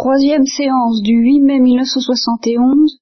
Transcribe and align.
troisième 0.00 0.46
séance 0.46 1.02
du 1.02 1.12
8 1.12 1.40
mai 1.40 1.58
1971. 1.58 3.00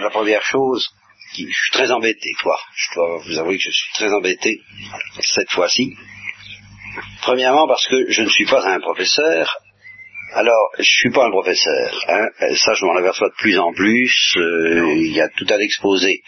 La 0.00 0.10
première 0.10 0.42
chose, 0.42 0.86
je 1.32 1.44
suis 1.44 1.70
très 1.72 1.90
embêté, 1.90 2.28
quoi. 2.42 2.58
Je 2.76 2.94
dois 2.94 3.18
vous 3.24 3.38
avouer 3.38 3.56
que 3.56 3.62
je 3.62 3.70
suis 3.70 3.92
très 3.94 4.12
embêté 4.12 4.60
cette 5.20 5.50
fois-ci. 5.50 5.94
Premièrement 7.22 7.66
parce 7.66 7.86
que 7.88 8.10
je 8.10 8.22
ne 8.22 8.28
suis 8.28 8.44
pas 8.44 8.68
un 8.68 8.80
professeur 8.80 9.56
alors, 10.34 10.70
je 10.78 10.84
suis 10.84 11.10
pas 11.10 11.26
un 11.26 11.30
professeur, 11.30 12.04
hein. 12.08 12.26
ça 12.56 12.74
je 12.74 12.84
m'en 12.84 12.94
aperçois 12.96 13.28
de 13.28 13.34
plus 13.34 13.58
en 13.58 13.72
plus. 13.72 14.34
Euh, 14.36 14.92
il 14.96 15.12
y 15.12 15.20
a 15.22 15.28
tout 15.28 15.46
un 15.48 15.58
exposé 15.58 16.22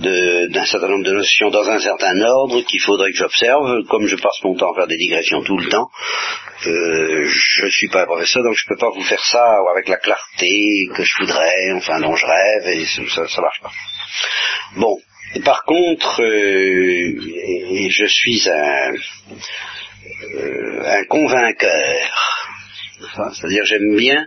d'un 0.00 0.64
certain 0.66 0.88
nombre 0.88 1.04
de 1.04 1.12
notions 1.12 1.50
dans 1.50 1.68
un 1.68 1.78
certain 1.78 2.20
ordre 2.20 2.60
qu'il 2.62 2.80
faudrait 2.80 3.10
que 3.10 3.16
j'observe. 3.16 3.84
Comme 3.88 4.06
je 4.06 4.16
passe 4.16 4.42
mon 4.44 4.54
temps 4.54 4.72
à 4.72 4.74
faire 4.76 4.86
des 4.86 4.98
digressions 4.98 5.42
tout 5.42 5.56
le 5.56 5.68
temps, 5.68 5.88
euh, 6.66 7.24
je 7.24 7.64
ne 7.64 7.70
suis 7.70 7.88
pas 7.88 8.02
un 8.02 8.06
professeur, 8.06 8.42
donc 8.42 8.54
je 8.54 8.64
ne 8.66 8.74
peux 8.74 8.80
pas 8.80 8.90
vous 8.90 9.04
faire 9.04 9.24
ça 9.24 9.44
avec 9.70 9.88
la 9.88 9.96
clarté 9.96 10.88
que 10.94 11.02
je 11.02 11.18
voudrais, 11.20 11.72
enfin 11.74 12.00
dont 12.00 12.14
je 12.14 12.26
rêve, 12.26 12.66
et 12.66 12.84
ça, 12.84 13.26
ça 13.28 13.40
marche 13.40 13.60
pas. 13.62 13.72
Bon, 14.76 14.98
par 15.42 15.64
contre, 15.64 16.22
euh, 16.22 17.88
je 17.88 18.06
suis 18.06 18.46
un, 18.50 18.92
un 20.84 21.04
convainqueur 21.04 22.41
c'est-à-dire 23.34 23.64
j'aime 23.64 23.96
bien 23.96 24.26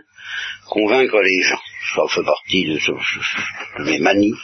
convaincre 0.68 1.20
les 1.20 1.42
gens. 1.42 1.60
Ça 1.94 2.02
fait 2.08 2.24
partie 2.24 2.64
de, 2.64 3.84
mes 3.84 3.98
manies, 3.98 4.34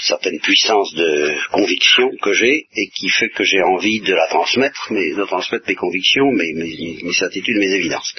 certaine 0.00 0.40
puissance 0.40 0.94
de 0.94 1.36
conviction 1.52 2.10
que 2.22 2.32
j'ai 2.32 2.66
et 2.74 2.88
qui 2.88 3.08
fait 3.10 3.28
que 3.28 3.44
j'ai 3.44 3.62
envie 3.62 4.00
de 4.00 4.14
la 4.14 4.26
transmettre, 4.28 4.88
mais 4.90 5.12
de 5.12 5.24
transmettre 5.24 5.66
mes 5.68 5.74
convictions, 5.74 6.32
mes, 6.32 6.52
mes, 6.54 7.12
certitudes, 7.12 7.58
mes 7.58 7.72
évidences. 7.72 8.14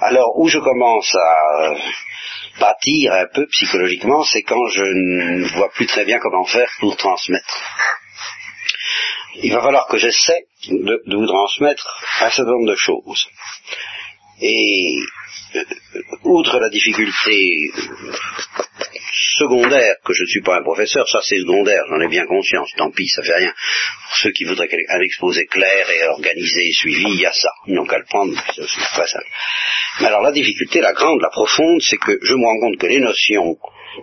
Alors 0.00 0.38
où 0.38 0.48
je 0.48 0.58
commence 0.58 1.14
à 1.14 1.74
bâtir 2.58 3.12
un 3.12 3.26
peu 3.32 3.46
psychologiquement, 3.48 4.24
c'est 4.24 4.42
quand 4.42 4.66
je 4.68 4.82
ne 4.82 5.44
vois 5.54 5.70
plus 5.70 5.86
très 5.86 6.04
bien 6.04 6.18
comment 6.18 6.44
faire 6.44 6.70
pour 6.80 6.96
transmettre. 6.96 7.62
Il 9.36 9.52
va 9.52 9.62
falloir 9.62 9.86
que 9.86 9.98
j'essaie 9.98 10.44
de 10.68 11.16
vous 11.16 11.26
transmettre 11.26 11.86
un 12.20 12.30
certain 12.30 12.50
nombre 12.50 12.70
de 12.70 12.76
choses. 12.76 13.28
Et 14.42 14.96
euh, 15.56 15.64
outre 16.24 16.58
la 16.58 16.68
difficulté 16.68 17.70
secondaire, 19.38 19.96
que 20.04 20.12
je 20.12 20.22
ne 20.22 20.26
suis 20.26 20.42
pas 20.42 20.58
un 20.58 20.62
professeur, 20.62 21.08
ça 21.08 21.20
c'est 21.22 21.38
secondaire, 21.38 21.82
j'en 21.88 22.00
ai 22.00 22.08
bien 22.08 22.26
conscience, 22.26 22.70
tant 22.76 22.90
pis, 22.90 23.08
ça 23.08 23.22
fait 23.22 23.34
rien. 23.34 23.52
Pour 23.52 24.16
ceux 24.16 24.32
qui 24.32 24.44
voudraient 24.44 24.68
un 24.88 25.00
exposé 25.00 25.46
clair 25.46 25.88
et 25.90 26.04
organisé, 26.06 26.72
suivi, 26.72 27.04
il 27.08 27.20
y 27.20 27.26
a 27.26 27.32
ça. 27.32 27.50
Ils 27.66 27.74
n'ont 27.74 27.86
qu'à 27.86 27.98
le 27.98 28.04
prendre, 28.04 28.34
c'est 28.54 28.66
très 28.66 29.06
simple. 29.06 29.26
Mais 30.00 30.06
alors 30.06 30.22
la 30.22 30.32
difficulté, 30.32 30.80
la 30.80 30.92
grande, 30.92 31.20
la 31.20 31.30
profonde, 31.30 31.80
c'est 31.82 31.98
que 31.98 32.18
je 32.22 32.34
me 32.34 32.44
rends 32.44 32.60
compte 32.60 32.78
que 32.78 32.86
les 32.86 33.00
notions 33.00 33.56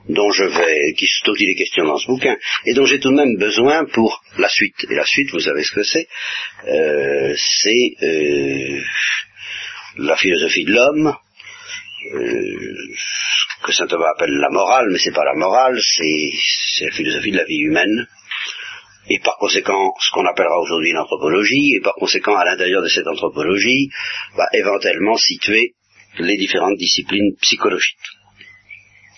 dont 0.08 0.32
je 0.32 0.44
vais, 0.44 0.94
qui 0.94 1.08
sont 1.08 1.32
aussi 1.32 1.46
les 1.46 1.56
questions 1.56 1.86
dans 1.86 1.98
ce 1.98 2.08
bouquin, 2.08 2.36
et 2.66 2.74
dont 2.74 2.86
j'ai 2.86 3.00
tout 3.00 3.10
de 3.10 3.16
même 3.16 3.38
besoin 3.38 3.86
pour 3.86 4.22
la 4.38 4.50
suite. 4.50 4.76
Et 4.90 4.96
la 4.96 5.06
suite, 5.06 5.32
vous 5.32 5.40
savez 5.40 5.64
ce 5.64 5.72
que 5.72 5.84
c'est, 5.84 6.08
euh, 6.68 7.34
c'est 7.36 7.96
euh, 8.04 8.82
la 10.00 10.16
philosophie 10.16 10.66
de 10.66 10.74
l'homme, 10.74 11.16
euh, 12.14 12.96
que 13.64 13.72
saint 13.72 13.88
Thomas 13.88 14.12
appelle 14.16 14.32
la 14.32 14.50
morale, 14.50 14.88
mais 14.92 15.00
c'est 15.00 15.14
pas 15.14 15.26
la 15.26 15.36
morale, 15.36 15.80
c'est 15.82 16.86
la 16.86 16.92
philosophie 16.92 17.32
de 17.32 17.38
la 17.38 17.46
vie 17.46 17.60
humaine, 17.60 18.08
et 19.10 19.20
par 19.20 19.38
conséquent 19.38 19.94
ce 20.00 20.12
qu'on 20.12 20.26
appellera 20.26 20.60
aujourd'hui 20.60 20.94
l'anthropologie, 20.94 21.76
et 21.76 21.82
par 21.82 21.96
conséquent 21.96 22.36
à 22.36 22.46
l'intérieur 22.46 22.82
de 22.82 22.88
cette 22.88 23.08
anthropologie, 23.08 23.90
va 24.36 24.48
éventuellement 24.54 25.18
situer 25.18 25.74
les 26.20 26.38
différentes 26.38 26.78
disciplines 26.78 27.36
psychologiques. 27.42 27.98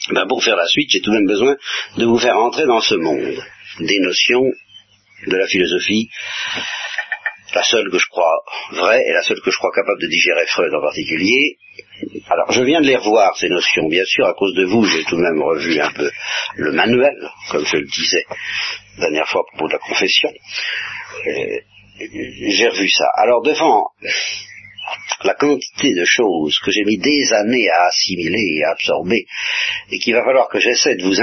Ben 0.09 0.25
pour 0.27 0.43
faire 0.43 0.55
la 0.55 0.65
suite, 0.65 0.89
j'ai 0.91 1.01
tout 1.01 1.11
de 1.11 1.17
même 1.17 1.27
besoin 1.27 1.55
de 1.97 2.05
vous 2.05 2.17
faire 2.17 2.37
entrer 2.37 2.65
dans 2.65 2.81
ce 2.81 2.95
monde 2.95 3.37
des 3.79 3.99
notions 3.99 4.43
de 5.27 5.35
la 5.35 5.47
philosophie 5.47 6.09
la 7.53 7.63
seule 7.63 7.89
que 7.89 7.97
je 7.97 8.07
crois 8.09 8.43
vraie 8.71 9.03
et 9.05 9.13
la 9.13 9.23
seule 9.23 9.41
que 9.41 9.51
je 9.51 9.57
crois 9.57 9.71
capable 9.73 10.01
de 10.01 10.07
digérer 10.07 10.45
Freud 10.47 10.73
en 10.73 10.81
particulier. 10.81 11.57
Alors, 12.29 12.51
je 12.51 12.63
viens 12.63 12.81
de 12.81 12.87
les 12.87 12.95
revoir, 12.95 13.37
ces 13.37 13.49
notions. 13.49 13.87
Bien 13.87 14.05
sûr, 14.05 14.25
à 14.25 14.33
cause 14.33 14.53
de 14.55 14.65
vous, 14.65 14.83
j'ai 14.85 15.03
tout 15.03 15.17
de 15.17 15.21
même 15.21 15.41
revu 15.41 15.79
un 15.79 15.91
peu 15.91 16.09
le 16.55 16.71
manuel, 16.71 17.15
comme 17.49 17.65
je 17.65 17.77
le 17.77 17.85
disais 17.85 18.25
la 18.97 19.09
dernière 19.09 19.27
fois 19.27 19.41
à 19.41 19.43
propos 19.51 19.67
de 19.67 19.73
la 19.73 19.79
confession. 19.79 20.31
J'ai 21.99 22.67
revu 22.67 22.89
ça. 22.89 23.05
Alors, 23.15 23.41
devant 23.43 23.85
la 25.23 25.35
quantité 25.35 25.93
de 25.93 26.05
choses 26.05 26.57
que 26.65 26.71
j'ai 26.71 26.83
mis 26.83 26.97
des 26.97 27.33
années 27.33 27.69
à 27.69 27.85
assimiler 27.85 28.57
et 28.57 28.63
à 28.63 28.71
absorber, 28.71 29.27
et 29.91 29.99
qu'il 29.99 30.15
va 30.15 30.23
falloir 30.23 30.49
que 30.49 30.59
j'essaie 30.59 30.95
de 30.95 31.03
vous 31.03 31.21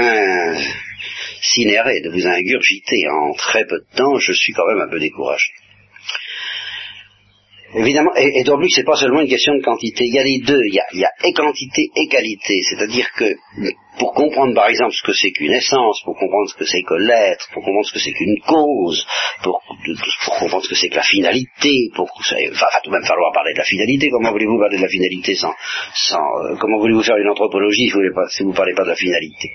incinérer, 1.37 1.99
de 2.01 2.09
vous 2.09 2.25
ingurgiter 2.25 3.07
en 3.09 3.33
très 3.33 3.65
peu 3.65 3.79
de 3.79 3.87
temps, 3.95 4.17
je 4.17 4.31
suis 4.31 4.53
quand 4.53 4.67
même 4.67 4.81
un 4.81 4.89
peu 4.89 4.99
découragé. 4.99 5.51
Évidemment, 7.75 8.11
et, 8.15 8.39
et 8.39 8.43
donc 8.43 8.63
c'est 8.69 8.83
pas 8.83 8.95
seulement 8.95 9.21
une 9.21 9.29
question 9.29 9.53
de 9.53 9.61
quantité, 9.61 10.03
il 10.05 10.15
y 10.15 10.19
a 10.19 10.23
les 10.23 10.39
deux, 10.39 10.61
il 10.65 10.73
y 10.73 11.03
a, 11.03 11.11
et 11.23 11.33
quantité 11.33 11.83
et 11.95 12.07
qualité, 12.07 12.61
c'est-à-dire 12.67 13.11
que 13.15 13.25
pour 13.99 14.13
comprendre 14.13 14.55
par 14.55 14.69
exemple 14.69 14.93
ce 14.93 15.03
que 15.03 15.13
c'est 15.13 15.29
qu'une 15.31 15.51
essence, 15.51 16.01
pour 16.03 16.17
comprendre 16.17 16.49
ce 16.49 16.55
que 16.55 16.65
c'est 16.65 16.81
que 16.81 16.95
l'être, 16.95 17.47
pour 17.53 17.63
comprendre 17.63 17.85
ce 17.85 17.93
que 17.93 17.99
c'est 17.99 18.13
qu'une 18.13 18.39
cause, 18.47 19.05
pour, 19.43 19.61
pour, 20.25 20.35
comprendre 20.39 20.63
ce 20.63 20.69
que 20.69 20.75
c'est 20.75 20.89
que 20.89 20.95
la 20.95 21.03
finalité, 21.03 21.91
pour, 21.95 22.09
ça 22.23 22.35
va 22.35 22.81
tout 22.83 22.89
de 22.89 22.95
même 22.95 23.05
falloir 23.05 23.31
parler 23.33 23.53
de 23.53 23.59
la 23.59 23.65
finalité, 23.65 24.09
comment 24.09 24.31
voulez-vous 24.31 24.57
parler 24.57 24.77
de 24.77 24.83
la 24.83 24.89
finalité 24.89 25.35
sans, 25.35 25.53
sans 25.93 26.17
euh, 26.17 26.55
comment 26.59 26.79
voulez-vous 26.79 27.03
faire 27.03 27.17
une 27.17 27.29
anthropologie 27.29 27.89
si 28.29 28.43
vous 28.43 28.51
ne 28.51 28.55
parlez 28.55 28.73
pas 28.73 28.83
de 28.83 28.89
la 28.89 28.95
finalité? 28.95 29.51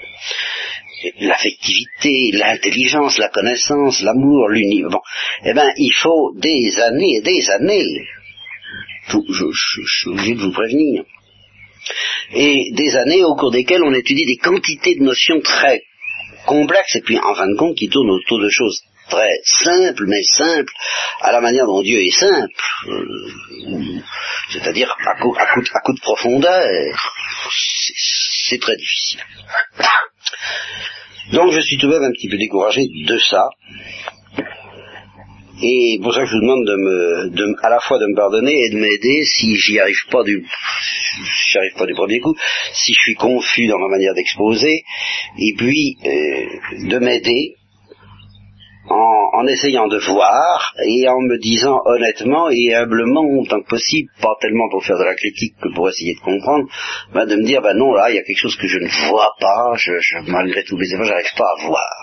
L'affectivité, 1.21 2.31
l'intelligence, 2.33 3.19
la 3.19 3.29
connaissance, 3.29 4.03
l'amour, 4.03 4.49
l'univers. 4.49 5.01
Eh 5.45 5.53
bien, 5.53 5.71
il 5.77 5.93
faut 5.93 6.33
des 6.37 6.79
années 6.81 7.17
et 7.19 7.23
des 7.23 7.51
années. 7.51 8.07
Je, 9.09 9.19
je, 9.29 9.83
suis 9.87 10.11
obligé 10.11 10.35
de 10.35 10.41
vous 10.41 10.53
prévenir. 10.53 11.05
Et 12.33 12.71
des 12.73 12.97
années 12.97 13.23
au 13.23 13.35
cours 13.35 13.51
desquelles 13.51 13.83
on 13.85 13.93
étudie 13.93 14.25
des 14.25 14.37
quantités 14.37 14.95
de 14.95 15.05
notions 15.05 15.41
très 15.41 15.83
complexes 16.47 16.97
et 16.97 17.03
puis 17.03 17.19
en 17.19 17.35
fin 17.35 17.49
de 17.49 17.57
compte 17.57 17.77
qui 17.77 17.89
tournent 17.89 18.11
autour 18.11 18.41
de 18.41 18.49
choses 18.49 18.83
très 19.09 19.41
simples, 19.45 20.05
mais 20.07 20.23
simples 20.23 20.73
à 21.21 21.33
la 21.33 21.41
manière 21.41 21.67
dont 21.67 21.83
Dieu 21.83 22.01
est 22.01 22.19
simple, 22.19 22.63
euh, 22.89 24.01
c'est-à-dire 24.51 24.95
à, 25.07 25.11
à 25.11 25.81
coup 25.81 25.93
de 25.93 26.01
profondeur. 26.01 27.13
C'est 28.49 28.61
très 28.61 28.77
difficile. 28.77 29.21
Donc 31.33 31.53
je 31.53 31.61
suis 31.61 31.79
tout 31.79 31.87
de 31.87 31.93
même 31.93 32.03
un 32.03 32.13
petit 32.13 32.29
peu 32.29 32.37
découragé 32.37 32.83
de 33.07 33.19
ça. 33.19 33.49
Et 35.63 35.99
pour 36.03 36.13
ça 36.13 36.25
je 36.25 36.33
vous 36.33 36.41
demande 36.41 37.57
à 37.63 37.71
la 37.71 37.81
fois 37.81 37.99
de 37.99 38.07
me 38.07 38.15
pardonner 38.15 38.53
et 38.53 38.71
de 38.71 38.77
m'aider 38.77 39.25
si 39.25 39.57
j'y 39.57 39.79
arrive 39.79 40.07
pas 40.11 40.23
du, 40.25 40.45
j'y 41.49 41.59
arrive 41.59 41.75
pas 41.79 41.87
du 41.87 41.95
premier 41.95 42.21
coup, 42.21 42.37
si 42.73 42.93
je 42.93 43.01
suis 43.01 43.15
confus 43.15 43.67
dans 43.67 43.79
ma 43.79 43.89
manière 43.89 44.15
d'exposer, 44.15 44.85
et 45.39 45.55
puis 45.57 45.97
euh, 46.05 46.89
de 46.89 46.99
m'aider 46.99 47.55
en, 48.89 49.47
essayant 49.47 49.89
de 49.89 49.99
voir 49.99 50.75
et 50.87 51.09
en 51.09 51.21
me 51.21 51.39
disant 51.39 51.81
honnêtement 51.85 52.49
et 52.51 52.75
humblement, 52.75 53.25
autant 53.41 53.61
que 53.61 53.69
possible, 53.69 54.11
pas 54.21 54.35
tellement 54.41 54.69
pour 54.71 54.85
faire 54.85 54.99
de 54.99 55.05
la 55.05 55.15
critique 55.15 55.55
que 55.61 55.69
pour 55.75 55.89
essayer 55.89 56.15
de 56.15 56.21
comprendre, 56.21 56.69
bah, 57.13 57.27
de 57.27 57.37
me 57.37 57.45
dire, 57.45 57.63
ben 57.63 57.77
non, 57.77 57.93
là, 57.95 58.11
il 58.11 58.17
y 58.17 58.19
a 58.19 58.23
quelque 58.23 58.41
chose 58.41 58.57
que 58.57 58.67
je 58.67 58.79
ne 58.79 59.09
vois 59.09 59.33
pas, 59.41 59.75
je, 59.77 59.93
malgré 60.31 60.65
tous 60.65 60.77
mes 60.77 60.87
efforts, 60.93 61.07
j'arrive 61.07 61.35
pas 61.37 61.55
à 61.59 61.67
voir. 61.67 61.95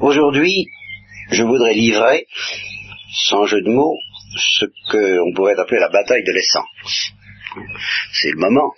Aujourd'hui, 0.00 0.66
je 1.30 1.42
voudrais 1.42 1.74
livrer, 1.74 2.26
sans 3.28 3.46
jeu 3.46 3.60
de 3.62 3.70
mots, 3.70 3.96
ce 4.36 4.66
qu'on 4.90 5.32
pourrait 5.34 5.58
appeler 5.58 5.80
la 5.80 5.88
bataille 5.88 6.24
de 6.24 6.32
l'essence. 6.32 7.14
C'est 8.12 8.30
le 8.30 8.38
moment 8.38 8.72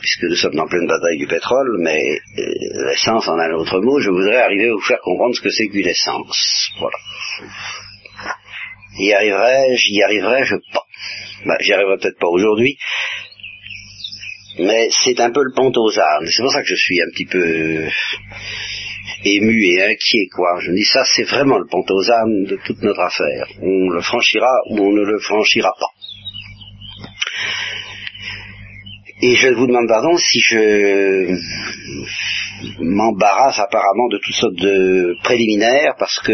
puisque 0.00 0.24
nous 0.24 0.36
sommes 0.36 0.58
en 0.58 0.66
pleine 0.66 0.86
bataille 0.86 1.18
du 1.18 1.26
pétrole, 1.26 1.78
mais 1.80 2.00
euh, 2.38 2.88
l'essence 2.88 3.28
en 3.28 3.38
un 3.38 3.52
autre 3.52 3.80
mot, 3.80 4.00
je 4.00 4.10
voudrais 4.10 4.42
arriver 4.42 4.68
à 4.68 4.72
vous 4.72 4.80
faire 4.80 5.00
comprendre 5.02 5.34
ce 5.34 5.40
que 5.40 5.50
c'est 5.50 5.68
qu'une 5.68 5.86
essence. 5.86 6.70
Voilà. 6.78 6.96
Y 8.96 9.12
arriverai, 9.12 9.76
j'y 9.76 10.02
arriverai, 10.02 10.44
je 10.44 10.56
pas. 10.72 10.84
Ben, 11.46 11.56
j'y 11.60 11.72
arriverai 11.72 11.98
peut-être 11.98 12.18
pas 12.18 12.28
aujourd'hui, 12.28 12.76
mais 14.58 14.88
c'est 14.90 15.18
un 15.20 15.30
peu 15.30 15.42
le 15.42 15.52
pont 15.54 15.72
aux 15.74 15.98
armes. 15.98 16.26
C'est 16.26 16.42
pour 16.42 16.52
ça 16.52 16.62
que 16.62 16.68
je 16.68 16.76
suis 16.76 17.00
un 17.02 17.10
petit 17.12 17.26
peu 17.26 17.88
ému 19.24 19.64
et 19.64 19.82
inquiet, 19.82 20.28
quoi. 20.34 20.60
Je 20.60 20.70
dis 20.72 20.84
ça, 20.84 21.02
c'est 21.04 21.24
vraiment 21.24 21.58
le 21.58 21.66
pont 21.66 21.84
aux 21.88 22.10
âmes 22.10 22.44
de 22.44 22.58
toute 22.64 22.82
notre 22.82 23.00
affaire. 23.00 23.48
On 23.60 23.90
le 23.90 24.00
franchira 24.00 24.52
ou 24.70 24.78
on 24.78 24.92
ne 24.92 25.02
le 25.02 25.18
franchira 25.18 25.72
pas. 25.78 25.90
Et 29.22 29.36
je 29.36 29.48
vous 29.48 29.66
demande 29.66 29.88
pardon 29.88 30.16
si 30.16 30.40
je 30.40 31.34
m'embarrasse 32.80 33.58
apparemment 33.58 34.08
de 34.08 34.18
toutes 34.18 34.34
sortes 34.34 34.56
de 34.56 35.16
préliminaires 35.22 35.94
parce 35.98 36.18
que 36.20 36.32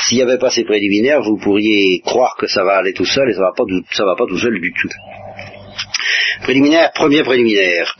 s'il 0.00 0.18
n'y 0.18 0.22
avait 0.22 0.38
pas 0.38 0.50
ces 0.50 0.64
préliminaires, 0.64 1.22
vous 1.22 1.38
pourriez 1.38 2.00
croire 2.04 2.36
que 2.38 2.46
ça 2.46 2.62
va 2.62 2.76
aller 2.76 2.92
tout 2.92 3.06
seul 3.06 3.30
et 3.30 3.34
ça 3.34 3.40
va 3.40 3.52
pas, 3.56 3.64
ça 3.92 4.04
va 4.04 4.14
pas 4.16 4.26
tout 4.26 4.38
seul 4.38 4.60
du 4.60 4.72
tout. 4.72 4.88
Préliminaire, 6.42 6.92
premier 6.94 7.22
préliminaire. 7.22 7.96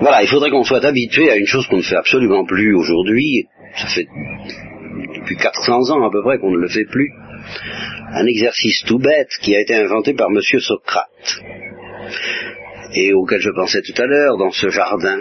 Voilà, 0.00 0.22
il 0.22 0.28
faudrait 0.28 0.50
qu'on 0.50 0.64
soit 0.64 0.84
habitué 0.84 1.30
à 1.30 1.36
une 1.36 1.46
chose 1.46 1.66
qu'on 1.66 1.76
ne 1.76 1.82
fait 1.82 1.96
absolument 1.96 2.44
plus 2.44 2.74
aujourd'hui. 2.74 3.46
Ça 3.76 3.86
fait 3.86 4.06
depuis 5.16 5.36
400 5.36 5.90
ans 5.90 6.06
à 6.06 6.10
peu 6.10 6.22
près 6.22 6.38
qu'on 6.38 6.50
ne 6.50 6.58
le 6.58 6.68
fait 6.68 6.84
plus. 6.90 7.10
Un 8.12 8.26
exercice 8.26 8.84
tout 8.86 8.98
bête 8.98 9.30
qui 9.40 9.54
a 9.54 9.60
été 9.60 9.74
inventé 9.74 10.14
par 10.14 10.30
Monsieur 10.30 10.60
Socrate 10.60 11.40
et 12.94 13.12
auquel 13.12 13.40
je 13.40 13.50
pensais 13.50 13.82
tout 13.82 14.00
à 14.00 14.06
l'heure 14.06 14.36
dans 14.36 14.50
ce 14.50 14.68
jardin 14.68 15.18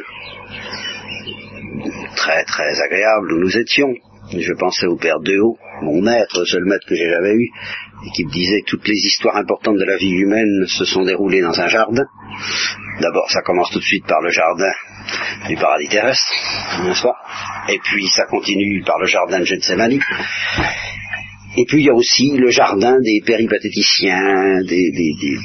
très 2.16 2.44
très 2.46 2.82
agréable 2.82 3.34
où 3.34 3.40
nous 3.40 3.58
étions. 3.58 3.94
Je 4.32 4.54
pensais 4.54 4.88
au 4.88 4.96
père 4.96 5.20
Dehaut, 5.20 5.58
mon 5.82 6.02
maître, 6.02 6.40
le 6.40 6.46
seul 6.46 6.64
maître 6.66 6.86
que 6.88 6.96
j'ai 6.96 7.10
jamais 7.10 7.34
eu, 7.34 7.50
et 8.06 8.10
qui 8.16 8.26
me 8.26 8.32
disait 8.32 8.62
que 8.62 8.72
toutes 8.72 8.88
les 8.88 8.96
histoires 8.96 9.36
importantes 9.36 9.78
de 9.78 9.84
la 9.84 9.98
vie 9.98 10.12
humaine 10.12 10.66
se 10.68 10.86
sont 10.86 11.04
déroulées 11.04 11.42
dans 11.42 11.60
un 11.60 11.68
jardin. 11.68 12.06
D'abord, 13.02 13.30
ça 13.30 13.42
commence 13.42 13.70
tout 13.72 13.80
de 13.80 13.84
suite 13.84 14.06
par 14.08 14.22
le 14.22 14.30
jardin 14.30 14.72
du 15.48 15.56
paradis 15.56 15.90
terrestre, 15.90 16.32
n'est-ce 16.86 17.04
pas? 17.04 17.18
Et 17.68 17.80
puis 17.80 18.08
ça 18.08 18.26
continue 18.26 18.82
par 18.84 18.98
le 19.00 19.08
jardin 19.08 19.40
de 19.40 19.46
Gethsemane. 19.46 20.00
Et 21.56 21.66
puis 21.66 21.82
il 21.82 21.86
y 21.86 21.90
a 21.90 21.94
aussi 21.94 22.32
le 22.36 22.50
jardin 22.50 23.00
des 23.00 23.22
péripatéticiens, 23.24 24.62
des, 24.64 24.92
des, 24.92 25.14
des, 25.22 25.38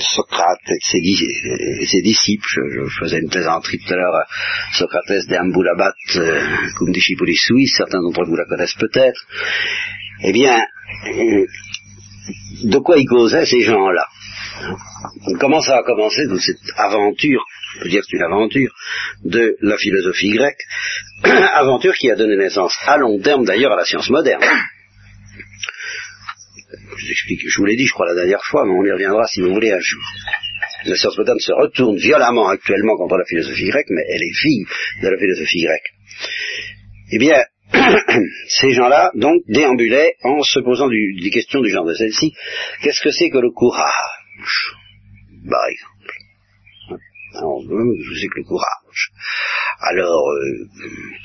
Socrate 0.00 0.58
et 0.68 0.78
ses, 0.80 2.00
disciples. 2.02 2.48
Je, 2.48 2.88
faisais 3.00 3.20
une 3.20 3.30
plaisanterie 3.30 3.78
tout 3.78 3.94
à 3.94 3.96
l'heure, 3.96 4.26
Socrates 4.72 5.08
de 5.08 5.36
Ambulabat, 5.36 5.94
euh, 6.16 7.66
certains 7.66 8.02
d'entre 8.02 8.24
vous 8.24 8.36
la 8.36 8.44
connaissent 8.44 8.74
peut-être. 8.74 9.20
Eh 10.24 10.32
bien, 10.32 10.58
euh, 11.14 11.46
de 12.64 12.78
quoi 12.78 12.98
ils 12.98 13.06
causaient 13.06 13.46
ces 13.46 13.62
gens-là? 13.62 14.06
Comment 15.38 15.60
ça 15.60 15.78
a 15.78 15.82
commencé 15.84 16.26
toute 16.28 16.40
cette 16.40 16.56
aventure, 16.76 17.44
on 17.78 17.82
peut 17.84 17.88
dire 17.88 18.02
c'est 18.04 18.16
une 18.16 18.24
aventure, 18.24 18.74
de 19.24 19.56
la 19.62 19.76
philosophie 19.76 20.30
grecque, 20.30 20.60
aventure 21.24 21.94
qui 21.94 22.10
a 22.10 22.16
donné 22.16 22.36
naissance 22.36 22.76
à 22.84 22.98
long 22.98 23.20
terme 23.20 23.44
d'ailleurs 23.44 23.72
à 23.72 23.76
la 23.76 23.84
science 23.84 24.10
moderne 24.10 24.42
je, 26.96 27.58
vous 27.58 27.64
l'ai 27.64 27.76
dit, 27.76 27.86
je 27.86 27.92
crois, 27.92 28.06
la 28.06 28.14
dernière 28.14 28.42
fois, 28.44 28.64
mais 28.64 28.72
on 28.72 28.84
y 28.84 28.92
reviendra 28.92 29.26
si 29.26 29.40
vous 29.40 29.52
voulez 29.52 29.72
un 29.72 29.80
jour. 29.80 30.02
La 30.84 30.96
science 30.96 31.16
moderne 31.18 31.38
se 31.38 31.52
retourne 31.52 31.96
violemment 31.96 32.48
actuellement 32.48 32.96
contre 32.96 33.16
la 33.16 33.24
philosophie 33.24 33.66
grecque, 33.66 33.90
mais 33.90 34.02
elle 34.08 34.22
est 34.22 34.34
fille 34.34 34.64
de 35.02 35.08
la 35.08 35.18
philosophie 35.18 35.62
grecque. 35.62 35.92
Eh 37.12 37.18
bien, 37.18 37.44
ces 38.48 38.70
gens-là, 38.72 39.10
donc, 39.14 39.42
déambulaient 39.48 40.14
en 40.22 40.42
se 40.42 40.60
posant 40.60 40.88
des 40.88 41.30
questions 41.30 41.60
du 41.60 41.70
genre 41.70 41.86
de 41.86 41.94
celle-ci. 41.94 42.32
Qu'est-ce 42.82 43.02
que 43.02 43.10
c'est 43.10 43.30
que 43.30 43.38
le 43.38 43.50
courage? 43.50 44.74
Par 45.48 45.66
exemple. 45.66 46.12
Alors, 47.34 47.62
je 47.62 48.18
sais 48.18 48.26
que 48.26 48.38
le 48.38 48.44
courage. 48.44 48.79
Alors, 49.80 50.28
euh, 50.30 50.66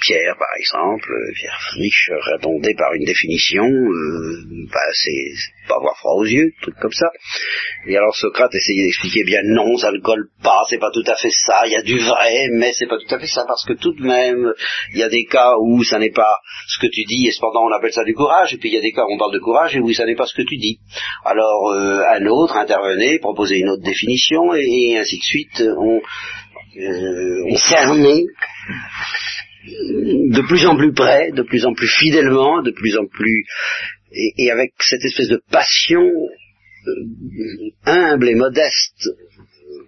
Pierre, 0.01 0.35
par 0.37 0.47
exemple, 0.59 1.11
Pierre 1.35 1.59
Frisch 1.71 2.11
répondait 2.31 2.75
par 2.77 2.93
une 2.93 3.05
définition, 3.05 3.65
euh, 3.65 4.65
c'est 4.93 5.67
pas 5.67 5.75
avoir 5.75 5.97
froid 5.97 6.13
aux 6.13 6.25
yeux, 6.25 6.51
truc 6.61 6.75
comme 6.79 6.91
ça. 6.91 7.07
Et 7.87 7.97
alors 7.97 8.15
Socrate 8.15 8.53
essayait 8.53 8.83
d'expliquer 8.83 9.23
bien 9.23 9.41
non, 9.43 9.77
ça 9.77 9.91
ne 9.91 9.99
colle 9.99 10.27
pas, 10.43 10.63
c'est 10.69 10.77
pas 10.77 10.91
tout 10.91 11.03
à 11.07 11.15
fait 11.15 11.31
ça, 11.31 11.63
il 11.65 11.73
y 11.73 11.75
a 11.75 11.81
du 11.81 11.97
vrai, 11.97 12.49
mais 12.51 12.71
c'est 12.73 12.87
pas 12.87 12.97
tout 12.97 13.13
à 13.13 13.19
fait 13.19 13.27
ça, 13.27 13.45
parce 13.47 13.65
que 13.65 13.73
tout 13.73 13.93
de 13.93 14.03
même, 14.03 14.53
il 14.93 14.99
y 14.99 15.03
a 15.03 15.09
des 15.09 15.25
cas 15.25 15.55
où 15.59 15.83
ça 15.83 15.99
n'est 15.99 16.11
pas 16.11 16.39
ce 16.67 16.79
que 16.79 16.87
tu 16.87 17.03
dis, 17.03 17.27
et 17.27 17.31
cependant 17.31 17.65
on 17.65 17.71
appelle 17.71 17.93
ça 17.93 18.03
du 18.03 18.13
courage, 18.13 18.53
et 18.53 18.57
puis 18.57 18.69
il 18.69 18.75
y 18.75 18.77
a 18.77 18.81
des 18.81 18.91
cas 18.91 19.03
où 19.03 19.13
on 19.13 19.17
parle 19.17 19.33
de 19.33 19.39
courage 19.39 19.75
et 19.75 19.79
où 19.79 19.91
ça 19.93 20.05
n'est 20.05 20.15
pas 20.15 20.25
ce 20.25 20.35
que 20.35 20.43
tu 20.47 20.57
dis. 20.57 20.79
Alors 21.23 21.71
euh, 21.71 22.03
un 22.13 22.25
autre 22.27 22.57
intervenait, 22.57 23.19
proposait 23.19 23.59
une 23.59 23.69
autre 23.69 23.83
définition, 23.83 24.53
et 24.53 24.97
ainsi 24.97 25.17
de 25.17 25.23
suite, 25.23 25.63
on 25.77 26.01
euh, 26.77 27.43
on 27.51 27.55
cernait 27.57 28.23
de 29.65 30.47
plus 30.47 30.65
en 30.65 30.77
plus 30.77 30.93
près, 30.93 31.31
de 31.31 31.41
plus 31.41 31.65
en 31.65 31.73
plus 31.73 31.87
fidèlement, 31.87 32.61
de 32.61 32.71
plus 32.71 32.97
en 32.97 33.05
plus 33.07 33.45
et, 34.11 34.51
avec 34.51 34.73
cette 34.79 35.03
espèce 35.03 35.29
de 35.29 35.41
passion 35.51 36.01
euh, 36.01 37.71
humble 37.85 38.29
et 38.29 38.35
modeste, 38.35 39.09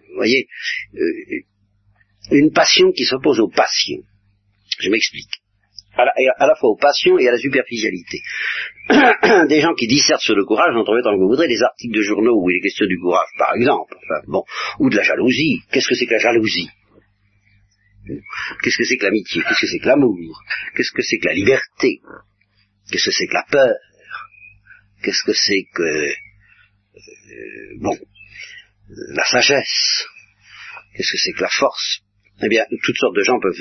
vous 0.09 0.15
voyez, 0.15 0.47
euh, 0.95 1.41
une 2.31 2.51
passion 2.51 2.91
qui 2.91 3.05
s'oppose 3.05 3.39
aux 3.39 3.49
passions. 3.49 4.03
Je 4.79 4.89
m'explique. 4.89 5.31
À 5.93 6.05
la, 6.05 6.11
à 6.37 6.45
la, 6.45 6.55
fois 6.55 6.69
aux 6.69 6.77
passions 6.77 7.17
et 7.17 7.27
à 7.27 7.31
la 7.31 7.39
superficialité. 7.39 8.19
Des 9.49 9.61
gens 9.61 9.73
qui 9.73 9.87
dissertent 9.87 10.21
sur 10.21 10.35
le 10.35 10.45
courage, 10.45 10.73
j'en 10.75 10.83
trouvé 10.83 11.01
tant 11.01 11.11
que 11.11 11.19
vous 11.19 11.29
voudrez, 11.29 11.47
des 11.47 11.63
articles 11.63 11.95
de 11.95 12.01
journaux 12.03 12.39
où 12.39 12.51
il 12.51 12.57
est 12.57 12.61
question 12.61 12.85
du 12.85 12.99
courage, 12.99 13.27
par 13.39 13.55
exemple, 13.55 13.97
bon, 14.27 14.43
ou 14.79 14.91
de 14.91 14.95
la 14.95 15.01
jalousie. 15.01 15.61
Qu'est-ce 15.71 15.87
que 15.87 15.95
c'est 15.95 16.05
que 16.05 16.13
la 16.13 16.19
jalousie? 16.19 16.69
Qu'est-ce 18.61 18.77
que 18.77 18.83
c'est 18.83 18.97
que 18.97 19.05
l'amitié? 19.05 19.41
Qu'est-ce 19.41 19.61
que 19.61 19.67
c'est 19.67 19.79
que 19.79 19.87
l'amour? 19.87 20.43
Qu'est-ce 20.75 20.91
que 20.91 21.01
c'est 21.01 21.17
que 21.17 21.27
la 21.27 21.33
liberté? 21.33 22.01
Qu'est-ce 22.91 23.05
que 23.05 23.11
c'est 23.11 23.27
que 23.27 23.33
la 23.33 23.45
peur? 23.49 23.75
Qu'est-ce 25.03 25.23
que 25.25 25.33
c'est 25.33 25.67
que... 25.73 25.83
Euh, 25.83 27.77
bon, 27.79 27.97
la 28.89 29.25
sagesse? 29.25 30.07
Qu'est-ce 30.95 31.11
que 31.11 31.17
c'est 31.17 31.33
que 31.33 31.41
la 31.41 31.49
force? 31.49 32.01
Eh 32.41 32.49
bien, 32.49 32.65
toutes 32.83 32.97
sortes 32.97 33.15
de 33.15 33.23
gens 33.23 33.39
peuvent 33.39 33.53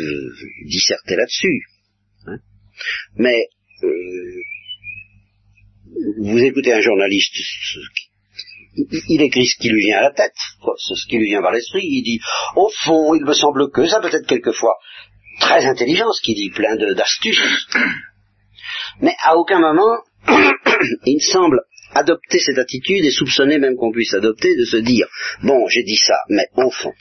disserter 0.64 1.16
là-dessus. 1.16 1.62
Hein. 2.26 2.38
Mais 3.16 3.48
euh, 3.82 4.42
vous 6.18 6.38
écoutez 6.38 6.72
un 6.72 6.80
journaliste 6.80 7.34
il 8.76 9.22
écrit 9.22 9.46
ce 9.46 9.58
qui 9.58 9.68
lui 9.70 9.86
vient 9.86 9.98
à 9.98 10.02
la 10.02 10.12
tête, 10.12 10.34
ce 10.76 11.08
qui 11.08 11.18
lui 11.18 11.30
vient 11.30 11.42
par 11.42 11.52
l'esprit, 11.52 11.82
il 11.82 12.02
dit, 12.02 12.20
au 12.56 12.68
fond, 12.84 13.14
il 13.14 13.24
me 13.24 13.32
semble 13.32 13.70
que, 13.70 13.86
ça 13.86 14.00
peut 14.00 14.14
être 14.14 14.26
quelquefois 14.26 14.76
très 15.40 15.64
intelligent, 15.66 16.10
ce 16.12 16.22
qu'il 16.22 16.34
dit, 16.34 16.50
plein 16.50 16.76
d'astuces, 16.76 17.68
mais 19.00 19.14
à 19.24 19.36
aucun 19.36 19.60
moment, 19.60 19.96
il 21.06 21.22
semble 21.22 21.60
adopter 21.92 22.38
cette 22.38 22.58
attitude 22.58 23.04
et 23.04 23.10
soupçonner 23.10 23.58
même 23.58 23.76
qu'on 23.76 23.92
puisse 23.92 24.14
adopter 24.14 24.54
de 24.56 24.64
se 24.64 24.76
dire, 24.78 25.06
bon, 25.42 25.66
j'ai 25.68 25.82
dit 25.82 25.96
ça, 25.96 26.16
mais 26.28 26.46
au 26.56 26.70
fond, 26.70 26.92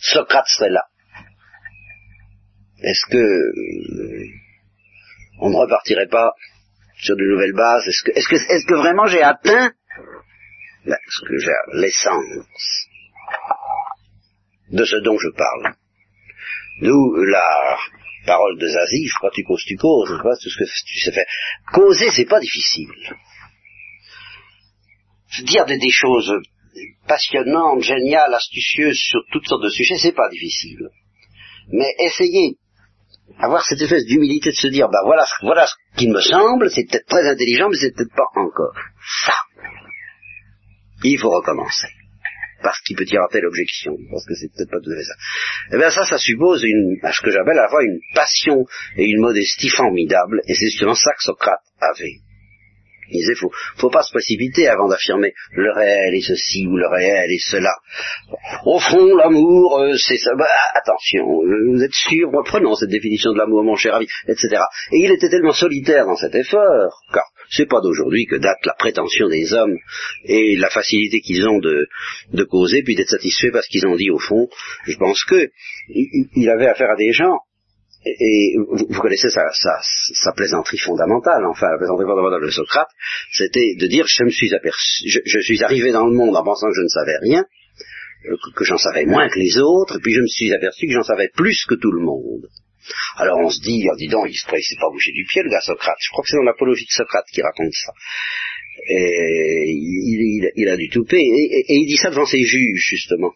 Socrate 0.00 0.46
serait 0.46 0.70
là. 0.70 0.84
Est-ce 2.82 3.10
que 3.10 3.16
euh, 3.16 4.26
on 5.40 5.50
ne 5.50 5.56
repartirait 5.56 6.08
pas 6.08 6.32
sur 6.98 7.16
de 7.16 7.24
nouvelles 7.24 7.54
bases? 7.54 7.88
Est-ce 7.88 8.02
que, 8.04 8.12
que, 8.12 8.52
est-ce 8.52 8.66
que 8.66 8.74
vraiment 8.74 9.06
j'ai 9.06 9.22
atteint 9.22 9.72
ce 10.84 11.20
que 11.24 11.80
l'essence 11.80 12.88
de 14.70 14.84
ce 14.84 14.96
dont 14.96 15.18
je 15.18 15.28
parle. 15.30 15.74
D'où 16.82 17.14
la 17.24 17.78
parole 18.26 18.58
de 18.58 18.66
Zazie, 18.66 19.06
je 19.06 19.14
crois 19.16 19.30
que 19.30 19.36
tu 19.36 19.44
causes, 19.44 19.64
tu 19.64 19.76
causes, 19.76 20.08
je 20.10 20.18
crois 20.18 20.34
tout 20.36 20.48
ce 20.48 20.58
que 20.58 20.64
tu 20.64 20.98
sais 20.98 21.12
faire. 21.12 21.26
Causer, 21.72 22.10
c'est 22.10 22.24
pas 22.24 22.40
difficile. 22.40 22.88
Dire 25.44 25.66
des, 25.66 25.78
choses 25.90 26.32
passionnantes, 27.08 27.82
géniales, 27.82 28.34
astucieuses 28.34 28.98
sur 28.98 29.20
toutes 29.32 29.46
sortes 29.46 29.64
de 29.64 29.68
sujets, 29.68 29.98
c'est 29.98 30.14
pas 30.14 30.28
difficile. 30.30 30.88
Mais 31.72 31.92
essayer 31.98 32.58
avoir 33.38 33.64
cette 33.64 33.80
espèce 33.80 34.04
d'humilité 34.04 34.50
de 34.50 34.56
se 34.56 34.68
dire, 34.68 34.88
bah 34.88 35.00
voilà, 35.04 35.24
voilà 35.42 35.66
ce 35.66 35.74
qu'il 35.96 36.12
me 36.12 36.20
semble, 36.20 36.70
c'est 36.70 36.84
peut-être 36.84 37.06
très 37.06 37.28
intelligent, 37.28 37.68
mais 37.68 37.76
c'est 37.76 37.94
peut-être 37.94 38.14
pas 38.14 38.28
encore 38.36 38.74
ça 39.24 39.34
il 41.10 41.18
faut 41.18 41.30
recommencer. 41.30 41.88
Parce 42.62 42.80
qu'il 42.80 42.96
peut 42.96 43.04
y 43.06 43.16
avoir 43.16 43.28
telle 43.30 43.44
objection, 43.44 43.92
parce 44.10 44.24
que 44.26 44.34
c'est 44.34 44.48
peut-être 44.48 44.70
pas 44.70 44.80
tout 44.82 44.90
à 44.90 44.96
fait 44.96 45.04
ça. 45.04 45.14
Eh 45.72 45.76
bien 45.76 45.90
ça, 45.90 46.04
ça 46.04 46.16
suppose 46.16 46.64
une, 46.64 46.98
ce 47.12 47.20
que 47.20 47.30
j'appelle 47.30 47.58
à 47.58 47.64
la 47.64 47.68
fois 47.68 47.82
une 47.84 48.00
passion 48.14 48.64
et 48.96 49.04
une 49.04 49.20
modestie 49.20 49.68
formidable, 49.68 50.40
et 50.48 50.54
c'est 50.54 50.66
justement 50.66 50.94
ça 50.94 51.12
que 51.12 51.22
Socrate 51.22 51.60
avait. 51.80 52.23
Il 53.10 53.20
disait, 53.20 53.34
faut, 53.34 53.90
pas 53.90 54.02
se 54.02 54.10
précipiter 54.10 54.68
avant 54.68 54.88
d'affirmer 54.88 55.34
le 55.52 55.72
réel 55.72 56.14
est 56.14 56.26
ceci 56.26 56.66
ou 56.66 56.76
le 56.76 56.86
réel 56.88 57.30
est 57.30 57.50
cela. 57.50 57.74
Au 58.64 58.78
fond, 58.78 59.16
l'amour, 59.16 59.78
euh, 59.78 59.96
c'est 59.96 60.16
ça. 60.16 60.30
Bah, 60.36 60.46
attention, 60.74 61.24
euh, 61.42 61.72
vous 61.72 61.82
êtes 61.82 61.94
sûr 61.94 62.30
Prenons 62.44 62.74
cette 62.74 62.90
définition 62.90 63.32
de 63.32 63.38
l'amour, 63.38 63.62
mon 63.62 63.76
cher 63.76 63.94
ami, 63.94 64.06
etc. 64.28 64.62
Et 64.92 64.98
il 64.98 65.12
était 65.12 65.28
tellement 65.28 65.52
solitaire 65.52 66.06
dans 66.06 66.16
cet 66.16 66.34
effort, 66.34 67.02
car 67.12 67.24
c'est 67.50 67.68
pas 67.68 67.80
d'aujourd'hui 67.80 68.26
que 68.26 68.36
date 68.36 68.64
la 68.64 68.74
prétention 68.74 69.28
des 69.28 69.52
hommes 69.52 69.76
et 70.24 70.56
la 70.56 70.70
facilité 70.70 71.20
qu'ils 71.20 71.46
ont 71.46 71.58
de, 71.58 71.86
causer, 72.44 72.82
puis 72.82 72.94
d'être 72.94 73.10
satisfaits 73.10 73.50
parce 73.52 73.68
qu'ils 73.68 73.86
ont 73.86 73.96
dit 73.96 74.10
au 74.10 74.18
fond. 74.18 74.48
Je 74.86 74.96
pense 74.96 75.24
que 75.24 75.50
il 75.88 76.48
avait 76.50 76.66
affaire 76.66 76.90
à 76.90 76.96
des 76.96 77.12
gens 77.12 77.38
et 78.04 78.56
vous, 78.56 79.00
connaissez 79.00 79.30
sa, 79.30 79.42
sa, 79.52 80.32
plaisanterie 80.32 80.78
fondamentale, 80.78 81.44
enfin 81.46 81.68
la 81.70 81.78
plaisanterie 81.78 82.06
fondamentale 82.06 82.42
de 82.42 82.50
Socrate, 82.50 82.88
c'était 83.32 83.74
de 83.78 83.86
dire 83.86 84.04
je 84.06 84.24
me 84.24 84.30
suis 84.30 84.52
aperçu, 84.54 85.08
je, 85.08 85.40
suis 85.40 85.62
arrivé 85.62 85.90
dans 85.90 86.06
le 86.06 86.14
monde 86.14 86.36
en 86.36 86.44
pensant 86.44 86.68
que 86.68 86.76
je 86.76 86.82
ne 86.82 86.88
savais 86.88 87.16
rien, 87.22 87.44
euh, 88.26 88.36
que, 88.54 88.64
j'en 88.64 88.76
savais 88.76 89.06
moins 89.06 89.28
que 89.28 89.38
les 89.38 89.58
autres, 89.58 89.96
et 89.96 90.00
puis 90.00 90.12
je 90.12 90.20
me 90.20 90.26
suis 90.26 90.52
aperçu 90.52 90.86
que 90.86 90.92
j'en 90.92 91.02
savais 91.02 91.28
plus 91.34 91.64
que 91.66 91.74
tout 91.74 91.92
le 91.92 92.04
monde. 92.04 92.46
Alors 93.16 93.38
on 93.38 93.48
se 93.48 93.60
dit, 93.62 93.86
oh, 93.90 93.96
dis 93.96 94.08
donc, 94.08 94.26
il 94.28 94.32
ne 94.32 94.60
s'est 94.60 94.76
pas 94.78 94.90
bougé 94.90 95.12
du 95.12 95.24
pied 95.24 95.42
le 95.42 95.48
gars 95.48 95.62
Socrate. 95.62 95.96
Je 96.00 96.10
crois 96.10 96.22
que 96.22 96.30
c'est 96.30 96.36
dans 96.36 96.42
l'apologie 96.42 96.84
de 96.84 96.90
Socrate 96.90 97.24
qui 97.32 97.40
raconte 97.40 97.72
ça. 97.72 97.92
Et 98.90 99.70
il, 99.70 100.68
a 100.68 100.76
du 100.76 100.90
toupet, 100.90 101.22
et, 101.22 101.64
et, 101.68 101.74
il 101.76 101.86
dit 101.86 101.96
ça 101.96 102.10
devant 102.10 102.26
ses 102.26 102.42
juges, 102.42 102.84
justement. 102.90 103.32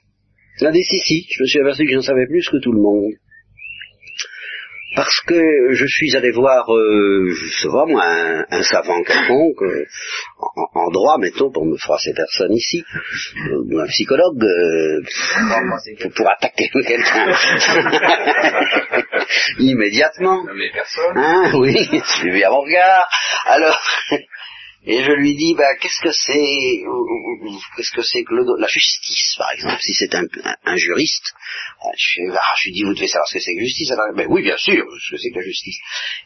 Il 0.61 0.67
a 0.67 0.73
dit, 0.73 0.83
si, 0.83 0.99
si, 0.99 1.27
je 1.31 1.43
me 1.43 1.47
suis 1.47 1.61
aperçu 1.61 1.87
que 1.87 1.93
j'en 1.93 2.03
savais 2.03 2.27
plus 2.27 2.47
que 2.51 2.59
tout 2.59 2.73
le 2.73 2.83
monde 2.83 3.15
parce 4.95 5.21
que 5.27 5.73
je 5.73 5.87
suis 5.87 6.17
allé 6.17 6.31
voir, 6.31 6.73
euh, 6.75 7.29
je 7.31 7.63
sais 7.63 7.69
pas 7.69 7.85
moi, 7.87 8.05
un, 8.51 8.63
savant 8.63 9.03
quelconque, 9.03 9.63
euh, 9.63 9.87
en, 10.75 10.91
droit, 10.91 11.19
mettons, 11.19 11.51
pour 11.51 11.67
me 11.67 11.77
froisser 11.77 12.13
personne 12.15 12.53
ici, 12.53 12.85
euh, 13.51 13.65
ou 13.71 13.79
un 13.79 13.87
psychologue, 13.87 14.43
euh, 14.43 15.03
pour, 16.17 16.31
attaquer 16.31 16.69
quelqu'un 16.73 17.27
immédiatement. 19.59 20.45
Hein, 21.17 21.53
oui, 21.55 21.77
suivi 22.05 22.45
à 22.45 22.51
mon 22.51 22.61
regard. 22.61 23.09
Alors, 23.47 23.79
et 24.85 25.03
je 25.03 25.13
lui 25.13 25.35
dis, 25.35 25.55
bah, 25.55 25.75
qu'est-ce 25.81 26.01
que 26.01 26.13
c'est, 26.13 26.85
qu'est-ce 27.77 27.91
que 27.91 28.03
c'est 28.03 28.23
que 28.23 28.35
la 28.61 28.69
justice, 28.69 29.35
par 29.37 29.51
exemple, 29.53 29.81
si 29.81 29.93
c'est 29.95 30.15
un, 30.15 30.77
juriste, 30.77 31.35
euh, 31.85 31.89
je, 31.97 32.23
ah, 32.33 32.55
je 32.57 32.69
lui 32.69 32.73
dis, 32.73 32.85
vous 32.85 32.95
devez 32.95 33.09
savoir 33.09 33.27
ce 33.29 33.35
que 33.35 33.41
c'est 33.41 33.55
que 33.55 33.61
la 33.61 33.67
justice. 33.67 33.91
Alors, 33.91 34.15
ben 34.15 34.27
oui, 34.31 34.43
bien 34.43 34.57
sûr, 34.57 34.85
ce 35.01 35.11
que 35.11 35.17
c'est 35.19 35.31
que 35.31 35.39
la 35.39 35.45
justice. 35.45 35.79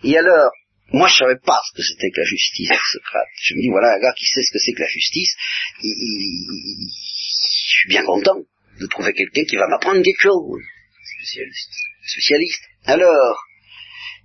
Et 0.04 0.16
alors, 0.18 0.50
moi, 0.92 1.09
je 1.09 1.16
savais 1.16 1.38
pas 1.42 1.61
ce 1.71 1.76
que 1.76 1.82
c'était 1.82 2.11
que 2.11 2.21
la 2.21 2.26
justice, 2.26 2.68
Socrate. 2.92 3.28
Je 3.40 3.54
me 3.54 3.62
dis, 3.62 3.71
voilà, 3.71 3.94
un 3.94 4.00
gars 4.00 4.12
qui 4.12 4.26
sait 4.26 4.42
ce 4.42 4.52
que 4.52 4.59
c'est 4.59 4.73
que 4.73 4.82
la 4.82 4.88
justice, 4.88 5.35
je 5.82 5.88
suis 7.80 7.88
bien 7.88 8.04
content 8.04 8.37
de 8.78 8.87
trouver 8.87 9.14
quelqu'un 9.14 9.44
qui 9.44 9.56
va 9.56 9.66
m'apprendre 9.68 10.02
quelque 10.02 10.23
chose. 10.23 10.61
Spécialiste. 11.16 11.73
Spécialiste. 12.04 12.62
Alors, 12.85 13.38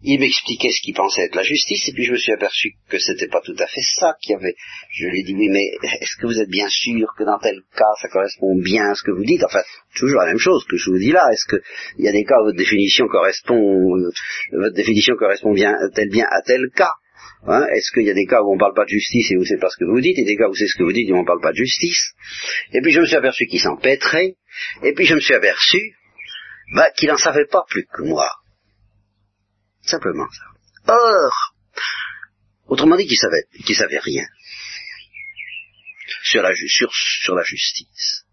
il 0.04 0.20
m'expliquait 0.20 0.70
ce 0.70 0.82
qu'il 0.82 0.94
pensait 0.94 1.24
être 1.24 1.36
la 1.36 1.44
justice, 1.44 1.88
et 1.90 1.94
puis 1.94 2.04
je 2.04 2.12
me 2.12 2.18
suis 2.18 2.32
aperçu 2.32 2.74
que 2.90 3.00
c'était 3.00 3.28
pas 3.28 3.42
tout 3.42 3.56
à 3.58 3.66
fait 3.66 3.82
ça 4.00 4.16
qu'il 4.22 4.34
y 4.34 4.36
avait. 4.36 4.56
Je 4.92 5.08
lui 5.08 5.22
ai 5.22 5.24
dit, 5.24 5.34
oui, 5.34 5.50
mais 5.50 5.66
est-ce 6.02 6.18
que 6.22 6.28
vous 6.28 6.40
êtes 6.40 6.50
bien 6.50 6.68
sûr 6.70 7.08
que 7.18 7.24
dans 7.24 7.40
tel 7.40 7.62
cas, 7.76 7.94
ça 8.02 8.08
correspond 8.10 8.56
bien 8.62 8.92
à 8.92 8.96
ce 8.96 9.04
que 9.04 9.12
vous 9.12 9.24
dites? 9.24 9.44
Enfin, 9.44 9.62
toujours 9.96 10.20
la 10.20 10.28
même 10.28 10.38
chose 10.38 10.66
que 10.66 10.78
je 10.78 10.92
vous 10.92 11.00
dis 11.00 11.12
là. 11.12 11.28
Est-ce 11.32 11.46
qu'il 11.48 12.06
y 12.06 12.08
a 12.08 12.12
des 12.12 12.24
cas 12.24 12.36
où 12.42 12.46
votre 12.46 12.58
définition 12.58 13.08
correspond, 13.08 13.98
euh, 13.98 14.12
votre 14.52 14.76
définition 14.76 15.16
correspond 15.16 15.54
bien, 15.54 15.74
tel 15.96 16.10
bien 16.10 16.26
à 16.30 16.42
tel 16.44 16.70
cas? 16.76 16.94
Hein 17.48 17.66
Est-ce 17.74 17.92
qu'il 17.92 18.04
y 18.04 18.10
a 18.10 18.14
des 18.14 18.26
cas 18.26 18.42
où 18.42 18.54
on 18.54 18.58
parle 18.58 18.74
pas 18.74 18.84
de 18.84 18.90
justice 18.90 19.32
et 19.32 19.38
où 19.38 19.46
c'est 19.46 19.60
pas 19.60 19.70
ce 19.70 19.78
que 19.78 19.86
vous 19.86 20.02
dites, 20.02 20.18
et 20.20 20.26
des 20.26 20.36
cas 20.36 20.48
où 20.48 20.56
c'est 20.56 20.68
ce 20.68 20.78
que 20.78 20.84
vous 20.84 20.94
dites 20.94 21.10
et 21.10 21.14
où 21.14 21.18
on 21.18 21.26
parle 21.26 21.42
pas 21.42 21.52
de 21.52 21.58
justice? 21.58 22.14
Et 22.74 22.82
puis 22.82 22.92
je 22.92 23.00
me 23.00 23.06
suis 23.06 23.16
aperçu 23.16 23.48
qu'il 23.48 23.60
s'empêtrait, 23.60 24.36
et 24.84 24.94
puis 24.94 25.06
je 25.06 25.16
me 25.16 25.20
suis 25.20 25.34
aperçu 25.34 25.96
bah, 26.76 26.90
qu'il 26.96 27.10
n'en 27.10 27.18
savait 27.18 27.46
pas 27.46 27.64
plus 27.70 27.86
que 27.86 28.04
moi. 28.04 28.30
Simplement 29.88 30.28
ça. 30.30 30.94
Or, 30.94 31.34
autrement 32.68 32.98
dit, 32.98 33.08
qu'il 33.08 33.18
savait, 33.18 33.46
savait 33.74 34.00
rien 34.00 34.26
sur 36.24 36.42
la, 36.42 36.52
sur, 36.54 36.90
sur 36.94 37.36
la 37.36 37.44
justice. 37.44 38.26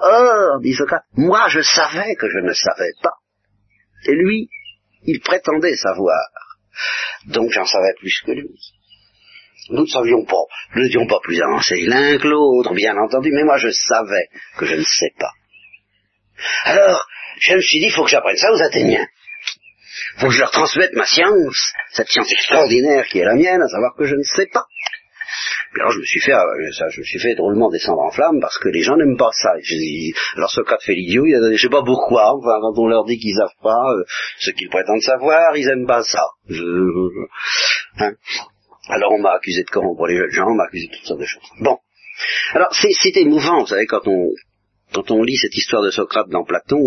Or, 0.00 0.60
dit 0.60 0.74
Socrate, 0.74 1.04
moi 1.12 1.48
je 1.48 1.60
savais 1.60 2.14
que 2.16 2.28
je 2.30 2.38
ne 2.38 2.52
savais 2.52 2.92
pas. 3.02 3.16
Et 4.06 4.14
lui, 4.14 4.48
il 5.02 5.20
prétendait 5.20 5.76
savoir. 5.76 6.28
Donc 7.26 7.50
j'en 7.52 7.66
savais 7.66 7.94
plus 7.98 8.20
que 8.24 8.32
lui. 8.32 8.50
Nous 9.70 9.82
ne 9.82 9.86
savions 9.86 10.24
pas, 10.24 10.44
nous 10.74 10.82
n'étions 10.82 11.06
pas 11.06 11.20
plus 11.22 11.40
avancés 11.40 11.86
l'un 11.86 12.18
que 12.18 12.28
l'autre, 12.28 12.74
bien 12.74 12.96
entendu, 12.96 13.30
mais 13.32 13.44
moi 13.44 13.56
je 13.58 13.70
savais 13.70 14.28
que 14.58 14.66
je 14.66 14.74
ne 14.74 14.84
sais 14.84 15.12
pas. 15.18 15.32
Alors, 16.64 17.06
je 17.38 17.54
me 17.54 17.60
suis 17.60 17.78
dit, 17.78 17.86
il 17.86 17.92
faut 17.92 18.04
que 18.04 18.10
j'apprenne 18.10 18.36
ça 18.36 18.52
aux 18.52 18.62
Athéniens 18.62 19.06
faut 20.18 20.28
que 20.28 20.32
je 20.32 20.40
leur 20.40 20.50
transmette 20.50 20.92
ma 20.94 21.06
science, 21.06 21.72
cette 21.90 22.08
science 22.08 22.30
extraordinaire 22.32 23.06
qui 23.06 23.18
est 23.18 23.24
la 23.24 23.34
mienne, 23.34 23.62
à 23.62 23.68
savoir 23.68 23.94
que 23.96 24.04
je 24.04 24.14
ne 24.14 24.22
sais 24.22 24.46
pas. 24.46 24.64
Puis 25.72 25.80
alors 25.80 25.92
je 25.92 25.98
me 25.98 26.04
suis 26.04 26.20
fait, 26.20 26.32
euh, 26.32 26.90
je 26.90 27.00
me 27.00 27.04
suis 27.04 27.18
fait 27.18 27.34
drôlement 27.34 27.68
descendre 27.68 28.02
en 28.02 28.10
flamme 28.10 28.38
parce 28.40 28.58
que 28.58 28.68
les 28.68 28.82
gens 28.82 28.96
n'aiment 28.96 29.16
pas 29.16 29.30
ça. 29.32 29.54
alors 30.36 30.50
Socrate 30.50 30.82
fait 30.82 30.94
l'idiot, 30.94 31.24
il 31.26 31.34
a, 31.34 31.52
je 31.52 31.60
sais 31.60 31.68
pas 31.68 31.82
pourquoi, 31.82 32.32
enfin 32.36 32.58
quand 32.60 32.78
on 32.80 32.86
leur 32.86 33.04
dit 33.04 33.18
qu'ils 33.18 33.34
savent 33.34 33.60
pas 33.62 33.82
euh, 33.92 34.04
ce 34.38 34.50
qu'ils 34.50 34.68
prétendent 34.68 35.02
savoir, 35.02 35.56
ils 35.56 35.68
aiment 35.68 35.86
pas 35.86 36.02
ça. 36.02 36.24
Hein. 37.98 38.12
Alors 38.88 39.12
on 39.12 39.18
m'a 39.18 39.32
accusé 39.32 39.64
de 39.64 39.70
corrompre 39.70 40.06
les 40.06 40.16
jeunes 40.16 40.30
gens, 40.30 40.46
on 40.46 40.54
m'a 40.54 40.64
accusé 40.64 40.86
de 40.86 40.92
toutes 40.92 41.06
sortes 41.06 41.20
de 41.20 41.26
choses. 41.26 41.42
Bon. 41.60 41.78
Alors 42.52 42.72
c'est 42.72 43.16
émouvant, 43.16 43.60
vous 43.60 43.66
savez, 43.66 43.86
quand 43.86 44.06
on 44.06 44.30
quand 44.94 45.10
on 45.10 45.22
lit 45.22 45.36
cette 45.36 45.56
histoire 45.56 45.82
de 45.82 45.90
Socrate 45.90 46.28
dans 46.30 46.44
Platon, 46.44 46.78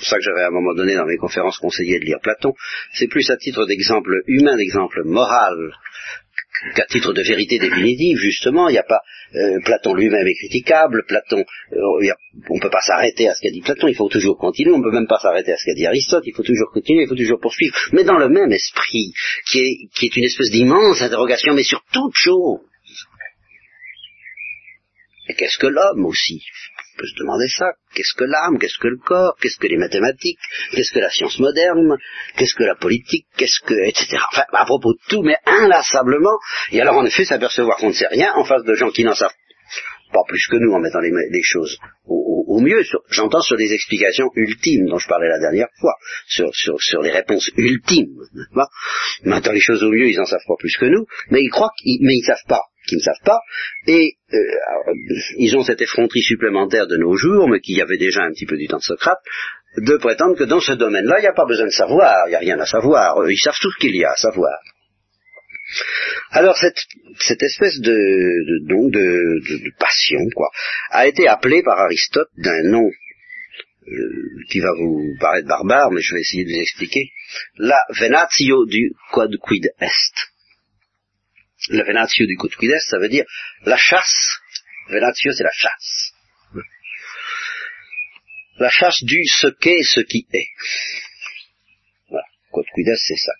c'est 0.00 0.08
ça 0.08 0.16
que 0.16 0.22
j'avais 0.22 0.42
à 0.42 0.48
un 0.48 0.50
moment 0.50 0.74
donné 0.74 0.94
dans 0.94 1.06
mes 1.06 1.16
conférences 1.16 1.58
conseillé 1.58 2.00
de 2.00 2.04
lire 2.04 2.18
Platon, 2.22 2.52
c'est 2.92 3.06
plus 3.06 3.30
à 3.30 3.36
titre 3.36 3.64
d'exemple 3.64 4.22
humain, 4.26 4.56
d'exemple 4.56 5.04
moral, 5.04 5.72
qu'à 6.74 6.86
titre 6.86 7.12
de 7.12 7.22
vérité 7.22 7.58
définitive, 7.58 8.18
justement, 8.18 8.68
il 8.68 8.72
n'y 8.72 8.78
a 8.78 8.84
pas 8.84 9.00
euh, 9.34 9.60
Platon 9.64 9.94
lui-même 9.94 10.26
est 10.26 10.34
critiquable, 10.34 11.04
Platon, 11.06 11.44
euh, 11.72 12.12
on 12.48 12.54
ne 12.54 12.60
peut 12.60 12.70
pas 12.70 12.80
s'arrêter 12.80 13.28
à 13.28 13.34
ce 13.34 13.40
qu'a 13.40 13.50
dit 13.50 13.60
Platon, 13.60 13.88
il 13.88 13.94
faut 13.94 14.08
toujours 14.08 14.38
continuer, 14.38 14.72
on 14.72 14.78
ne 14.78 14.84
peut 14.84 14.94
même 14.94 15.08
pas 15.08 15.18
s'arrêter 15.18 15.52
à 15.52 15.56
ce 15.56 15.64
qu'a 15.64 15.74
dit 15.74 15.86
Aristote, 15.86 16.24
il 16.26 16.34
faut 16.34 16.42
toujours 16.42 16.70
continuer, 16.72 17.02
il 17.02 17.08
faut 17.08 17.14
toujours 17.14 17.40
poursuivre, 17.40 17.74
mais 17.92 18.04
dans 18.04 18.18
le 18.18 18.28
même 18.28 18.52
esprit, 18.52 19.12
qui 19.46 19.58
est, 19.58 19.88
qui 19.94 20.06
est 20.06 20.16
une 20.16 20.24
espèce 20.24 20.50
d'immense 20.50 21.02
interrogation, 21.02 21.54
mais 21.54 21.64
sur 21.64 21.84
toute 21.92 22.14
chose. 22.14 22.60
Et 25.28 25.34
qu'est-ce 25.34 25.58
que 25.58 25.66
l'homme 25.66 26.04
aussi 26.04 26.42
on 26.94 27.00
peut 27.00 27.06
se 27.06 27.18
demander 27.18 27.48
ça. 27.48 27.72
Qu'est-ce 27.94 28.14
que 28.16 28.24
l'âme? 28.24 28.58
Qu'est-ce 28.58 28.78
que 28.78 28.88
le 28.88 28.98
corps? 28.98 29.36
Qu'est-ce 29.40 29.58
que 29.58 29.66
les 29.66 29.76
mathématiques? 29.76 30.38
Qu'est-ce 30.72 30.92
que 30.92 31.00
la 31.00 31.10
science 31.10 31.38
moderne? 31.38 31.96
Qu'est-ce 32.36 32.54
que 32.54 32.64
la 32.64 32.76
politique? 32.76 33.26
Qu'est-ce 33.36 33.60
que... 33.64 33.74
etc. 33.74 34.18
Enfin, 34.32 34.44
à 34.52 34.64
propos 34.64 34.92
de 34.92 34.98
tout, 35.08 35.22
mais 35.22 35.36
inlassablement. 35.44 36.38
Et 36.70 36.80
alors, 36.80 36.96
en 36.96 37.04
effet, 37.04 37.24
s'apercevoir 37.24 37.78
qu'on 37.78 37.88
ne 37.88 37.94
sait 37.94 38.06
rien 38.06 38.32
en 38.34 38.44
face 38.44 38.64
de 38.64 38.74
gens 38.74 38.90
qui 38.90 39.04
n'en 39.04 39.14
savent 39.14 39.34
pas 40.12 40.22
plus 40.28 40.46
que 40.46 40.56
nous 40.56 40.72
en 40.72 40.78
mettant 40.78 41.00
les, 41.00 41.42
choses 41.42 41.76
au, 42.06 42.60
mieux. 42.60 42.82
J'entends 43.10 43.40
sur 43.40 43.56
des 43.56 43.72
explications 43.72 44.30
ultimes 44.36 44.86
dont 44.86 44.98
je 44.98 45.08
parlais 45.08 45.28
la 45.28 45.40
dernière 45.40 45.66
fois, 45.80 45.94
sur, 46.28 46.48
sur, 46.54 47.02
les 47.02 47.10
réponses 47.10 47.50
ultimes. 47.56 48.14
Maintenant 49.24 49.52
les 49.52 49.60
choses 49.60 49.82
au 49.82 49.90
mieux, 49.90 50.06
ils 50.06 50.20
en 50.20 50.24
savent 50.24 50.46
pas 50.46 50.54
plus 50.56 50.76
que 50.76 50.86
nous, 50.86 51.06
mais 51.30 51.42
ils 51.42 51.50
croient 51.50 51.72
qu'ils, 51.76 51.98
mais 52.02 52.14
ils 52.14 52.24
savent 52.24 52.46
pas 52.46 52.62
qui 52.86 52.96
ne 52.96 53.00
savent 53.00 53.24
pas, 53.24 53.40
et 53.86 54.16
euh, 54.32 54.38
ils 55.38 55.56
ont 55.56 55.62
cette 55.62 55.80
effronterie 55.80 56.22
supplémentaire 56.22 56.86
de 56.86 56.96
nos 56.96 57.16
jours, 57.16 57.48
mais 57.48 57.60
qui 57.60 57.74
y 57.74 57.82
avait 57.82 57.98
déjà 57.98 58.22
un 58.22 58.30
petit 58.30 58.46
peu 58.46 58.56
du 58.56 58.66
temps 58.66 58.78
de 58.78 58.82
Socrate, 58.82 59.20
de 59.78 59.96
prétendre 59.96 60.36
que 60.36 60.44
dans 60.44 60.60
ce 60.60 60.72
domaine-là, 60.72 61.18
il 61.18 61.22
n'y 61.22 61.28
a 61.28 61.32
pas 61.32 61.46
besoin 61.46 61.66
de 61.66 61.72
savoir, 61.72 62.26
il 62.26 62.30
n'y 62.30 62.36
a 62.36 62.40
rien 62.40 62.58
à 62.60 62.66
savoir, 62.66 63.28
ils 63.28 63.38
savent 63.38 63.58
tout 63.60 63.70
ce 63.70 63.78
qu'il 63.78 63.96
y 63.96 64.04
a 64.04 64.12
à 64.12 64.16
savoir. 64.16 64.58
Alors 66.30 66.56
cette, 66.56 66.78
cette 67.18 67.42
espèce 67.42 67.80
de, 67.80 67.90
de, 67.90 68.90
de, 68.90 69.64
de, 69.64 69.70
passion, 69.78 70.20
quoi, 70.34 70.50
a 70.90 71.06
été 71.06 71.26
appelée 71.26 71.62
par 71.62 71.78
Aristote 71.78 72.28
d'un 72.36 72.62
nom 72.64 72.90
euh, 73.86 74.44
qui 74.50 74.60
va 74.60 74.72
vous 74.76 75.16
paraître 75.18 75.48
barbare, 75.48 75.90
mais 75.90 76.00
je 76.00 76.14
vais 76.14 76.20
essayer 76.20 76.44
de 76.44 76.50
vous 76.50 76.60
expliquer, 76.60 77.10
la 77.56 77.80
venatio 77.90 78.66
du 78.66 78.92
quod 79.12 79.36
quid 79.38 79.70
est 79.80 80.33
le 81.68 81.84
venatio 81.84 82.26
du 82.26 82.36
quid 82.36 82.52
ça 82.80 82.98
veut 82.98 83.08
dire 83.08 83.24
la 83.64 83.76
chasse. 83.76 84.40
Venatio, 84.88 85.32
c'est 85.32 85.44
la 85.44 85.52
chasse. 85.52 86.12
La 88.58 88.70
chasse 88.70 89.02
du 89.02 89.20
ce 89.26 89.48
qu'est, 89.48 89.82
ce 89.82 90.00
qui 90.00 90.26
est. 90.32 90.48
Voilà. 92.08 92.26
Quod 92.50 92.66
c'est 92.74 93.16
ça. 93.16 93.32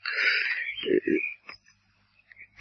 Euh, 0.87 1.18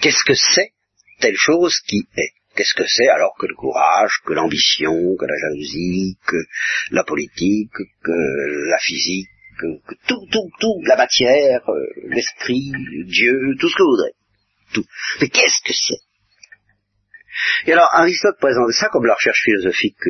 qu'est-ce 0.02 0.24
que 0.26 0.36
c'est 0.36 0.72
telle 1.20 1.36
chose 1.36 1.80
qui 1.88 2.08
est? 2.18 2.34
Qu'est-ce 2.56 2.76
que 2.76 2.86
c'est 2.86 3.08
alors 3.08 3.36
que 3.40 3.48
le 3.48 3.56
courage, 3.56 4.12
que 4.26 4.34
l'ambition, 4.34 5.16
que 5.18 5.26
la 5.26 5.36
jalousie, 5.36 6.18
que 6.28 6.38
la 6.92 7.04
politique, 7.04 7.72
que 7.72 8.70
la 8.70 8.78
physique, 8.78 9.30
que, 9.58 9.96
tout, 10.08 10.28
tout, 10.32 10.52
tout, 10.60 10.82
la 10.86 10.98
matière, 10.98 11.68
euh, 11.68 11.88
l'esprit, 12.10 12.72
Dieu, 13.06 13.56
tout 13.60 13.70
ce 13.70 13.76
que 13.76 13.82
vous 13.82 13.96
voudrez 13.96 14.14
Mais 15.22 15.30
qu'est-ce 15.30 15.62
que 15.66 15.74
c'est? 15.74 16.02
Et 17.66 17.74
alors 17.74 17.90
Aristote 17.94 18.40
présente 18.40 18.72
ça 18.72 18.90
comme 18.90 19.06
la 19.06 19.16
recherche 19.16 19.44
philosophique 19.44 20.08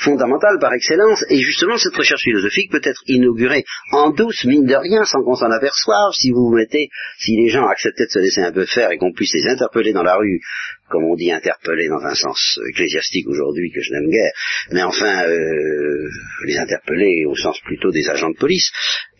fondamentale 0.00 0.58
par 0.60 0.72
excellence, 0.72 1.24
et 1.28 1.36
justement 1.36 1.76
cette 1.76 1.94
recherche 1.94 2.22
philosophique 2.22 2.70
peut 2.70 2.80
être 2.82 3.02
inaugurée 3.06 3.64
en 3.92 4.10
douce, 4.10 4.44
mine 4.44 4.66
de 4.66 4.74
rien, 4.74 5.04
sans 5.04 5.22
qu'on 5.22 5.34
s'en 5.34 5.50
aperçoive, 5.50 6.12
si 6.12 6.30
vous 6.30 6.48
vous 6.48 6.56
mettez, 6.56 6.88
si 7.18 7.36
les 7.36 7.48
gens 7.48 7.66
acceptaient 7.66 8.06
de 8.06 8.10
se 8.10 8.18
laisser 8.18 8.40
un 8.40 8.52
peu 8.52 8.64
faire 8.64 8.90
et 8.90 8.98
qu'on 8.98 9.12
puisse 9.12 9.34
les 9.34 9.46
interpeller 9.46 9.92
dans 9.92 10.02
la 10.02 10.16
rue, 10.16 10.40
comme 10.88 11.04
on 11.04 11.16
dit 11.16 11.30
interpeller 11.30 11.88
dans 11.88 12.04
un 12.04 12.14
sens 12.14 12.58
ecclésiastique 12.70 13.28
aujourd'hui 13.28 13.70
que 13.70 13.80
je 13.80 13.92
n'aime 13.92 14.10
guère, 14.10 14.32
mais 14.72 14.82
enfin 14.82 15.24
euh, 15.26 16.08
les 16.46 16.56
interpeller 16.56 17.24
au 17.26 17.36
sens 17.36 17.60
plutôt 17.60 17.90
des 17.90 18.08
agents 18.08 18.30
de 18.30 18.38
police, 18.38 18.72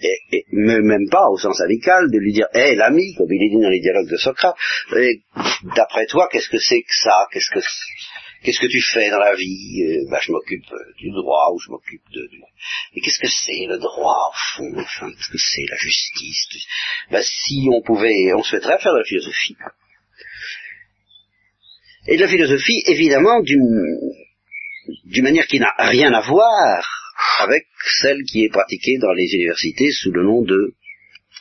et, 0.02 0.44
même 0.52 1.08
pas 1.10 1.28
au 1.30 1.36
sens 1.36 1.60
amical, 1.60 2.10
de 2.10 2.18
lui 2.18 2.32
dire, 2.32 2.46
hé 2.54 2.74
l'ami, 2.74 3.14
comme 3.16 3.30
il 3.30 3.42
est 3.42 3.50
dit 3.50 3.62
dans 3.62 3.68
les 3.68 3.80
dialogues 3.80 4.10
de 4.10 4.16
Socrate, 4.16 4.56
d'après 5.76 6.06
toi, 6.06 6.28
qu'est-ce 6.32 6.48
que 6.48 6.58
c'est 6.58 6.80
que 6.80 6.96
ça? 7.02 7.26
Qu'est-ce 7.32 7.50
que 7.52 7.60
Qu'est-ce 8.42 8.60
que 8.60 8.68
tu 8.68 8.80
fais 8.80 9.10
dans 9.10 9.18
la 9.18 9.34
vie? 9.34 10.06
Bah, 10.10 10.18
Je 10.22 10.32
m'occupe 10.32 10.64
euh, 10.72 10.92
du 10.98 11.10
droit 11.10 11.50
ou 11.52 11.58
je 11.58 11.70
m'occupe 11.70 12.02
de... 12.12 12.28
Mais 12.94 13.00
qu'est-ce 13.02 13.18
que 13.18 13.28
c'est 13.28 13.66
le 13.66 13.78
droit 13.78 14.30
au 14.30 14.36
fond? 14.56 14.80
Enfin, 14.80 15.10
Qu'est-ce 15.10 15.30
que 15.30 15.38
c'est 15.38 15.66
la 15.68 15.76
justice? 15.76 16.66
Bah, 17.10 17.20
Si 17.22 17.68
on 17.70 17.82
pouvait, 17.82 18.32
on 18.34 18.42
souhaiterait 18.42 18.78
faire 18.78 18.94
de 18.94 18.98
la 18.98 19.04
philosophie. 19.04 19.56
Et 22.08 22.16
de 22.16 22.22
la 22.22 22.28
philosophie, 22.28 22.82
évidemment, 22.86 23.42
d'une 23.42 25.22
manière 25.22 25.46
qui 25.46 25.60
n'a 25.60 25.74
rien 25.78 26.12
à 26.14 26.20
voir 26.22 26.88
avec 27.40 27.66
celle 28.00 28.22
qui 28.24 28.44
est 28.44 28.48
pratiquée 28.48 28.96
dans 28.98 29.12
les 29.12 29.34
universités 29.34 29.90
sous 29.92 30.10
le 30.12 30.22
nom 30.24 30.42
de 30.42 30.74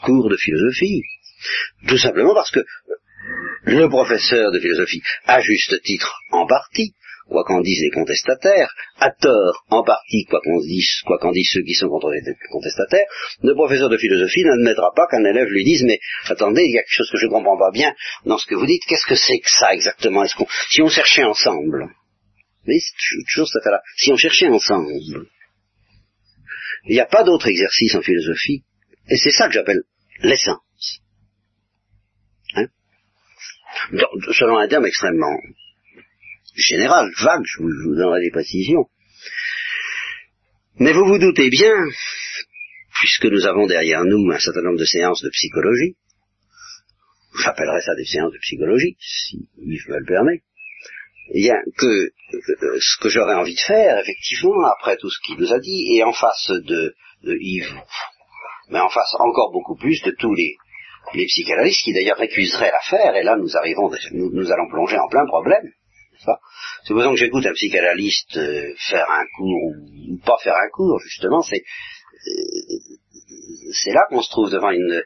cours 0.04 0.30
de 0.30 0.36
philosophie. 0.36 1.02
Tout 1.88 1.98
simplement 1.98 2.34
parce 2.34 2.52
que 2.52 2.60
le 3.64 3.88
professeur 3.90 4.52
de 4.52 4.60
philosophie, 4.60 5.02
à 5.26 5.42
juste 5.42 5.82
titre 5.84 6.20
en 6.32 6.46
partie, 6.46 6.94
quoi 7.28 7.44
qu'en 7.44 7.62
disent 7.62 7.82
les 7.82 7.92
contestataires, 7.92 8.74
à 8.98 9.12
tort 9.12 9.64
en 9.70 9.84
partie, 9.84 10.26
quoi 10.26 10.42
qu'en 10.42 11.32
disent, 11.32 11.52
ceux 11.54 11.62
qui 11.64 11.76
sont 11.76 11.88
contre 11.88 12.10
les 12.12 12.22
contestataires, 12.52 13.06
le 13.44 13.54
professeur 13.54 13.90
de 13.90 13.98
philosophie 13.98 14.44
n'admettra 14.44 14.92
pas 14.96 15.08
qu'un 15.08 15.24
élève 15.24 15.48
lui 15.48 15.64
dise 15.64 15.84
mais 15.84 16.00
attendez, 16.26 16.64
il 16.64 16.74
y 16.74 16.78
a 16.78 16.82
quelque 16.82 16.90
chose 16.92 17.12
que 17.12 17.18
je 17.18 17.28
ne 17.28 17.32
comprends 17.32 17.58
pas 17.58 17.72
bien 17.72 17.94
dans 18.26 18.38
ce 18.38 18.48
que 18.48 18.56
vous 18.56 18.66
dites, 18.66 18.84
qu'est-ce 18.88 19.08
que 19.08 19.16
c'est 19.16 19.40
que 19.40 19.50
ça 19.50 19.74
exactement? 19.74 20.26
Si 20.70 20.82
on 20.82 20.90
cherchait 20.90 21.24
ensemble, 21.24 21.88
mais 22.66 22.78
toujours 23.32 23.48
cette 23.48 23.62
affaire-là, 23.62 23.82
si 23.98 24.12
on 24.12 24.18
cherchait 24.18 24.48
ensemble, 24.48 25.28
il 26.86 26.94
n'y 26.94 27.00
a 27.00 27.06
pas 27.06 27.24
d'autre 27.24 27.48
exercice 27.48 27.96
en 27.96 28.02
philosophie, 28.02 28.64
et 29.10 29.18
c'est 29.18 29.32
ça 29.32 29.48
que 29.48 29.54
j'appelle 29.54 29.84
l'essence. 30.22 31.02
Hein 32.56 32.68
selon 34.34 34.58
un 34.58 34.68
terme 34.68 34.86
extrêmement 34.86 35.38
général, 36.56 37.12
vague, 37.22 37.44
je 37.46 37.62
vous, 37.62 37.70
je 37.70 37.98
donnerai 37.98 38.22
des 38.22 38.32
précisions. 38.32 38.86
Mais 40.78 40.94
vous 40.94 41.06
vous 41.06 41.20
doutez 41.20 41.50
bien, 41.50 41.76
puisque 42.94 43.26
nous 43.26 43.46
avons 43.46 43.68
derrière 43.68 44.04
nous 44.04 44.32
un 44.32 44.40
certain 44.40 44.62
nombre 44.62 44.80
de 44.80 44.86
séances 44.86 45.22
de 45.22 45.30
psychologie, 45.30 45.96
j'appellerai 47.44 47.82
ça 47.82 47.96
des 47.96 48.06
séances 48.06 48.34
de 48.34 48.40
psychologie, 48.40 48.98
si 49.00 49.50
Yves 49.58 49.90
me 49.90 50.00
le 50.00 50.06
permet, 50.06 50.44
eh 51.34 51.42
bien, 51.42 51.56
que 51.78 51.86
euh, 51.86 52.80
ce 52.80 53.02
que 53.02 53.10
j'aurais 53.10 53.36
envie 53.36 53.56
de 53.56 53.60
faire, 53.60 54.00
effectivement, 54.00 54.66
après 54.66 54.98
tout 54.98 55.10
ce 55.10 55.20
qu'il 55.26 55.38
nous 55.38 55.54
a 55.54 55.60
dit, 55.60 55.96
et 55.96 56.04
en 56.04 56.14
face 56.14 56.50
de 56.50 56.96
Yves, 57.24 57.76
mais 58.70 58.80
en 58.80 58.90
face 58.90 59.14
encore 59.20 59.52
beaucoup 59.52 59.76
plus 59.76 60.02
de 60.04 60.12
tous 60.12 60.34
les, 60.34 60.56
les 61.14 61.26
psychanalystes 61.26 61.84
qui 61.84 61.94
d'ailleurs 61.94 62.18
récuseraient 62.18 62.72
l'affaire, 62.72 63.16
et 63.16 63.24
là 63.24 63.36
nous 63.38 63.58
arrivons, 63.58 63.90
nous, 64.14 64.52
allons 64.52 64.70
plonger 64.70 64.98
en 64.98 65.08
plein 65.10 65.26
problème. 65.26 65.72
Supposons 66.84 67.12
que 67.12 67.20
j'écoute 67.20 67.46
un 67.46 67.54
psychanalyste 67.54 68.38
euh, 68.38 68.74
faire 68.90 69.10
un 69.10 69.24
cours 69.38 69.72
ou, 70.10 70.18
pas 70.26 70.38
faire 70.44 70.56
un 70.56 70.70
cours, 70.70 71.00
justement, 71.00 71.42
c'est 71.42 71.64
euh, 72.28 73.94
là 73.94 74.02
qu'on 74.10 74.22
se 74.22 74.30
trouve 74.30 74.52
devant 74.52 74.72
une. 74.72 75.02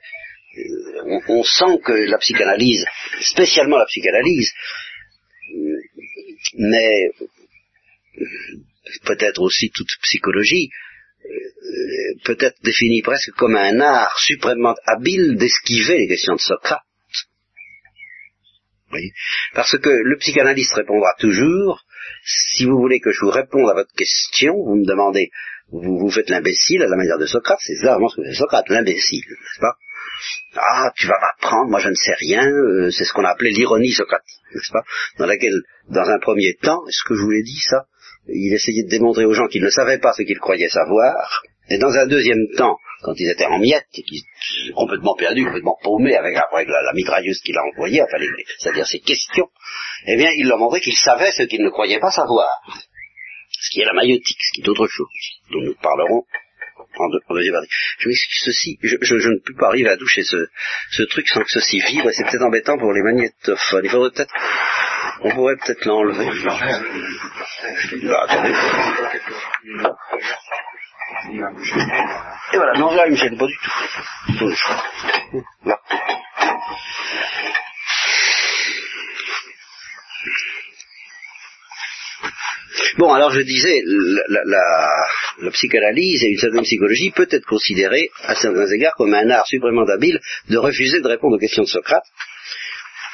Euh, 0.57 1.21
on, 1.29 1.43
sent 1.43 1.79
que 1.83 1.91
la 1.91 2.17
psychanalyse, 2.17 2.85
spécialement 3.21 3.77
la 3.77 3.85
psychanalyse, 3.85 4.51
mais 6.57 7.09
peut-être 9.05 9.41
aussi 9.41 9.71
toute 9.71 9.89
psychologie, 10.01 10.69
peut 12.23 12.37
être 12.39 12.57
définie 12.63 13.01
presque 13.01 13.31
comme 13.31 13.55
un 13.55 13.79
art 13.79 14.17
suprêmement 14.19 14.75
habile 14.85 15.35
d'esquiver 15.37 15.97
les 15.97 16.07
questions 16.07 16.35
de 16.35 16.39
Socrate. 16.39 16.81
Parce 19.53 19.77
que 19.77 19.89
le 19.89 20.17
psychanalyste 20.17 20.73
répondra 20.73 21.15
toujours, 21.19 21.83
si 22.25 22.65
vous 22.65 22.77
voulez 22.77 22.99
que 22.99 23.11
je 23.11 23.19
vous 23.21 23.31
réponde 23.31 23.69
à 23.69 23.73
votre 23.73 23.93
question, 23.93 24.53
vous 24.53 24.75
me 24.75 24.85
demandez, 24.85 25.31
vous, 25.71 25.97
vous 25.97 26.11
faites 26.11 26.29
l'imbécile 26.29 26.83
à 26.83 26.87
la 26.87 26.95
manière 26.95 27.17
de 27.17 27.25
Socrate, 27.25 27.59
c'est 27.61 27.75
vraiment 27.83 28.09
ce 28.09 28.17
que 28.17 28.23
fait 28.23 28.35
Socrate, 28.35 28.69
l'imbécile, 28.69 29.25
n'est-ce 29.27 29.59
pas? 29.59 29.75
Ah, 30.55 30.91
tu 30.95 31.07
vas 31.07 31.19
m'apprendre, 31.19 31.69
moi 31.69 31.79
je 31.79 31.89
ne 31.89 31.95
sais 31.95 32.13
rien, 32.13 32.47
euh, 32.47 32.91
c'est 32.91 33.03
ce 33.03 33.13
qu'on 33.13 33.25
a 33.25 33.31
appelé 33.31 33.49
l'ironie 33.49 33.91
socratique, 33.91 34.41
n'est-ce 34.53 34.71
pas? 34.71 34.83
Dans 35.17 35.25
laquelle, 35.25 35.63
dans 35.89 36.07
un 36.07 36.19
premier 36.19 36.53
temps, 36.61 36.85
est-ce 36.87 37.03
que 37.03 37.15
je 37.15 37.21
vous 37.21 37.31
l'ai 37.31 37.41
dit 37.41 37.59
ça? 37.59 37.87
Il 38.27 38.53
essayait 38.53 38.83
de 38.83 38.89
démontrer 38.89 39.25
aux 39.25 39.33
gens 39.33 39.47
qu'ils 39.47 39.63
ne 39.63 39.69
savaient 39.69 39.99
pas 39.99 40.13
ce 40.13 40.23
qu'ils 40.23 40.39
croyaient 40.39 40.69
savoir, 40.69 41.43
et 41.69 41.77
dans 41.77 41.91
un 41.91 42.07
deuxième 42.07 42.47
temps, 42.57 42.77
quand 43.03 43.13
ils 43.17 43.29
étaient 43.29 43.45
en 43.45 43.59
miettes, 43.59 43.87
complètement 44.75 45.15
perdus, 45.15 45.45
complètement 45.45 45.77
paumés 45.81 46.15
avec, 46.15 46.35
la, 46.35 46.47
la, 46.53 46.93
qu'il 46.93 47.57
a 47.57 47.63
envoyée, 47.73 48.01
enfin, 48.01 48.17
c'est-à-dire 48.59 48.85
ses 48.85 48.99
questions, 48.99 49.49
eh 50.07 50.15
bien, 50.15 50.29
il 50.37 50.47
leur 50.47 50.57
montrait 50.57 50.81
qu'ils 50.81 50.95
savaient 50.95 51.31
ce 51.31 51.43
qu'ils 51.43 51.63
ne 51.63 51.69
croyaient 51.69 51.99
pas 51.99 52.11
savoir. 52.11 52.49
Ce 53.49 53.69
qui 53.71 53.81
est 53.81 53.85
la 53.85 53.93
maïotique, 53.93 54.37
ce 54.39 54.55
qui 54.55 54.61
est 54.61 54.69
autre 54.69 54.87
chose, 54.87 55.07
dont 55.51 55.61
nous 55.61 55.75
parlerons 55.81 56.25
en, 56.97 57.33
deuxième 57.33 57.53
partie. 57.53 57.69
Je 57.99 58.09
m'excuse 58.09 58.41
ceci, 58.45 58.79
je, 58.81 58.97
je, 59.01 59.29
ne 59.29 59.39
peux 59.45 59.55
pas 59.55 59.67
arriver 59.67 59.89
à 59.89 59.97
toucher 59.97 60.23
ce, 60.23 60.47
ce 60.91 61.03
truc 61.03 61.27
sans 61.27 61.41
que 61.41 61.49
ceci 61.49 61.79
vibre, 61.79 62.09
et 62.09 62.13
c'est 62.13 62.23
peut-être 62.23 62.43
embêtant 62.43 62.77
pour 62.77 62.91
les 62.93 63.01
magnétophones. 63.01 63.85
Il 63.85 63.89
faudrait 63.89 64.11
peut-être, 64.11 64.33
on 65.23 65.31
pourrait 65.31 65.55
peut-être 65.55 65.85
l'enlever. 65.85 66.25
Et 72.51 72.57
voilà, 72.57 72.73
non, 72.79 72.93
là, 72.93 73.07
il 73.07 73.11
me 73.11 73.17
gêne 73.17 73.37
pas 73.37 73.47
du 73.47 73.57
tout. 73.63 73.71
Bon, 82.97 83.11
alors 83.11 83.31
je 83.31 83.41
disais, 83.41 83.81
la, 84.29 85.49
psychanalyse 85.51 86.23
et 86.23 86.27
une 86.27 86.37
certaine 86.37 86.61
psychologie 86.61 87.11
peut 87.11 87.27
être 87.31 87.45
considérée, 87.45 88.09
à 88.23 88.35
certains 88.35 88.67
égards, 88.67 88.93
comme 88.95 89.13
un 89.13 89.29
art 89.31 89.47
suprêmement 89.47 89.85
habile 89.85 90.19
de 90.49 90.57
refuser 90.57 91.01
de 91.01 91.07
répondre 91.07 91.35
aux 91.35 91.39
questions 91.39 91.63
de 91.63 91.67
Socrate 91.67 92.05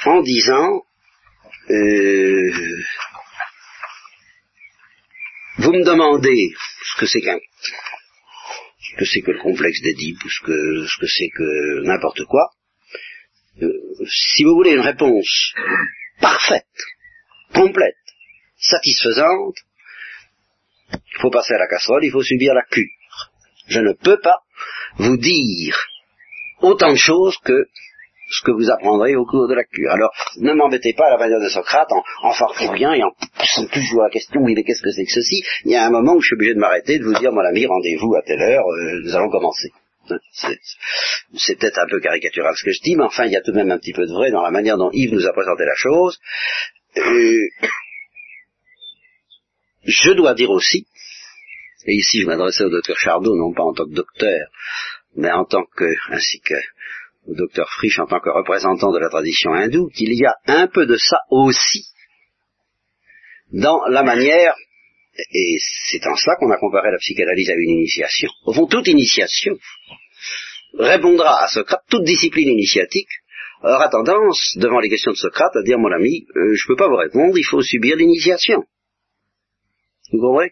en 0.05 0.21
disant 0.21 0.83
euh, 1.69 2.51
vous 5.59 5.73
me 5.73 5.83
demandez 5.83 6.53
ce 6.83 6.99
que 6.99 7.05
c'est 7.05 7.21
qu'un 7.21 7.37
ce 8.79 8.95
que 8.97 9.05
c'est 9.05 9.21
que 9.21 9.31
le 9.31 9.39
complexe 9.39 9.81
d'Édipe 9.81 10.23
ou 10.23 10.29
ce 10.29 10.41
que 10.41 10.87
ce 10.87 10.99
que 10.99 11.07
c'est 11.07 11.29
que 11.29 11.83
n'importe 11.83 12.23
quoi. 12.25 12.49
Euh, 13.61 13.67
si 14.07 14.43
vous 14.43 14.55
voulez 14.55 14.71
une 14.71 14.79
réponse 14.79 15.53
parfaite, 16.19 16.65
complète, 17.53 17.95
satisfaisante, 18.57 19.57
il 20.91 21.21
faut 21.21 21.29
passer 21.29 21.53
à 21.53 21.59
la 21.59 21.67
casserole, 21.67 22.03
il 22.03 22.11
faut 22.11 22.23
subir 22.23 22.53
la 22.53 22.63
cure. 22.63 22.85
Je 23.67 23.79
ne 23.79 23.93
peux 23.93 24.19
pas 24.19 24.39
vous 24.97 25.17
dire 25.17 25.77
autant 26.61 26.91
de 26.91 26.97
choses 26.97 27.37
que 27.43 27.67
ce 28.29 28.45
que 28.45 28.51
vous 28.51 28.69
apprendrez 28.69 29.15
au 29.15 29.25
cours 29.25 29.47
de 29.47 29.55
la 29.55 29.63
cure. 29.63 29.91
Alors, 29.91 30.11
ne 30.37 30.53
m'embêtez 30.53 30.93
pas 30.93 31.07
à 31.07 31.11
la 31.11 31.17
manière 31.17 31.39
de 31.39 31.49
Socrate 31.49 31.91
en, 31.91 32.03
en 32.21 32.33
farfouillant 32.33 32.93
et 32.93 33.03
en 33.03 33.11
poussant 33.37 33.65
toujours 33.67 34.03
la 34.03 34.09
question, 34.09 34.41
oui, 34.41 34.53
mais 34.55 34.63
qu'est-ce 34.63 34.83
que 34.83 34.91
c'est 34.91 35.05
que 35.05 35.11
ceci? 35.11 35.43
Il 35.65 35.71
y 35.71 35.75
a 35.75 35.85
un 35.85 35.89
moment 35.89 36.13
où 36.13 36.21
je 36.21 36.27
suis 36.27 36.35
obligé 36.35 36.53
de 36.53 36.59
m'arrêter, 36.59 36.99
de 36.99 37.03
vous 37.03 37.13
dire, 37.13 37.31
mon 37.31 37.41
ami, 37.41 37.65
rendez-vous 37.65 38.15
à 38.15 38.21
telle 38.21 38.41
heure, 38.41 38.65
euh, 38.67 39.01
nous 39.03 39.15
allons 39.15 39.29
commencer. 39.29 39.71
C'est 41.35 41.59
peut-être 41.59 41.79
un 41.79 41.87
peu 41.87 41.99
caricatural 41.99 42.55
ce 42.55 42.63
que 42.63 42.71
je 42.71 42.81
dis, 42.81 42.95
mais 42.95 43.03
enfin, 43.03 43.25
il 43.25 43.31
y 43.31 43.35
a 43.35 43.41
tout 43.41 43.51
de 43.51 43.57
même 43.57 43.71
un 43.71 43.77
petit 43.77 43.93
peu 43.93 44.07
de 44.07 44.11
vrai 44.11 44.31
dans 44.31 44.41
la 44.41 44.51
manière 44.51 44.77
dont 44.77 44.89
Yves 44.91 45.13
nous 45.13 45.27
a 45.27 45.33
présenté 45.33 45.65
la 45.65 45.75
chose. 45.75 46.19
Euh, 46.97 47.47
je 49.83 50.11
dois 50.13 50.33
dire 50.33 50.49
aussi, 50.49 50.87
et 51.85 51.93
ici 51.93 52.21
je 52.21 52.25
m'adressais 52.25 52.63
au 52.63 52.69
docteur 52.69 52.97
Chardot, 52.97 53.35
non 53.35 53.53
pas 53.53 53.63
en 53.63 53.73
tant 53.73 53.85
que 53.85 53.93
docteur, 53.93 54.47
mais 55.15 55.31
en 55.31 55.45
tant 55.45 55.63
que, 55.75 55.85
ainsi 56.09 56.39
que 56.41 56.55
au 57.29 57.35
docteur 57.35 57.69
Frisch 57.69 57.99
en 57.99 58.07
tant 58.07 58.19
que 58.19 58.29
représentant 58.29 58.91
de 58.91 58.99
la 58.99 59.09
tradition 59.09 59.53
hindoue, 59.53 59.89
qu'il 59.89 60.13
y 60.13 60.25
a 60.25 60.35
un 60.47 60.67
peu 60.67 60.85
de 60.85 60.97
ça 60.97 61.19
aussi 61.29 61.85
dans 63.51 63.81
la 63.87 64.03
manière, 64.03 64.55
et 65.31 65.57
c'est 65.89 66.05
en 66.07 66.15
cela 66.15 66.35
qu'on 66.37 66.51
a 66.51 66.57
comparé 66.57 66.91
la 66.91 66.97
psychanalyse 66.97 67.49
à 67.49 67.55
une 67.55 67.71
initiation. 67.71 68.29
Au 68.45 68.53
fond, 68.53 68.67
toute 68.67 68.87
initiation 68.87 69.57
répondra 70.77 71.43
à 71.43 71.47
Socrate, 71.47 71.83
toute 71.89 72.03
discipline 72.03 72.49
initiatique 72.49 73.09
aura 73.63 73.89
tendance, 73.89 74.55
devant 74.57 74.79
les 74.79 74.89
questions 74.89 75.11
de 75.11 75.17
Socrate, 75.17 75.55
à 75.55 75.63
dire, 75.63 75.77
mon 75.77 75.91
ami, 75.91 76.25
euh, 76.35 76.55
je 76.55 76.63
ne 76.63 76.67
peux 76.67 76.77
pas 76.77 76.87
vous 76.87 76.95
répondre, 76.95 77.37
il 77.37 77.43
faut 77.43 77.61
subir 77.61 77.95
l'initiation. 77.95 78.63
Vous 80.11 80.19
comprenez? 80.19 80.51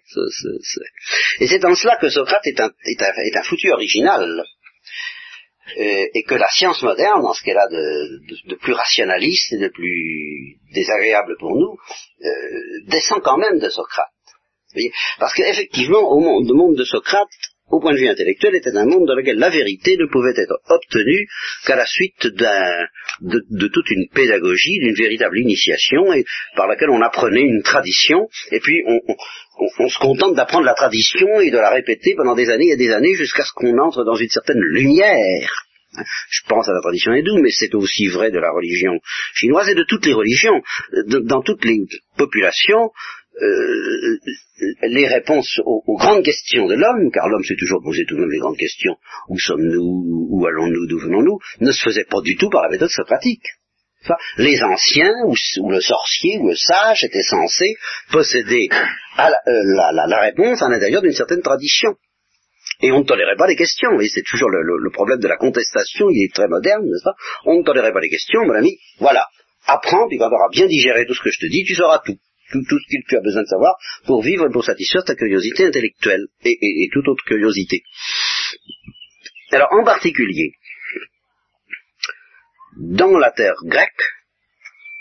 Et 1.40 1.48
c'est 1.48 1.64
en 1.66 1.74
cela 1.74 1.98
que 1.98 2.10
Socrate 2.10 2.46
est 2.46 2.60
un, 2.60 2.70
un 2.70 3.44
foutu 3.44 3.72
original 3.72 4.44
euh, 5.78 6.06
et 6.14 6.24
que 6.24 6.36
la 6.36 6.48
science 6.50 6.82
moderne, 6.82 7.22
dans 7.22 7.34
ce 7.34 7.44
qu'elle 7.44 7.58
a 7.58 7.68
de, 7.68 8.56
plus 8.56 8.74
rationaliste 8.74 9.54
et 9.54 9.58
de 9.58 9.68
plus 9.68 10.58
désagréable 10.74 11.36
pour 11.40 11.56
nous, 11.56 11.78
euh, 12.24 12.30
descend 12.88 13.22
quand 13.22 13.38
même 13.38 13.60
de 13.60 13.70
Socrate. 13.70 14.08
Parce 15.20 15.34
qu'effectivement, 15.34 16.10
au 16.12 16.20
monde, 16.20 16.48
monde, 16.54 16.76
de 16.76 16.84
Socrate, 16.84 17.30
au 17.70 17.80
point 17.80 17.94
de 17.94 18.00
vue 18.00 18.08
intellectuel, 18.08 18.56
était 18.56 18.76
un 18.76 18.86
monde 18.86 19.08
dans 19.08 19.16
lequel 19.16 19.38
la 19.38 19.50
vérité 19.50 19.98
ne 19.98 20.06
pouvait 20.06 20.34
être 20.36 20.60
obtenue 20.70 21.28
qu'à 21.66 21.76
la 21.76 21.86
suite 21.86 22.28
de, 22.28 23.38
de, 23.50 23.68
toute 23.68 23.90
une 23.90 24.08
pédagogie, 24.14 24.80
d'une 24.80 24.96
véritable 24.96 25.38
initiation, 25.38 26.06
par 26.56 26.68
laquelle 26.68 26.90
on 26.90 27.02
apprenait 27.02 27.42
une 27.42 27.64
tradition, 27.64 28.30
et 28.52 28.60
puis 28.60 28.84
on, 28.88 29.00
on, 29.80 29.90
se 29.90 30.00
contente 30.00 30.36
d'apprendre 30.36 30.66
la 30.66 30.76
tradition 30.76 31.40
et 31.42 31.52
de 31.52 31.58
la 31.58 31.70
répéter 31.70 32.14
pendant 32.16 32.36
des 32.36 32.50
années 32.50 32.72
et 32.72 32.78
des 32.78 32.92
années 32.92 33.16
jusqu'à 33.16 33.44
ce 33.44 33.52
qu'on 33.54 33.78
entre 33.80 34.04
dans 34.04 34.16
une 34.16 34.30
certaine 34.30 34.60
lumière. 34.60 35.68
Je 36.30 36.42
pense 36.48 36.68
à 36.68 36.74
la 36.74 36.82
tradition 36.82 37.12
hindoue, 37.12 37.42
mais 37.42 37.50
c'est 37.50 37.74
aussi 37.74 38.08
vrai 38.08 38.30
de 38.30 38.40
la 38.40 38.52
religion 38.52 39.00
chinoise 39.34 39.70
et 39.70 39.76
de 39.76 39.84
toutes 39.84 40.06
les 40.06 40.14
religions. 40.14 40.62
Dans 41.08 41.42
toutes 41.42 41.66
les 41.66 41.80
populations, 42.18 42.92
euh, 43.42 44.20
les 44.84 45.08
réponses 45.08 45.62
aux, 45.64 45.98
grandes 45.98 46.24
questions 46.24 46.66
de 46.66 46.76
l'homme, 46.76 47.12
car 47.12 47.28
l'homme 47.28 47.44
s'est 47.44 47.56
toujours 47.58 47.84
posé 47.84 48.04
tout 48.08 48.16
de 48.16 48.22
même 48.22 48.32
les 48.32 48.40
grandes 48.40 48.58
questions, 48.58 48.96
où 49.30 49.38
sommes-nous, 49.38 50.28
où 50.32 50.46
allons-nous, 50.48 50.88
d'où 50.88 51.00
venons-nous, 51.00 51.38
ne 51.60 51.72
se 51.72 51.84
faisaient 51.84 52.08
pas 52.10 52.22
du 52.22 52.36
tout 52.36 52.50
par 52.50 52.64
la 52.64 52.70
méthode 52.70 52.90
socratique. 52.90 53.46
les 54.38 54.64
anciens, 54.64 55.14
ou, 55.26 55.70
le 55.70 55.82
sorcier, 55.82 56.40
ou 56.40 56.50
le 56.50 56.56
sage, 56.56 57.04
étaient 57.04 57.22
censés 57.22 57.76
posséder 58.12 58.70
euh, 58.72 59.30
la, 59.48 60.20
réponse 60.22 60.62
à 60.62 60.70
l'intérieur 60.70 61.02
d'une 61.02 61.12
certaine 61.12 61.42
tradition. 61.42 61.96
Et 62.82 62.92
on 62.92 63.00
ne 63.00 63.06
tolérait 63.06 63.36
pas 63.38 63.48
les 63.48 63.56
questions, 63.56 64.00
et 64.00 64.08
c'est 64.08 64.24
toujours 64.24 64.50
le, 64.50 64.90
problème 64.92 65.20
de 65.20 65.28
la 65.28 65.38
contestation, 65.38 66.10
il 66.10 66.24
est 66.24 66.34
très 66.34 66.48
moderne, 66.48 66.84
n'est-ce 66.86 67.04
pas? 67.04 67.16
On 67.46 67.60
ne 67.60 67.64
tolérait 67.64 67.94
pas 67.94 68.02
les 68.02 68.10
questions, 68.10 68.46
mon 68.46 68.56
ami, 68.56 68.78
voilà, 69.00 69.28
apprends, 69.68 70.08
puis 70.08 70.18
quand 70.18 70.30
tu 70.30 70.36
auras 70.36 70.50
bien 70.52 70.68
digéré 70.68 71.06
tout 71.06 71.14
ce 71.14 71.22
que 71.22 71.32
je 71.32 71.40
te 71.40 71.48
dis, 71.48 71.64
tu 71.64 71.76
sauras 71.76 72.02
tout 72.06 72.18
tout, 72.52 72.64
ce 72.64 72.98
que 72.98 73.08
tu 73.08 73.18
as 73.18 73.22
besoin 73.22 73.44
de 73.44 73.48
savoir 73.48 73.76
pour 74.06 74.24
vivre, 74.24 74.48
pour 74.50 74.64
satisfaire 74.64 75.04
ta 75.04 75.16
curiosité 75.16 75.66
intellectuelle 75.66 76.28
et, 76.44 76.90
toute 76.92 77.08
autre 77.08 77.24
curiosité. 77.26 77.84
Alors 79.52 79.70
en 79.72 79.84
particulier, 79.84 80.54
dans 82.78 83.18
la 83.18 83.32
terre 83.32 83.56
grecque, 83.66 84.04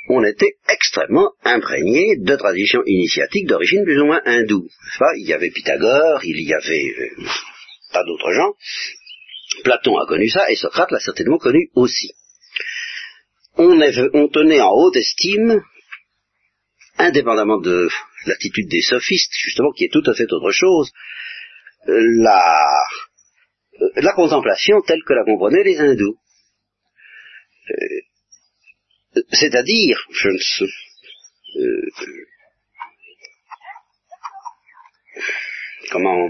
on 0.09 0.25
était 0.25 0.55
extrêmement 0.69 1.33
imprégné 1.45 2.17
de 2.19 2.37
traditions 2.37 2.83
initiatiques 2.87 3.47
d'origine 3.47 3.85
plus 3.85 4.01
ou 4.01 4.07
moins 4.07 4.23
hindoue. 4.25 4.69
il 5.17 5.27
y 5.27 5.33
avait 5.33 5.51
Pythagore, 5.51 6.21
il 6.25 6.41
y 6.41 6.55
avait 6.55 6.95
euh, 6.99 7.25
pas 7.93 8.05
d'autres 8.05 8.33
gens. 8.33 8.55
Platon 9.65 9.97
a 9.99 10.07
connu 10.07 10.29
ça 10.29 10.51
et 10.51 10.55
Socrate 10.55 10.93
l'a 10.93 11.01
certainement 11.01 11.39
connu 11.39 11.71
aussi. 11.75 12.13
On 13.59 14.29
tenait 14.29 14.61
en 14.61 14.71
haute 14.71 14.97
estime 14.97 15.63
indépendamment 16.99 17.59
de 17.59 17.89
l'attitude 18.27 18.69
des 18.69 18.83
sophistes, 18.83 19.33
justement, 19.39 19.73
qui 19.73 19.85
est 19.85 19.93
tout 19.93 20.03
à 20.07 20.15
fait 20.15 20.31
autre 20.33 20.51
chose, 20.51 20.93
la, 21.87 22.83
euh, 23.81 23.89
la 23.97 24.13
contemplation 24.13 24.81
telle 24.83 25.03
que 25.07 25.15
la 25.15 25.25
comprenaient 25.25 25.63
les 25.63 25.79
hindous. 25.79 26.19
Euh, 27.71 29.23
c'est-à-dire, 29.33 30.07
je 30.11 30.29
ne 30.29 30.39
sais, 30.39 30.65
euh, 31.59 31.91
comment 35.91 36.29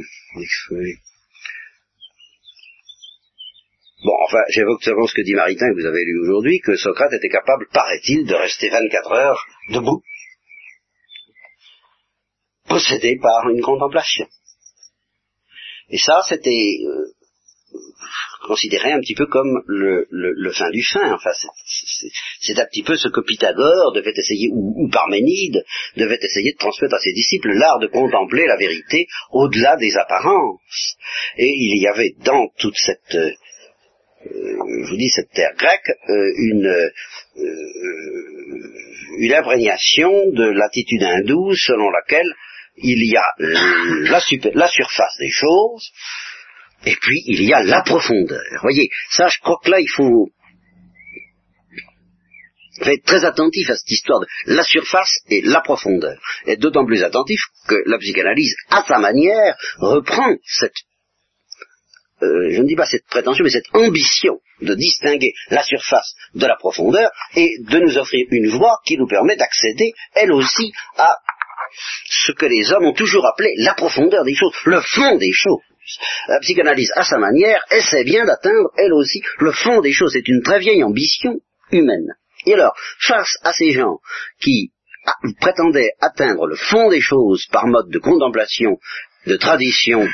Bon, 4.05 4.13
enfin, 4.25 4.39
j'évoque 4.51 4.85
seulement 4.85 5.07
ce 5.07 5.15
que 5.15 5.23
dit 5.23 5.35
Maritain, 5.35 5.71
que 5.71 5.81
vous 5.81 5.87
avez 5.87 6.05
lu 6.05 6.21
aujourd'hui, 6.21 6.61
que 6.61 6.77
Socrate 6.77 7.15
était 7.15 7.29
capable, 7.29 7.67
paraît-il, 7.73 8.27
de 8.27 8.35
rester 8.35 8.69
24 8.69 9.13
heures 9.13 9.47
debout 9.71 10.03
possédé 12.69 13.19
par 13.21 13.49
une 13.49 13.63
contemplation. 13.63 14.27
Et 15.89 15.99
ça, 15.99 16.23
c'était 16.29 16.79
euh, 16.85 17.13
considéré 18.47 18.93
un 18.93 19.01
petit 19.01 19.15
peu 19.15 19.27
comme 19.27 19.63
le, 19.67 20.51
fin 20.53 20.71
du 20.71 20.83
fin. 20.83 21.13
Enfin, 21.13 21.31
c'est 22.41 22.59
un 22.59 22.67
petit 22.67 22.83
peu 22.83 22.97
ce 22.97 23.09
que 23.09 23.21
Pythagore 23.21 23.93
devait 23.93 24.13
essayer, 24.17 24.49
ou, 24.53 24.89
Parménide 24.89 25.65
devait 25.97 26.19
essayer 26.21 26.53
de 26.53 26.59
transmettre 26.59 26.95
à 26.95 26.99
ses 26.99 27.13
disciples, 27.13 27.53
l'art 27.53 27.79
de 27.79 27.89
contempler 27.89 28.47
la 28.47 28.57
vérité 28.57 29.07
au-delà 29.31 29.77
des 29.77 29.97
apparences. 29.97 30.97
Et 31.37 31.49
il 31.49 31.83
y 31.83 31.87
avait 31.87 32.15
dans 32.25 32.49
toute 32.59 32.77
cette, 32.77 33.15
euh, 33.15 33.33
je 34.25 34.91
vous 34.91 34.97
dis, 34.97 35.11
cette 35.11 35.31
terre 35.31 35.55
grecque, 35.57 35.93
euh, 36.09 36.33
une, 36.37 36.91
une 39.19 39.35
imprégnation 39.35 40.31
de 40.31 40.51
l'attitude 40.51 41.03
hindoue 41.03 41.55
selon 41.55 41.91
laquelle 41.91 42.33
il 42.77 43.05
y 43.05 43.17
a 43.17 43.27
la, 43.39 44.21
surface 44.69 45.17
des 45.19 45.31
choses, 45.31 45.91
et 46.85 46.97
puis 46.97 47.23
il 47.27 47.43
y 47.43 47.53
a 47.53 47.63
la 47.63 47.83
profondeur. 47.83 48.43
Vous 48.53 48.63
voyez, 48.63 48.91
ça 49.11 49.29
je 49.29 49.39
crois 49.41 49.59
que 49.63 49.71
là 49.71 49.81
il 49.81 49.89
faut 49.89 50.31
être 52.83 53.05
très 53.05 53.25
attentif 53.25 53.71
à 53.71 53.77
cette 53.77 53.91
histoire 53.91 54.21
de 54.21 54.27
la 54.47 54.63
surface 54.63 55.21
et 55.31 55.41
la 55.43 55.61
profondeur. 55.61 56.19
Et 56.47 56.57
d'autant 56.57 56.85
plus 56.85 57.03
attentif 57.03 57.41
que 57.69 57.83
la 57.87 57.99
psychanalyse, 57.99 58.55
à 58.71 58.85
sa 58.87 58.99
manière, 58.99 59.57
reprend 59.79 60.35
cette, 60.45 60.75
euh, 62.23 62.51
je 62.51 62.61
ne 62.61 62.67
dis 62.67 62.77
pas 62.77 62.87
cette 62.87 63.07
prétention, 63.07 63.45
mais 63.45 63.51
cette 63.51 63.75
ambition 63.75 64.41
de 64.61 64.75
distinguer 64.75 65.33
la 65.51 65.63
surface 65.63 66.15
de 66.35 66.47
la 66.47 66.57
profondeur 66.57 67.11
et 67.35 67.57
de 67.61 67.79
nous 67.79 67.99
offrir 67.99 68.27
une 68.31 68.49
voie 68.49 68.79
qui 68.87 68.97
nous 68.97 69.07
permet 69.07 69.37
d'accéder, 69.37 69.93
elle 70.15 70.33
aussi, 70.33 70.73
à 70.97 71.15
ce 72.09 72.33
que 72.33 72.47
les 72.47 72.73
hommes 72.73 72.87
ont 72.87 72.93
toujours 72.93 73.27
appelé 73.27 73.53
la 73.59 73.75
profondeur 73.75 74.25
des 74.25 74.35
choses, 74.35 74.55
le 74.65 74.81
fond 74.81 75.17
des 75.17 75.33
choses. 75.33 75.63
La 76.29 76.41
psychanalyse, 76.41 76.93
à 76.97 77.05
sa 77.05 77.19
manière, 77.19 77.61
essaie 77.71 78.05
bien 78.05 78.25
d'atteindre, 78.25 78.71
elle 78.77 78.93
aussi, 78.93 79.23
le 79.39 79.53
fond 79.53 79.81
des 79.81 79.93
choses. 79.93 80.13
C'est 80.13 80.29
une 80.29 80.43
très 80.43 80.59
vieille 80.59 80.83
ambition 80.83 81.37
humaine. 81.71 82.15
Et 82.45 82.55
alors, 82.55 82.75
face 83.01 83.37
à 83.43 83.53
ces 83.53 83.73
gens 83.73 83.99
qui 84.41 84.73
prétendaient 85.41 85.93
atteindre 86.01 86.47
le 86.47 86.57
fond 86.57 86.91
des 86.91 87.01
choses 87.01 87.47
par 87.53 87.67
mode 87.67 87.91
de 87.91 87.99
contemplation, 87.99 88.79
de 89.27 89.37
tradition 89.37 90.07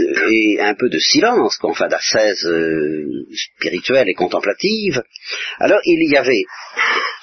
euh, 0.00 0.30
et 0.30 0.60
un 0.60 0.74
peu 0.74 0.88
de 0.88 0.98
silence, 0.98 1.58
enfin 1.62 1.88
d'ascèse 1.88 2.44
euh, 2.46 3.26
spirituelle 3.34 4.08
et 4.08 4.14
contemplative, 4.14 5.02
alors 5.58 5.80
il 5.84 6.10
y 6.10 6.16
avait 6.16 6.44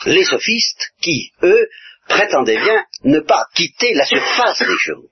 les 0.05 0.23
sophistes 0.23 0.91
qui, 1.01 1.31
eux, 1.43 1.67
prétendait 2.09 2.59
bien 2.59 2.83
ne 3.03 3.19
pas 3.19 3.45
quitter 3.55 3.93
la 3.93 4.05
surface 4.05 4.59
des 4.59 4.77
choses. 4.77 5.09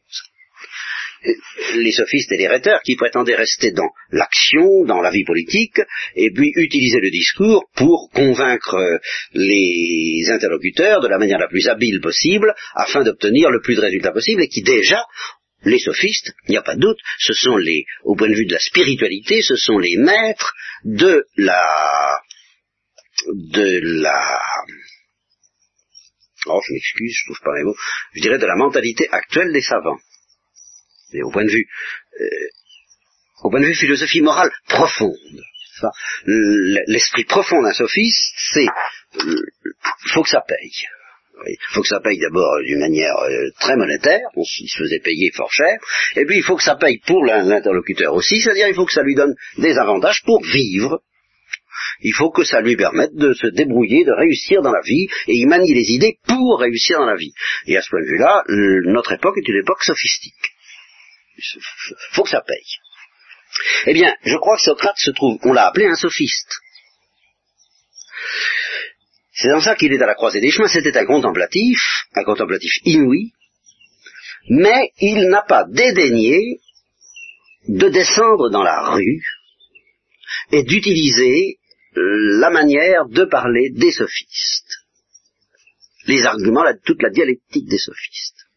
Les 1.76 1.92
sophistes 1.92 2.32
et 2.32 2.38
les 2.38 2.48
rhéteurs 2.48 2.82
qui 2.84 2.96
prétendaient 2.96 3.36
rester 3.36 3.72
dans 3.72 3.90
l'action, 4.12 4.86
dans 4.86 5.02
la 5.02 5.10
vie 5.10 5.24
politique, 5.24 5.82
et 6.16 6.32
puis 6.32 6.52
utiliser 6.56 7.00
le 7.00 7.10
discours 7.10 7.66
pour 7.76 8.10
convaincre 8.14 9.00
les 9.34 10.30
interlocuteurs 10.30 11.02
de 11.02 11.08
la 11.08 11.18
manière 11.18 11.40
la 11.40 11.48
plus 11.48 11.68
habile 11.68 12.02
possible, 12.02 12.54
afin 12.76 13.04
d'obtenir 13.04 13.50
le 13.50 13.62
plus 13.62 13.76
de 13.76 13.82
résultats 13.82 14.12
possible, 14.12 14.44
et 14.44 14.48
qui 14.48 14.62
déjà 14.62 15.04
les 15.64 15.80
sophistes, 15.80 16.34
il 16.48 16.52
n'y 16.52 16.58
a 16.58 16.62
pas 16.62 16.76
de 16.76 16.82
doute, 16.82 17.00
ce 17.18 17.34
sont 17.34 17.58
les, 17.58 17.86
au 18.04 18.16
point 18.16 18.30
de 18.30 18.36
vue 18.36 18.46
de 18.46 18.54
la 18.54 18.60
spiritualité, 18.60 19.42
ce 19.42 19.56
sont 19.56 19.80
les 19.80 19.98
maîtres 19.98 20.54
de 20.84 21.26
la, 21.36 22.20
de 23.26 23.80
la, 24.02 24.40
oh, 26.50 26.62
je 26.68 26.74
m'excuse, 26.74 27.14
je 27.14 27.26
trouve 27.26 27.42
pas 27.44 27.56
les 27.58 27.64
mots, 27.64 27.76
je 28.14 28.22
dirais 28.22 28.38
de 28.38 28.46
la 28.46 28.56
mentalité 28.56 29.08
actuelle 29.12 29.52
des 29.54 29.62
savants. 29.62 30.00
Et 31.14 31.24
au 31.24 31.32
point 31.32 31.46
de 31.46 31.52
vue, 31.52 31.68
euh, 32.20 32.26
au 33.44 33.50
point 33.50 33.62
de 33.62 33.66
vue 33.66 33.76
philosophie 33.76 34.22
morale 34.22 34.52
profonde. 34.68 35.42
L'esprit 36.26 37.26
profond 37.26 37.62
d'un 37.62 37.74
sophiste, 37.74 38.34
c'est 38.54 38.66
euh, 39.20 39.36
faut 40.08 40.24
que 40.24 40.30
ça 40.30 40.42
paye. 40.42 40.72
Il 41.46 41.58
faut 41.70 41.82
que 41.82 41.88
ça 41.88 42.00
paye 42.00 42.18
d'abord 42.18 42.58
d'une 42.66 42.80
manière 42.80 43.16
euh, 43.18 43.50
très 43.60 43.76
monétaire, 43.76 44.28
on 44.36 44.44
se 44.44 44.64
faisait 44.76 45.00
payer 45.00 45.32
fort 45.36 45.52
cher, 45.54 45.78
et 46.16 46.26
puis 46.26 46.38
il 46.38 46.44
faut 46.44 46.56
que 46.56 46.64
ça 46.64 46.76
paye 46.76 47.00
pour 47.06 47.24
l'interlocuteur 47.24 48.14
aussi, 48.16 48.42
c'est-à-dire 48.42 48.68
il 48.68 48.74
faut 48.74 48.86
que 48.86 48.94
ça 48.94 49.04
lui 49.04 49.14
donne 49.14 49.36
des 49.60 49.78
avantages 49.78 50.24
pour 50.26 50.44
vivre 50.44 51.00
il 52.02 52.14
faut 52.14 52.30
que 52.32 52.44
ça 52.44 52.62
lui 52.62 52.76
permette 52.76 53.14
de 53.14 53.34
se 53.34 53.48
débrouiller, 53.48 54.04
de 54.04 54.12
réussir 54.12 54.62
dans 54.62 54.72
la 54.72 54.82
vie, 54.82 55.08
et 55.28 55.34
il 55.34 55.48
manie 55.48 55.74
les 55.74 55.92
idées 55.92 56.20
pour 56.28 56.60
réussir 56.60 57.00
dans 57.00 57.06
la 57.06 57.16
vie. 57.16 57.34
Et 57.66 57.78
à 57.78 57.82
ce 57.82 57.90
point 57.90 58.02
de 58.02 58.08
vue-là, 58.08 58.44
notre 58.92 59.14
époque 59.14 59.38
est 59.38 59.48
une 59.48 59.62
époque 59.62 59.84
sophistique. 59.84 60.34
Il 61.38 61.62
faut 62.12 62.24
que 62.24 62.30
ça 62.30 62.42
paye. 62.42 62.78
Eh 63.88 63.94
bien, 63.94 64.14
je 64.24 64.36
crois 64.38 64.58
que 64.58 64.64
Socrate 64.64 64.98
se 64.98 65.12
trouve, 65.12 65.40
on 65.44 65.54
l'a 65.54 65.68
appelé 65.68 65.86
un 65.86 65.96
sophiste. 65.96 66.60
C'est 69.34 69.50
dans 69.50 69.62
ça 69.62 69.76
qu'il 69.76 69.94
est 69.94 70.02
à 70.02 70.08
la 70.08 70.16
croisée 70.16 70.42
des 70.42 70.52
chemins, 70.52 70.68
c'était 70.68 70.98
un 70.98 71.06
contemplatif, 71.06 71.80
un 72.16 72.24
contemplatif 72.24 72.74
inouï, 72.86 73.34
mais 74.50 74.92
il 75.00 75.28
n'a 75.30 75.44
pas 75.44 75.66
dédaigné 75.70 76.60
de 77.68 77.90
descendre 77.90 78.50
dans 78.50 78.64
la 78.64 78.90
rue 78.92 79.22
et 80.52 80.64
d'utiliser 80.64 81.57
la 82.40 82.50
manière 82.50 83.08
de 83.08 83.26
parler 83.26 83.70
des 83.72 83.92
sophistes. 83.92 84.86
Les 86.06 86.26
arguments, 86.26 86.64
toute 86.86 87.02
la 87.02 87.10
dialectique 87.10 87.68
des 87.68 87.78
sophistes. 87.78 88.48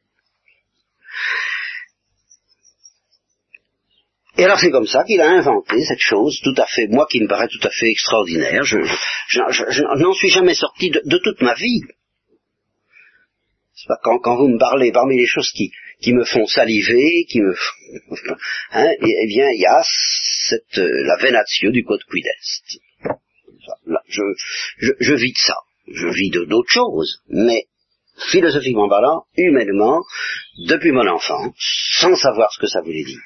Et 4.37 4.45
alors 4.45 4.59
c'est 4.59 4.71
comme 4.71 4.87
ça 4.87 5.05
qu'il 5.05 5.21
a 5.21 5.29
inventé 5.29 5.85
cette 5.85 6.01
chose 6.01 6.41
tout 6.43 6.55
à 6.57 6.67
fait, 6.67 6.87
moi 6.87 7.07
qui 7.11 7.21
me 7.21 7.29
paraît 7.29 7.49
tout 7.49 7.67
à 7.67 7.71
fait 7.71 7.91
extraordinaire. 7.91 8.63
Je, 8.65 8.79
n'en 9.99 10.15
suis 10.15 10.31
jamais 10.31 10.55
sorti 10.55 10.91
de, 10.91 11.19
toute 11.19 11.43
ma 11.43 11.55
vie. 11.55 11.83
Quand, 14.03 14.19
quand, 14.19 14.37
vous 14.37 14.49
me 14.49 14.59
parlez, 14.59 14.93
parmi 14.93 15.17
les 15.17 15.27
choses 15.27 15.51
qui, 15.51 15.73
me 16.13 16.25
font 16.25 16.47
saliver, 16.47 17.27
qui 17.29 17.41
me 17.41 17.55
hein, 18.73 18.93
eh, 18.99 19.27
bien 19.27 19.51
il 19.51 19.61
y 19.61 19.67
a 19.67 19.83
euh, 20.79 21.05
la 21.05 21.17
venatio 21.17 21.71
du 21.71 21.85
code 21.85 22.05
quid 22.05 22.25
est. 22.25 22.81
je, 24.11 25.15
vis 25.15 25.33
de 25.33 25.39
ça. 25.39 25.57
Je 25.93 26.07
vis 26.07 26.31
de 26.31 26.45
d'autres 26.45 26.71
choses, 26.71 27.23
mais 27.29 27.65
philosophiquement 28.31 28.89
parlant, 28.89 29.25
humainement, 29.37 30.03
depuis 30.69 30.93
mon 30.93 31.07
enfance, 31.07 31.55
sans 31.99 32.15
savoir 32.15 32.53
ce 32.53 32.61
que 32.61 32.67
ça 32.67 32.81
voulait 32.83 33.05
dire, 33.05 33.21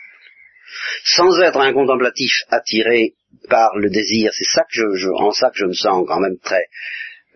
sans 1.05 1.41
être 1.41 1.59
un 1.59 1.73
contemplatif 1.73 2.33
attiré 2.49 3.15
par 3.49 3.77
le 3.77 3.91
désir, 3.91 4.33
c'est 4.33 4.49
ça 4.55 4.63
que 4.63 4.95
je, 4.97 5.09
en 5.09 5.33
ça 5.33 5.51
que 5.51 5.59
je 5.59 5.67
me 5.67 5.75
sens 5.75 6.05
quand 6.07 6.21
même 6.21 6.39
très 6.43 6.65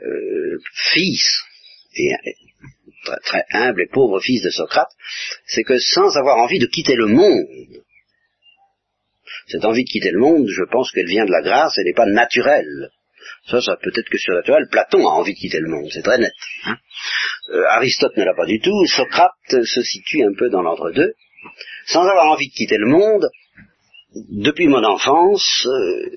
euh, 0.03 0.59
fils 0.93 1.41
et 1.95 2.13
très, 3.25 3.45
humble 3.51 3.83
et 3.83 3.89
pauvre 3.89 4.21
fils 4.21 4.43
de 4.43 4.51
Socrate, 4.51 4.91
c'est 5.47 5.65
que 5.65 5.79
sans 5.79 6.17
avoir 6.17 6.39
envie 6.39 6.59
de 6.59 6.67
quitter 6.67 6.95
le 6.95 7.07
monde, 7.07 7.47
cette 9.49 9.65
envie 9.65 9.85
de 9.85 9.89
quitter 9.89 10.11
le 10.11 10.21
monde, 10.21 10.47
je 10.49 10.65
pense 10.65 10.91
qu'elle 10.93 11.07
vient 11.07 11.25
de 11.25 11.31
la 11.31 11.43
grâce, 11.43 11.75
elle 11.79 11.87
n'est 11.87 11.95
pas 11.95 12.07
naturelle. 12.07 12.91
Ça, 13.49 13.63
ça 13.63 13.77
peut 13.83 13.93
être 13.95 14.11
que 14.11 14.19
surnaturel. 14.19 14.69
Platon 14.71 15.07
a 15.09 15.13
envie 15.13 15.33
de 15.33 15.39
quitter 15.39 15.61
le 15.61 15.71
monde, 15.71 15.89
c'est 15.91 16.03
très 16.03 16.19
net. 16.19 16.33
Hein. 16.65 16.77
Euh, 17.55 17.65
Aristote 17.71 18.17
ne 18.17 18.25
l'a 18.25 18.35
pas 18.35 18.45
du 18.45 18.61
tout. 18.61 18.87
Socrate 18.87 19.33
se 19.65 19.83
situe 19.83 20.23
un 20.23 20.35
peu 20.39 20.51
dans 20.51 20.63
l'entre-deux. 20.63 21.15
Sans 21.87 22.03
avoir 22.03 22.27
envie 22.27 22.49
de 22.49 22.53
quitter 22.53 22.77
le 22.77 22.89
monde, 22.89 23.31
depuis 24.15 24.69
mon 24.69 24.85
enfance, 24.85 25.67
euh, 25.67 26.11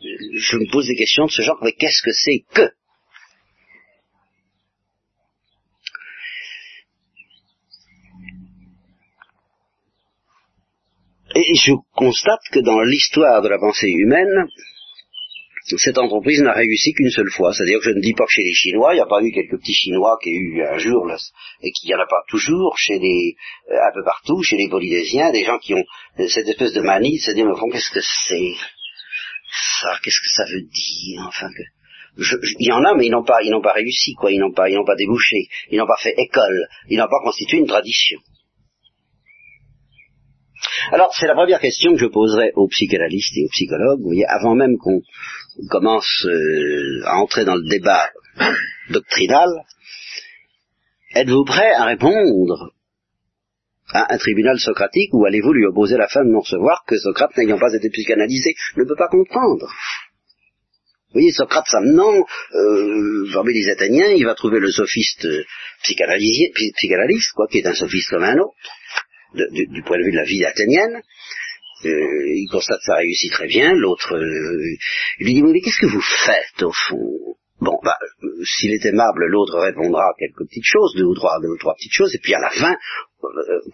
je 0.00 0.56
me 0.56 0.70
pose 0.70 0.86
des 0.86 0.96
questions 0.96 1.26
de 1.26 1.30
ce 1.32 1.42
genre. 1.42 1.58
Mais 1.62 1.72
qu'est-ce 1.72 2.02
que 2.02 2.12
c'est 2.12 2.44
que? 2.54 2.70
Et 11.34 11.54
je 11.54 11.72
constate 11.94 12.40
que 12.52 12.60
dans 12.60 12.80
l'histoire 12.80 13.42
de 13.42 13.48
la 13.48 13.58
pensée 13.58 13.88
humaine, 13.88 14.48
cette 15.76 15.98
entreprise 15.98 16.40
n'a 16.42 16.52
réussi 16.52 16.92
qu'une 16.92 17.10
seule 17.10 17.30
fois. 17.30 17.52
C'est-à-dire 17.52 17.78
que 17.78 17.84
je 17.84 17.90
ne 17.90 18.00
dis 18.00 18.14
pas 18.14 18.24
que 18.24 18.30
chez 18.30 18.42
les 18.42 18.52
Chinois, 18.52 18.94
il 18.94 18.96
n'y 18.96 19.02
a 19.02 19.06
pas 19.06 19.22
eu 19.22 19.32
quelques 19.32 19.60
petits 19.60 19.74
Chinois 19.74 20.18
qui 20.22 20.30
ont 20.30 20.32
eu 20.32 20.62
un 20.62 20.78
jour, 20.78 21.06
et 21.62 21.70
qu'il 21.72 21.88
n'y 21.88 21.94
en 21.94 22.00
a 22.00 22.06
pas 22.06 22.22
toujours, 22.28 22.76
chez 22.78 22.98
les, 22.98 23.36
euh, 23.70 23.76
un 23.76 23.92
peu 23.92 24.02
partout, 24.04 24.42
chez 24.42 24.56
les 24.56 24.68
Polynésiens, 24.68 25.30
des 25.32 25.44
gens 25.44 25.58
qui 25.58 25.74
ont 25.74 25.84
euh, 26.20 26.28
cette 26.28 26.48
espèce 26.48 26.72
de 26.72 26.80
manie 26.80 27.18
de 27.18 27.22
se 27.22 27.32
dire, 27.32 27.46
mais 27.46 27.58
fond, 27.58 27.68
qu'est-ce 27.70 27.90
que 27.90 28.00
c'est 28.00 28.54
Ça, 29.80 29.98
qu'est-ce 30.02 30.20
que 30.20 30.30
ça 30.34 30.44
veut 30.44 30.62
dire? 30.62 31.24
Enfin, 31.26 31.48
que, 31.48 31.62
il 32.58 32.66
y 32.66 32.72
en 32.72 32.84
a, 32.84 32.94
mais 32.94 33.06
ils 33.06 33.10
n'ont 33.10 33.24
pas, 33.24 33.42
ils 33.42 33.50
n'ont 33.50 33.62
pas 33.62 33.72
réussi, 33.72 34.14
quoi. 34.14 34.32
Ils 34.32 34.40
n'ont 34.40 34.52
pas, 34.52 34.68
ils 34.68 34.74
n'ont 34.74 34.84
pas 34.84 34.96
débouché. 34.96 35.48
Ils 35.70 35.78
n'ont 35.78 35.86
pas 35.86 35.98
fait 36.02 36.14
école. 36.16 36.68
Ils 36.88 36.98
n'ont 36.98 37.08
pas 37.08 37.20
constitué 37.22 37.58
une 37.58 37.66
tradition. 37.66 38.18
Alors, 40.92 41.12
c'est 41.14 41.26
la 41.26 41.34
première 41.34 41.60
question 41.60 41.92
que 41.92 41.98
je 41.98 42.06
poserai 42.06 42.52
aux 42.54 42.68
psychanalystes 42.68 43.36
et 43.36 43.44
aux 43.44 43.50
psychologues, 43.50 44.00
vous 44.00 44.08
voyez, 44.08 44.26
avant 44.26 44.54
même 44.54 44.76
qu'on 44.78 45.00
commence 45.70 46.24
euh, 46.26 47.02
à 47.04 47.18
entrer 47.18 47.44
dans 47.44 47.56
le 47.56 47.68
débat 47.68 48.08
doctrinal. 48.90 49.48
Êtes-vous 51.14 51.44
prêt 51.44 51.72
à 51.72 51.84
répondre 51.84 52.72
à 53.90 54.12
un 54.12 54.18
tribunal 54.18 54.58
socratique 54.58 55.12
ou 55.14 55.24
allez-vous 55.24 55.52
lui 55.52 55.66
opposer 55.66 55.96
la 55.96 56.08
fin 56.08 56.24
de 56.24 56.30
non-recevoir 56.30 56.84
que 56.86 56.98
Socrate, 56.98 57.36
n'ayant 57.38 57.58
pas 57.58 57.74
été 57.74 57.88
psychanalysé, 57.88 58.54
ne 58.76 58.84
peut 58.84 58.96
pas 58.96 59.08
comprendre? 59.08 59.66
Vous 61.08 61.14
voyez, 61.20 61.32
Socrate, 61.32 61.64
ça 61.66 61.80
maintenant, 61.80 62.26
euh, 62.54 63.26
parmi 63.32 63.54
les 63.54 63.70
Athéniens, 63.70 64.10
il 64.10 64.26
va 64.26 64.34
trouver 64.34 64.60
le 64.60 64.70
sophiste 64.70 65.26
psychanalyste, 65.82 67.32
quoi, 67.34 67.46
qui 67.48 67.58
est 67.58 67.66
un 67.66 67.74
sophiste 67.74 68.10
comme 68.10 68.24
un 68.24 68.36
autre, 68.36 68.52
du, 69.34 69.82
point 69.82 69.98
de 69.98 70.04
vue 70.04 70.12
de 70.12 70.16
la 70.16 70.24
vie 70.24 70.44
athénienne, 70.44 71.02
euh, 71.84 72.26
il 72.26 72.48
constate 72.50 72.78
que 72.78 72.84
ça 72.84 72.94
réussit 72.94 73.32
très 73.32 73.46
bien, 73.46 73.72
l'autre 73.74 74.16
euh, 74.16 74.76
lui 75.20 75.34
dit 75.34 75.42
mais 75.42 75.60
qu'est-ce 75.60 75.80
que 75.80 75.92
vous 75.92 76.02
faites 76.26 76.62
au 76.62 76.72
fond? 76.72 77.36
Bon, 77.60 77.78
bah, 77.82 77.96
euh, 78.22 78.28
s'il 78.44 78.72
est 78.72 78.84
aimable, 78.86 79.26
l'autre 79.26 79.58
répondra 79.58 80.02
quelques 80.18 80.48
petites 80.48 80.64
choses, 80.64 80.94
deux 80.96 81.04
ou 81.04 81.14
trois, 81.14 81.40
deux 81.40 81.48
ou 81.48 81.58
trois 81.58 81.74
petites 81.74 81.92
choses, 81.92 82.14
et 82.14 82.18
puis 82.22 82.34
à 82.34 82.40
la 82.40 82.50
fin, 82.50 82.74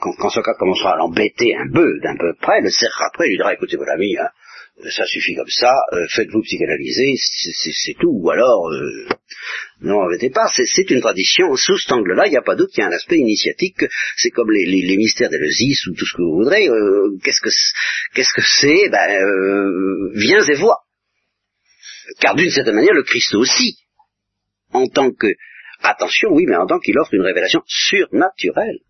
quand, 0.01 0.13
quand 0.19 0.31
Socrate 0.31 0.57
commencera 0.59 0.95
à 0.95 0.97
l'embêter 0.97 1.55
un 1.55 1.71
peu, 1.73 1.99
d'un 2.03 2.17
peu 2.17 2.35
près, 2.41 2.61
le 2.61 2.71
serrera 2.71 3.07
après, 3.09 3.27
il 3.27 3.31
lui 3.31 3.37
dira 3.37 3.53
écoutez 3.53 3.77
mon 3.77 3.87
ami, 3.87 4.17
hein, 4.19 4.29
ça 4.91 5.07
suffit 5.07 5.35
comme 5.35 5.49
ça, 5.49 5.73
euh, 5.93 6.07
faites-vous 6.11 6.43
psychanalyser, 6.43 7.15
c'est 7.17 7.95
tout, 8.01 8.11
ou 8.11 8.31
alors, 8.31 8.69
euh, 8.71 9.07
non, 9.81 10.01
embêtez 10.01 10.31
pas, 10.31 10.47
c'est 10.49 10.91
une 10.91 11.01
tradition, 11.01 11.55
sous 11.57 11.79
cet 11.79 11.93
angle-là, 11.93 12.27
il 12.27 12.31
n'y 12.31 12.37
a 12.37 12.43
pas 12.43 12.57
doute 12.57 12.71
qu'il 12.71 12.83
y 12.83 12.85
a 12.85 12.89
un 12.89 12.93
aspect 12.93 13.19
initiatique, 13.19 13.85
c'est 14.17 14.31
comme 14.31 14.51
les, 14.51 14.65
les, 14.65 14.97
mystères 14.97 15.31
d'Eleusis, 15.31 15.87
ou 15.87 15.95
tout 15.95 16.07
ce 16.07 16.17
que 16.17 16.23
vous 16.23 16.39
voudrez, 16.39 16.69
euh, 16.69 17.17
qu'est-ce 17.23 17.41
que 17.41 17.51
qu'est-ce 18.15 18.33
que 18.35 18.43
c'est? 18.43 18.89
Ben, 18.91 19.23
euh, 19.23 20.11
viens 20.15 20.45
et 20.45 20.55
vois. 20.55 20.79
Car 22.21 22.35
d'une 22.35 22.51
certaine 22.51 22.75
manière, 22.75 22.95
le 22.95 23.05
Christ 23.05 23.35
aussi, 23.35 23.79
en 24.73 24.87
tant 24.89 25.13
que, 25.13 25.29
attention, 25.83 26.31
oui, 26.33 26.45
mais 26.47 26.57
en 26.57 26.67
tant 26.67 26.81
qu'il 26.81 26.99
offre 26.99 27.15
une 27.15 27.23
révélation 27.23 27.63
surnaturelle. 27.67 28.81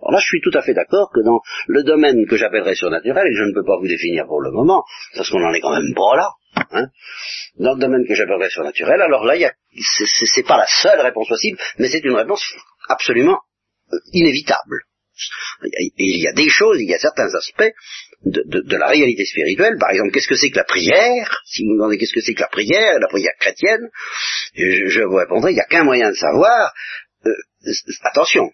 Alors 0.00 0.12
là, 0.12 0.18
je 0.18 0.26
suis 0.26 0.40
tout 0.40 0.56
à 0.56 0.62
fait 0.62 0.74
d'accord 0.74 1.10
que 1.14 1.20
dans 1.20 1.40
le 1.66 1.82
domaine 1.82 2.26
que 2.26 2.36
j'appellerais 2.36 2.74
surnaturel, 2.74 3.26
et 3.26 3.34
je 3.34 3.44
ne 3.44 3.52
peux 3.52 3.64
pas 3.64 3.78
vous 3.78 3.88
définir 3.88 4.26
pour 4.26 4.40
le 4.40 4.50
moment, 4.50 4.82
parce 5.14 5.28
qu'on 5.30 5.40
n'en 5.40 5.52
est 5.52 5.60
quand 5.60 5.72
même 5.72 5.94
pas 5.94 6.16
là, 6.16 6.30
hein, 6.72 6.86
dans 7.58 7.74
le 7.74 7.80
domaine 7.80 8.06
que 8.06 8.14
j'appellerais 8.14 8.50
surnaturel, 8.50 9.00
alors 9.02 9.24
là, 9.24 9.34
c'est 10.32 10.46
pas 10.46 10.56
la 10.56 10.66
seule 10.66 11.00
réponse 11.00 11.28
possible, 11.28 11.58
mais 11.78 11.88
c'est 11.88 12.04
une 12.04 12.16
réponse 12.16 12.42
absolument 12.88 13.38
euh, 13.92 13.96
inévitable. 14.12 14.84
Il 15.98 16.22
y 16.22 16.28
a 16.28 16.32
des 16.32 16.48
choses, 16.48 16.78
il 16.80 16.88
y 16.88 16.94
a 16.94 16.98
certains 16.98 17.34
aspects 17.34 17.70
de, 18.24 18.42
de, 18.46 18.76
la 18.76 18.88
réalité 18.88 19.26
spirituelle. 19.26 19.76
Par 19.78 19.90
exemple, 19.90 20.12
qu'est-ce 20.12 20.28
que 20.28 20.34
c'est 20.34 20.50
que 20.50 20.56
la 20.56 20.64
prière? 20.64 21.42
Si 21.44 21.62
vous 21.62 21.72
me 21.72 21.74
demandez 21.74 21.98
qu'est-ce 21.98 22.14
que 22.14 22.22
c'est 22.22 22.32
que 22.32 22.40
la 22.40 22.48
prière, 22.48 22.98
la 22.98 23.08
prière 23.08 23.34
chrétienne, 23.38 23.90
je, 24.54 25.02
vous 25.02 25.16
répondrai, 25.16 25.52
il 25.52 25.56
n'y 25.56 25.60
a 25.60 25.66
qu'un 25.66 25.84
moyen 25.84 26.08
de 26.08 26.16
savoir. 26.16 26.72
Euh, 27.26 27.32
attention, 28.04 28.50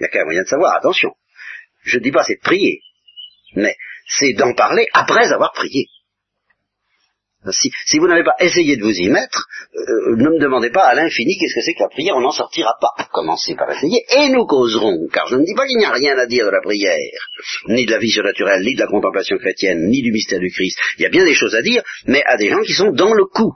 il 0.00 0.04
n'y 0.04 0.06
a 0.06 0.08
qu'un 0.08 0.24
moyen 0.24 0.42
de 0.42 0.48
savoir, 0.48 0.74
attention. 0.74 1.12
Je 1.82 1.98
ne 1.98 2.02
dis 2.02 2.10
pas 2.10 2.24
c'est 2.24 2.36
de 2.36 2.40
prier, 2.40 2.80
mais 3.54 3.76
c'est 4.08 4.32
d'en 4.32 4.54
parler 4.54 4.86
après 4.94 5.30
avoir 5.30 5.52
prié. 5.52 5.86
Si, 7.86 7.98
vous 7.98 8.06
n'avez 8.06 8.22
pas 8.22 8.34
essayé 8.38 8.76
de 8.76 8.82
vous 8.82 8.94
y 8.94 9.08
mettre, 9.08 9.46
euh, 9.74 10.16
ne 10.16 10.28
me 10.28 10.38
demandez 10.38 10.68
pas 10.68 10.84
à 10.84 10.94
l'infini 10.94 11.38
qu'est-ce 11.38 11.54
que 11.54 11.62
c'est 11.62 11.72
que 11.72 11.82
la 11.82 11.88
prière, 11.88 12.14
on 12.16 12.20
n'en 12.20 12.32
sortira 12.32 12.74
pas. 12.78 13.08
Commencez 13.12 13.54
par 13.54 13.70
essayer 13.70 14.04
et 14.18 14.28
nous 14.28 14.44
causerons, 14.44 15.08
car 15.10 15.26
je 15.26 15.36
ne 15.36 15.44
dis 15.44 15.54
pas 15.54 15.66
qu'il 15.66 15.78
n'y 15.78 15.86
a 15.86 15.92
rien 15.92 16.18
à 16.18 16.26
dire 16.26 16.44
de 16.44 16.50
la 16.50 16.60
prière, 16.60 16.98
ni 17.68 17.86
de 17.86 17.90
la 17.92 17.98
vie 17.98 18.10
surnaturelle, 18.10 18.62
ni 18.62 18.74
de 18.74 18.80
la 18.80 18.88
contemplation 18.88 19.38
chrétienne, 19.38 19.88
ni 19.88 20.02
du 20.02 20.12
mystère 20.12 20.38
du 20.38 20.50
Christ. 20.50 20.78
Il 20.98 21.02
y 21.02 21.06
a 21.06 21.10
bien 21.10 21.24
des 21.24 21.34
choses 21.34 21.54
à 21.54 21.62
dire, 21.62 21.82
mais 22.04 22.22
à 22.26 22.36
des 22.36 22.50
gens 22.50 22.60
qui 22.60 22.74
sont 22.74 22.92
dans 22.92 23.14
le 23.14 23.24
coup. 23.24 23.54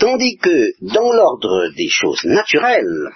Tandis 0.00 0.38
que, 0.38 0.72
dans 0.92 1.12
l'ordre 1.12 1.68
des 1.76 1.88
choses 1.88 2.24
naturelles, 2.24 3.10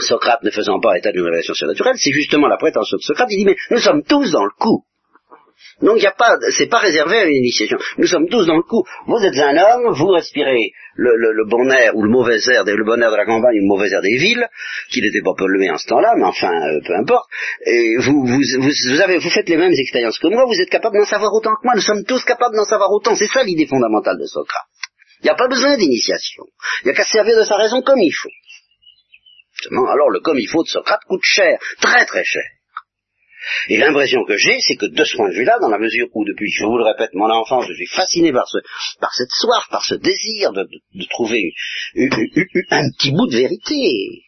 Socrate 0.00 0.42
ne 0.42 0.50
faisant 0.50 0.80
pas 0.80 0.96
état 0.98 1.12
d'une 1.12 1.22
révélation 1.22 1.54
surnaturelle, 1.54 1.96
c'est 1.96 2.12
justement 2.12 2.48
la 2.48 2.56
prétention 2.56 2.96
de 2.96 3.02
Socrate, 3.02 3.28
il 3.30 3.38
dit, 3.38 3.44
mais 3.44 3.56
nous 3.70 3.78
sommes 3.78 4.02
tous 4.02 4.30
dans 4.30 4.44
le 4.44 4.50
coup. 4.58 4.84
Donc 5.82 5.96
il 5.96 6.00
n'y 6.00 6.06
a 6.06 6.12
pas, 6.12 6.36
c'est 6.56 6.68
pas 6.68 6.78
réservé 6.78 7.18
à 7.18 7.24
une 7.24 7.36
initiation. 7.36 7.78
Nous 7.96 8.06
sommes 8.06 8.28
tous 8.28 8.46
dans 8.46 8.56
le 8.56 8.62
coup. 8.62 8.82
Vous 9.06 9.24
êtes 9.24 9.38
un 9.38 9.56
homme, 9.56 9.94
vous 9.94 10.08
respirez 10.08 10.72
le, 10.96 11.48
bon 11.48 11.70
air 11.70 11.96
ou 11.96 12.02
le 12.02 12.10
mauvais 12.10 12.38
air, 12.48 12.64
le 12.64 12.84
bon 12.84 13.02
air 13.02 13.10
de 13.10 13.16
la 13.16 13.24
campagne 13.24 13.56
ou 13.56 13.62
le 13.62 13.68
mauvais 13.68 13.90
air 13.90 14.02
des 14.02 14.16
villes, 14.16 14.46
qui 14.90 15.00
n'était 15.00 15.22
pas 15.22 15.32
pollué 15.36 15.70
en 15.70 15.78
ce 15.78 15.86
temps-là, 15.86 16.14
mais 16.16 16.24
enfin, 16.24 16.52
euh, 16.52 16.80
peu 16.86 16.94
importe. 16.94 17.28
Et 17.64 17.96
vous, 17.98 18.26
vous, 18.26 19.00
avez, 19.00 19.18
vous 19.18 19.30
faites 19.30 19.48
les 19.48 19.56
mêmes 19.56 19.72
expériences 19.72 20.18
que 20.18 20.28
moi, 20.28 20.44
vous 20.46 20.60
êtes 20.60 20.70
capable 20.70 20.98
d'en 20.98 21.06
savoir 21.06 21.32
autant 21.32 21.54
que 21.54 21.64
moi. 21.64 21.74
Nous 21.74 21.82
sommes 21.82 22.04
tous 22.04 22.24
capables 22.24 22.56
d'en 22.56 22.64
savoir 22.64 22.90
autant. 22.90 23.14
C'est 23.14 23.28
ça 23.32 23.42
l'idée 23.42 23.66
fondamentale 23.66 24.18
de 24.18 24.26
Socrate. 24.26 24.66
Il 25.22 25.24
n'y 25.24 25.30
a 25.30 25.34
pas 25.34 25.48
besoin 25.48 25.76
d'initiation. 25.76 26.44
Il 26.82 26.86
n'y 26.86 26.90
a 26.92 26.94
qu'à 26.94 27.04
servir 27.04 27.36
de 27.36 27.44
sa 27.44 27.56
raison 27.56 27.82
comme 27.82 28.00
il 28.00 28.12
faut 28.12 28.30
alors 29.70 30.10
le 30.10 30.20
comme 30.20 30.38
il 30.38 30.48
faut 30.48 30.62
de 30.62 30.68
Socrate 30.68 31.04
coûte 31.06 31.22
cher, 31.22 31.58
très 31.80 32.04
très 32.06 32.24
cher. 32.24 32.44
Et 33.68 33.78
l'impression 33.78 34.24
que 34.24 34.36
j'ai, 34.36 34.60
c'est 34.60 34.76
que 34.76 34.86
de 34.86 35.04
ce 35.04 35.16
point 35.16 35.30
de 35.30 35.34
vue-là, 35.34 35.58
dans 35.60 35.68
la 35.68 35.78
mesure 35.78 36.08
où 36.12 36.24
depuis, 36.24 36.50
je 36.50 36.64
vous 36.64 36.76
le 36.76 36.84
répète, 36.84 37.14
mon 37.14 37.30
enfance, 37.30 37.66
je 37.68 37.74
suis 37.74 37.86
fasciné 37.86 38.32
par, 38.32 38.46
ce, 38.48 38.58
par 39.00 39.14
cette 39.14 39.30
soif, 39.32 39.66
par 39.70 39.82
ce 39.82 39.94
désir 39.94 40.52
de, 40.52 40.68
trouver 41.08 41.52
un 41.96 42.90
petit 42.90 43.12
bout 43.12 43.26
de 43.28 43.36
vérité. 43.36 44.24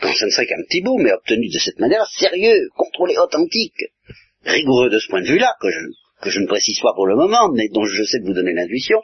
Quand 0.00 0.14
ce 0.14 0.26
ne 0.26 0.30
serait 0.30 0.46
qu'un 0.46 0.62
petit 0.68 0.80
bout, 0.80 0.98
mais 0.98 1.12
obtenu 1.12 1.48
de 1.48 1.58
cette 1.58 1.80
manière, 1.80 2.06
sérieux, 2.06 2.68
contrôlé, 2.76 3.18
authentique, 3.18 3.82
rigoureux 4.44 4.90
de 4.90 4.98
ce 5.00 5.08
point 5.08 5.20
de 5.20 5.26
vue-là, 5.26 5.56
que 5.60 5.70
je, 5.70 5.80
que 6.20 6.30
je 6.30 6.40
ne 6.40 6.46
précise 6.46 6.80
pas 6.80 6.92
pour 6.94 7.06
le 7.06 7.16
moment, 7.16 7.50
mais 7.52 7.68
dont 7.68 7.84
je 7.84 8.02
sais 8.04 8.18
de 8.20 8.26
vous 8.26 8.34
donner 8.34 8.52
l'intuition, 8.52 9.02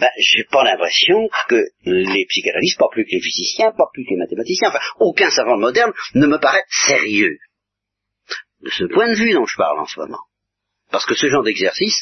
ben, 0.00 0.08
j'ai 0.18 0.44
pas 0.44 0.64
l'impression 0.64 1.28
que 1.48 1.62
les 1.84 2.26
psychanalystes, 2.28 2.78
pas 2.78 2.88
plus 2.90 3.04
que 3.04 3.12
les 3.12 3.20
physiciens, 3.20 3.72
pas 3.72 3.88
plus 3.92 4.04
que 4.04 4.10
les 4.10 4.18
mathématiciens, 4.18 4.68
enfin, 4.68 4.80
aucun 5.00 5.30
savant 5.30 5.58
moderne 5.58 5.92
ne 6.14 6.26
me 6.26 6.38
paraît 6.38 6.64
sérieux. 6.68 7.38
de 8.60 8.70
ce 8.70 8.84
point 8.84 9.08
de 9.08 9.14
vue 9.14 9.32
dont 9.32 9.46
je 9.46 9.56
parle 9.56 9.80
en 9.80 9.86
ce 9.86 9.98
moment. 9.98 10.20
Parce 10.92 11.04
que 11.04 11.16
ce 11.16 11.28
genre 11.28 11.42
d'exercice, 11.42 12.00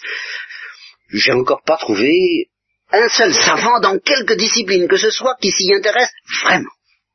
j'ai 1.09 1.33
encore 1.33 1.63
pas 1.63 1.79
trouvé 1.79 2.51
un 2.93 3.09
seul 3.09 3.33
savant 3.33 3.81
dans 3.81 3.99
quelque 3.99 4.35
discipline 4.35 4.89
que 4.89 4.97
ce 4.97 5.11
soit 5.11 5.37
qui 5.41 5.51
s'y 5.51 5.73
intéresse 5.73 6.11
vraiment. 6.45 6.71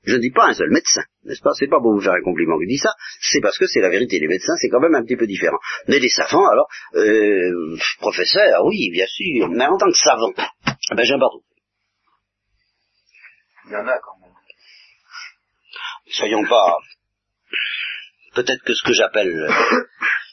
Je 0.05 0.13
ne 0.15 0.19
dis 0.19 0.31
pas 0.31 0.45
un 0.47 0.53
seul 0.53 0.69
médecin, 0.69 1.01
n'est-ce 1.23 1.41
pas? 1.41 1.53
C'est 1.57 1.67
pas 1.67 1.79
pour 1.79 1.93
vous 1.93 2.01
faire 2.01 2.13
un 2.13 2.21
compliment 2.21 2.57
que 2.57 2.63
je 2.65 2.69
dis 2.69 2.77
ça, 2.77 2.93
c'est 3.21 3.41
parce 3.41 3.57
que 3.57 3.65
c'est 3.67 3.79
la 3.81 3.89
vérité. 3.89 4.19
Les 4.19 4.27
médecins, 4.27 4.55
c'est 4.61 4.69
quand 4.69 4.79
même 4.79 4.93
un 4.95 5.03
petit 5.03 5.15
peu 5.17 5.25
différent. 5.25 5.57
Mais 5.87 5.99
les 5.99 6.09
savants, 6.09 6.47
alors, 6.47 6.67
euh, 6.95 7.75
professeurs, 7.99 8.63
oui, 8.65 8.89
bien 8.91 9.07
sûr, 9.07 9.49
mais 9.49 9.65
en 9.65 9.77
tant 9.77 9.87
que 9.87 9.97
savant, 9.97 10.31
ben 10.35 11.03
j'ai 11.03 11.13
pas 11.17 11.27
trouvé. 11.29 11.45
Il 13.65 13.71
y 13.71 13.75
en 13.75 13.87
a 13.87 13.97
quand 13.99 14.17
même. 14.21 14.31
Soyons 16.07 16.45
pas... 16.45 16.77
Peut-être 18.35 18.63
que 18.63 18.73
ce 18.75 18.83
que 18.85 18.93
j'appelle 18.93 19.47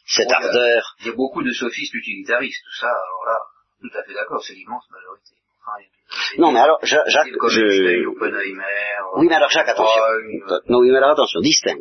cette 0.07 0.29
Bon, 0.29 0.35
il 0.39 0.43
y 0.43 0.45
a- 0.45 0.49
ardeur... 0.49 0.97
Il 1.01 1.07
y 1.07 1.09
a 1.11 1.13
beaucoup 1.15 1.43
de 1.43 1.53
sophistes 1.53 1.95
utilitaristes, 1.95 2.63
tout 2.65 2.79
ça, 2.81 2.89
alors 2.89 3.25
là, 3.27 3.39
tout 3.81 3.97
à 3.99 4.03
fait 4.03 4.13
d'accord, 4.13 4.43
c'est 4.45 4.55
l'immense 4.55 4.85
majorité. 4.91 5.33
Enfin, 5.63 5.79
il 5.81 5.85
y 5.85 5.89
a- 5.89 6.02
Non, 6.38 6.53
mais 6.53 6.61
alors, 6.61 6.79
Ja- 6.85 7.05
Jacques, 7.07 7.29
je... 7.48 8.07
Oui, 9.16 9.27
mais 9.29 9.35
alors 9.35 9.51
Jacques, 9.51 9.68
attention. 9.68 10.03
Non, 10.68 10.79
oui, 10.81 10.90
mais 10.90 10.98
alors 10.98 11.11
attention, 11.12 11.40
distingue. 11.40 11.81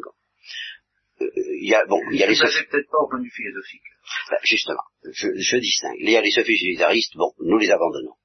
Euh, 1.21 1.25
Il 1.61 1.69
y 1.69 1.75
a, 1.75 1.85
bon, 1.85 1.99
il 2.11 2.17
y 2.19 2.23
a 2.23 2.27
les 2.27 2.35
sophistes... 2.35 2.69
peut-être 2.69 2.89
pas 2.89 2.97
au 2.99 3.07
point 3.09 3.19
de 3.19 3.23
vue 3.25 3.31
philosophique. 3.31 3.81
Ben, 4.29 4.37
justement, 4.43 4.83
je, 5.11 5.27
je 5.37 5.57
distingue. 5.57 5.95
Il 5.99 6.09
y 6.09 6.17
a 6.17 6.21
les 6.21 6.31
sophistes 6.31 6.61
utilitaristes, 6.63 7.15
bon, 7.15 7.31
nous 7.39 7.57
les 7.57 7.69
abandonnons. 7.71 8.15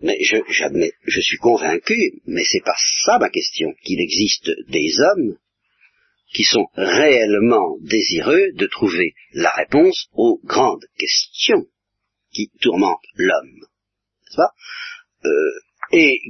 Mais 0.00 0.16
je, 0.22 0.36
j'admets, 0.48 0.92
je 1.04 1.20
suis 1.20 1.36
convaincu, 1.36 2.22
mais 2.26 2.44
c'est 2.44 2.64
pas 2.64 2.76
ça 3.04 3.18
ma 3.18 3.28
question, 3.28 3.72
qu'il 3.84 4.00
existe 4.00 4.50
des 4.68 4.88
hommes 5.00 5.36
qui 6.32 6.44
sont 6.44 6.66
réellement 6.76 7.76
désireux 7.80 8.52
de 8.54 8.66
trouver 8.66 9.14
la 9.32 9.50
réponse 9.50 10.06
aux 10.14 10.40
grandes 10.44 10.86
questions 10.96 11.66
qui 12.32 12.50
tourmentent 12.62 13.04
l'homme. 13.16 13.56
N'est-ce 13.56 14.36
pas? 14.36 14.52
Euh, 15.24 15.50
Et 15.92 16.20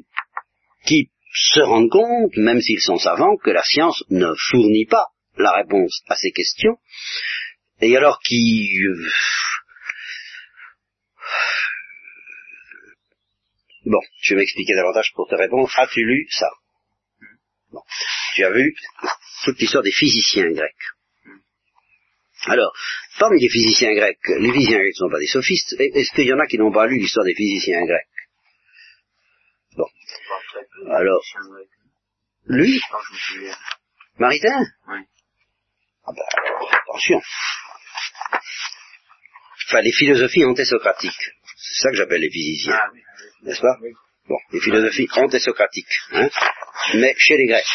qui 0.86 1.10
se 1.32 1.60
rendent 1.60 1.90
compte, 1.90 2.36
même 2.36 2.60
s'ils 2.60 2.80
sont 2.80 2.98
savants, 2.98 3.36
que 3.36 3.50
la 3.50 3.62
science 3.62 4.02
ne 4.10 4.32
fournit 4.50 4.86
pas 4.86 5.06
la 5.36 5.52
réponse 5.52 6.02
à 6.08 6.16
ces 6.16 6.32
questions, 6.32 6.76
et 7.80 7.96
alors 7.96 8.20
qui 8.20 8.68
euh, 8.82 9.08
Bon, 13.86 14.00
je 14.20 14.34
vais 14.34 14.40
m'expliquer 14.40 14.74
davantage 14.74 15.10
pour 15.14 15.26
te 15.28 15.34
répondre. 15.34 15.70
As-tu 15.76 16.04
lu 16.04 16.26
ça? 16.30 16.50
Bon. 17.72 17.80
Tu 18.34 18.44
as 18.44 18.50
vu 18.50 18.74
toute 19.44 19.58
l'histoire 19.58 19.82
des 19.82 19.92
physiciens 19.92 20.50
grecs. 20.50 20.86
Alors, 22.46 22.72
parmi 23.18 23.40
les 23.40 23.48
physiciens 23.48 23.92
grecs, 23.94 24.18
les 24.38 24.52
physiciens 24.52 24.78
grecs 24.78 24.94
ne 24.94 25.06
sont 25.06 25.10
pas 25.10 25.18
des 25.18 25.26
sophistes. 25.26 25.76
Est-ce 25.78 26.14
qu'il 26.14 26.26
y 26.26 26.32
en 26.32 26.38
a 26.38 26.46
qui 26.46 26.58
n'ont 26.58 26.72
pas 26.72 26.86
lu 26.86 26.98
l'histoire 26.98 27.24
des 27.24 27.34
physiciens 27.34 27.84
grecs? 27.84 28.08
Bon. 29.80 30.90
Alors. 30.92 31.22
Lui. 32.46 32.80
Maritain 34.18 34.64
Oui. 34.88 34.98
Ah 36.06 36.12
ben, 36.12 36.22
attention. 36.82 37.20
Enfin, 39.68 39.80
les 39.82 39.92
philosophies 39.92 40.44
antésocratiques. 40.44 41.30
C'est 41.56 41.82
ça 41.82 41.90
que 41.90 41.96
j'appelle 41.96 42.20
les 42.20 42.30
physiciens. 42.30 42.74
Ah, 42.74 42.88
oui. 42.92 43.00
N'est-ce 43.42 43.60
pas 43.60 43.76
Oui. 43.82 43.90
Bon, 44.28 44.36
les 44.52 44.60
philosophies 44.60 45.08
antésocratiques. 45.12 46.00
Hein 46.12 46.28
Mais 46.94 47.14
chez 47.18 47.36
les 47.36 47.46
Grecs. 47.46 47.66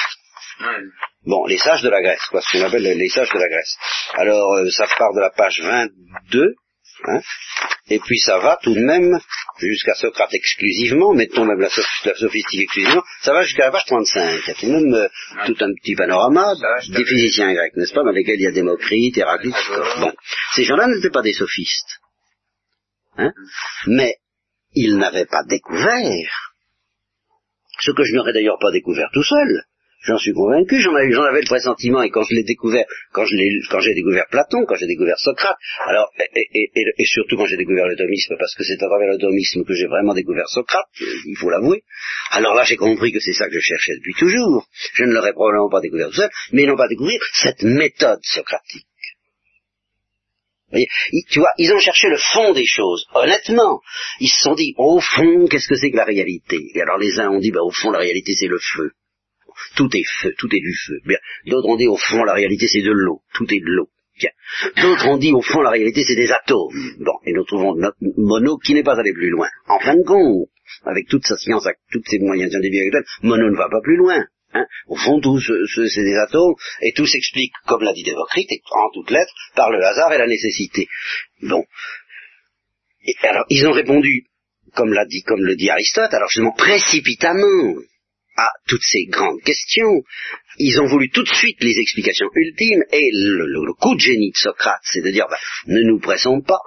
Bon, 1.26 1.46
les 1.48 1.58
sages 1.58 1.82
de 1.82 1.90
la 1.90 2.02
Grèce, 2.02 2.24
quoi, 2.30 2.42
ce 2.42 2.58
qu'on 2.58 2.66
appelle 2.66 2.84
les 2.84 3.10
sages 3.10 3.32
de 3.32 3.40
la 3.40 3.50
Grèce. 3.50 3.78
Alors, 4.14 4.54
euh, 4.54 4.70
ça 4.70 4.86
part 4.98 5.14
de 5.14 5.20
la 5.20 5.32
page 5.32 5.60
22, 5.62 6.56
hein, 7.04 7.20
et 7.90 8.00
puis 8.00 8.18
ça 8.20 8.40
va 8.40 8.58
tout 8.64 8.74
de 8.74 8.80
même 8.80 9.20
jusqu'à 9.60 9.94
Socrate 9.96 10.34
exclusivement, 10.34 11.14
mettons 11.14 11.46
même 11.46 11.60
la, 11.60 11.68
soph- 11.70 12.06
la 12.06 12.16
sophistique 12.16 12.62
exclusivement, 12.62 13.04
ça 13.22 13.34
va 13.34 13.44
jusqu'à 13.44 13.66
la 13.66 13.72
page 13.72 13.86
35. 13.86 14.40
Il 14.44 14.48
y 14.48 14.52
a 14.52 14.54
tout 14.56 14.66
de 14.66 14.72
même 14.72 14.94
euh, 14.94 15.08
Ouais. 15.38 15.46
tout 15.46 15.58
un 15.64 15.72
petit 15.74 15.96
panorama 15.96 16.54
des 16.90 17.06
physiciens 17.06 17.54
grecs, 17.54 17.76
n'est-ce 17.76 17.94
pas, 17.94 18.04
dans 18.04 18.12
lesquels 18.12 18.36
il 18.40 18.44
y 18.44 18.48
a 18.48 18.52
Démocrite, 18.52 19.18
Héraclite, 19.18 19.56
bon. 20.00 20.14
Ces 20.56 20.64
gens-là 20.64 20.88
n'étaient 20.88 21.10
pas 21.12 21.22
des 21.22 21.34
sophistes. 21.34 22.00
Hein, 23.18 23.32
mais 23.88 24.16
ils 24.74 24.98
n'avaient 24.98 25.26
pas 25.26 25.44
découvert 25.48 26.52
ce 27.80 27.92
que 27.92 28.04
je 28.04 28.14
n'aurais 28.14 28.34
d'ailleurs 28.34 28.58
pas 28.60 28.72
découvert 28.72 29.10
tout 29.14 29.24
seul. 29.24 29.64
J'en 30.06 30.18
suis 30.20 30.34
convaincu, 30.34 30.80
j'en 30.82 30.94
avais, 30.94 31.14
avais 31.16 31.42
le 31.42 31.48
pressentiment, 31.48 32.04
et 32.04 32.12
quand 32.12 32.22
je 32.24 32.36
l'ai 32.36 32.44
découvert, 32.44 32.86
quand 33.12 33.26
j'ai 33.26 33.94
découvert 33.96 34.26
Platon, 34.30 34.66
quand 34.68 34.76
j'ai 34.76 34.86
découvert 34.86 35.18
Socrate, 35.18 35.58
alors, 35.88 36.12
et, 36.36 36.48
et- 36.54 36.72
et- 36.98 37.06
surtout 37.06 37.38
quand 37.38 37.46
j'ai 37.48 37.58
découvert 37.58 37.88
le 37.88 37.96
thomisme, 37.96 38.36
parce 38.38 38.54
que 38.54 38.64
c'est 38.64 38.82
à 38.84 38.88
travers 38.88 39.10
le 39.10 39.18
thomisme 39.18 39.64
que 39.66 39.74
j'ai 39.74 39.88
vraiment 39.88 40.14
découvert 40.14 40.48
Socrate, 40.48 40.86
il 41.26 41.36
faut 41.38 41.50
l'avouer, 41.50 41.82
alors 42.32 42.54
là 42.54 42.64
j'ai 42.66 42.76
compris 42.78 43.12
que 43.12 43.20
c'est 43.20 43.34
ça 43.34 43.48
que 43.48 43.54
je 43.56 43.60
cherchais 43.60 43.96
depuis 43.96 44.14
toujours. 44.14 44.68
Je 44.94 45.06
ne 45.06 45.14
l'aurais 45.14 45.34
probablement 45.34 45.70
pas 45.70 45.82
découvert 45.82 46.08
tout 46.10 46.16
seul, 46.18 46.30
mais 46.52 46.64
ils 46.64 46.68
n'ont 46.68 46.78
pas 46.78 46.88
découvert 46.88 47.20
cette 47.34 47.64
méthode 47.64 48.20
socratique. 48.22 48.86
Ils- 50.74 51.26
tu 51.30 51.40
vois, 51.40 51.52
ils 51.58 51.72
ont 51.74 51.80
cherché 51.80 52.10
le 52.10 52.18
fond 52.18 52.54
des 52.54 52.66
choses. 52.66 53.06
Honnêtement, 53.14 53.82
ils 54.20 54.28
se 54.30 54.42
sont 54.44 54.56
dit, 54.56 54.74
au 54.78 55.00
fond, 55.00 55.48
qu'est-ce 55.48 55.68
que 55.68 55.76
c'est 55.76 55.90
que 55.90 55.98
la 55.98 56.06
réalité? 56.06 56.58
Et 56.76 56.82
alors 56.82 56.98
les 56.98 57.20
uns 57.20 57.30
ont 57.30 57.40
dit, 57.40 57.52
bah, 57.52 57.62
au 57.64 57.72
fond, 57.72 57.92
la 57.92 58.00
réalité, 58.00 58.34
c'est 58.38 58.48
le 58.48 58.60
feu. 58.60 58.92
Tout 59.76 59.90
est 59.96 60.04
feu, 60.22 60.34
tout 60.38 60.48
est 60.48 60.60
du 60.60 60.76
feu. 60.88 61.00
Bien. 61.06 61.18
D'autres 61.46 61.68
ont 61.70 61.76
dit, 61.76 61.88
au 61.88 61.98
fond, 61.98 62.24
la 62.24 62.34
réalité, 62.34 62.68
c'est 62.68 62.82
de 62.82 62.92
l'eau. 62.92 63.22
Tout 63.34 63.46
est 63.54 63.60
de 63.60 63.66
l'eau. 63.66 63.90
Bien. 64.18 64.30
D'autres 64.82 65.08
ont 65.08 65.18
dit, 65.18 65.34
au 65.34 65.42
fond, 65.42 65.62
la 65.62 65.72
réalité, 65.72 66.04
c'est 66.08 66.16
des 66.16 66.32
atomes. 66.32 66.96
Bon, 67.00 67.14
et 67.26 67.34
nous 67.34 67.44
trouvons 67.44 67.76
notre 67.76 67.98
Mono 68.18 68.58
qui 68.58 68.74
n'est 68.74 68.84
pas 68.84 68.98
allé 69.00 69.12
plus 69.14 69.30
loin. 69.30 69.48
En 69.68 69.80
fin 69.80 69.96
de 69.96 70.04
compte, 70.04 70.48
avec 70.86 71.08
toute 71.10 71.26
sa 71.28 71.36
science, 71.38 71.66
avec 71.66 71.78
tous 71.92 72.02
ses 72.06 72.20
moyens 72.20 72.52
scientifiques 72.52 72.94
Mono 73.24 73.50
ne 73.50 73.58
va 73.58 73.68
pas 73.70 73.82
plus 73.84 73.98
loin. 73.98 74.24
Hein. 74.54 74.66
Au 74.88 74.96
fond, 74.96 75.20
tout 75.20 75.38
ce- 75.42 75.66
ce- 75.66 75.88
c'est 75.88 76.04
des 76.06 76.16
atomes, 76.16 76.54
et 76.82 76.94
tout 76.94 77.06
s'explique, 77.06 77.52
comme 77.68 77.84
l'a 77.84 77.92
dit 77.92 78.04
Démocrite, 78.04 78.50
et 78.54 78.62
en 78.72 78.90
toutes 78.94 79.12
lettres, 79.12 79.34
par 79.54 79.70
le 79.70 79.84
hasard 79.84 80.14
et 80.14 80.18
la 80.18 80.28
nécessité. 80.28 80.88
Bon. 81.42 81.66
Et 83.06 83.16
alors, 83.28 83.46
ils 83.50 83.68
ont 83.68 83.74
répondu, 83.74 84.28
comme 84.76 84.94
l'a 84.94 85.06
dit, 85.06 85.24
comme 85.24 85.44
le 85.44 85.58
dit 85.58 85.70
Aristote, 85.70 86.14
alors 86.14 86.30
justement 86.30 86.54
précipitamment 86.54 87.76
à 88.36 88.50
toutes 88.68 88.84
ces 88.84 89.06
grandes 89.06 89.42
questions. 89.42 90.04
Ils 90.58 90.80
ont 90.80 90.88
voulu 90.88 91.10
tout 91.10 91.24
de 91.24 91.34
suite 91.34 91.62
les 91.62 91.78
explications 91.80 92.28
ultimes, 92.34 92.84
et 92.92 93.10
le, 93.14 93.74
coup 93.74 93.96
de 93.96 94.00
génie 94.00 94.32
de 94.32 94.38
Socrate, 94.38 94.82
c'est 94.84 95.02
de 95.02 95.12
dire, 95.12 95.28
ben, 95.30 95.74
ne 95.74 95.82
nous 95.84 96.00
pressons 96.00 96.42
pas. 96.42 96.60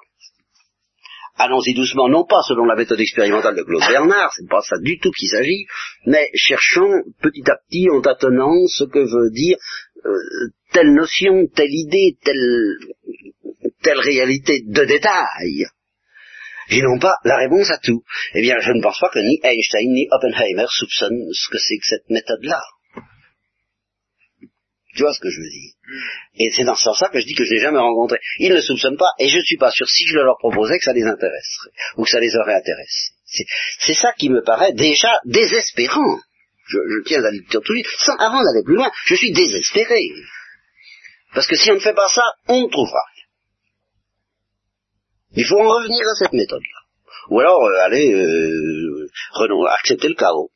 Allons-y 1.37 1.73
doucement, 1.73 2.09
non 2.09 2.25
pas 2.25 2.43
selon 2.49 2.65
la 2.65 2.75
méthode 2.75 3.01
expérimentale 3.01 3.55
de 3.55 3.63
Claude 3.63 3.87
Bernard, 3.89 4.33
c'est 4.37 4.49
pas 4.49 4.61
ça 4.61 4.77
du 4.81 4.99
tout 4.99 5.13
qu'il 5.13 5.29
s'agit, 5.29 5.67
mais 6.05 6.29
cherchons 6.35 6.91
petit 7.23 7.49
à 7.49 7.57
petit, 7.69 7.89
en 7.91 8.01
tâtonnant, 8.01 8.67
ce 8.67 8.85
que 8.85 8.99
veut 8.99 9.31
dire 9.31 9.57
euh, 10.05 10.51
telle 10.73 10.93
notion, 10.93 11.47
telle 11.55 11.71
idée, 11.71 12.17
telle, 12.25 12.77
telle 13.83 14.01
réalité 14.01 14.63
de 14.67 14.85
détail. 14.85 15.67
Et 16.71 16.83
non 16.83 16.99
pas 16.99 17.15
la 17.25 17.37
réponse 17.37 17.71
à 17.71 17.79
tout. 17.79 18.03
Eh 18.35 18.43
bien, 18.43 18.57
je 18.61 18.73
ne 18.73 18.83
pense 18.83 18.99
pas 18.99 19.09
que 19.09 19.21
ni 19.21 19.41
Einstein 19.43 19.91
ni 19.91 20.07
Oppenheimer 20.11 20.67
soupçonnent 20.69 21.33
ce 21.33 21.49
que 21.51 21.59
c'est 21.59 21.79
que 21.79 21.87
cette 21.87 22.11
méthode-là. 22.11 22.61
Tu 24.95 25.03
vois 25.03 25.15
ce 25.15 25.21
que 25.21 25.31
je 25.31 25.39
veux 25.39 25.49
dire 25.49 25.73
Et 26.35 26.51
c'est 26.51 26.65
dans 26.65 26.75
ce 26.75 26.83
sens-là 26.83 27.09
que 27.09 27.21
je 27.21 27.25
dis 27.25 27.35
que 27.35 27.45
je 27.45 27.55
n'ai 27.55 27.61
jamais 27.61 27.79
rencontré. 27.79 28.19
Ils 28.39 28.53
ne 28.53 28.61
soupçonnent 28.61 28.97
pas, 28.97 29.13
et 29.19 29.29
je 29.29 29.37
ne 29.37 29.45
suis 29.45 29.57
pas 29.57 29.71
sûr, 29.71 29.89
si 29.89 30.07
je 30.07 30.15
le 30.15 30.25
leur 30.25 30.39
proposais, 30.39 30.79
que 30.79 30.85
ça 30.85 30.93
les 30.93 31.05
intéresserait, 31.05 31.71
ou 31.97 32.05
que 32.05 32.11
ça 32.11 32.21
les 32.21 32.35
aurait 32.37 32.55
intéressés. 32.55 33.13
C'est, 33.79 33.95
ça 33.95 34.13
qui 34.19 34.29
me 34.29 34.43
paraît 34.43 34.73
déjà 34.73 35.21
désespérant. 35.25 36.19
Je, 36.67 36.79
je 36.79 37.05
tiens 37.05 37.23
à 37.23 37.31
le 37.31 37.39
dire 37.39 37.49
tout 37.49 37.61
de 37.61 37.79
suite, 37.79 37.87
sans, 37.99 38.17
avant 38.17 38.43
d'aller 38.43 38.65
plus 38.65 38.75
loin, 38.75 38.91
je 39.07 39.15
suis 39.15 39.33
désespéré. 39.33 40.01
Parce 41.35 41.47
que 41.47 41.57
si 41.57 41.71
on 41.71 41.75
ne 41.75 41.81
fait 41.81 41.95
pas 41.95 42.09
ça, 42.09 42.25
on 42.49 42.63
ne 42.63 42.69
trouvera. 42.69 43.03
Il 45.39 45.45
faut 45.47 45.59
en 45.59 45.69
revenir 45.69 46.03
à 46.09 46.15
cette 46.17 46.33
méthode-là. 46.33 46.81
Ou 47.31 47.41
alors, 47.41 47.63
euh, 47.65 47.85
aller, 47.85 48.13
euh, 48.13 49.07
accepter 49.71 50.09
le 50.09 50.15
chaos. 50.15 50.51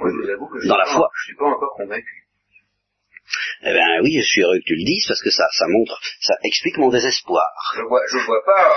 Je 0.00 0.68
Dans 0.68 0.76
la 0.76 0.84
pas- 0.84 0.90
foi. 0.92 1.08
Je 1.16 1.24
suis 1.26 1.36
pas 1.36 1.44
encore 1.46 1.74
convaincu. 1.76 2.26
Eh 3.62 3.72
bien 3.72 4.00
oui, 4.02 4.18
je 4.20 4.26
suis 4.26 4.42
heureux 4.42 4.58
que 4.58 4.64
tu 4.66 4.74
le 4.76 4.84
dises, 4.84 5.04
parce 5.08 5.22
que 5.22 5.30
ça, 5.30 5.46
ça 5.52 5.64
montre, 5.68 5.98
ça 6.20 6.34
explique 6.44 6.76
mon 6.76 6.90
désespoir. 6.90 7.46
Je 7.76 7.82
vois, 7.82 8.00
je 8.10 8.18
vois 8.18 8.42
pas. 8.44 8.74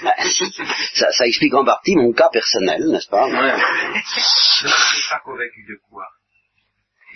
Ça, 0.94 1.12
ça 1.12 1.26
explique 1.26 1.52
en 1.54 1.64
partie 1.64 1.94
mon 1.94 2.12
cas 2.12 2.30
personnel, 2.32 2.80
n'est-ce 2.88 3.08
pas? 3.08 3.28
Je 3.28 3.34
ne 3.34 4.70
suis 4.72 5.08
pas 5.10 5.20
convaincu 5.24 5.62
de 5.68 5.78
quoi. 5.90 6.04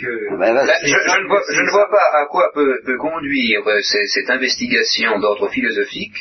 Que... 0.01 0.36
Ben, 0.38 0.57
je, 0.82 0.88
je 0.88 1.20
ne 1.22 1.28
vois, 1.28 1.42
je 1.49 1.61
ne 1.61 1.70
vois 1.70 1.88
pas 1.88 2.20
à 2.20 2.26
quoi 2.26 2.51
peut, 2.53 2.80
peut 2.84 2.99
conduire 2.99 3.61
euh, 3.68 3.80
cette 3.82 4.28
investigation 4.28 5.20
d'ordre 5.20 5.49
philosophique 5.51 6.16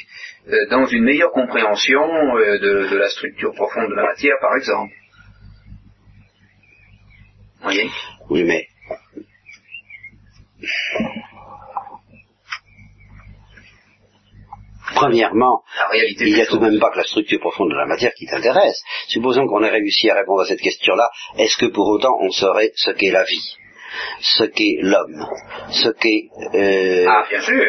euh, 0.48 0.68
dans 0.70 0.86
une 0.86 1.04
meilleure 1.04 1.32
compréhension 1.32 2.04
euh, 2.38 2.60
de, 2.60 2.88
de 2.90 2.98
la 2.98 3.10
structure 3.10 3.52
profonde 3.54 3.90
de 3.90 3.96
la 3.96 4.04
matière, 4.04 4.36
par 4.42 4.56
exemple. 4.56 4.94
Vous 7.58 7.64
voyez? 7.64 7.90
Oui, 8.30 8.44
mais... 8.44 8.68
Premièrement, 14.96 15.64
La 15.80 15.88
réalité 15.88 16.28
il 16.28 16.36
n'y 16.36 16.42
a 16.42 16.46
tout 16.46 16.58
de 16.58 16.64
même 16.70 16.80
pas 16.80 16.92
que 16.92 16.98
la 16.98 17.04
structure 17.04 17.40
profonde 17.40 17.72
de 17.72 17.76
la 17.76 17.88
matière 17.88 18.14
qui 18.14 18.28
t'intéresse. 18.28 18.82
Supposons 19.08 19.48
qu'on 19.48 19.64
ait 19.64 19.70
réussi 19.70 20.10
à 20.10 20.16
répondre 20.16 20.42
à 20.42 20.46
cette 20.46 20.62
question-là, 20.62 21.10
est-ce 21.40 21.58
que 21.58 21.66
pour 21.66 21.88
autant 21.88 22.16
on 22.22 22.30
saurait 22.30 22.72
ce 22.76 22.92
qu'est 22.92 23.12
la 23.12 23.24
vie? 23.24 23.58
Ce 24.22 24.44
qu'est 24.46 24.78
l'homme 24.82 25.26
Ce 25.72 25.90
qu'est... 25.90 26.30
euh, 26.56 27.06
Ah, 27.08 27.24
bien 27.30 27.42
sûr, 27.42 27.64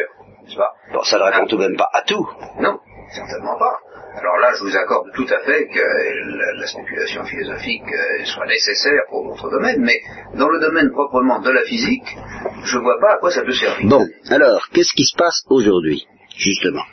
pas? 0.57 0.71
bon, 0.93 1.03
ça 1.03 1.17
ne 1.17 1.23
répond 1.23 1.45
tout 1.47 1.57
de 1.57 1.67
même 1.67 1.77
pas 1.77 1.89
à 1.93 2.01
tout. 2.03 2.27
Non, 2.59 2.79
certainement 3.13 3.57
pas. 3.57 3.77
Alors 4.17 4.37
là, 4.37 4.53
je 4.57 4.63
vous 4.63 4.77
accorde 4.77 5.11
tout 5.13 5.27
à 5.29 5.39
fait 5.43 5.67
que 5.67 5.79
la, 5.79 6.53
la 6.61 6.67
spéculation 6.67 7.25
philosophique 7.25 7.83
euh, 7.91 8.23
soit 8.23 8.45
nécessaire 8.45 9.01
pour 9.09 9.25
notre 9.27 9.49
domaine, 9.49 9.81
mais 9.81 9.99
dans 10.35 10.47
le 10.47 10.59
domaine 10.61 10.89
proprement 10.91 11.41
de 11.41 11.49
la 11.51 11.63
physique, 11.63 12.15
je 12.63 12.77
vois 12.77 12.97
pas 13.01 13.15
à 13.15 13.17
quoi 13.17 13.29
ça 13.31 13.41
peut 13.43 13.51
servir. 13.51 13.87
Bon, 13.89 14.07
alors, 14.29 14.69
qu'est-ce 14.71 14.93
qui 14.95 15.03
se 15.03 15.17
passe 15.17 15.43
aujourd'hui, 15.49 16.07
justement? 16.37 16.83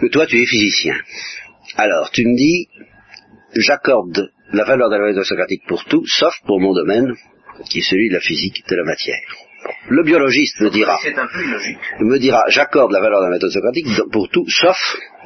Que 0.00 0.06
toi, 0.06 0.24
tu 0.26 0.40
es 0.40 0.46
physicien. 0.46 0.94
Alors, 1.76 2.10
tu 2.10 2.24
me 2.24 2.36
dis, 2.36 2.68
j'accorde 3.54 4.30
la 4.52 4.64
valeur 4.64 4.88
de 4.88 4.96
la 4.96 5.06
méthode 5.08 5.24
socratique 5.24 5.62
pour 5.68 5.84
tout, 5.84 6.02
sauf 6.06 6.34
pour 6.46 6.58
mon 6.60 6.72
domaine, 6.72 7.14
qui 7.68 7.78
est 7.78 7.82
celui 7.88 8.08
de 8.08 8.14
la 8.14 8.20
physique 8.20 8.62
de 8.68 8.76
la 8.76 8.84
matière. 8.84 9.20
Le 9.88 10.02
biologiste 10.02 10.60
me 10.60 10.70
dira, 10.70 10.98
me 12.00 12.18
dira, 12.18 12.42
j'accorde 12.48 12.92
la 12.92 13.00
valeur 13.00 13.20
de 13.20 13.26
la 13.26 13.30
méthode 13.32 13.50
socratique 13.50 13.86
pour 14.10 14.28
tout, 14.30 14.44
sauf, 14.48 14.78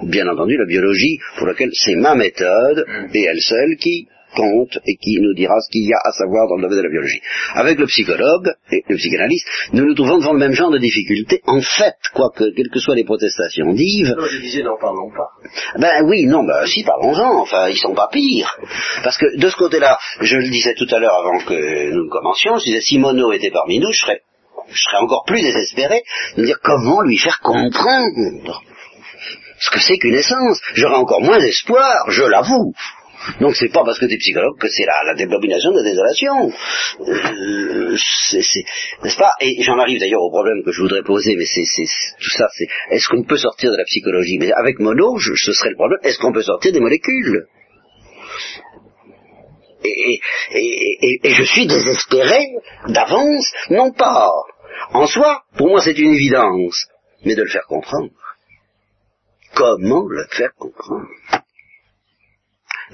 bien 0.02 0.26
entendu, 0.26 0.56
la 0.56 0.66
biologie, 0.66 1.18
pour 1.38 1.46
laquelle 1.46 1.70
c'est 1.72 1.94
ma 1.94 2.14
méthode, 2.14 2.84
Mm. 2.86 3.06
et 3.14 3.22
elle 3.22 3.40
seule, 3.40 3.76
qui 3.76 4.08
compte 4.34 4.78
et 4.86 4.96
qui 4.96 5.16
nous 5.20 5.34
dira 5.34 5.54
ce 5.60 5.70
qu'il 5.70 5.88
y 5.88 5.92
a 5.92 5.98
à 6.04 6.12
savoir 6.12 6.48
dans 6.48 6.56
le 6.56 6.62
domaine 6.62 6.78
de 6.78 6.82
la 6.82 6.90
biologie. 6.90 7.20
Avec 7.54 7.78
le 7.78 7.86
psychologue 7.86 8.52
et 8.70 8.82
le 8.88 8.96
psychanalyste, 8.96 9.46
nous 9.72 9.84
nous 9.84 9.94
trouvons 9.94 10.18
devant 10.18 10.32
le 10.32 10.38
même 10.38 10.52
genre 10.52 10.70
de 10.70 10.78
difficultés. 10.78 11.40
En 11.46 11.60
fait, 11.60 11.96
quoique, 12.12 12.44
quelles 12.54 12.70
que 12.72 12.78
soient 12.80 12.94
les 12.94 13.04
protestations 13.04 13.72
d'Yves, 13.72 14.14
Non, 14.16 14.26
je 14.26 14.38
disais, 14.38 14.62
n'en 14.62 14.78
parlons 14.78 15.10
pas. 15.10 15.30
ben 15.78 16.04
oui, 16.06 16.26
non, 16.26 16.44
ben 16.44 16.66
si, 16.66 16.82
parlons-en, 16.84 17.40
enfin, 17.42 17.68
ils 17.68 17.78
sont 17.78 17.94
pas 17.94 18.08
pires. 18.12 18.56
Parce 19.02 19.18
que 19.18 19.36
de 19.38 19.48
ce 19.48 19.56
côté-là, 19.56 19.98
je 20.20 20.36
le 20.36 20.48
disais 20.48 20.74
tout 20.74 20.88
à 20.90 20.98
l'heure 20.98 21.14
avant 21.14 21.38
que 21.44 21.90
nous 21.90 22.04
ne 22.04 22.10
commencions, 22.10 22.56
je 22.58 22.64
disais, 22.64 22.80
si 22.80 22.98
Mono 22.98 23.32
était 23.32 23.50
parmi 23.50 23.78
nous, 23.78 23.92
je 23.92 23.98
serais, 23.98 24.20
je 24.70 24.80
serais 24.82 25.02
encore 25.02 25.24
plus 25.26 25.40
désespéré 25.42 26.02
de 26.36 26.42
me 26.42 26.46
dire 26.46 26.58
comment 26.62 27.02
lui 27.02 27.18
faire 27.18 27.40
comprendre 27.40 28.62
ce 29.60 29.70
que 29.70 29.80
c'est 29.80 29.98
qu'une 29.98 30.14
essence. 30.14 30.60
J'aurais 30.74 30.96
encore 30.96 31.20
moins 31.22 31.38
d'espoir, 31.38 32.10
je 32.10 32.22
l'avoue. 32.24 32.72
Donc 33.40 33.54
c'est 33.56 33.72
pas 33.72 33.82
parce 33.84 33.98
que 33.98 34.06
tu 34.06 34.14
es 34.14 34.18
psychologue 34.18 34.58
que 34.58 34.68
c'est 34.68 34.84
la, 34.84 35.02
la 35.04 35.14
de 35.14 35.24
la 35.24 35.82
désolation. 35.82 36.52
Euh, 37.00 37.96
N'est-ce 39.02 39.16
pas? 39.16 39.32
Et 39.40 39.62
j'en 39.62 39.78
arrive 39.78 39.98
d'ailleurs 40.00 40.22
au 40.22 40.30
problème 40.30 40.62
que 40.64 40.72
je 40.72 40.80
voudrais 40.82 41.02
poser, 41.02 41.36
mais 41.36 41.46
c'est- 41.46 41.62
tout 42.20 42.30
ça, 42.30 42.46
c'est 42.56 42.66
est-ce 42.90 43.08
qu'on 43.08 43.22
peut 43.24 43.36
sortir 43.36 43.70
de 43.72 43.76
la 43.76 43.84
psychologie? 43.84 44.38
Mais 44.38 44.52
avec 44.52 44.78
Mono, 44.78 45.16
je- 45.18 45.34
ce 45.34 45.52
serait 45.52 45.70
le 45.70 45.76
problème, 45.76 46.00
est-ce 46.02 46.18
qu'on 46.18 46.32
peut 46.32 46.42
sortir 46.42 46.72
des 46.72 46.80
molécules? 46.80 47.46
Et, 49.84 50.20
et- 50.52 50.98
et- 51.02 51.20
et 51.24 51.30
je 51.34 51.42
suis 51.44 51.66
désespéré 51.66 52.46
d'avance, 52.88 53.52
non 53.70 53.92
pas. 53.92 54.30
En 54.92 55.06
soi, 55.06 55.42
pour 55.58 55.68
moi 55.68 55.80
c'est 55.82 55.98
une 55.98 56.14
évidence, 56.14 56.86
mais 57.24 57.34
de 57.34 57.42
le 57.42 57.48
faire 57.50 57.66
comprendre. 57.66 58.10
Comment 59.54 60.06
le 60.08 60.24
faire 60.30 60.50
comprendre? 60.58 61.06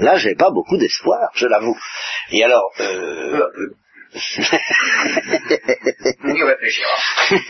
Là, 0.00 0.16
j'ai 0.16 0.34
pas 0.34 0.50
beaucoup 0.50 0.76
d'espoir, 0.78 1.30
je 1.34 1.46
l'avoue. 1.46 1.76
Et 2.30 2.42
alors, 2.42 2.72
euh, 2.80 3.30
Peu 3.38 3.44
à 3.44 3.48
peu. 3.54 3.74
On 6.24 6.34
y 6.34 6.42
réfléchira. 6.42 6.88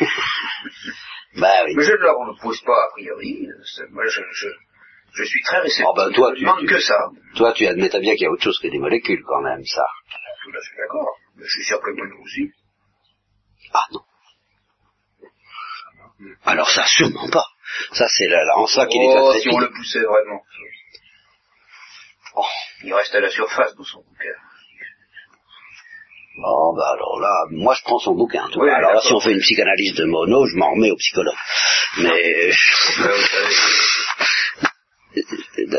bah 1.40 1.62
oui. 1.64 1.74
Mais 1.76 1.84
je 1.84 1.92
ne 1.92 1.96
leur 1.96 2.16
repose 2.18 2.60
pas 2.62 2.72
a 2.86 2.90
priori. 2.92 3.46
Moi, 3.90 4.04
je, 4.08 4.20
je, 4.32 4.48
je 5.14 5.24
suis 5.24 5.42
très 5.42 5.58
réceptif. 5.60 5.86
Oh, 5.88 5.94
ben, 5.96 6.10
toi, 6.12 6.32
je 6.34 6.40
tu- 6.40 6.44
ne 6.44 6.60
tu- 6.60 6.66
que 6.66 6.80
ça. 6.80 6.98
Toi, 7.36 7.52
tu 7.52 7.66
admettrais 7.66 8.00
bien 8.00 8.12
qu'il 8.14 8.22
y 8.22 8.26
a 8.26 8.30
autre 8.30 8.42
chose 8.42 8.58
que 8.58 8.68
des 8.68 8.78
molécules 8.78 9.22
quand 9.26 9.40
même, 9.42 9.64
ça. 9.64 9.84
Tout 10.42 10.50
à 10.50 10.60
fait 10.60 10.76
d'accord. 10.82 11.16
Mais 11.36 11.44
je 11.44 11.50
suis 11.50 11.64
sûr 11.64 11.80
que 11.80 11.90
moi 11.92 12.06
aussi. 12.24 12.50
Ah 13.72 13.84
non. 13.92 14.00
Alors 16.44 16.68
ça, 16.68 16.84
sûrement 16.86 17.28
pas. 17.30 17.46
Ça, 17.92 18.06
c'est 18.08 18.26
là, 18.28 18.44
là, 18.44 18.58
en 18.58 18.66
ça 18.66 18.86
qu'il 18.86 19.00
est 19.00 19.06
Oh, 19.08 19.28
intrépide. 19.28 19.42
si 19.50 19.54
on 19.56 19.58
le 19.60 19.70
poussait 19.70 20.00
vraiment. 20.02 20.42
Il 22.84 22.92
reste 22.94 23.14
à 23.14 23.20
la 23.20 23.30
surface 23.30 23.74
dans 23.76 23.84
son 23.84 23.98
bouquin. 23.98 24.34
Bon, 26.42 26.74
bah 26.74 26.88
alors 26.94 27.20
là, 27.20 27.32
moi 27.50 27.74
je 27.74 27.82
prends 27.84 27.98
son 27.98 28.14
bouquin. 28.14 28.44
en 28.44 28.48
tout 28.48 28.60
Oui, 28.60 28.68
cas. 28.68 28.76
alors 28.76 28.94
là, 28.94 29.00
si 29.02 29.12
on 29.12 29.20
fait 29.20 29.32
une 29.32 29.40
psychanalyse 29.40 29.94
de 29.94 30.04
mono, 30.04 30.46
je 30.46 30.56
m'en 30.56 30.70
remets 30.70 30.90
au 30.90 30.96
psychologue. 30.96 31.34
Mais 31.98 32.48
Là, 32.48 32.54
vous 33.08 33.26
savez, 33.26 33.58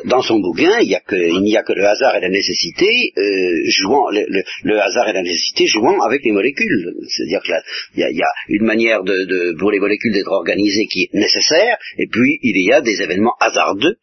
dans 0.06 0.22
son 0.22 0.40
bouquin, 0.40 0.80
il, 0.80 0.88
n'y 0.88 0.96
a 0.96 1.64
que 1.64 1.74
le 1.74 1.86
hasard 1.86 2.16
et 2.16 2.22
la 2.22 2.30
nécessité 2.30 2.88
euh, 3.18 3.62
jouant, 3.68 4.10
le, 4.10 4.80
hasard 4.80 5.10
et 5.10 5.14
la 5.14 5.22
nécessité 5.22 5.68
jouant 5.68 6.02
avec 6.02 6.24
les 6.24 6.32
molécules. 6.32 6.94
C'est-à-dire 7.08 7.42
qu'il 7.42 7.54
y 7.98 8.04
a, 8.04 8.10
il 8.10 8.18
y 8.18 8.22
a 8.22 8.32
une 8.50 8.66
manière 8.66 9.02
pour 9.60 9.72
les 9.72 9.80
molécules 9.80 10.14
d'être 10.14 10.32
organisées 10.32 10.86
qui 10.86 11.04
est 11.04 11.18
nécessaire, 11.18 11.78
et 11.98 12.08
puis 12.08 12.40
il 12.42 12.66
y 12.66 12.72
a 12.72 12.82
des 12.82 13.02
événements 13.02 13.36
hasardeux. 13.40 13.96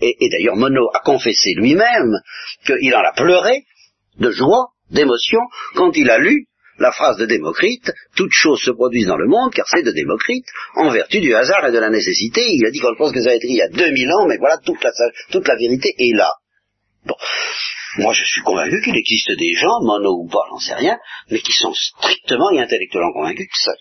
Et 0.00 0.16
et 0.20 0.28
d'ailleurs, 0.28 0.56
Monod 0.56 0.88
a 0.94 1.00
confessé 1.00 1.54
lui-même 1.56 2.20
qu'il 2.66 2.94
en 2.94 3.00
a 3.00 3.12
pleuré 3.12 3.64
de 4.18 4.30
joie, 4.30 4.68
d'émotion, 4.90 5.40
quand 5.74 5.96
il 5.96 6.10
a 6.10 6.18
lu 6.18 6.46
la 6.80 6.92
phrase 6.92 7.18
de 7.18 7.26
Démocrite, 7.26 7.92
toutes 8.16 8.32
choses 8.32 8.60
se 8.62 8.70
produisent 8.70 9.06
dans 9.06 9.18
le 9.18 9.28
monde, 9.28 9.52
car 9.52 9.66
c'est 9.68 9.82
de 9.82 9.92
Démocrite, 9.92 10.46
en 10.74 10.90
vertu 10.90 11.20
du 11.20 11.34
hasard 11.34 11.66
et 11.66 11.72
de 11.72 11.78
la 11.78 11.90
nécessité. 11.90 12.40
Il 12.50 12.66
a 12.66 12.70
dit 12.70 12.80
qu'on 12.80 12.96
pense 12.96 13.12
que 13.12 13.20
ça 13.22 13.30
a 13.30 13.34
été 13.34 13.46
il 13.48 13.56
y 13.56 13.62
a 13.62 13.68
2000 13.68 14.12
ans, 14.12 14.26
mais 14.26 14.38
voilà, 14.38 14.56
toute 14.64 14.82
la, 14.82 15.56
vérité 15.56 15.94
est 15.98 16.16
là. 16.16 16.32
Bon. 17.04 17.14
Moi, 17.98 18.12
je 18.12 18.24
suis 18.24 18.42
convaincu 18.42 18.80
qu'il 18.82 18.96
existe 18.96 19.32
des 19.36 19.52
gens, 19.54 19.82
mono 19.82 20.22
ou 20.22 20.28
pas, 20.28 20.44
j'en 20.48 20.58
sais 20.58 20.74
rien, 20.74 20.96
mais 21.28 21.40
qui 21.40 21.52
sont 21.52 21.74
strictement 21.74 22.48
et 22.52 22.60
intellectuellement 22.60 23.12
convaincus 23.12 23.48
que 23.48 23.58
ça, 23.58 23.72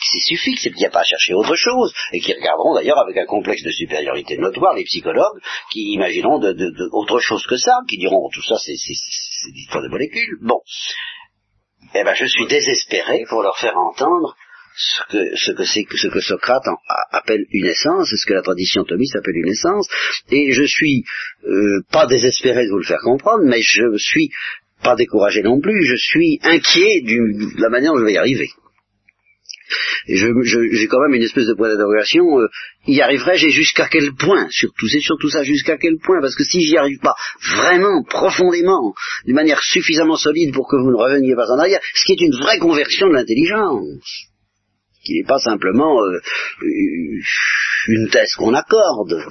c'est 0.00 0.70
qu'il 0.70 0.72
n'y 0.74 0.86
a 0.86 0.90
pas 0.90 1.00
à 1.00 1.04
chercher 1.04 1.34
autre 1.34 1.54
chose, 1.54 1.92
et 2.12 2.20
qui 2.20 2.32
regarderont 2.32 2.74
d'ailleurs 2.74 2.98
avec 2.98 3.16
un 3.18 3.26
complexe 3.26 3.62
de 3.62 3.70
supériorité 3.70 4.38
notoire 4.38 4.74
les 4.74 4.84
psychologues, 4.84 5.38
qui 5.70 5.92
imagineront 5.92 6.40
autre 6.92 7.20
chose 7.20 7.46
que 7.46 7.56
ça, 7.58 7.74
qui 7.88 7.98
diront 7.98 8.22
oh, 8.24 8.30
tout 8.32 8.42
ça 8.42 8.56
c'est 8.58 8.76
c'est- 8.76 8.94
c'est- 8.94 9.52
c'est 9.70 9.80
de 9.82 9.88
molécules. 9.88 10.38
Bon. 10.40 10.60
Eh 11.94 12.04
ben, 12.04 12.14
je 12.14 12.26
suis 12.26 12.46
désespéré 12.46 13.24
pour 13.28 13.42
leur 13.42 13.58
faire 13.58 13.76
entendre 13.76 14.36
ce 14.76 16.08
que 16.08 16.20
Socrate 16.20 16.62
appelle 17.10 17.44
une 17.50 17.66
essence, 17.66 18.10
ce 18.14 18.26
que 18.26 18.34
la 18.34 18.42
tradition 18.42 18.84
thomiste 18.84 19.16
appelle 19.16 19.36
une 19.36 19.50
essence, 19.50 19.88
et 20.30 20.52
je 20.52 20.62
suis 20.64 21.04
euh, 21.44 21.80
pas 21.90 22.06
désespéré 22.06 22.64
de 22.64 22.70
vous 22.70 22.78
le 22.78 22.84
faire 22.84 23.00
comprendre, 23.02 23.44
mais 23.44 23.60
je 23.60 23.96
suis 23.96 24.30
pas 24.82 24.94
découragé 24.94 25.42
non 25.42 25.60
plus, 25.60 25.84
je 25.84 25.96
suis 25.96 26.38
inquiet 26.44 27.00
de 27.02 27.60
la 27.60 27.68
manière 27.70 27.92
dont 27.92 27.98
je 27.98 28.04
vais 28.04 28.12
y 28.12 28.18
arriver. 28.18 28.48
J'ai 30.06 30.86
quand 30.88 31.00
même 31.00 31.14
une 31.14 31.22
espèce 31.22 31.46
de 31.46 31.54
point 31.54 31.68
d'interrogation, 31.68 32.40
euh, 32.40 32.48
y 32.86 33.00
arriverai-je 33.00 33.48
jusqu'à 33.48 33.88
quel 33.88 34.12
point? 34.14 34.46
Surtout, 34.50 34.88
c'est 34.88 35.00
surtout 35.00 35.28
ça, 35.28 35.42
jusqu'à 35.42 35.76
quel 35.76 35.98
point? 35.98 36.20
Parce 36.20 36.34
que 36.34 36.44
si 36.44 36.60
j'y 36.60 36.76
arrive 36.76 36.98
pas 37.00 37.14
vraiment, 37.56 38.02
profondément, 38.04 38.94
d'une 39.24 39.34
manière 39.34 39.62
suffisamment 39.62 40.16
solide 40.16 40.52
pour 40.54 40.68
que 40.68 40.76
vous 40.76 40.90
ne 40.90 40.96
reveniez 40.96 41.34
pas 41.34 41.50
en 41.50 41.58
arrière, 41.58 41.80
ce 41.94 42.04
qui 42.06 42.12
est 42.12 42.26
une 42.26 42.36
vraie 42.36 42.58
conversion 42.58 43.08
de 43.08 43.14
l'intelligence, 43.14 43.84
qui 45.08 45.14
n'est 45.14 45.26
pas 45.26 45.38
simplement 45.38 46.02
euh, 46.02 46.20
euh, 46.62 47.20
une 47.88 48.10
thèse 48.10 48.34
qu'on 48.36 48.52
accorde, 48.52 49.24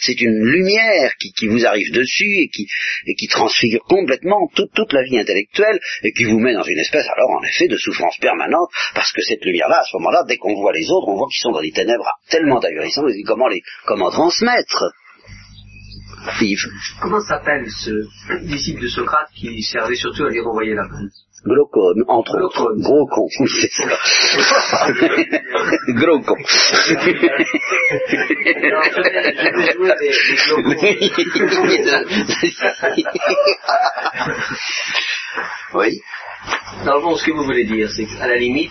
c'est, 0.00 0.20
une 0.20 0.42
lumière 0.42 1.12
qui, 1.18 1.46
vous 1.46 1.66
arrive 1.66 1.92
dessus 1.92 2.38
et 2.38 2.48
qui, 2.48 2.66
et 3.06 3.14
qui 3.14 3.28
transfigure 3.28 3.84
complètement 3.84 4.50
toute, 4.54 4.92
la 4.92 5.02
vie 5.02 5.18
intellectuelle 5.18 5.78
et 6.02 6.12
qui 6.12 6.24
vous 6.24 6.38
met 6.38 6.54
dans 6.54 6.62
une 6.62 6.78
espèce 6.78 7.06
alors 7.14 7.30
en 7.30 7.42
effet 7.42 7.68
de 7.68 7.76
souffrance 7.76 8.16
permanente 8.18 8.70
parce 8.94 9.12
que 9.12 9.20
cette 9.20 9.44
lumière-là, 9.44 9.80
à 9.80 9.84
ce 9.84 9.96
moment-là, 9.98 10.24
dès 10.26 10.38
qu'on 10.38 10.54
voit 10.54 10.72
les 10.72 10.88
autres, 10.90 11.08
on 11.08 11.16
voit 11.16 11.28
qu'ils 11.30 11.42
sont 11.42 11.52
dans 11.52 11.60
des 11.60 11.72
ténèbres 11.72 12.08
tellement 12.30 12.58
ahurissantes, 12.60 13.04
on 13.06 13.26
comment 13.26 13.48
les 13.48 13.60
comment 13.84 14.10
transmettre. 14.10 14.84
Comment 17.00 17.20
s'appelle 17.20 17.66
ce 17.70 18.46
disciple 18.46 18.82
de 18.82 18.88
Socrate 18.88 19.28
qui 19.34 19.62
servait 19.62 19.94
surtout 19.94 20.24
à 20.24 20.30
lui 20.30 20.40
renvoyer 20.40 20.74
la 20.74 20.84
main? 20.84 21.08
Glaucone, 21.44 22.04
entre 22.08 22.40
autres. 22.42 22.74
Gros 22.78 23.06
con, 23.06 23.28
c'est 23.28 23.70
ça. 23.70 23.86
Gros 25.88 26.20
con. 26.20 26.36
Oui. 35.74 36.00
Dans 36.84 36.96
le 36.96 37.00
fond, 37.02 37.16
ce 37.16 37.24
que 37.24 37.30
vous 37.32 37.44
voulez 37.44 37.64
dire, 37.64 37.88
c'est 37.90 38.06
qu'à 38.06 38.26
la 38.26 38.36
limite, 38.36 38.70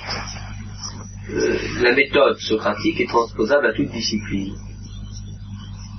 euh, 1.30 1.58
la 1.82 1.94
méthode 1.94 2.38
socratique 2.38 3.00
est 3.00 3.08
transposable 3.08 3.68
à 3.68 3.74
toute 3.74 3.90
discipline. 3.90 4.56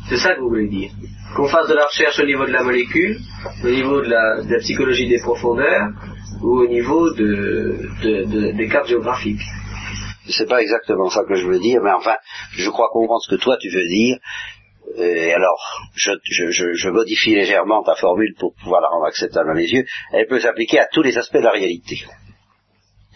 C'est 0.09 0.17
ça 0.17 0.35
que 0.35 0.41
vous 0.41 0.49
voulez 0.49 0.69
dire. 0.69 0.91
Qu'on 1.37 1.49
fasse 1.49 1.69
de 1.69 1.75
la 1.75 1.85
recherche 1.87 2.19
au 2.21 2.25
niveau 2.27 2.47
de 2.47 2.53
la 2.53 2.63
molécule, 2.63 3.19
au 3.63 3.69
niveau 3.69 4.01
de 4.01 4.09
la, 4.09 4.43
de 4.43 4.51
la 4.51 4.59
psychologie 4.61 5.09
des 5.09 5.21
profondeurs, 5.21 5.89
ou 6.43 6.61
au 6.61 6.67
niveau 6.69 7.13
de, 7.13 7.89
de- 8.03 8.25
de- 8.25 8.53
des 8.53 8.69
cartes 8.69 8.89
géographiques. 8.89 9.43
c'est 10.29 10.49
pas 10.49 10.63
exactement 10.63 11.11
ça 11.11 11.23
que 11.29 11.35
je 11.35 11.47
veux 11.47 11.59
dire, 11.59 11.81
mais 11.83 11.91
enfin, 11.91 12.17
je 12.53 12.69
crois 12.71 12.89
comprendre 12.93 13.21
ce 13.23 13.35
que 13.37 13.41
toi 13.41 13.57
tu 13.61 13.69
veux 13.71 13.87
dire. 13.87 14.17
Et 14.97 15.33
alors, 15.35 15.61
je, 15.95 16.13
je, 16.25 16.51
je, 16.51 16.73
je 16.73 16.89
modifie 16.89 17.35
légèrement 17.35 17.83
ta 17.83 17.95
formule 17.95 18.35
pour 18.39 18.55
pouvoir 18.55 18.81
la 18.81 18.89
rendre 18.89 19.05
acceptable 19.07 19.51
à 19.51 19.55
mes 19.55 19.67
yeux. 19.69 19.85
Elle 20.13 20.27
peut 20.27 20.41
s'appliquer 20.41 20.79
à 20.81 20.87
tous 20.91 21.03
les 21.03 21.19
aspects 21.19 21.37
de 21.37 21.43
la 21.43 21.51
réalité. 21.53 21.99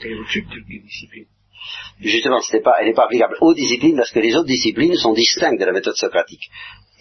C'est 0.00 0.12
au-dessus 0.12 0.42
de 0.42 0.48
toutes 0.48 0.68
les 0.68 0.80
disciplines. 0.80 1.26
Justement, 2.00 2.40
pas, 2.64 2.74
elle 2.80 2.88
n'est 2.88 2.92
pas 2.94 3.04
applicable 3.04 3.36
aux 3.40 3.54
disciplines 3.54 3.96
parce 3.96 4.10
que 4.10 4.18
les 4.18 4.34
autres 4.34 4.48
disciplines 4.48 4.94
sont 4.96 5.12
distinctes 5.14 5.60
de 5.60 5.64
la 5.64 5.72
méthode 5.72 5.94
socratique. 5.96 6.50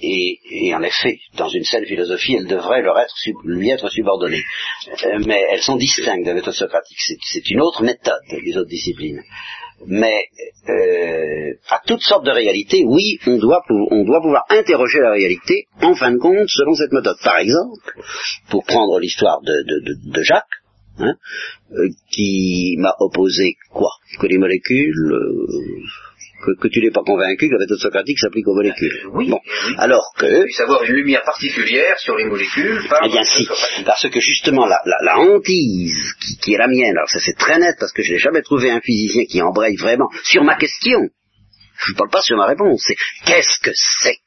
Et, 0.03 0.39
et 0.49 0.73
en 0.73 0.81
effet, 0.81 1.19
dans 1.37 1.47
une 1.49 1.63
saine 1.63 1.85
philosophie, 1.85 2.35
elles 2.35 2.47
devraient 2.47 2.81
leur 2.81 2.97
être, 2.99 3.13
lui 3.43 3.69
être 3.69 3.87
subordonnées. 3.89 4.43
Euh, 5.05 5.19
mais 5.27 5.43
elles 5.51 5.61
sont 5.61 5.75
distinctes 5.75 6.23
de 6.23 6.29
la 6.29 6.33
méthode 6.35 6.55
socratique. 6.55 6.97
C'est, 7.23 7.49
une 7.51 7.61
autre 7.61 7.83
méthode, 7.83 8.19
les 8.31 8.57
autres 8.57 8.69
disciplines. 8.69 9.21
Mais 9.85 10.25
euh, 10.69 11.53
à 11.69 11.81
toutes 11.85 12.01
sortes 12.01 12.25
de 12.25 12.31
réalités, 12.31 12.83
oui, 12.85 13.17
on 13.27 13.37
doit, 13.37 13.63
on 13.69 14.03
doit 14.03 14.21
pouvoir 14.21 14.45
interroger 14.49 14.99
la 14.99 15.11
réalité 15.11 15.65
en 15.81 15.95
fin 15.95 16.11
de 16.11 16.17
compte 16.17 16.47
selon 16.49 16.73
cette 16.75 16.91
méthode. 16.91 17.17
Par 17.23 17.37
exemple, 17.37 17.93
pour 18.49 18.63
prendre 18.65 18.99
l'histoire 18.99 19.41
de, 19.41 19.53
de, 19.53 19.79
de- 19.85 20.11
de 20.17 20.23
Jacques, 20.23 20.45
hein, 20.99 21.13
euh, 21.73 21.89
qui 22.11 22.75
m'a 22.79 22.93
opposé 22.99 23.55
quoi? 23.71 23.89
Que 24.19 24.27
les 24.27 24.37
molécules, 24.37 25.11
euh, 25.13 25.81
que, 26.43 26.59
que 26.59 26.67
tu 26.67 26.81
n'es 26.81 26.91
pas 26.91 27.03
convaincu 27.05 27.47
que 27.47 27.53
la 27.53 27.59
méthode 27.59 27.79
socratique 27.79 28.19
s'applique 28.19 28.47
aux 28.47 28.55
molécules. 28.55 29.07
Oui, 29.13 29.29
Bon, 29.29 29.39
oui. 29.67 29.75
alors 29.77 30.03
que 30.17 30.43
puisse 30.43 30.59
avoir 30.59 30.83
une 30.83 30.93
lumière 30.95 31.23
particulière 31.23 31.97
sur 31.99 32.15
les 32.17 32.25
molécules 32.25 32.81
par 32.89 32.99
eh 33.05 33.09
bien 33.09 33.23
si, 33.23 33.47
parce 33.85 34.07
que 34.09 34.19
justement 34.19 34.65
la, 34.65 34.79
la, 34.85 34.97
la 35.03 35.19
hantise 35.19 36.13
qui, 36.19 36.37
qui 36.37 36.53
est 36.53 36.57
la 36.57 36.67
mienne, 36.67 36.95
alors 36.97 37.09
ça 37.09 37.19
c'est 37.19 37.37
très 37.37 37.59
net 37.59 37.75
parce 37.79 37.91
que 37.93 38.03
je 38.03 38.13
n'ai 38.13 38.19
jamais 38.19 38.41
trouvé 38.41 38.69
un 38.71 38.81
physicien 38.81 39.23
qui 39.25 39.41
embraye 39.41 39.75
vraiment 39.75 40.09
sur 40.23 40.43
ma 40.43 40.55
question. 40.55 40.99
Je 41.85 41.93
ne 41.93 41.97
parle 41.97 42.09
pas 42.11 42.21
sur 42.21 42.37
ma 42.37 42.45
réponse, 42.45 42.83
c'est 42.85 42.95
qu'est-ce 43.25 43.59
que 43.63 43.71
c'est 43.73 44.17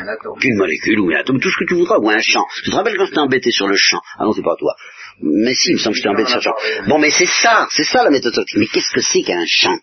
Un 0.00 0.06
atome. 0.08 0.38
qu'une 0.38 0.56
molécule 0.56 1.00
ou 1.00 1.10
un 1.10 1.16
atome, 1.20 1.40
tout 1.40 1.50
ce 1.50 1.56
que 1.58 1.64
tu 1.64 1.74
voudras, 1.74 1.98
ou 1.98 2.08
un 2.10 2.20
champ. 2.20 2.44
Tu 2.62 2.70
te 2.70 2.76
rappelles 2.76 2.96
quand 2.96 3.06
je 3.06 3.12
t'ai 3.12 3.18
embêté 3.20 3.50
sur 3.50 3.66
le 3.66 3.74
champ 3.76 4.00
Ah 4.18 4.24
non, 4.24 4.32
c'est 4.32 4.42
pas 4.42 4.54
toi. 4.58 4.74
Mais 5.22 5.54
si, 5.54 5.70
il 5.70 5.74
me 5.74 5.78
semble 5.78 5.94
que 5.94 5.98
je 5.98 6.02
t'ai 6.04 6.08
embêté 6.10 6.28
sur 6.28 6.36
le 6.38 6.42
champ. 6.42 6.54
Bon, 6.88 6.98
mais 6.98 7.10
c'est 7.10 7.26
ça, 7.26 7.66
c'est 7.70 7.84
ça 7.84 8.04
la 8.04 8.10
méthode 8.10 8.32
scientifique. 8.34 8.58
Mais 8.60 8.66
qu'est-ce 8.66 8.92
que 8.94 9.00
c'est 9.00 9.22
qu'un 9.22 9.42
champ? 9.46 9.76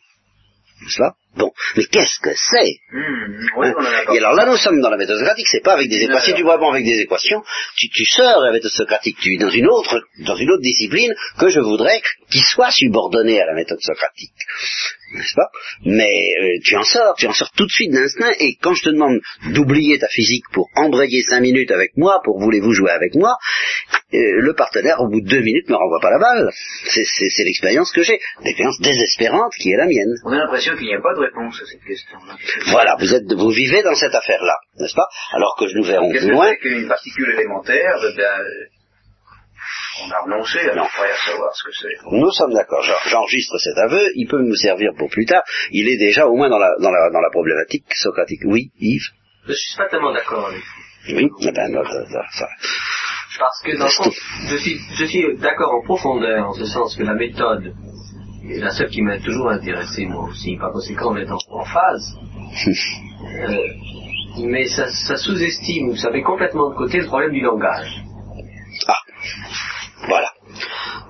N'est-ce 0.85 0.99
pas 0.99 1.17
Bon, 1.37 1.51
mais 1.75 1.85
qu'est-ce 1.85 2.19
que 2.21 2.29
c'est 2.33 2.79
Hmm, 2.91 3.47
oui, 3.57 3.67
Hein 3.67 4.13
Et 4.13 4.17
alors 4.19 4.33
là, 4.33 4.45
nous 4.45 4.55
sommes 4.57 4.79
dans 4.81 4.89
la 4.89 4.97
méthode 4.97 5.17
socratique, 5.19 5.47
c'est 5.49 5.63
pas 5.63 5.73
avec 5.73 5.89
des 5.89 6.01
équations. 6.03 6.33
Si 6.33 6.33
tu 6.33 6.43
vois 6.43 6.57
bon 6.57 6.71
avec 6.71 6.85
des 6.85 6.99
équations, 7.01 7.43
tu, 7.77 7.89
tu 7.89 8.05
sors 8.05 8.41
de 8.41 8.45
la 8.47 8.51
méthode 8.53 8.71
socratique, 8.71 9.17
tu 9.19 9.33
es 9.35 9.37
dans 9.37 9.49
une 9.49 9.67
autre, 9.67 10.01
dans 10.19 10.35
une 10.35 10.49
autre 10.49 10.61
discipline 10.61 11.13
que 11.39 11.49
je 11.49 11.59
voudrais 11.59 12.01
qui 12.29 12.39
soit 12.39 12.71
subordonnée 12.71 13.41
à 13.41 13.45
la 13.45 13.53
méthode 13.53 13.81
socratique. 13.81 14.31
N'est-ce 15.13 15.35
pas? 15.35 15.49
Mais 15.85 16.09
euh, 16.41 16.59
tu 16.63 16.75
en 16.75 16.83
sors, 16.83 17.15
tu 17.15 17.27
en 17.27 17.33
sors 17.33 17.51
tout 17.51 17.65
de 17.65 17.71
suite 17.71 17.91
d'instinct, 17.91 18.33
et 18.39 18.55
quand 18.61 18.73
je 18.73 18.83
te 18.83 18.89
demande 18.89 19.19
d'oublier 19.53 19.99
ta 19.99 20.07
physique 20.07 20.43
pour 20.51 20.69
embrayer 20.75 21.21
cinq 21.23 21.41
minutes 21.41 21.71
avec 21.71 21.91
moi, 21.95 22.21
pour 22.23 22.39
voulez-vous 22.39 22.71
jouer 22.71 22.91
avec 22.91 23.13
moi, 23.13 23.35
euh, 24.13 24.17
le 24.41 24.53
partenaire, 24.53 24.99
au 25.01 25.07
bout 25.09 25.21
de 25.21 25.27
deux 25.27 25.41
minutes, 25.41 25.69
ne 25.69 25.75
renvoie 25.75 25.99
pas 26.01 26.09
la 26.09 26.19
balle. 26.19 26.51
C'est 26.85 27.43
l'expérience 27.43 27.91
que 27.91 28.01
j'ai, 28.01 28.19
l'expérience 28.43 28.79
désespérante 28.81 29.53
qui 29.59 29.71
est 29.71 29.77
la 29.77 29.85
mienne. 29.85 30.13
On 30.25 30.31
a 30.31 30.37
l'impression 30.37 30.75
qu'il 30.75 30.87
n'y 30.87 30.95
a 30.95 31.01
pas 31.01 31.13
de 31.13 31.24
réponse 31.25 31.61
à 31.61 31.65
cette 31.65 31.83
question-là. 31.83 32.35
Voilà, 32.71 32.95
vous 32.99 33.13
êtes, 33.13 33.31
vous 33.33 33.49
vivez 33.49 33.81
dans 33.83 33.95
cette 33.95 34.13
affaire-là, 34.15 34.55
n'est-ce 34.79 34.95
pas? 34.95 35.07
Alors 35.33 35.55
que 35.59 35.65
nous 35.75 35.83
verrons 35.83 36.11
Qu'est-ce 36.11 36.25
plus 36.25 36.31
que 36.31 36.35
loin. 36.35 36.47
c'est 36.49 36.57
qu'une 36.57 36.87
particule 36.87 37.29
élémentaire 37.37 37.95
eh 38.11 38.15
bien, 38.15 38.33
On 40.05 40.11
a 40.11 40.19
renoncé 40.21 40.59
à 40.59 40.75
Non. 40.75 40.83
savoir 40.85 41.55
ce 41.55 41.63
que 41.63 41.71
c'est. 41.71 42.11
Nous 42.11 42.31
sommes 42.31 42.53
d'accord. 42.53 42.81
J'en- 42.83 43.09
J'enregistre 43.09 43.57
cet 43.57 43.77
aveu. 43.77 44.11
Il 44.15 44.27
peut 44.27 44.41
nous 44.41 44.55
servir 44.55 44.91
pour 44.97 45.09
plus 45.09 45.25
tard. 45.25 45.41
Il 45.71 45.87
est 45.87 45.97
déjà 45.97 46.27
au 46.27 46.35
moins 46.35 46.49
dans 46.49 46.59
la, 46.59 46.69
dans 46.81 46.91
la, 46.91 47.09
dans 47.11 47.21
la 47.21 47.29
problématique 47.31 47.85
socratique. 47.93 48.41
Oui, 48.45 48.71
Yves? 48.79 49.09
Je 49.47 49.53
suis 49.53 49.77
pas 49.77 49.87
tellement 49.89 50.11
d'accord 50.13 50.47
avec 50.47 50.59
vous. 50.59 51.15
Oui. 51.17 51.29
Eh 51.41 51.51
ben, 51.51 51.71
non, 51.71 51.83
ça- 51.85 52.47
Parce 53.39 53.61
que 53.63 53.77
dans 53.77 53.85
le 53.85 53.91
fond, 53.91 54.11
je 54.49 54.57
suis, 54.57 54.79
je 54.97 55.05
suis 55.05 55.37
d'accord 55.37 55.73
en 55.73 55.83
profondeur, 55.85 56.47
en 56.49 56.53
ce 56.53 56.65
sens 56.65 56.95
que 56.97 57.03
la 57.03 57.13
méthode 57.13 57.73
est 58.49 58.59
la 58.59 58.71
seule 58.71 58.89
qui 58.89 59.01
m'a 59.01 59.19
toujours 59.19 59.49
intéressé, 59.49 60.05
moi 60.05 60.25
aussi, 60.29 60.57
par 60.57 60.71
conséquent, 60.71 61.11
on 61.13 61.17
est 61.17 61.29
en, 61.29 61.37
en 61.51 61.65
phase. 61.65 62.17
Euh, 63.25 63.57
mais 64.43 64.65
ça, 64.67 64.87
ça 64.87 65.17
sous-estime, 65.17 65.89
vous 65.89 65.95
savez, 65.95 66.21
complètement 66.21 66.69
de 66.69 66.75
côté 66.75 66.99
le 66.99 67.07
problème 67.07 67.31
du 67.31 67.41
langage. 67.41 68.03
Ah, 68.87 68.99
voilà. 70.07 70.31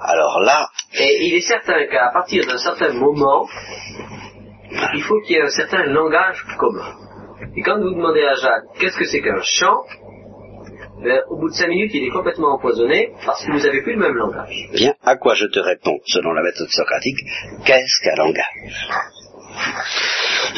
Alors 0.02 0.40
là, 0.42 0.70
Et 0.98 1.28
il 1.28 1.34
est 1.34 1.42
certain 1.42 1.86
qu'à 1.88 2.10
partir 2.14 2.46
d'un 2.46 2.58
certain 2.58 2.94
moment, 2.94 3.48
il 4.94 5.02
faut 5.04 5.20
qu'il 5.22 5.36
y 5.36 5.40
ait 5.40 5.44
un 5.44 5.50
certain 5.50 5.84
langage 5.86 6.46
commun. 6.58 6.94
Et 7.58 7.62
quand 7.62 7.78
vous 7.80 7.90
demandez 7.90 8.24
à 8.24 8.36
Jacques 8.36 8.64
qu'est-ce 8.80 8.98
que 8.98 9.06
c'est 9.06 9.22
qu'un 9.22 9.42
chant, 9.42 9.84
ben, 11.04 11.22
au 11.30 11.38
bout 11.38 11.50
de 11.50 11.54
cinq 11.56 11.68
minutes, 11.68 11.92
il 11.94 12.04
est 12.06 12.10
complètement 12.10 12.54
empoisonné 12.56 13.12
parce 13.26 13.46
que 13.46 13.52
vous 13.52 13.60
n'avez 13.60 13.82
plus 13.82 13.94
le 13.94 14.00
même 14.00 14.16
langage. 14.16 14.56
bien, 14.74 14.94
à 15.04 15.16
quoi 15.18 15.34
je 15.36 15.46
te 15.48 15.60
réponds, 15.60 15.98
selon 16.06 16.32
la 16.34 16.42
méthode 16.42 16.70
socratique, 16.70 17.18
qu'est-ce 17.66 18.04
qu'un 18.04 18.16
langage? 18.16 18.88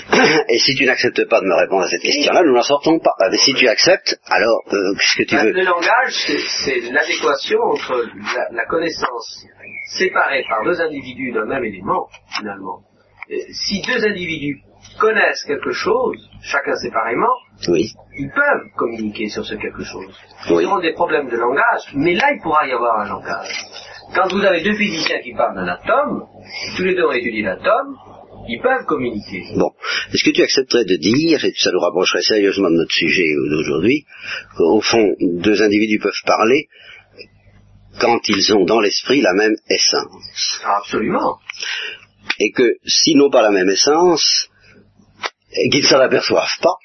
Et 0.49 0.57
si 0.59 0.75
tu 0.75 0.85
n'acceptes 0.85 1.27
pas 1.29 1.39
de 1.41 1.45
me 1.45 1.53
répondre 1.55 1.83
à 1.83 1.88
cette 1.89 2.01
question-là, 2.01 2.43
nous 2.43 2.53
n'en 2.53 2.61
sortons 2.63 2.99
pas. 2.99 3.13
Ah, 3.19 3.27
mais 3.31 3.38
si 3.38 3.53
tu 3.53 3.67
acceptes, 3.67 4.19
alors, 4.29 4.61
euh, 4.73 4.93
qu'est-ce 4.95 5.17
que 5.17 5.23
tu 5.29 5.35
Ben, 5.35 5.45
veux? 5.45 5.51
Le 5.53 5.63
langage, 5.63 6.13
c'est- 6.25 6.47
c'est 6.63 6.79
l'adéquation 6.91 7.59
entre 7.61 8.05
la, 8.35 8.47
la 8.51 8.65
connaissance 8.65 9.45
séparée 9.97 10.43
par 10.49 10.63
deux 10.63 10.79
individus 10.81 11.31
d'un 11.31 11.45
même 11.45 11.63
élément, 11.63 12.07
finalement. 12.38 12.79
Et 13.29 13.45
si 13.51 13.81
deux 13.81 14.05
individus 14.05 14.61
connaissent 14.99 15.43
quelque 15.45 15.71
chose, 15.71 16.17
chacun 16.41 16.75
séparément, 16.75 17.33
Oui. 17.68 17.91
ils 18.18 18.30
peuvent 18.30 18.72
communiquer 18.76 19.30
sur 19.30 19.45
ce 19.45 19.55
quelque 19.55 19.84
chose. 19.84 20.14
Oui. 20.49 20.64
Ils 20.64 20.68
auront 20.68 20.80
des 20.80 20.93
problèmes 20.93 21.30
de 21.30 21.38
langage, 21.38 21.84
mais 21.93 22.14
là, 22.14 22.32
il 22.34 22.41
pourra 22.41 22.68
y 22.68 22.72
avoir 22.72 22.99
un 23.01 23.08
langage. 23.08 23.66
Quand 24.16 24.28
vous 24.32 24.43
avez 24.43 24.62
deux 24.64 24.76
physiciens 24.76 25.20
qui 25.22 25.34
parlent 25.34 25.55
d'un 25.55 25.68
atome, 25.68 26.24
tous 26.76 26.84
les 26.84 26.95
deux 26.95 27.05
ont 27.05 27.12
étudié 27.12 27.41
l'atome, 27.41 27.95
ils 28.47 28.62
peuvent 28.62 28.86
communiquer. 28.86 29.43
Bon, 29.55 29.72
est-ce 30.14 30.24
que 30.24 30.32
tu 30.32 30.41
accepterais 30.41 30.86
de 30.86 30.95
dire, 30.95 31.43
et 31.43 31.53
ça 31.58 31.72
nous 31.72 31.80
rapprocherait 31.80 32.22
sérieusement 32.22 32.70
de 32.70 32.76
notre 32.76 32.93
sujet 32.93 33.28
d'aujourd'hui, 33.49 34.05
qu'au 34.55 34.80
fond, 34.82 35.16
deux 35.20 35.62
individus 35.62 35.99
peuvent 35.99 36.24
parler 36.26 36.68
quand 37.99 38.20
ils 38.30 38.53
ont 38.53 38.64
dans 38.64 38.80
l'esprit 38.80 39.22
la 39.22 39.34
même 39.34 39.55
essence? 39.70 40.62
Absolument. 40.64 41.39
Et 42.39 42.51
que 42.51 42.78
s'ils 42.86 43.18
n'ont 43.18 43.32
pas 43.32 43.41
la 43.41 43.51
même 43.51 43.70
essence, 43.70 44.49
et 45.51 45.70
qu'ils 45.70 45.84
ne 45.84 45.88
s'en 45.88 45.99
aperçoivent 45.99 46.60
pas, 46.62 46.76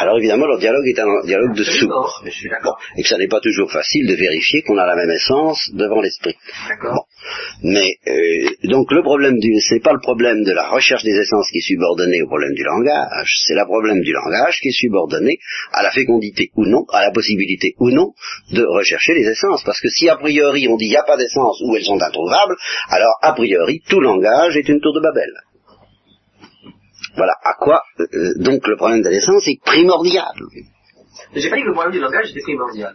alors 0.00 0.16
évidemment 0.18 0.46
leur 0.46 0.58
dialogue 0.58 0.86
est 0.86 0.98
un 0.98 1.26
dialogue 1.26 1.54
de 1.54 1.62
sourds. 1.62 2.22
Bon, 2.64 2.72
et 2.96 3.02
que 3.02 3.08
ça 3.08 3.18
n'est 3.18 3.28
pas 3.28 3.40
toujours 3.40 3.70
facile 3.70 4.06
de 4.06 4.14
vérifier 4.14 4.62
qu'on 4.62 4.78
a 4.78 4.86
la 4.86 4.96
même 4.96 5.10
essence 5.10 5.70
devant 5.74 6.00
l'esprit. 6.00 6.36
Bon. 6.82 7.02
Mais 7.62 7.96
euh, 8.08 8.48
donc 8.64 8.90
le 8.92 9.02
problème 9.02 9.38
du 9.38 9.60
c'est 9.60 9.80
pas 9.80 9.92
le 9.92 10.00
problème 10.00 10.42
de 10.42 10.52
la 10.52 10.70
recherche 10.70 11.02
des 11.02 11.14
essences 11.14 11.50
qui 11.50 11.58
est 11.58 11.68
subordonné 11.72 12.22
au 12.22 12.26
problème 12.28 12.54
du 12.54 12.64
langage, 12.64 13.30
c'est 13.46 13.54
le 13.54 13.64
problème 13.66 14.00
du 14.00 14.12
langage 14.12 14.58
qui 14.62 14.68
est 14.68 14.78
subordonné 14.80 15.38
à 15.72 15.82
la 15.82 15.90
fécondité 15.90 16.50
ou 16.56 16.64
non, 16.64 16.86
à 16.92 17.02
la 17.02 17.10
possibilité 17.10 17.74
ou 17.78 17.90
non 17.90 18.12
de 18.52 18.64
rechercher 18.64 19.12
les 19.12 19.28
essences. 19.28 19.62
Parce 19.64 19.80
que 19.80 19.90
si 19.90 20.08
a 20.08 20.16
priori 20.16 20.66
on 20.68 20.76
dit 20.76 20.86
il 20.86 20.90
n'y 20.90 20.96
a 20.96 21.04
pas 21.04 21.18
d'essence 21.18 21.60
ou 21.62 21.76
elles 21.76 21.84
sont 21.84 22.00
introuvables, 22.00 22.56
alors 22.88 23.18
a 23.20 23.34
priori 23.34 23.82
tout 23.86 24.00
langage 24.00 24.56
est 24.56 24.68
une 24.70 24.80
tour 24.80 24.94
de 24.94 25.00
Babel. 25.00 25.30
Voilà 27.16 27.32
à 27.44 27.54
quoi 27.54 27.82
euh, 28.00 28.04
euh, 28.14 28.32
donc 28.38 28.66
le 28.66 28.76
problème 28.76 29.02
de 29.02 29.08
l'essence 29.08 29.46
est 29.48 29.60
primordial. 29.64 30.32
J'ai 31.34 31.50
pas 31.50 31.56
dit 31.56 31.62
que 31.62 31.66
le 31.68 31.72
problème 31.72 31.92
du 31.92 32.00
langage 32.00 32.30
était 32.30 32.40
primordial. 32.42 32.94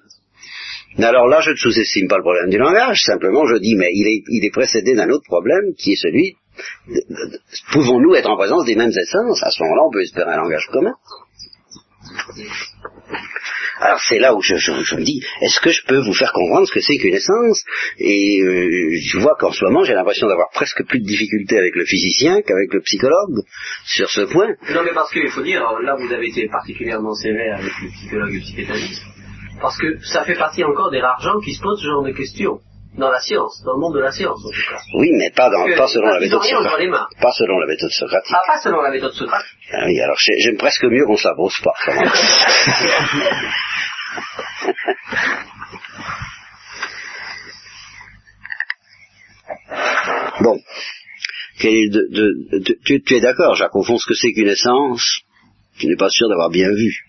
Mais 0.98 1.06
alors 1.06 1.28
là, 1.28 1.42
je 1.42 1.52
ne 1.52 1.56
sous-estime 1.56 2.08
pas 2.08 2.18
le 2.18 2.24
problème 2.24 2.50
du 2.50 2.58
langage, 2.58 3.02
simplement 3.04 3.46
je 3.46 3.58
dis, 3.58 3.76
mais 3.76 3.90
il 3.94 4.08
est, 4.08 4.24
il 4.30 4.46
est 4.46 4.52
précédé 4.52 4.96
d'un 4.96 5.10
autre 5.10 5.26
problème 5.26 5.74
qui 5.78 5.92
est 5.92 5.96
celui, 6.02 6.36
de- 6.88 6.94
de- 6.94 7.32
de- 7.34 7.40
pouvons-nous 7.74 8.16
être 8.16 8.30
en 8.30 8.38
présence 8.38 8.64
des 8.66 8.76
mêmes 8.76 8.92
essences? 8.98 9.44
À 9.44 9.52
ce 9.52 9.62
moment-là, 9.64 9.82
on 9.88 9.92
peut 9.92 10.02
espérer 10.02 10.32
un 10.32 10.38
langage 10.38 10.68
commun. 10.72 10.94
Alors 13.80 14.00
c'est 14.00 14.20
là 14.20 14.34
où 14.34 14.42
je, 14.42 14.54
me 14.54 15.04
dis, 15.04 15.22
est-ce 15.42 15.60
que 15.60 15.70
je 15.70 15.84
peux 15.86 16.00
vous 16.00 16.14
faire 16.14 16.32
comprendre 16.32 16.66
ce 16.68 16.74
que 16.74 16.80
c'est 16.80 16.98
qu'une 16.98 17.14
essence? 17.14 17.64
Et 18.00 18.42
euh, 18.42 18.90
je 19.02 19.20
vois 19.20 19.36
qu'en 19.38 19.52
ce 19.52 19.66
moment, 19.66 19.84
j'ai 19.84 19.94
l'impression 19.94 20.28
d'avoir 20.28 20.50
presque 20.52 20.86
plus 20.86 21.00
de 21.00 21.06
difficultés 21.06 21.58
avec 21.58 21.76
le 21.76 21.86
physicien 21.86 22.42
qu'avec 22.42 22.74
le 22.74 22.82
psychologue 22.82 23.44
sur 23.86 24.10
ce 24.10 24.22
point. 24.22 24.56
Non, 24.74 24.84
mais 24.84 24.94
parce 24.94 25.12
qu'il 25.12 25.30
faut 25.30 25.44
dire, 25.44 25.62
là 25.82 25.96
vous 25.96 26.12
avez 26.12 26.28
été 26.28 26.48
particulièrement 26.48 27.14
sévère 27.16 27.60
avec 27.60 27.72
le 27.82 27.90
psychologue 27.90 28.32
et 28.32 28.36
le 28.36 28.42
psychanalyste, 28.42 29.04
parce 29.62 29.78
que 29.78 30.00
ça 30.06 30.24
fait 30.24 30.38
partie 30.38 30.64
encore 30.64 30.92
des 30.92 31.02
rares 31.02 31.22
gens 31.22 31.40
qui 31.40 31.54
se 31.54 31.62
posent 31.62 31.82
ce 31.82 31.88
genre 31.88 32.04
de 32.04 32.12
questions, 32.12 32.60
dans 32.98 33.12
la 33.12 33.20
science, 33.20 33.62
dans 33.66 33.74
le 33.74 33.80
monde 33.80 33.96
de 33.96 34.00
la 34.00 34.12
science 34.12 34.40
en 34.40 34.50
tout 34.50 34.70
cas. 34.70 34.80
Oui, 34.98 35.10
mais 35.18 35.30
pas, 35.32 35.50
dans, 35.50 35.66
pas 35.76 35.88
selon 35.88 36.08
la 36.08 36.20
méthode 36.20 36.44
socratique. 36.44 36.90
Pas 37.22 37.32
selon 37.32 37.60
la 37.60 37.68
méthode 37.68 37.92
socratique. 37.92 38.34
Ah, 38.36 38.42
pas 38.48 38.58
selon 38.60 38.82
la 38.82 38.92
méthode 38.92 39.14
Socrate. 39.14 39.46
Ah 39.74 39.84
oui, 39.86 40.00
alors 40.00 40.18
j'ai- 40.18 40.40
j'aime 40.40 40.58
presque 40.58 40.86
mieux 40.86 41.06
qu'on 41.06 41.18
s'abose 41.18 41.56
pas. 41.64 41.74
quand 41.86 41.94
même. 41.94 42.10
bon. 50.42 50.60
tu, 51.60 53.16
es 53.16 53.20
d'accord, 53.20 53.56
Jacques, 53.56 53.76
au 53.76 53.84
fond, 53.84 53.98
ce 53.98 54.08
que 54.08 54.14
c'est 54.14 54.32
qu'une 54.34 54.48
essence, 54.50 55.22
tu 55.78 55.88
n'es 55.88 55.96
pas 55.96 56.10
sûr 56.10 56.28
d'avoir 56.30 56.50
bien 56.50 56.70
vu. 56.72 57.05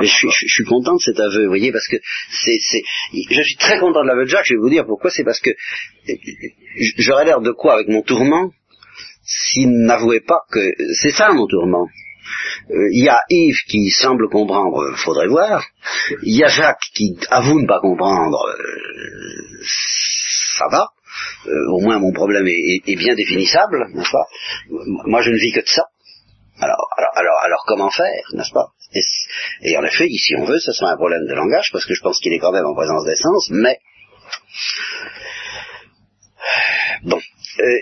Mais 0.00 0.06
je 0.06 0.28
suis, 0.30 0.64
content 0.64 0.94
de 0.94 1.00
cet 1.00 1.18
aveu, 1.20 1.42
vous 1.42 1.48
voyez, 1.48 1.72
parce 1.72 1.88
que 1.88 1.96
c'est, 2.44 2.82
je 3.12 3.42
suis 3.42 3.56
très 3.56 3.78
content 3.78 4.02
de 4.02 4.08
l'aveu 4.08 4.24
de 4.24 4.30
Jacques, 4.30 4.46
je 4.46 4.54
vais 4.54 4.60
vous 4.60 4.70
dire 4.70 4.84
pourquoi, 4.86 5.10
c'est 5.10 5.24
parce 5.24 5.40
que 5.40 5.50
j'aurais 6.98 7.24
l'air 7.24 7.40
de 7.40 7.50
quoi 7.50 7.74
avec 7.74 7.88
mon 7.88 8.02
tourment 8.02 8.50
s'il 9.24 9.70
n'avouait 9.70 10.20
pas 10.20 10.40
que 10.50 10.60
c'est 11.00 11.12
ça 11.12 11.32
mon 11.32 11.46
tourment. 11.46 11.88
Euh, 12.70 12.88
il 12.92 13.04
y 13.04 13.08
a 13.08 13.20
Yves 13.28 13.64
qui 13.68 13.90
semble 13.90 14.28
comprendre, 14.28 14.94
faudrait 14.96 15.28
voir. 15.28 15.64
Il 16.22 16.36
y 16.36 16.44
a 16.44 16.48
Jacques 16.48 16.78
qui 16.94 17.16
avoue 17.30 17.60
ne 17.60 17.66
pas 17.66 17.80
comprendre, 17.80 18.38
euh, 18.46 19.62
ça 20.58 20.66
va. 20.70 20.88
Euh, 21.46 21.72
au 21.72 21.80
moins 21.80 21.98
mon 21.98 22.12
problème 22.12 22.46
est, 22.46 22.96
bien 22.96 23.14
définissable, 23.14 23.86
n'est-ce 23.94 24.10
pas? 24.10 24.26
Moi 25.06 25.22
je 25.22 25.30
ne 25.30 25.36
vis 25.36 25.52
que 25.52 25.60
de 25.60 25.68
ça. 25.68 25.82
Alors, 26.60 26.88
alors, 26.96 27.10
alors, 27.16 27.38
alors 27.42 27.64
comment 27.66 27.90
faire, 27.90 28.24
n'est-ce 28.34 28.52
pas? 28.52 28.72
Et, 29.62 29.76
en 29.76 29.84
effet, 29.84 30.08
si 30.08 30.34
on 30.36 30.44
veut, 30.44 30.58
ce 30.58 30.72
sera 30.72 30.92
un 30.92 30.96
problème 30.96 31.26
de 31.26 31.34
langage, 31.34 31.70
parce 31.72 31.86
que 31.86 31.94
je 31.94 32.02
pense 32.02 32.20
qu'il 32.20 32.32
est 32.32 32.38
quand 32.38 32.52
même 32.52 32.66
en 32.66 32.74
présence 32.74 33.04
d'essence, 33.04 33.50
mais... 33.50 33.78
Bon. 37.04 37.18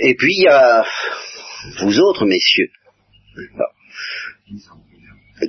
et 0.01 0.15
puis, 0.17 0.35
il 0.37 0.45
y 0.45 0.49
a 0.49 0.85
vous 1.81 2.01
autres, 2.01 2.25
messieurs, 2.27 2.71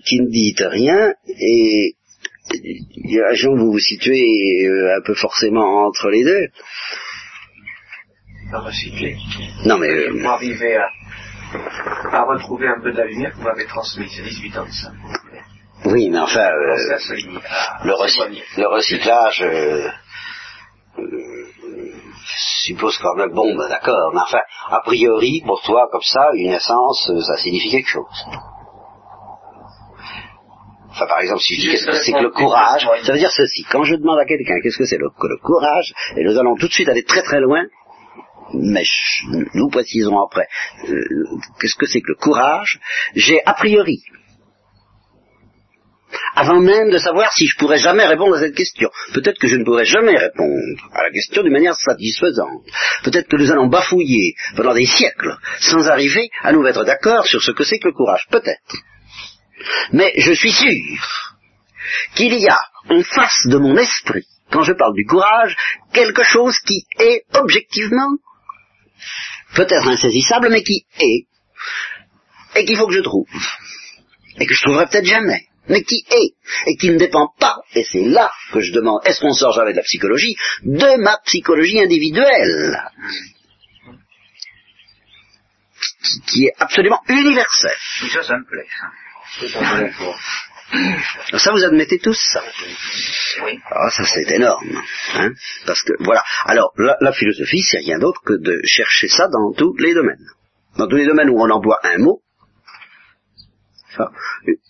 qui 0.05 0.19
ne 0.21 0.29
dites 0.29 0.61
rien, 0.61 1.13
et 1.27 1.95
a 2.51 3.33
vous 3.55 3.71
vous 3.71 3.79
situez 3.79 4.65
euh, 4.65 4.97
un 4.97 5.01
peu 5.05 5.13
forcément 5.13 5.85
entre 5.85 6.09
les 6.09 6.23
deux. 6.23 6.47
Non 9.65 9.77
mais... 9.77 9.89
Euh, 9.89 10.19
pour 10.19 10.31
arriver 10.31 10.75
à, 10.75 10.87
à, 12.11 12.23
retrouver 12.23 12.67
un 12.67 12.81
peu 12.81 12.91
de 12.91 12.97
la 12.97 13.05
lumière 13.05 13.31
que 13.31 13.37
vous 13.37 13.43
m'avez 13.43 13.65
transmise, 13.65 14.11
c'est 14.15 14.23
18 14.23 14.57
ans 14.57 14.65
de 14.65 14.71
ça. 14.71 14.91
Oui, 15.85 16.09
mais 16.09 16.19
enfin, 16.19 16.41
euh, 16.41 16.97
le, 17.85 17.91
le, 18.57 18.67
recyclage 18.67 19.43
suppose 22.63 22.97
quand 22.99 23.15
même, 23.15 23.31
bon, 23.31 23.55
ben, 23.55 23.69
d'accord, 23.69 24.11
mais 24.13 24.21
enfin, 24.21 24.41
a 24.69 24.81
priori, 24.81 25.41
pour 25.45 25.61
toi, 25.61 25.87
comme 25.91 26.01
ça, 26.03 26.29
une 26.33 26.51
essence, 26.51 27.11
ça 27.25 27.37
signifie 27.37 27.71
quelque 27.71 27.89
chose. 27.89 28.05
Enfin, 30.91 31.07
par 31.07 31.19
exemple, 31.21 31.41
si 31.41 31.55
je 31.55 31.61
dis 31.61 31.69
qu'est-ce 31.69 31.85
que 31.85 32.03
c'est 32.03 32.11
que 32.11 32.23
le 32.23 32.31
courage, 32.31 32.87
ça 33.03 33.13
veut 33.13 33.19
dire 33.19 33.31
ceci. 33.31 33.63
Quand 33.71 33.83
je 33.83 33.95
demande 33.95 34.19
à 34.19 34.25
quelqu'un 34.25 34.55
qu'est-ce 34.61 34.77
que 34.77 34.85
c'est 34.85 34.97
le, 34.97 35.09
que 35.09 35.27
le 35.27 35.37
courage, 35.37 35.93
et 36.17 36.23
nous 36.23 36.37
allons 36.37 36.55
tout 36.55 36.67
de 36.67 36.73
suite 36.73 36.89
aller 36.89 37.03
très 37.03 37.21
très 37.21 37.39
loin, 37.39 37.63
mais 38.53 38.83
nous 39.53 39.69
préciserons 39.69 40.21
après, 40.21 40.47
euh, 40.87 40.93
qu'est-ce 41.59 41.77
que 41.77 41.85
c'est 41.85 42.01
que 42.01 42.09
le 42.09 42.15
courage, 42.15 42.79
j'ai 43.15 43.39
a 43.45 43.53
priori, 43.53 44.01
avant 46.35 46.59
même 46.59 46.89
de 46.89 46.97
savoir 46.97 47.31
si 47.33 47.45
je 47.47 47.57
pourrais 47.57 47.77
jamais 47.77 48.05
répondre 48.05 48.35
à 48.35 48.39
cette 48.39 48.55
question. 48.55 48.89
Peut-être 49.13 49.39
que 49.39 49.47
je 49.47 49.57
ne 49.57 49.63
pourrais 49.63 49.85
jamais 49.85 50.17
répondre 50.17 50.55
à 50.93 51.03
la 51.03 51.11
question 51.11 51.43
d'une 51.43 51.53
manière 51.53 51.75
satisfaisante. 51.75 52.63
Peut-être 53.03 53.27
que 53.27 53.37
nous 53.37 53.51
allons 53.51 53.67
bafouiller 53.67 54.35
pendant 54.55 54.73
des 54.73 54.85
siècles 54.85 55.35
sans 55.59 55.87
arriver 55.87 56.29
à 56.43 56.51
nous 56.51 56.61
mettre 56.61 56.83
d'accord 56.85 57.25
sur 57.25 57.41
ce 57.41 57.51
que 57.51 57.63
c'est 57.63 57.79
que 57.79 57.89
le 57.89 57.93
courage. 57.93 58.27
Peut-être. 58.31 58.75
Mais 59.91 60.13
je 60.17 60.31
suis 60.31 60.51
sûr 60.51 60.71
qu'il 62.15 62.33
y 62.33 62.47
a 62.47 62.61
en 62.89 63.01
face 63.03 63.45
de 63.45 63.57
mon 63.57 63.77
esprit, 63.77 64.25
quand 64.51 64.63
je 64.63 64.73
parle 64.73 64.93
du 64.95 65.05
courage, 65.05 65.55
quelque 65.93 66.23
chose 66.23 66.57
qui 66.65 66.85
est 66.99 67.23
objectivement 67.33 68.17
peut-être 69.55 69.87
insaisissable, 69.87 70.49
mais 70.49 70.63
qui 70.63 70.85
est, 70.99 71.25
et 72.55 72.65
qu'il 72.65 72.77
faut 72.77 72.87
que 72.87 72.95
je 72.95 73.01
trouve, 73.01 73.27
et 74.39 74.45
que 74.45 74.53
je 74.53 74.61
trouverai 74.61 74.85
peut-être 74.87 75.05
jamais, 75.05 75.47
mais 75.67 75.83
qui 75.83 76.03
est, 76.09 76.33
et 76.67 76.77
qui 76.77 76.89
ne 76.89 76.97
dépend 76.97 77.33
pas, 77.39 77.57
et 77.75 77.83
c'est 77.83 78.03
là 78.03 78.31
que 78.51 78.61
je 78.61 78.71
demande, 78.71 79.01
est-ce 79.05 79.21
qu'on 79.21 79.33
sort 79.33 79.53
jamais 79.53 79.71
de 79.71 79.77
la 79.77 79.83
psychologie, 79.83 80.35
de 80.63 81.01
ma 81.01 81.17
psychologie 81.25 81.79
individuelle, 81.79 82.81
qui, 86.27 86.45
est 86.45 86.53
absolument 86.59 87.01
universelle. 87.07 87.77
Ça, 88.11 88.23
ça 88.23 88.37
me 88.37 88.45
plaît. 88.45 88.67
Ça, 89.39 89.47
vous 91.53 91.63
admettez 91.65 91.99
tous 91.99 92.19
ça 92.31 92.41
Oui. 93.43 93.59
Ah, 93.71 93.89
ça 93.89 94.03
c'est 94.03 94.31
énorme. 94.31 94.81
Hein 95.15 95.31
Parce 95.65 95.81
que, 95.83 95.93
voilà. 95.99 96.23
Alors, 96.45 96.73
la, 96.77 97.11
philosophie, 97.11 97.61
c'est 97.61 97.79
rien 97.79 97.99
d'autre 97.99 98.21
que 98.25 98.33
de 98.33 98.59
chercher 98.65 99.07
ça 99.07 99.27
dans 99.27 99.53
tous 99.53 99.75
les 99.77 99.93
domaines. 99.93 100.25
Dans 100.77 100.87
tous 100.87 100.97
les 100.97 101.05
domaines 101.05 101.29
où 101.29 101.39
on 101.39 101.49
emploie 101.49 101.79
un 101.83 101.97
mot, 101.97 102.21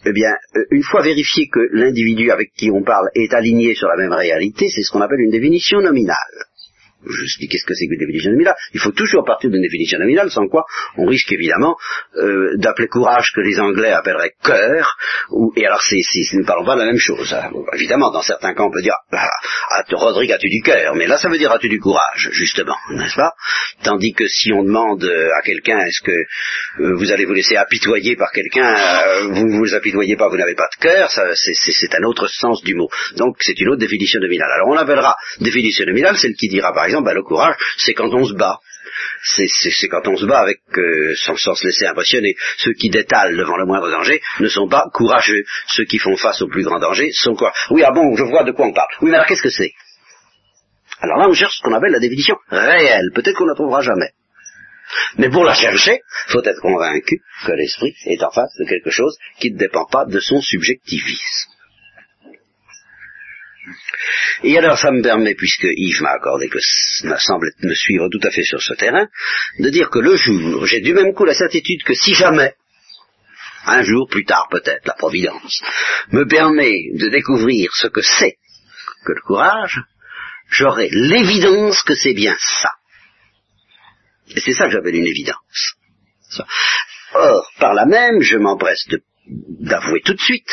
eh 0.06 0.14
bien, 0.14 0.32
une 0.72 0.84
fois 0.84 1.04
vérifié 1.04 1.50
que 1.50 1.60
l'individu 1.72 2.32
avec 2.32 2.54
qui 2.54 2.72
on 2.72 2.84
parle 2.84 3.10
est 3.14 3.34
aligné 3.34 3.76
sur 3.76 3.88
la 3.88 3.98
même 3.98 4.14
réalité, 4.14 4.70
c'est 4.70 4.82
ce 4.82 4.92
qu'on 4.92 5.02
appelle 5.02 5.20
une 5.20 5.32
définition 5.32 5.82
nominale 5.82 6.16
je 7.06 7.24
expliquer 7.24 7.58
ce 7.58 7.66
que 7.66 7.74
c'est 7.74 7.88
qu'une 7.88 8.00
définition 8.00 8.32
nominale? 8.32 8.56
Il 8.74 8.80
faut 8.80 8.92
toujours 8.92 9.24
partir 9.26 9.50
d'une 9.50 9.62
définition 9.62 10.00
nominale, 10.00 10.30
sans 10.32 10.48
quoi 10.48 10.66
on 10.98 11.06
risque 11.06 11.32
évidemment 11.32 11.76
euh, 12.18 12.58
d'appeler 12.58 12.88
courage 12.88 13.32
que 13.34 13.42
les 13.42 13.60
Anglais 13.60 13.92
appelleraient 13.92 14.34
cœur, 14.44 14.98
ou, 15.32 15.54
et 15.56 15.66
alors 15.66 15.82
c'est, 15.82 15.98
nous 16.34 16.42
ne 16.42 16.46
parlons 16.46 16.66
pas 16.66 16.76
de 16.76 16.82
la 16.82 16.86
même 16.86 17.00
chose. 17.00 17.34
Hein. 17.34 17.52
évidemment, 17.74 18.12
dans 18.12 18.22
certains 18.22 18.54
cas, 18.54 18.64
on 18.64 18.72
peut 18.72 18.82
dire 18.82 18.96
ah, 19.12 19.30
ah 19.72 19.84
Rodrigue, 19.92 20.32
as-tu 20.32 20.50
du 20.50 20.62
cœur? 20.62 20.96
Mais 20.96 21.08
là, 21.08 21.18
ça 21.18 21.30
veut 21.30 21.38
dire 21.38 21.52
as-tu 21.52 21.70
du 21.70 21.80
courage, 21.80 22.30
justement, 22.32 22.76
n'est-ce 22.92 23.16
pas? 23.16 23.34
Tandis 23.84 24.14
que 24.14 24.28
si 24.28 24.52
on 24.54 24.64
demande 24.64 25.04
euh, 25.04 25.30
à 25.38 25.42
quelqu'un 25.42 25.80
est-ce 25.80 26.02
que 26.04 26.12
euh, 26.12 26.96
vous 26.96 27.12
allez 27.12 27.26
vous 27.26 27.34
laisser 27.34 27.56
apitoyer 27.56 28.16
par 28.16 28.32
quelqu'un, 28.32 28.76
euh, 28.76 29.28
vous 29.30 29.46
ne 29.46 29.58
vous 29.58 29.74
apitoyez 29.74 30.16
pas, 30.16 30.28
vous 30.30 30.38
n'avez 30.38 30.56
pas 30.56 30.68
de 30.76 30.82
cœur, 30.82 31.10
c'est, 31.12 31.96
un 31.96 32.04
autre 32.04 32.28
sens 32.28 32.64
du 32.64 32.76
mot. 32.76 32.90
Donc 33.16 33.38
c'est 33.40 33.60
une 33.60 33.70
autre 33.70 33.80
définition 33.80 34.20
nominale. 34.20 34.52
Alors 34.52 34.68
on 34.70 34.78
appellera 34.78 35.16
définition 35.40 35.86
nominale 35.86 36.18
celle 36.18 36.34
qui 36.34 36.48
dira 36.48 36.74
par 36.74 36.86
exemple, 36.90 37.06
ben, 37.06 37.14
le 37.14 37.24
courage, 37.24 37.56
c'est 37.78 37.94
quand 37.94 38.14
on 38.14 38.26
se 38.26 38.34
bat. 38.34 38.60
C'est 39.24 39.88
quand 39.90 40.08
on 40.08 40.18
se 40.18 40.26
bat 40.26 40.40
avec, 40.40 40.60
euh, 40.78 41.14
sans, 41.16 41.36
se 41.36 41.66
laisser 41.66 41.86
impressionner. 41.86 42.36
Ceux 42.58 42.74
qui 42.74 42.90
détalent 42.90 43.38
devant 43.38 43.58
le 43.58 43.66
moindre 43.66 43.90
danger 43.90 44.22
ne 44.40 44.48
sont 44.48 44.68
pas 44.68 44.86
courageux. 44.94 45.44
Ceux 45.68 45.86
qui 45.86 46.00
font 46.00 46.16
face 46.16 46.42
au 46.42 46.48
plus 46.48 46.64
grand 46.64 46.80
danger 46.80 47.12
sont 47.12 47.36
quoi 47.36 47.54
Oui, 47.70 47.84
ah 47.84 47.92
bon, 47.92 48.16
je 48.16 48.24
vois 48.24 48.44
de 48.44 48.52
quoi 48.52 48.66
on 48.66 48.74
parle. 48.74 48.90
Oui, 49.02 49.10
mais 49.10 49.16
alors 49.16 49.28
qu'est-ce 49.28 49.44
que 49.44 49.50
c'est? 49.50 49.72
Alors 51.02 51.18
là, 51.18 51.30
on 51.30 51.34
cherche 51.34 51.58
ce 51.58 51.64
qu'on 51.64 51.74
appelle 51.74 51.92
la 51.92 52.00
définition 52.00 52.38
réelle. 52.50 53.12
Peut-être 53.14 53.38
qu'on 53.38 53.46
ne 53.46 53.50
la 53.50 53.56
trouvera 53.56 53.82
jamais. 53.82 54.12
Mais 55.18 55.30
pour 55.30 55.44
la 55.44 55.54
chercher, 55.54 56.02
faut 56.28 56.44
être 56.44 56.62
convaincu 56.62 57.22
que 57.46 57.52
l'esprit 57.52 57.96
est 58.06 58.24
en 58.24 58.32
face 58.32 58.54
de 58.60 58.66
quelque 58.66 58.90
chose 58.90 59.18
qui 59.40 59.52
ne 59.52 59.58
dépend 59.58 59.86
pas 59.86 60.06
de 60.06 60.20
son 60.20 60.42
subjectivisme. 60.42 61.52
Et 64.44 64.58
alors 64.58 64.78
ça 64.78 64.92
me 64.92 65.02
permet, 65.02 65.36
puisque 65.36 65.68
Yves 65.70 66.02
m'a 66.02 66.12
accordé 66.12 66.50
que 66.50 66.60
semble 67.20 67.52
me 67.62 67.74
suivre 67.74 68.10
tout 68.10 68.22
à 68.24 68.32
fait 68.32 68.44
sur 68.44 68.62
ce 68.62 68.74
terrain, 68.74 69.08
de 69.60 69.70
dire 69.70 69.90
que 69.90 70.00
le 70.00 70.16
jour, 70.16 70.66
j'ai 70.66 70.82
du 70.82 70.94
même 70.94 71.14
coup 71.14 71.26
la 71.26 71.34
certitude 71.34 71.84
que 71.84 71.94
si 71.94 72.14
jamais, 72.14 72.54
un 73.66 73.84
jour 73.84 74.08
plus 74.10 74.26
tard 74.26 74.48
peut-être, 74.50 74.86
la 74.86 74.94
Providence, 74.94 75.62
me 76.12 76.26
permet 76.26 76.74
de 76.94 77.10
découvrir 77.10 77.72
ce 77.74 77.88
que 77.88 78.02
c'est 78.02 78.38
que 79.06 79.14
le 79.14 79.22
courage, 79.22 79.80
j'aurai 80.50 80.90
l'évidence 80.92 81.84
que 81.84 81.96
c'est 81.96 82.14
bien 82.14 82.36
ça. 82.40 82.72
Et 84.36 84.40
c'est 84.40 84.54
ça 84.54 84.66
que 84.66 84.72
j'appelle 84.72 84.96
une 84.96 85.08
évidence. 85.08 85.76
Or, 87.14 87.52
par 87.60 87.74
là 87.74 87.86
même, 87.86 88.22
je 88.22 88.38
m'empresse 88.38 88.88
d'avouer 89.28 90.02
tout 90.02 90.14
de 90.14 90.22
suite 90.22 90.50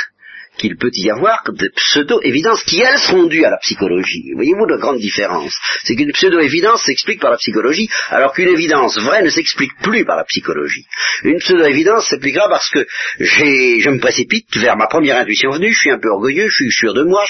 qu'il 0.59 0.77
peut 0.77 0.91
y 0.95 1.11
avoir 1.11 1.43
de 1.49 1.69
pseudo-évidences 1.69 2.63
qui, 2.65 2.81
elles, 2.81 2.99
sont 2.99 3.25
dues 3.25 3.45
à 3.45 3.51
la 3.51 3.59
psychologie. 3.59 4.33
Voyez-vous 4.35 4.67
la 4.67 4.79
grande 4.79 4.99
différence? 4.99 5.55
C'est 5.85 5.97
qu'une 5.97 6.13
pseudo-évidence 6.13 6.85
s'explique 6.85 7.21
par 7.21 7.31
la 7.31 7.37
psychologie, 7.37 7.89
alors 8.11 8.33
qu'une 8.33 8.49
évidence 8.49 8.99
vraie 8.99 9.23
ne 9.23 9.31
s'explique 9.31 9.73
plus 9.83 10.05
par 10.05 10.17
la 10.17 10.25
psychologie. 10.25 10.87
Une 11.25 11.39
pseudo-évidence 11.39 12.09
s'expliquera 12.09 12.49
parce 12.49 12.69
que 12.71 12.87
je 13.19 13.91
me 13.91 13.99
précipite 13.99 14.57
vers 14.57 14.77
ma 14.77 14.87
première 14.87 15.19
intuition 15.19 15.51
venue, 15.51 15.73
je 15.73 15.79
suis 15.79 15.91
un 15.91 15.99
peu 15.99 16.09
orgueilleux, 16.09 16.49
je 16.49 16.65
suis 16.65 16.73
sûr 16.73 16.95
de 16.95 17.05
moi, 17.05 17.25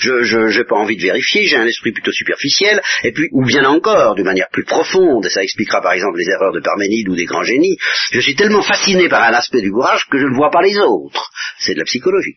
je 0.00 0.58
n'ai 0.58 0.64
pas 0.64 0.76
envie 0.76 0.96
de 0.96 1.02
vérifier, 1.02 1.46
j'ai 1.46 1.56
un 1.56 1.66
esprit 1.66 1.92
plutôt 1.92 2.12
superficiel, 2.12 2.80
et 3.04 3.12
puis, 3.12 3.28
ou 3.32 3.44
bien 3.44 3.64
encore, 3.64 4.14
de 4.14 4.22
manière 4.22 4.48
plus 4.52 4.64
profonde, 4.64 5.26
et 5.26 5.30
ça 5.30 5.42
expliquera 5.42 5.80
par 5.80 5.92
exemple 5.92 6.18
les 6.18 6.30
erreurs 6.30 6.52
de 6.52 6.60
Parménide 6.60 7.08
ou 7.08 7.16
des 7.16 7.24
grands 7.24 7.42
génies, 7.44 7.76
je 8.12 8.20
suis 8.20 8.34
tellement 8.34 8.62
fasciné 8.62 9.08
par 9.08 9.22
un 9.22 9.34
aspect 9.34 9.60
du 9.60 9.70
courage 9.70 10.06
que 10.10 10.18
je 10.18 10.26
ne 10.26 10.34
vois 10.34 10.50
pas 10.50 10.62
les 10.62 10.78
autres. 10.78 11.30
C'est 11.58 11.74
de 11.74 11.80
la 11.80 11.84
psychologie. 11.84 12.36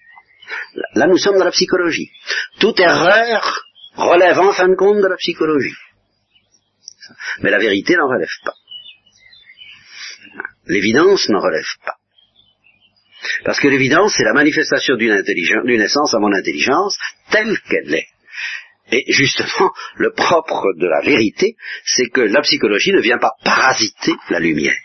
Là, 0.95 1.07
nous 1.07 1.17
sommes 1.17 1.37
dans 1.37 1.45
la 1.45 1.51
psychologie. 1.51 2.11
Toute 2.59 2.79
erreur 2.79 3.63
relève 3.95 4.39
en 4.39 4.53
fin 4.53 4.67
de 4.67 4.75
compte 4.75 5.01
de 5.01 5.07
la 5.07 5.17
psychologie. 5.17 5.75
Mais 7.41 7.51
la 7.51 7.59
vérité 7.59 7.95
n'en 7.95 8.07
relève 8.07 8.29
pas. 8.43 8.53
L'évidence 10.67 11.27
n'en 11.29 11.41
relève 11.41 11.65
pas. 11.85 11.95
Parce 13.43 13.59
que 13.59 13.67
l'évidence, 13.67 14.13
c'est 14.17 14.23
la 14.23 14.33
manifestation 14.33 14.95
d'une 14.95 15.21
d'une 15.21 15.81
essence 15.81 16.13
à 16.13 16.19
mon 16.19 16.33
intelligence, 16.33 16.97
telle 17.29 17.59
qu'elle 17.69 17.93
est. 17.93 18.07
Et 18.91 19.11
justement, 19.11 19.71
le 19.95 20.11
propre 20.11 20.65
de 20.77 20.87
la 20.87 21.01
vérité, 21.01 21.55
c'est 21.85 22.09
que 22.09 22.21
la 22.21 22.41
psychologie 22.41 22.91
ne 22.91 23.01
vient 23.01 23.19
pas 23.19 23.33
parasiter 23.43 24.13
la 24.29 24.39
lumière. 24.39 24.75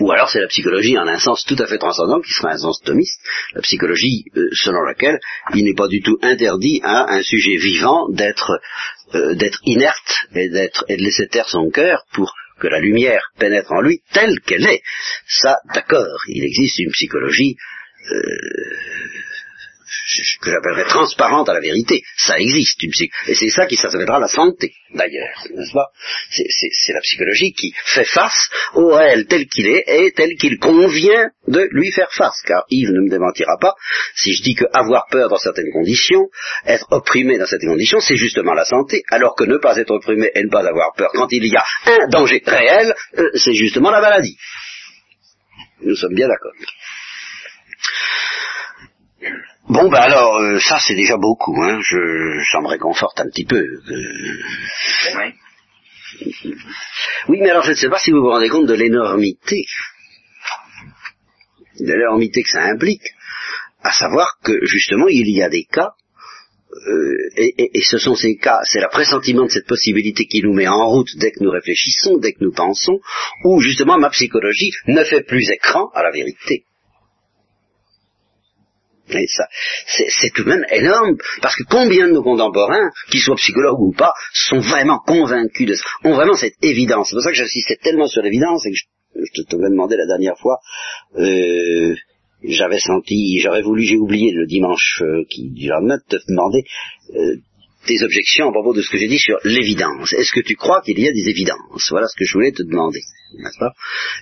Ou 0.00 0.10
alors 0.12 0.30
c'est 0.30 0.40
la 0.40 0.48
psychologie 0.48 0.98
en 0.98 1.06
un 1.06 1.18
sens 1.18 1.44
tout 1.44 1.56
à 1.58 1.66
fait 1.66 1.78
transcendant, 1.78 2.20
qui 2.20 2.32
serait 2.32 2.54
un 2.54 2.58
sens 2.58 2.80
thomiste, 2.82 3.20
la 3.54 3.60
psychologie 3.60 4.24
euh, 4.36 4.48
selon 4.52 4.82
laquelle 4.82 5.20
il 5.54 5.64
n'est 5.64 5.74
pas 5.74 5.88
du 5.88 6.00
tout 6.00 6.18
interdit 6.22 6.80
à 6.82 7.12
un 7.12 7.22
sujet 7.22 7.56
vivant 7.56 8.08
d'être 8.08 8.60
euh, 9.14 9.34
d'être 9.34 9.60
inerte 9.64 10.26
et 10.34 10.48
d'être 10.48 10.84
et 10.88 10.96
de 10.96 11.02
laisser 11.02 11.28
taire 11.28 11.48
son 11.48 11.68
cœur 11.70 12.04
pour 12.12 12.34
que 12.60 12.68
la 12.68 12.80
lumière 12.80 13.30
pénètre 13.38 13.72
en 13.72 13.80
lui 13.80 14.02
telle 14.12 14.40
qu'elle 14.40 14.66
est. 14.66 14.82
Ça, 15.26 15.58
d'accord, 15.74 16.18
il 16.28 16.44
existe 16.44 16.78
une 16.78 16.92
psychologie 16.92 17.56
euh, 18.10 18.22
que 20.40 20.50
j'appellerais 20.50 20.84
transparente 20.84 21.48
à 21.48 21.54
la 21.54 21.60
vérité. 21.60 22.02
Ça 22.16 22.38
existe, 22.38 22.82
une 22.82 22.90
psy 22.90 23.10
et 23.26 23.34
c'est 23.34 23.50
ça 23.50 23.66
qui 23.66 23.76
s'appellera 23.76 24.18
la 24.18 24.28
santé, 24.28 24.72
d'ailleurs, 24.94 25.28
n'est-ce 25.54 25.72
pas? 25.72 25.88
C'est 26.30 26.92
la 26.92 27.00
psychologie 27.00 27.52
qui 27.52 27.72
fait 27.84 28.04
face 28.04 28.48
au 28.74 28.94
réel 28.94 29.26
tel 29.26 29.46
qu'il 29.46 29.66
est 29.66 29.84
et 29.86 30.12
tel 30.12 30.34
qu'il 30.36 30.58
convient 30.58 31.30
de 31.46 31.68
lui 31.72 31.90
faire 31.92 32.12
face. 32.12 32.40
Car 32.46 32.64
Yves 32.70 32.90
ne 32.90 33.00
me 33.00 33.10
démentira 33.10 33.56
pas 33.60 33.74
si 34.14 34.32
je 34.32 34.42
dis 34.42 34.54
que 34.54 34.64
avoir 34.72 35.06
peur 35.10 35.28
dans 35.28 35.38
certaines 35.38 35.70
conditions, 35.72 36.28
être 36.66 36.86
opprimé 36.90 37.38
dans 37.38 37.46
certaines 37.46 37.70
conditions, 37.70 38.00
c'est 38.00 38.16
justement 38.16 38.54
la 38.54 38.64
santé, 38.64 39.02
alors 39.10 39.34
que 39.34 39.44
ne 39.44 39.58
pas 39.58 39.76
être 39.76 39.90
opprimé 39.90 40.30
et 40.34 40.42
ne 40.42 40.50
pas 40.50 40.66
avoir 40.66 40.92
peur 40.94 41.10
quand 41.12 41.28
il 41.30 41.46
y 41.46 41.56
a 41.56 41.64
un 41.86 42.08
danger 42.08 42.42
réel, 42.44 42.94
euh, 43.18 43.30
c'est 43.34 43.54
justement 43.54 43.90
la 43.90 44.00
maladie. 44.00 44.36
Nous 45.82 45.96
sommes 45.96 46.14
bien 46.14 46.28
d'accord. 46.28 46.52
Bon, 49.72 49.88
ben 49.88 49.98
alors, 50.00 50.36
euh, 50.40 50.58
ça 50.58 50.78
c'est 50.84 50.96
déjà 50.96 51.16
beaucoup, 51.16 51.54
hein. 51.62 51.78
Je, 51.80 52.42
ça 52.50 52.60
me 52.60 52.66
réconforte 52.66 53.20
un 53.20 53.28
petit 53.28 53.44
peu. 53.44 53.64
Oui. 55.16 55.34
Oui, 57.28 57.38
mais 57.40 57.50
alors 57.50 57.62
je 57.62 57.70
ne 57.70 57.76
sais 57.76 57.88
pas 57.88 57.98
si 58.00 58.10
vous 58.10 58.20
vous 58.20 58.30
rendez 58.30 58.48
compte 58.48 58.66
de 58.66 58.74
l'énormité, 58.74 59.64
de 61.78 61.92
l'énormité 61.92 62.42
que 62.42 62.48
ça 62.50 62.64
implique, 62.64 63.04
à 63.82 63.92
savoir 63.92 64.38
que 64.42 64.52
justement 64.66 65.06
il 65.08 65.30
y 65.30 65.40
a 65.42 65.48
des 65.48 65.64
cas, 65.70 65.90
euh, 66.88 67.16
et, 67.36 67.70
et- 67.78 67.82
ce 67.82 67.98
sont 67.98 68.14
ces 68.16 68.36
cas, 68.36 68.58
c'est 68.64 68.80
la 68.80 68.88
pressentiment 68.88 69.44
de 69.44 69.50
cette 69.50 69.66
possibilité 69.68 70.26
qui 70.26 70.42
nous 70.42 70.52
met 70.52 70.66
en 70.68 70.84
route 70.88 71.16
dès 71.16 71.30
que 71.30 71.44
nous 71.44 71.50
réfléchissons, 71.50 72.18
dès 72.18 72.32
que 72.32 72.42
nous 72.44 72.52
pensons, 72.52 72.98
où 73.44 73.60
justement 73.60 73.98
ma 73.98 74.10
psychologie 74.10 74.72
ne 74.88 75.04
fait 75.04 75.22
plus 75.22 75.48
écran 75.50 75.90
à 75.94 76.02
la 76.02 76.10
vérité. 76.10 76.64
Et 79.14 79.26
ça, 79.26 79.46
c'est 79.86 80.30
tout 80.30 80.44
de 80.44 80.48
même 80.48 80.64
énorme, 80.70 81.16
parce 81.42 81.56
que 81.56 81.64
combien 81.68 82.08
de 82.08 82.12
nos 82.12 82.22
contemporains, 82.22 82.90
qu'ils 83.10 83.20
soient 83.20 83.36
psychologues 83.36 83.80
ou 83.80 83.92
pas, 83.92 84.12
sont 84.32 84.60
vraiment 84.60 84.98
convaincus 85.06 85.66
de 85.66 85.74
ça, 85.74 85.84
ont 86.04 86.14
vraiment 86.14 86.34
cette 86.34 86.56
évidence. 86.62 87.08
C'est 87.10 87.16
pour 87.16 87.22
ça 87.22 87.30
que 87.30 87.36
j'insistais 87.36 87.76
tellement 87.82 88.06
sur 88.06 88.22
l'évidence, 88.22 88.66
et 88.66 88.70
que 88.70 88.76
je, 88.76 88.84
je 89.16 89.42
te 89.42 89.48
t'avais 89.48 89.70
demandé 89.70 89.96
la 89.96 90.06
dernière 90.06 90.38
fois, 90.38 90.58
euh, 91.18 91.94
j'avais 92.42 92.78
senti, 92.78 93.38
j'aurais 93.40 93.62
voulu, 93.62 93.82
j'ai 93.82 93.96
oublié 93.96 94.32
le 94.32 94.46
dimanche 94.46 95.02
euh, 95.02 95.24
qui 95.28 95.50
du 95.50 95.68
lendemain 95.68 95.96
de 95.96 96.18
te 96.18 96.22
demander 96.28 96.62
euh, 97.14 97.36
tes 97.86 98.02
objections 98.02 98.48
à 98.48 98.52
propos 98.52 98.74
de 98.74 98.82
ce 98.82 98.90
que 98.90 98.98
j'ai 98.98 99.08
dit 99.08 99.18
sur 99.18 99.36
l'évidence. 99.44 100.12
Est-ce 100.12 100.32
que 100.32 100.40
tu 100.40 100.54
crois 100.54 100.80
qu'il 100.82 100.98
y 100.98 101.08
a 101.08 101.12
des 101.12 101.28
évidences? 101.28 101.88
Voilà 101.90 102.06
ce 102.08 102.16
que 102.18 102.24
je 102.24 102.32
voulais 102.34 102.52
te 102.52 102.62
demander. 102.62 103.00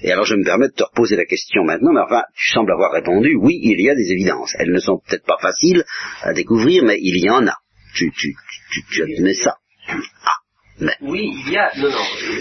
Et 0.02 0.12
alors 0.12 0.24
je 0.26 0.34
me 0.34 0.44
permets 0.44 0.68
de 0.68 0.74
te 0.74 0.84
reposer 0.84 1.16
la 1.16 1.24
question 1.24 1.64
maintenant, 1.64 1.92
mais 1.92 2.00
enfin, 2.00 2.22
tu 2.36 2.52
sembles 2.52 2.70
avoir 2.72 2.92
répondu, 2.92 3.34
oui, 3.40 3.58
il 3.62 3.80
y 3.80 3.88
a 3.90 3.94
des 3.94 4.12
évidences. 4.12 4.52
Elles 4.58 4.70
ne 4.70 4.78
sont 4.80 5.00
peut-être 5.06 5.24
pas 5.24 5.38
faciles 5.40 5.84
à 6.22 6.32
découvrir, 6.34 6.84
mais 6.84 6.98
il 7.00 7.18
y 7.24 7.30
en 7.30 7.46
a. 7.46 7.54
Tu, 7.94 8.12
tu, 8.12 8.34
tu, 8.72 8.82
tu 8.90 9.02
admets 9.02 9.34
ça? 9.34 9.56
Ah, 9.88 10.92
Oui, 11.00 11.32
il 11.46 11.52
y 11.52 11.56
a. 11.56 11.70
Non, 11.78 11.88
non. 11.90 11.96
euh, 11.96 12.40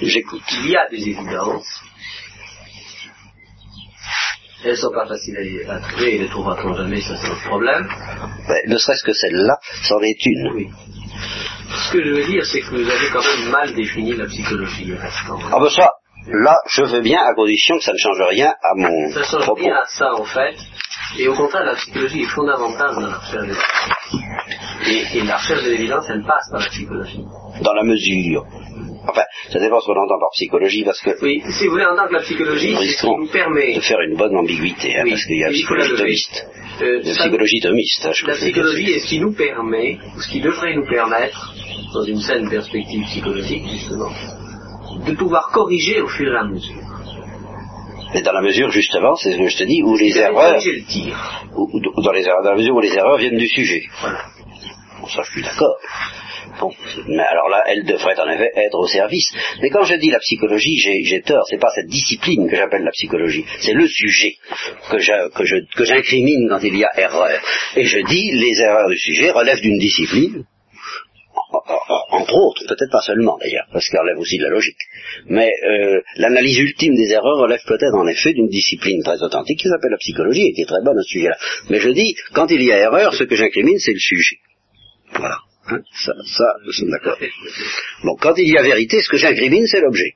j'écoute. 0.00 0.42
il 0.64 0.70
y 0.70 0.76
a 0.76 0.88
des 0.88 0.96
évidences. 1.08 1.82
Elles 4.64 4.70
ne 4.72 4.76
sont 4.76 4.90
pas 4.92 5.06
faciles 5.06 5.36
à, 5.68 5.74
à 5.74 5.78
trouver 5.80 6.14
et 6.16 6.18
les 6.18 6.28
trouvera-t-on 6.28 6.74
jamais, 6.74 7.00
ça 7.00 7.16
c'est 7.16 7.28
le 7.28 7.48
problème. 7.48 7.86
Ben, 8.48 8.56
ne 8.66 8.76
serait-ce 8.76 9.04
que 9.04 9.12
celle-là, 9.12 9.56
c'en 9.84 10.00
est 10.00 10.26
une. 10.26 10.52
Oui. 10.54 10.68
Ce 11.86 11.92
que 11.92 12.02
je 12.04 12.10
veux 12.10 12.24
dire, 12.24 12.44
c'est 12.44 12.60
que 12.60 12.70
vous 12.70 12.90
avez 12.90 13.08
quand 13.12 13.22
même 13.22 13.50
mal 13.50 13.74
défini 13.74 14.14
la 14.16 14.26
psychologie. 14.26 14.92
Ah 15.52 15.58
ben 15.60 15.68
ça, 15.70 15.90
là, 16.26 16.56
je 16.70 16.82
veux 16.82 17.00
bien, 17.02 17.20
à 17.20 17.34
condition 17.34 17.76
que 17.78 17.84
ça 17.84 17.92
ne 17.92 17.98
change 17.98 18.20
rien 18.30 18.48
à 18.48 18.74
mon 18.74 19.10
Ça 19.12 19.22
change 19.22 19.42
propos. 19.44 19.62
rien 19.62 19.76
à 19.76 19.86
ça 19.86 20.12
en 20.14 20.24
fait. 20.24 20.56
Et 21.18 21.28
au 21.28 21.34
contraire, 21.34 21.64
la 21.64 21.74
psychologie 21.74 22.22
est 22.22 22.26
fondamentale 22.34 22.94
dans 22.94 23.00
la 23.00 23.14
recherche 23.18 23.46
de 23.46 23.52
l'évidence. 23.52 25.12
Et, 25.14 25.18
et 25.18 25.22
la 25.22 25.36
recherche 25.36 25.62
de 25.64 25.70
l'évidence, 25.70 26.04
elle 26.08 26.22
passe 26.24 26.50
par 26.50 26.60
la 26.60 26.66
psychologie. 26.68 27.24
Dans 27.62 27.72
la 27.74 27.82
mesure. 27.84 28.44
Enfin, 29.08 29.22
ça 29.50 29.58
dépend 29.58 29.80
ce 29.80 29.86
qu'on 29.86 29.92
entend 29.98 30.18
par 30.20 30.30
psychologie, 30.32 30.84
parce 30.84 31.00
que 31.00 31.10
Oui, 31.22 31.42
si 31.50 31.64
vous 31.66 31.72
voulez 31.72 31.86
entendre 31.86 32.08
que 32.08 32.14
la 32.14 32.20
psychologie, 32.20 32.74
nous 32.74 32.82
c'est 32.82 32.92
ce 32.92 33.00
qui 33.06 33.16
nous 33.16 33.26
permet. 33.28 33.74
de 33.74 33.80
faire 33.80 34.00
une 34.00 34.16
bonne 34.16 34.36
ambiguïté, 34.36 34.96
hein, 34.96 35.02
Oui, 35.04 35.10
parce 35.10 35.24
qu'il 35.24 35.38
y 35.38 35.44
a 35.44 35.48
psychologie 35.50 35.96
thomiste. 35.96 36.46
Euh, 36.82 37.00
La 37.02 37.14
ça- 37.14 37.20
psychologie 37.22 37.60
thomiste, 37.60 38.04
hein, 38.06 38.12
La 38.26 38.34
psychologie 38.34 38.90
est 38.92 38.98
ce 39.00 39.06
qui 39.08 39.20
nous 39.20 39.32
permet, 39.32 39.98
ou 40.16 40.20
ce 40.20 40.28
qui 40.28 40.40
devrait 40.40 40.74
nous 40.74 40.86
permettre, 40.86 41.54
dans 41.94 42.04
une 42.04 42.20
saine 42.20 42.48
perspective 42.50 43.02
psychologique 43.04 43.64
justement, 43.68 44.10
de 45.06 45.12
pouvoir 45.14 45.50
corriger 45.52 46.00
au 46.02 46.08
fur 46.08 46.30
et 46.32 46.36
à 46.36 46.44
mesure. 46.44 46.76
Mais 48.14 48.22
dans 48.22 48.32
la 48.32 48.40
mesure, 48.42 48.70
justement, 48.70 49.16
c'est 49.16 49.32
ce 49.32 49.38
que 49.38 49.48
je 49.48 49.56
te 49.58 49.64
dis, 49.64 49.82
où 49.82 49.96
les 49.96 50.16
erreurs, 50.18 50.54
le 50.64 50.84
tir. 50.86 51.14
dans, 52.02 52.12
les 52.12 52.24
dans 52.24 52.40
la 52.42 52.54
mesure 52.56 52.74
où 52.74 52.80
les 52.80 52.94
erreurs 52.94 53.18
viennent 53.18 53.36
du 53.38 53.48
sujet. 53.48 53.82
Voilà. 54.00 54.18
Bon, 55.00 55.06
ça, 55.08 55.22
je 55.24 55.30
suis 55.32 55.42
d'accord. 55.42 55.76
Bon, 56.60 56.72
mais 57.06 57.22
alors 57.22 57.48
là, 57.48 57.62
elle 57.68 57.84
devrait 57.84 58.18
en 58.18 58.28
effet 58.30 58.50
être 58.56 58.78
au 58.78 58.86
service. 58.86 59.30
Mais 59.62 59.70
quand 59.70 59.84
je 59.84 59.94
dis 59.94 60.10
la 60.10 60.18
psychologie, 60.18 60.76
j'ai 61.04 61.20
tort. 61.22 61.46
C'est 61.48 61.58
pas 61.60 61.70
cette 61.74 61.86
discipline 61.88 62.48
que 62.50 62.56
j'appelle 62.56 62.82
la 62.82 62.90
psychologie. 62.90 63.44
C'est 63.60 63.74
le 63.74 63.86
sujet 63.86 64.34
que 64.90 65.84
j'incrimine 65.84 66.48
quand 66.48 66.60
il 66.62 66.76
y 66.76 66.84
a 66.84 66.90
erreur. 66.98 67.28
Et 67.76 67.84
je 67.84 68.00
dis 68.00 68.30
les 68.32 68.60
erreurs 68.60 68.88
du 68.88 68.98
sujet 68.98 69.30
relèvent 69.30 69.60
d'une 69.60 69.78
discipline. 69.78 70.44
en- 71.50 71.58
en- 71.58 72.18
Entre 72.20 72.34
autres, 72.34 72.66
peut-être 72.66 72.90
pas 72.90 73.00
seulement 73.00 73.38
d'ailleurs, 73.38 73.66
parce 73.72 73.88
qu'elle 73.88 74.00
relève 74.00 74.18
aussi 74.18 74.36
de 74.38 74.42
la 74.44 74.50
logique. 74.50 74.76
Mais 75.26 75.50
euh, 75.64 76.00
l'analyse 76.16 76.58
ultime 76.58 76.94
des 76.94 77.10
erreurs 77.12 77.38
relève 77.38 77.60
peut-être 77.66 77.94
en 77.94 78.06
effet 78.06 78.32
d'une 78.34 78.48
discipline 78.48 79.02
très 79.02 79.22
authentique 79.22 79.58
qui 79.60 79.68
s'appelle 79.68 79.92
la 79.92 79.96
psychologie 79.98 80.46
et 80.48 80.52
qui 80.52 80.62
est 80.62 80.66
très 80.66 80.82
bonne 80.84 80.98
à 80.98 81.02
ce 81.02 81.08
sujet-là. 81.10 81.36
Mais 81.70 81.78
je 81.80 81.88
dis, 81.90 82.14
quand 82.34 82.50
il 82.50 82.62
y 82.62 82.72
a 82.72 82.78
erreur, 82.78 83.14
ce 83.14 83.24
que 83.24 83.34
j'incrimine, 83.36 83.78
c'est 83.78 83.92
le 83.92 83.98
sujet. 83.98 84.36
Voilà. 85.12 85.36
Hein, 85.70 85.80
ça, 85.92 86.12
ça, 86.26 86.44
nous 86.64 86.72
sommes 86.72 86.90
d'accord. 86.90 87.18
Bon, 88.04 88.16
quand 88.20 88.34
il 88.36 88.48
y 88.52 88.56
a 88.56 88.62
vérité, 88.62 89.00
ce 89.02 89.08
que 89.08 89.16
j'incrimine, 89.16 89.66
c'est 89.66 89.80
l'objet. 89.80 90.14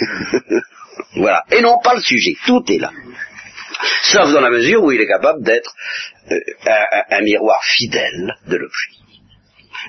voilà. 1.16 1.44
Et 1.52 1.60
non 1.62 1.78
pas 1.82 1.94
le 1.94 2.00
sujet. 2.00 2.34
Tout 2.46 2.62
est 2.68 2.78
là. 2.78 2.90
Sauf 4.02 4.32
dans 4.32 4.40
la 4.40 4.50
mesure 4.50 4.82
où 4.82 4.92
il 4.92 5.00
est 5.00 5.06
capable 5.06 5.42
d'être 5.44 5.74
euh, 6.30 6.38
un, 6.66 7.16
un- 7.18 7.22
miroir 7.22 7.58
fidèle 7.64 8.34
de 8.46 8.56
l'objet. 8.56 8.88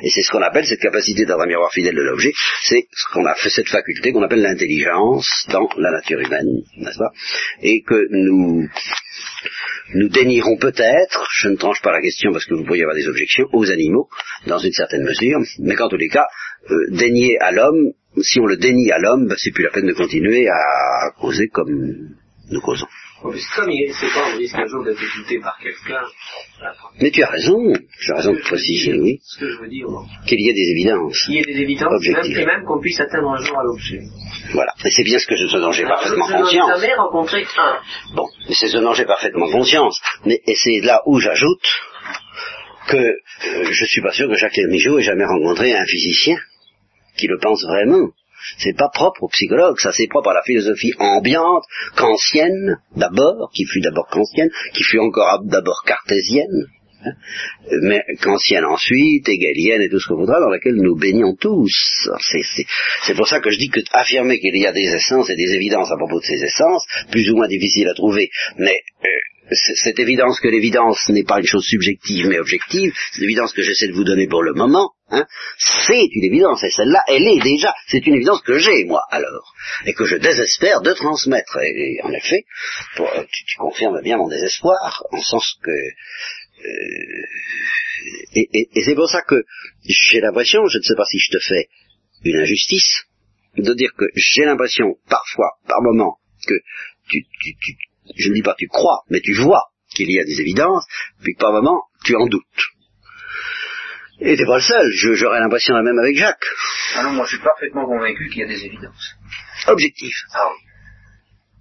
Et 0.03 0.09
c'est 0.11 0.21
ce 0.21 0.31
qu'on 0.31 0.41
appelle 0.41 0.65
cette 0.67 0.81
capacité 0.81 1.25
d'être 1.25 1.39
un 1.39 1.47
miroir 1.47 1.71
fidèle 1.71 1.95
de 1.95 2.01
l'objet, 2.01 2.31
c'est 2.63 2.87
ce 2.91 3.07
qu'on 3.11 3.25
a 3.25 3.33
fait 3.33 3.49
cette 3.49 3.69
faculté 3.69 4.11
qu'on 4.11 4.21
appelle 4.21 4.41
l'intelligence 4.41 5.47
dans 5.49 5.67
la 5.77 5.89
nature 5.91 6.19
humaine, 6.19 6.45
n'est-ce 6.77 6.97
pas? 6.99 7.11
Et 7.63 7.81
que 7.81 8.05
nous 8.11 8.67
nous 9.93 10.09
dénierons 10.09 10.57
peut-être, 10.57 11.27
je 11.39 11.49
ne 11.49 11.55
tranche 11.55 11.81
pas 11.81 11.91
la 11.91 12.01
question 12.01 12.31
parce 12.31 12.45
que 12.45 12.53
vous 12.53 12.63
pourriez 12.63 12.83
avoir 12.83 12.95
des 12.95 13.07
objections, 13.07 13.45
aux 13.53 13.71
animaux, 13.71 14.09
dans 14.45 14.59
une 14.59 14.73
certaine 14.73 15.03
mesure, 15.03 15.39
mais 15.59 15.75
qu'en 15.75 15.89
tous 15.89 15.97
les 15.97 16.09
cas, 16.09 16.25
euh, 16.69 16.75
dénier 16.91 17.37
à 17.39 17.51
l'homme, 17.51 17.93
si 18.21 18.39
on 18.39 18.45
le 18.45 18.57
dénie 18.57 18.91
à 18.91 18.99
l'homme, 18.99 19.27
ben, 19.27 19.35
c'est 19.37 19.51
plus 19.51 19.63
la 19.63 19.71
peine 19.71 19.87
de 19.87 19.93
continuer 19.93 20.47
à 20.47 21.11
causer 21.19 21.47
comme 21.47 22.15
nous 22.49 22.61
causons. 22.61 22.87
En 23.24 23.32
plus, 23.32 23.45
comme 23.55 23.72
il 23.72 23.91
c'est 23.93 24.13
pas, 24.13 24.30
on 24.32 24.38
risque 24.38 24.55
un 24.55 24.68
jour 24.68 24.84
d'être 24.84 25.01
écouté 25.01 25.39
par 25.39 25.57
quelqu'un. 25.57 26.03
Mais 27.01 27.09
tu 27.09 27.24
as 27.24 27.30
raison, 27.30 27.74
tu 27.99 28.11
as 28.11 28.15
raison 28.18 28.34
de 28.34 28.39
préciser, 28.39 28.93
oui, 28.93 29.20
Ce 29.24 29.39
que 29.39 29.49
je 29.49 29.57
veux 29.57 29.68
dire, 29.68 29.88
qu'il 30.28 30.39
y 30.39 30.49
ait 30.49 30.53
des 30.53 30.72
évidences. 30.72 31.26
qu'il 31.26 31.36
y 31.36 31.39
ait 31.39 31.53
des 31.53 31.61
évidences, 31.61 32.05
et 32.05 32.11
même, 32.11 32.45
même 32.45 32.63
qu'on 32.65 32.80
puisse 32.80 32.99
atteindre 32.99 33.30
un 33.32 33.43
jour 33.43 33.57
à 33.57 33.63
l'objet. 33.63 34.01
Voilà. 34.53 34.74
Et 34.86 34.91
c'est 34.91 35.03
bien 35.03 35.18
ce 35.18 35.26
que 35.26 35.36
je, 35.36 35.47
ce 35.47 35.57
dont 35.57 35.72
j'ai 35.72 35.84
parfaitement 35.84 36.28
conscience. 36.28 36.70
jamais 36.80 36.93
rencontré 36.93 37.45
un. 37.57 37.80
Bon, 38.15 38.28
mais 38.47 38.55
c'est 38.55 38.68
ce 38.68 38.78
dont 38.78 38.93
j'ai 38.93 39.05
parfaitement 39.05 39.49
conscience. 39.49 39.99
Mais 40.26 40.39
et 40.45 40.55
c'est 40.55 40.86
là 40.86 41.01
où 41.07 41.20
j'ajoute 41.20 41.68
que 42.88 42.97
euh, 42.97 43.72
je 43.72 43.86
suis 43.86 44.01
pas 44.01 44.11
sûr 44.11 44.30
que 44.30 44.36
Jacques 44.36 44.57
Michaud 44.57 44.99
ait 44.99 45.03
jamais 45.03 45.26
rencontré 45.26 45.76
un 45.76 45.86
physicien 45.86 46.38
qui 47.18 47.28
le 47.28 47.39
pense 47.39 47.63
vraiment. 47.65 48.11
C'est 48.57 48.75
pas 48.77 48.89
propre 48.93 49.23
aux 49.23 49.29
psychologues, 49.29 49.79
ça 49.79 49.91
c'est 49.91 50.07
propre 50.07 50.29
à 50.29 50.33
la 50.33 50.43
philosophie 50.43 50.93
ambiante, 50.99 51.63
kantienne 51.95 52.77
d'abord, 52.95 53.51
qui 53.53 53.65
fut 53.65 53.81
d'abord 53.81 54.07
kantienne, 54.07 54.49
qui 54.73 54.83
fut 54.83 54.99
encore 54.99 55.41
d'abord 55.45 55.83
cartésienne, 55.85 56.67
hein, 57.05 57.11
mais 57.83 58.01
kantienne 58.21 58.65
ensuite, 58.65 59.27
hegelienne 59.27 59.81
et 59.81 59.89
tout 59.89 59.99
ce 59.99 60.07
qu'on 60.07 60.17
voudra, 60.17 60.39
dans 60.39 60.49
laquelle 60.49 60.75
nous 60.75 60.95
baignons 60.95 61.35
tous. 61.39 62.09
C'est- 62.19 62.43
C'est 62.55 62.65
c'est 63.03 63.15
pour 63.15 63.27
ça 63.27 63.39
que 63.39 63.49
je 63.51 63.57
dis 63.57 63.69
que 63.69 63.81
affirmer 63.91 64.39
qu'il 64.39 64.55
y 64.57 64.65
a 64.65 64.71
des 64.71 64.87
essences 64.95 65.29
et 65.29 65.35
des 65.35 65.53
évidences 65.55 65.91
à 65.91 65.97
propos 65.97 66.19
de 66.19 66.25
ces 66.25 66.41
essences, 66.43 66.85
plus 67.11 67.29
ou 67.31 67.35
moins 67.35 67.47
difficiles 67.47 67.87
à 67.87 67.93
trouver, 67.93 68.29
mais 68.57 68.75
euh, 69.03 69.07
cette 69.75 69.99
évidence 69.99 70.39
que 70.41 70.49
l'évidence 70.49 71.07
n'est 71.09 71.23
pas 71.23 71.39
une 71.39 71.45
chose 71.45 71.63
subjective 71.63 72.27
mais 72.27 72.39
objective, 72.39 72.91
cette 73.13 73.23
évidence 73.23 73.53
que 73.53 73.61
j'essaie 73.61 73.87
de 73.87 73.93
vous 73.93 74.03
donner 74.03 74.27
pour 74.27 74.43
le 74.43 74.53
moment, 74.53 74.91
hein, 75.09 75.25
c'est 75.57 76.07
une 76.11 76.23
évidence, 76.25 76.63
et 76.63 76.69
celle-là, 76.69 77.01
elle 77.07 77.27
est 77.27 77.39
déjà, 77.41 77.73
c'est 77.87 78.05
une 78.05 78.15
évidence 78.15 78.41
que 78.41 78.57
j'ai, 78.57 78.85
moi, 78.85 79.03
alors, 79.09 79.53
et 79.85 79.93
que 79.93 80.05
je 80.05 80.15
désespère 80.15 80.81
de 80.81 80.93
transmettre. 80.93 81.57
Et, 81.57 81.99
en 82.03 82.11
effet, 82.11 82.45
tu, 82.95 83.45
tu, 83.45 83.57
confirmes 83.57 84.01
bien 84.01 84.17
mon 84.17 84.27
désespoir, 84.27 85.03
en 85.11 85.21
sens 85.21 85.57
que... 85.61 85.71
Euh, 85.71 87.25
et, 88.35 88.81
c'est 88.83 88.95
pour 88.95 89.09
ça 89.09 89.21
que 89.21 89.43
j'ai 89.83 90.21
l'impression, 90.21 90.65
je 90.67 90.77
ne 90.77 90.83
sais 90.83 90.95
pas 90.95 91.05
si 91.05 91.19
je 91.19 91.31
te 91.31 91.39
fais 91.39 91.69
une 92.23 92.37
injustice, 92.37 93.03
de 93.57 93.73
dire 93.73 93.93
que 93.97 94.05
j'ai 94.15 94.45
l'impression, 94.45 94.97
parfois, 95.09 95.51
par 95.67 95.81
moment, 95.81 96.19
que 96.45 96.53
tu, 97.09 97.25
je 98.15 98.29
ne 98.29 98.35
dis 98.35 98.41
pas 98.41 98.55
tu 98.57 98.67
crois, 98.67 99.03
mais 99.09 99.21
tu 99.21 99.33
vois 99.33 99.63
qu'il 99.93 100.11
y 100.11 100.19
a 100.19 100.23
des 100.23 100.41
évidences, 100.41 100.85
puis 101.21 101.35
par 101.35 101.51
moment, 101.51 101.83
tu 102.03 102.15
en 102.15 102.27
doutes. 102.27 102.43
Et 104.20 104.36
t'es 104.36 104.45
pas 104.45 104.57
le 104.57 104.61
seul, 104.61 104.91
j'aurais 104.93 105.39
l'impression 105.39 105.76
la 105.76 105.84
même 105.84 105.99
avec 105.99 106.18
Jacques. 106.18 106.45
Ah 106.95 107.03
non, 107.03 107.11
moi 107.11 107.26
je 107.26 107.36
suis 107.36 107.43
parfaitement 107.43 107.86
convaincu 107.86 108.30
qu'il 108.30 108.39
y 108.39 108.43
a 108.43 108.47
des 108.47 108.65
évidences. 108.65 109.15
Objectif. 109.68 110.15
Ah 110.34 110.49
oui. 110.49 110.63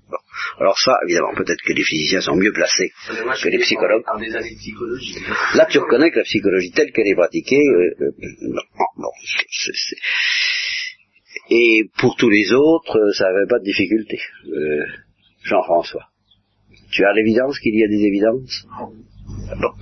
Bon. 0.09 0.17
Alors 0.61 0.79
ça, 0.79 0.97
évidemment, 1.05 1.35
peut-être 1.35 1.61
que 1.63 1.73
les 1.73 1.83
physiciens 1.83 2.21
sont 2.21 2.37
mieux 2.37 2.53
placés 2.53 2.93
que 3.09 3.49
les 3.49 3.59
psychologues. 3.59 4.05
des 4.21 4.35
années 4.35 4.55
de 4.55 4.59
psychologie. 4.59 5.19
Là, 5.55 5.67
tu 5.67 5.79
reconnais 5.79 6.11
que 6.11 6.19
la 6.19 6.25
psychologie 6.25 6.71
telle 6.71 6.93
qu'elle 6.93 7.09
est 7.09 7.15
pratiquée, 7.17 7.63
euh, 7.67 7.91
euh, 8.01 8.11
non, 8.43 8.63
non, 8.99 9.11
et 11.49 11.85
pour 11.99 12.17
tous 12.17 12.29
les 12.29 12.53
autres, 12.53 12.99
euh, 12.99 13.13
ça 13.13 13.25
n'avait 13.25 13.47
pas 13.49 13.59
de 13.59 13.65
difficulté. 13.65 14.19
Euh, 14.47 14.85
Jean-François. 15.45 16.09
Tu 16.91 17.05
as 17.05 17.13
l'évidence 17.13 17.59
qu'il 17.61 17.79
y 17.79 17.85
a 17.85 17.89
des 17.89 18.05
évidences? 18.05 18.67
Bon. 19.61 19.73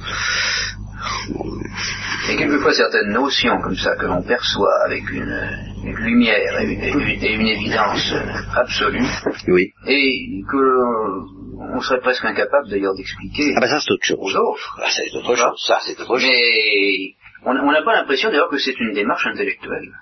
Et 2.30 2.36
quelquefois 2.36 2.72
certaines 2.72 3.12
notions 3.12 3.60
comme 3.60 3.76
ça 3.76 3.96
que 3.96 4.06
l'on 4.06 4.22
perçoit 4.22 4.84
avec 4.86 5.10
une, 5.10 5.38
une 5.84 5.96
lumière 5.96 6.60
et 6.60 6.64
une, 6.64 7.40
une, 7.40 7.46
évidence 7.46 8.14
absolue, 8.56 9.04
oui. 9.48 9.72
et 9.86 10.42
que 10.50 11.74
on 11.74 11.80
serait 11.80 12.00
presque 12.00 12.24
incapable 12.24 12.68
d'ailleurs 12.70 12.94
d'expliquer. 12.94 13.52
Ah 13.56 13.60
ben 13.60 13.68
ça 13.68 13.80
c'est 13.80 13.92
autre 13.92 14.04
chose. 14.04 14.18
Aux 14.18 14.36
autres. 14.36 14.80
Ah, 14.82 14.88
c'est 14.90 15.16
autre 15.16 15.34
chose. 15.34 15.64
Ça 15.66 15.78
c'est 15.82 16.00
autre 16.00 16.18
chose. 16.18 16.30
Mais 16.30 17.14
on 17.44 17.72
n'a 17.72 17.82
pas 17.82 17.94
l'impression 17.94 18.30
d'ailleurs 18.30 18.48
que 18.48 18.58
c'est 18.58 18.78
une 18.80 18.92
démarche 18.92 19.26
intellectuelle. 19.26 19.92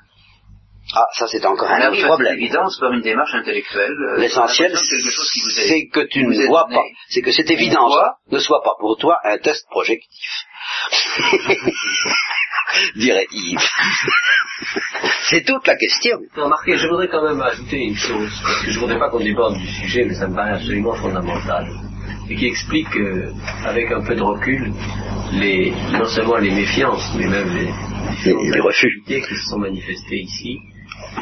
Ah, 0.95 1.07
ça 1.18 1.26
c'est 1.26 1.45
encore 1.47 1.70
un 1.70 1.91
autre 1.91 2.05
problème. 2.07 2.35
évidence 2.35 2.78
par 2.78 2.93
une 2.93 3.01
démarche 3.01 3.35
intellectuelle. 3.35 3.93
Euh, 3.93 4.18
L'essentiel, 4.20 4.76
c'est 4.76 5.87
que 5.89 6.01
tu 6.07 6.24
ne 6.26 6.47
vois 6.49 6.66
pas, 6.68 6.83
c'est 7.09 7.22
que 7.22 7.33
cette 7.33 7.51
évidence 7.51 7.95
ne 8.30 8.39
soit 8.39 8.62
pas 8.62 8.74
pour 8.78 8.99
toi 8.99 9.18
un 9.24 9.39
test 9.39 9.66
projectif. 9.70 10.28
Dirait 12.97 13.26
Yves. 13.33 13.59
c'est 15.30 15.45
toute 15.45 15.66
la 15.66 15.76
question. 15.76 16.18
Remarquez, 16.37 16.76
je 16.76 16.89
voudrais 16.89 17.09
quand 17.09 17.22
même 17.22 17.41
ajouter 17.41 17.78
une 17.78 17.97
chose, 17.97 18.30
parce 18.43 18.62
que 18.62 18.70
je 18.70 18.76
ne 18.76 18.80
voudrais 18.80 18.99
pas 18.99 19.09
qu'on 19.11 19.20
déborde 19.20 19.57
du 19.59 19.66
sujet, 19.66 20.05
mais 20.05 20.14
ça 20.14 20.26
me 20.26 20.35
paraît 20.35 20.53
absolument 20.55 20.95
fondamental, 20.95 21.68
et 22.28 22.35
qui 22.37 22.47
explique, 22.47 22.95
euh, 22.97 23.33
avec 23.64 23.91
un 23.93 24.03
peu 24.03 24.14
de 24.14 24.22
recul, 24.22 24.72
les, 25.33 25.72
non 25.93 26.05
seulement 26.07 26.37
les 26.37 26.51
méfiances, 26.51 27.12
mais 27.16 27.26
même 27.26 27.55
les, 27.55 27.72
les, 28.24 28.51
les 28.51 28.61
refus 28.61 29.03
qui 29.07 29.20
se 29.20 29.35
sont 29.51 29.59
manifestés 29.59 30.20
ici, 30.20 30.59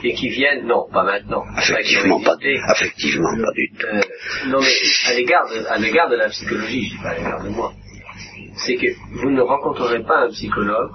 et 0.02 0.14
qui 0.14 0.28
viennent, 0.28 0.66
non, 0.66 0.86
pas 0.92 1.04
maintenant. 1.04 1.44
Effectivement, 1.58 2.20
pas, 2.20 2.36
effectivement, 2.40 3.30
pas 3.44 3.52
du 3.52 3.70
tout. 3.72 3.86
Euh, 3.86 4.00
non, 4.48 4.58
mais 4.60 5.10
à 5.10 5.14
l'égard 5.14 6.08
de, 6.08 6.10
de 6.10 6.16
la 6.16 6.28
psychologie, 6.28 6.84
je 6.84 6.96
dis 6.96 7.02
pas 7.02 7.10
à 7.10 7.14
l'égard 7.16 7.42
de 7.44 7.48
moi, 7.50 7.72
c'est 8.56 8.76
que 8.76 8.86
vous 9.20 9.30
ne 9.30 9.42
rencontrerez 9.42 10.02
pas 10.04 10.24
un 10.24 10.28
psychologue 10.28 10.90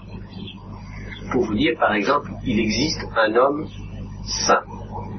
pour 1.32 1.46
vous 1.46 1.56
dire, 1.56 1.78
par 1.80 1.94
exemple, 1.94 2.30
il 2.46 2.60
existe 2.60 3.02
un 3.16 3.36
homme 3.36 3.68
sain, 4.48 4.64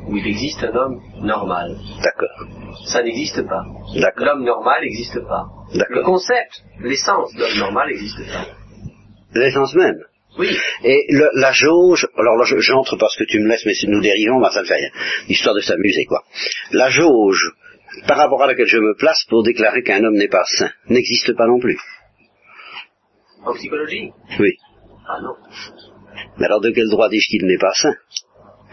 ou 0.06 0.16
il 0.16 0.26
existe 0.26 0.62
un 0.64 0.74
homme 0.74 1.00
normal. 1.20 1.76
D'accord. 2.02 2.48
Ça 2.86 3.02
n'existe 3.02 3.46
pas. 3.46 3.62
D'accord. 3.94 4.26
L'homme 4.26 4.44
normal 4.44 4.82
n'existe 4.82 5.20
pas. 5.26 5.46
Le 5.72 6.02
concept, 6.02 6.64
l'essence 6.80 7.34
d'homme 7.34 7.58
normal 7.58 7.88
n'existe 7.88 8.26
pas. 8.26 8.46
L'essence 9.34 9.74
même 9.74 9.98
oui. 10.38 10.56
Et 10.84 11.06
le, 11.10 11.28
la 11.34 11.52
jauge, 11.52 12.06
alors 12.16 12.36
là 12.36 12.44
j'entre 12.44 12.96
parce 12.96 13.16
que 13.16 13.24
tu 13.24 13.40
me 13.40 13.48
laisses, 13.48 13.64
mais 13.66 13.72
nous 13.88 14.00
dérivons, 14.00 14.40
bah, 14.40 14.50
ça 14.52 14.62
ne 14.62 14.66
fait 14.66 14.74
rien. 14.74 14.90
Histoire 15.28 15.54
de 15.54 15.60
s'amuser, 15.60 16.04
quoi. 16.06 16.22
La 16.72 16.88
jauge, 16.88 17.52
par 18.06 18.18
rapport 18.18 18.42
à 18.42 18.46
laquelle 18.46 18.66
je 18.66 18.78
me 18.78 18.94
place 18.94 19.24
pour 19.28 19.42
déclarer 19.42 19.82
qu'un 19.82 20.02
homme 20.04 20.16
n'est 20.16 20.28
pas 20.28 20.44
sain, 20.44 20.70
n'existe 20.88 21.34
pas 21.36 21.46
non 21.46 21.58
plus. 21.58 21.78
En 23.44 23.54
psychologie 23.54 24.10
Oui. 24.40 24.56
Ah 25.08 25.20
non. 25.22 25.34
Mais 26.38 26.46
alors 26.46 26.60
de 26.60 26.70
quel 26.70 26.88
droit 26.88 27.08
dis-je 27.08 27.28
qu'il 27.28 27.46
n'est 27.46 27.58
pas 27.58 27.72
sain 27.74 27.94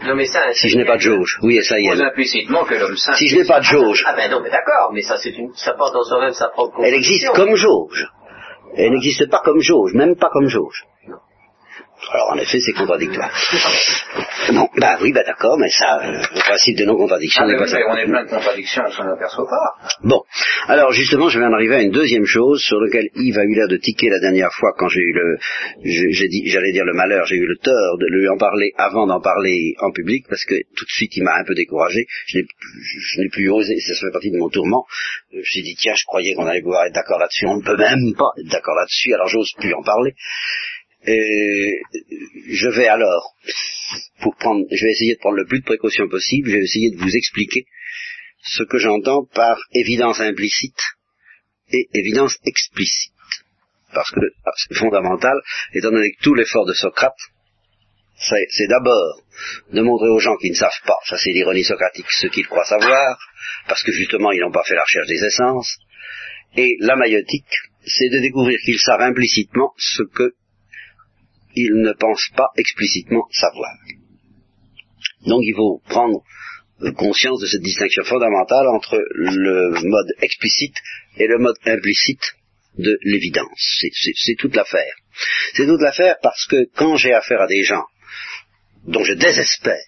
non, 0.02 0.16
mais 0.16 0.26
ça, 0.26 0.52
si 0.52 0.68
je 0.68 0.76
n'ai 0.76 0.84
pas 0.84 0.96
de 0.96 1.02
jauge, 1.02 1.38
oui, 1.42 1.56
et 1.56 1.62
ça 1.62 1.78
y 1.78 1.86
est. 1.86 2.02
implicitement 2.02 2.64
que 2.64 2.74
l'homme 2.74 2.96
saint. 2.96 3.14
Si 3.14 3.28
je 3.28 3.36
n'ai 3.38 3.46
pas 3.46 3.60
de 3.60 3.64
jauge. 3.64 4.04
Ah 4.06 4.14
ben 4.16 4.28
non, 4.28 4.40
mais 4.42 4.50
d'accord, 4.50 4.90
mais 4.92 5.02
ça 5.02 5.16
c'est 5.16 5.30
une, 5.30 5.54
ça 5.54 5.72
porte 5.74 5.94
en 5.94 6.02
soi-même 6.02 6.32
sa 6.32 6.48
propre. 6.48 6.80
Elle 6.82 6.94
existe 6.94 7.28
comme 7.30 7.54
jauge. 7.54 8.08
Elle 8.76 8.90
n'existe 8.90 9.30
pas 9.30 9.40
comme 9.44 9.60
jauge, 9.60 9.94
même 9.94 10.16
pas 10.16 10.30
comme 10.30 10.48
jauge. 10.48 10.84
Alors 12.12 12.32
en 12.32 12.38
effet, 12.38 12.60
c'est 12.60 12.72
contradictoire. 12.72 13.30
Non, 14.52 14.68
bah 14.76 14.98
oui, 15.00 15.12
bah 15.12 15.22
d'accord, 15.24 15.58
mais 15.58 15.70
ça, 15.70 16.00
euh, 16.02 16.12
le 16.12 16.40
principe 16.40 16.76
de 16.76 16.84
non-contradiction 16.84 17.42
ah, 17.44 17.46
n'est 17.46 17.56
pas 17.56 17.66
ça. 17.66 17.78
On 17.88 17.96
est 17.96 18.04
plein 18.04 18.24
de 18.24 18.28
contradictions, 18.28 18.82
on 18.86 18.90
s'en 18.90 19.08
aperçoit 19.08 19.46
pas. 19.46 19.88
Bon, 20.02 20.22
alors 20.68 20.92
justement, 20.92 21.28
je 21.28 21.38
vais 21.38 21.46
en 21.46 21.52
arriver 21.52 21.76
à 21.76 21.82
une 21.82 21.92
deuxième 21.92 22.26
chose 22.26 22.60
sur 22.62 22.78
laquelle 22.80 23.08
Yves 23.14 23.38
a 23.38 23.44
eu 23.44 23.54
l'air 23.54 23.68
de 23.68 23.78
tiquer 23.78 24.10
la 24.10 24.20
dernière 24.20 24.52
fois 24.52 24.72
quand 24.76 24.88
j'ai 24.88 25.00
eu 25.00 25.12
le, 25.12 25.38
j'ai 25.82 26.28
dit, 26.28 26.42
j'allais 26.46 26.72
dire 26.72 26.84
le 26.84 26.92
malheur, 26.92 27.24
j'ai 27.26 27.36
eu 27.36 27.46
le 27.46 27.56
tort 27.56 27.98
de 27.98 28.06
lui 28.06 28.28
en 28.28 28.36
parler 28.36 28.72
avant 28.76 29.06
d'en 29.06 29.20
parler 29.20 29.74
en 29.78 29.90
public 29.90 30.26
parce 30.28 30.44
que 30.44 30.54
tout 30.54 30.84
de 30.84 30.90
suite 30.90 31.16
il 31.16 31.24
m'a 31.24 31.36
un 31.38 31.44
peu 31.44 31.54
découragé. 31.54 32.06
Je 32.26 32.38
n'ai 32.38 33.28
plus 33.30 33.50
osé, 33.50 33.78
ça 33.80 33.94
fait 34.06 34.12
partie 34.12 34.30
de 34.30 34.38
mon 34.38 34.50
tourment. 34.50 34.84
Je 35.32 35.38
me 35.38 35.42
suis 35.42 35.62
dit 35.62 35.74
tiens, 35.78 35.94
je 35.96 36.04
croyais 36.04 36.34
qu'on 36.34 36.46
allait 36.46 36.62
pouvoir 36.62 36.84
être 36.84 36.94
d'accord 36.94 37.18
là-dessus, 37.18 37.46
on 37.46 37.56
ne 37.56 37.62
peut 37.62 37.76
même 37.76 38.14
pas 38.16 38.32
être 38.38 38.50
d'accord 38.50 38.74
là-dessus, 38.74 39.14
alors 39.14 39.28
j'ose 39.28 39.52
plus 39.58 39.72
en 39.72 39.82
parler. 39.82 40.14
Et 41.06 41.82
je 42.50 42.68
vais 42.68 42.88
alors, 42.88 43.34
pour 44.20 44.36
prendre, 44.36 44.64
je 44.70 44.84
vais 44.84 44.92
essayer 44.92 45.14
de 45.14 45.20
prendre 45.20 45.36
le 45.36 45.46
plus 45.46 45.60
de 45.60 45.64
précautions 45.64 46.08
possible, 46.08 46.48
je 46.48 46.56
vais 46.56 46.62
essayer 46.62 46.90
de 46.90 46.96
vous 46.96 47.14
expliquer 47.14 47.66
ce 48.42 48.62
que 48.62 48.78
j'entends 48.78 49.24
par 49.34 49.58
évidence 49.72 50.20
implicite 50.20 50.80
et 51.70 51.88
évidence 51.94 52.36
explicite. 52.46 53.12
Parce 53.92 54.10
que 54.10 54.74
fondamental, 54.74 55.40
étant 55.72 55.90
donné 55.90 56.12
que 56.12 56.22
tout 56.22 56.34
l'effort 56.34 56.66
de 56.66 56.72
Socrate, 56.72 57.14
c'est 58.16 58.66
d'abord 58.68 59.22
de 59.72 59.80
montrer 59.82 60.08
aux 60.08 60.20
gens 60.20 60.36
qui 60.36 60.50
ne 60.50 60.54
savent 60.54 60.70
pas, 60.86 60.96
ça 61.04 61.16
c'est 61.18 61.32
l'ironie 61.32 61.64
socratique, 61.64 62.06
ce 62.10 62.28
qu'ils 62.28 62.46
croient 62.46 62.64
savoir, 62.64 63.18
parce 63.68 63.82
que 63.82 63.92
justement 63.92 64.32
ils 64.32 64.40
n'ont 64.40 64.52
pas 64.52 64.64
fait 64.64 64.74
la 64.74 64.82
recherche 64.82 65.08
des 65.08 65.22
essences, 65.24 65.76
et 66.56 66.76
la 66.80 66.96
maïotique, 66.96 67.52
c'est 67.84 68.08
de 68.08 68.20
découvrir 68.20 68.58
qu'ils 68.64 68.78
savent 68.78 69.02
implicitement 69.02 69.74
ce 69.76 70.02
que 70.04 70.34
ils 71.54 71.74
ne 71.74 71.92
pensent 71.92 72.30
pas 72.36 72.48
explicitement 72.56 73.26
savoir. 73.30 73.70
Donc 75.26 75.42
il 75.42 75.54
faut 75.54 75.80
prendre 75.88 76.22
euh, 76.82 76.92
conscience 76.92 77.40
de 77.40 77.46
cette 77.46 77.62
distinction 77.62 78.04
fondamentale 78.04 78.68
entre 78.68 79.00
le 79.10 79.70
mode 79.70 80.12
explicite 80.20 80.76
et 81.16 81.26
le 81.26 81.38
mode 81.38 81.56
implicite 81.66 82.34
de 82.78 82.98
l'évidence. 83.02 83.84
C'est 84.16 84.36
toute 84.36 84.56
l'affaire. 84.56 84.94
C'est 85.54 85.66
toute 85.66 85.80
l'affaire 85.80 86.16
parce 86.22 86.46
que 86.46 86.68
quand 86.74 86.96
j'ai 86.96 87.14
affaire 87.14 87.40
à 87.40 87.46
des 87.46 87.62
gens 87.62 87.84
dont 88.86 89.04
je 89.04 89.14
désespère 89.14 89.78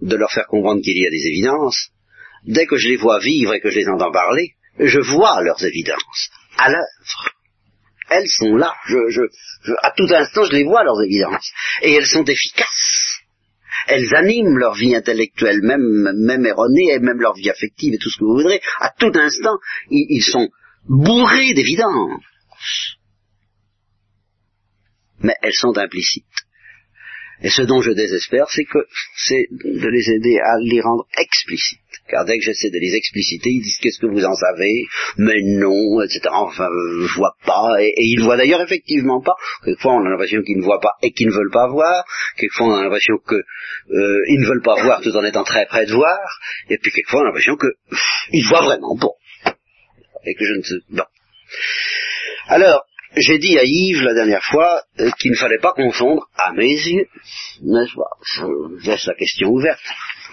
de 0.00 0.16
leur 0.16 0.32
faire 0.32 0.46
comprendre 0.46 0.82
qu'il 0.82 0.96
y 0.96 1.06
a 1.06 1.10
des 1.10 1.26
évidences, 1.26 1.90
dès 2.44 2.66
que 2.66 2.76
je 2.76 2.88
les 2.88 2.96
vois 2.96 3.18
vivre 3.18 3.54
et 3.54 3.60
que 3.60 3.70
je 3.70 3.78
les 3.78 3.88
entends 3.88 4.12
parler, 4.12 4.54
je 4.78 5.00
vois 5.00 5.42
leurs 5.42 5.62
évidences 5.64 6.30
à 6.56 6.70
l'œuvre 6.70 7.37
elles 8.10 8.28
sont 8.28 8.56
là. 8.56 8.74
Je, 8.86 9.22
à 9.82 9.90
tout 9.92 10.08
instant, 10.14 10.44
je 10.44 10.52
les 10.52 10.64
vois, 10.64 10.84
leurs 10.84 11.02
évidences. 11.02 11.50
Et 11.82 11.92
elles 11.92 12.06
sont 12.06 12.24
efficaces. 12.24 13.20
Elles 13.86 14.14
animent 14.14 14.58
leur 14.58 14.74
vie 14.74 14.94
intellectuelle, 14.94 15.60
même, 15.62 16.12
même 16.16 16.44
erronée, 16.44 16.92
et 16.92 16.98
même 16.98 17.20
leur 17.20 17.34
vie 17.34 17.50
affective 17.50 17.94
et 17.94 17.98
tout 17.98 18.10
ce 18.10 18.18
que 18.18 18.24
vous 18.24 18.36
voudrez. 18.36 18.60
À 18.80 18.90
tout 18.90 19.12
instant, 19.14 19.58
ils, 19.90 20.22
sont 20.22 20.48
bourrés 20.88 21.54
d'évidences. 21.54 22.98
Mais 25.20 25.34
elles 25.42 25.54
sont 25.54 25.76
implicites. 25.78 26.24
Et 27.42 27.50
ce 27.50 27.62
dont 27.62 27.80
je 27.80 27.92
désespère, 27.92 28.46
c'est 28.50 28.64
que 28.64 28.78
c'est 29.16 29.46
de 29.50 29.88
les 29.88 30.10
aider 30.10 30.38
à 30.38 30.58
les 30.60 30.80
rendre 30.80 31.06
explicites. 31.18 31.78
Car 32.08 32.24
dès 32.24 32.38
que 32.38 32.44
j'essaie 32.44 32.70
de 32.70 32.78
les 32.78 32.96
expliciter, 32.96 33.50
ils 33.50 33.62
disent 33.62 33.78
qu'est-ce 33.80 34.00
que 34.00 34.06
vous 34.06 34.24
en 34.24 34.34
savez? 34.34 34.86
Mais 35.18 35.40
non, 35.42 36.00
etc. 36.00 36.22
Enfin, 36.32 36.68
je 37.06 37.14
vois 37.14 37.36
pas. 37.44 37.76
Et, 37.80 37.92
ils 37.96 38.22
voient 38.22 38.36
d'ailleurs 38.36 38.62
effectivement 38.62 39.20
pas. 39.20 39.36
Quelquefois, 39.64 39.94
on 39.94 40.06
a 40.06 40.10
l'impression 40.10 40.42
qu'ils 40.42 40.58
ne 40.58 40.64
voient 40.64 40.80
pas 40.80 40.94
et 41.02 41.12
qu'ils 41.12 41.28
ne 41.28 41.32
veulent 41.32 41.52
pas 41.52 41.68
voir. 41.68 42.04
Quelquefois, 42.36 42.66
on 42.68 42.74
a 42.76 42.82
l'impression 42.82 43.18
qu'ils 43.28 43.36
euh, 43.36 44.22
ne 44.26 44.46
veulent 44.46 44.62
pas 44.62 44.82
voir 44.82 45.00
tout 45.02 45.14
en 45.14 45.24
étant 45.24 45.44
très 45.44 45.66
près 45.66 45.86
de 45.86 45.92
voir. 45.92 46.18
Et 46.70 46.78
puis 46.78 46.90
quelquefois, 46.90 47.20
on 47.20 47.22
a 47.24 47.26
l'impression 47.26 47.56
qu'ils 47.56 48.46
voient 48.48 48.62
vraiment. 48.62 48.96
Bon. 48.96 49.12
et 50.24 50.34
que 50.34 50.44
je 50.44 50.54
ne 50.54 50.62
sais 50.62 50.96
pas. 50.96 51.08
Alors, 52.48 52.87
j'ai 53.16 53.38
dit 53.38 53.58
à 53.58 53.62
Yves 53.64 54.02
la 54.02 54.14
dernière 54.14 54.44
fois 54.44 54.82
euh, 55.00 55.10
qu'il 55.18 55.30
ne 55.30 55.36
fallait 55.36 55.58
pas 55.58 55.72
confondre, 55.72 56.28
à 56.36 56.52
mes 56.52 56.66
yeux, 56.66 57.06
n'est-ce 57.62 57.94
pas? 57.94 58.10
Je 58.22 58.86
laisse 58.88 59.06
la 59.06 59.14
question 59.14 59.48
ouverte. 59.48 59.82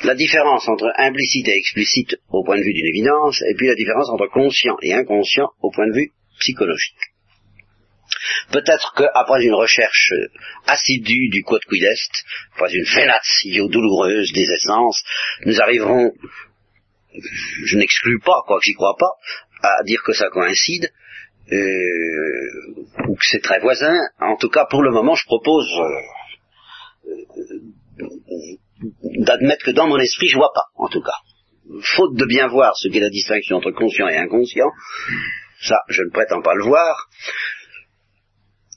La 0.04 0.14
différence 0.14 0.68
entre 0.68 0.92
implicite 0.98 1.48
et 1.48 1.58
explicite 1.58 2.18
au 2.30 2.44
point 2.44 2.58
de 2.58 2.64
vue 2.64 2.74
d'une 2.74 2.88
évidence, 2.88 3.42
et 3.50 3.56
puis 3.56 3.68
la 3.68 3.76
différence 3.76 4.10
entre 4.10 4.28
conscient 4.28 4.76
et 4.82 4.94
inconscient 4.94 5.50
au 5.62 5.72
point 5.72 5.88
de 5.88 5.96
vue 5.96 6.12
psychologique. 6.40 6.96
Peut-être 8.52 8.94
qu'après 8.96 9.44
une 9.44 9.54
recherche 9.54 10.12
assidue 10.68 11.30
du 11.30 11.44
quod 11.44 11.64
quid 11.66 11.84
est, 11.84 12.26
après 12.56 12.74
une 12.74 12.86
fenatio 12.86 13.68
douloureuse 13.70 14.32
des 14.34 14.48
essences, 14.52 15.04
nous 15.46 15.60
arriverons, 15.62 16.12
je 17.64 17.78
n'exclus 17.78 18.20
pas, 18.20 18.44
quoi 18.46 18.60
que 18.60 18.66
j'y 18.66 18.74
crois 18.74 18.96
pas, 19.00 19.12
à 19.64 19.84
dire 19.84 20.04
que 20.04 20.14
ça 20.14 20.30
coïncide, 20.30 20.86
euh, 20.86 21.05
ou 21.52 23.16
que 23.16 23.26
c'est 23.30 23.42
très 23.42 23.60
voisin. 23.60 23.96
En 24.20 24.38
tout 24.38 24.50
cas, 24.50 24.66
pour 24.70 24.82
le 24.82 24.92
moment, 24.92 25.16
je 25.16 25.26
propose 25.26 25.68
euh, 25.80 27.12
euh, 27.12 28.04
d'admettre 29.20 29.66
que 29.66 29.72
dans 29.72 29.88
mon 29.88 30.00
esprit, 30.00 30.28
je 30.28 30.38
vois 30.38 30.52
pas, 30.54 30.66
en 30.76 30.88
tout 30.88 31.02
cas. 31.02 31.18
Faute 31.82 32.16
de 32.16 32.26
bien 32.26 32.48
voir 32.48 32.76
ce 32.76 32.90
qu'est 32.90 33.00
la 33.00 33.10
distinction 33.10 33.58
entre 33.58 33.72
conscient 33.72 34.08
et 34.08 34.18
inconscient, 34.18 34.70
ça, 35.62 35.78
je 35.90 36.04
ne 36.04 36.12
prétends 36.12 36.42
pas 36.42 36.54
le 36.54 36.64
voir. 36.64 37.10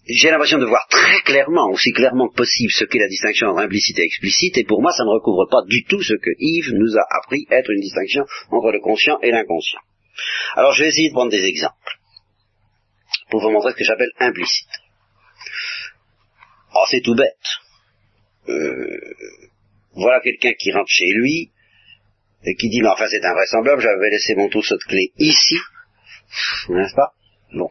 J'ai 0.07 0.31
l'impression 0.31 0.59
de 0.59 0.65
voir 0.65 0.87
très 0.89 1.21
clairement, 1.21 1.69
aussi 1.71 1.93
clairement 1.93 2.29
que 2.29 2.35
possible, 2.35 2.73
ce 2.73 2.85
qu'est 2.85 2.99
la 2.99 3.09
distinction 3.09 3.49
entre 3.49 3.61
implicite 3.61 3.99
et 3.99 4.05
explicite, 4.05 4.57
et 4.57 4.65
pour 4.65 4.81
moi, 4.81 4.91
ça 4.93 5.05
ne 5.05 5.11
recouvre 5.11 5.47
pas 5.51 5.61
du 5.67 5.85
tout 5.85 6.03
ce 6.03 6.15
que 6.15 6.31
Yves 6.39 6.73
nous 6.73 6.97
a 6.97 7.05
appris 7.19 7.47
être 7.51 7.71
une 7.71 7.81
distinction 7.81 8.25
entre 8.51 8.73
le 8.73 8.81
conscient 8.81 9.19
et 9.21 9.31
l'inconscient. 9.31 9.81
Alors, 10.57 10.73
je 10.73 10.83
vais 10.83 10.89
essayer 10.89 11.11
de 11.11 11.15
prendre 11.15 11.31
des 11.31 11.45
exemples 11.45 11.98
pour 13.31 13.41
vous 13.41 13.51
montrer 13.51 13.73
ce 13.73 13.77
que 13.77 13.85
j'appelle 13.85 14.13
implicite. 14.19 14.69
Oh, 16.75 16.85
c'est 16.91 17.01
tout 17.01 17.15
bête. 17.15 17.37
Euh, 18.49 19.15
voilà 19.93 20.21
quelqu'un 20.21 20.53
qui 20.59 20.73
rentre 20.73 20.91
chez 20.91 21.11
lui 21.15 21.51
et 22.45 22.55
qui 22.55 22.69
dit, 22.69 22.81
mais 22.81 22.89
enfin 22.89 23.07
c'est 23.11 23.25
invraisemblable, 23.25 23.83
j'avais 23.83 24.11
laissé 24.11 24.35
mon 24.35 24.49
trousseau 24.49 24.77
de 24.77 24.85
clés 24.85 25.13
ici, 25.19 25.59
n'est-ce 26.69 26.95
pas? 26.95 27.13
Bon. 27.53 27.71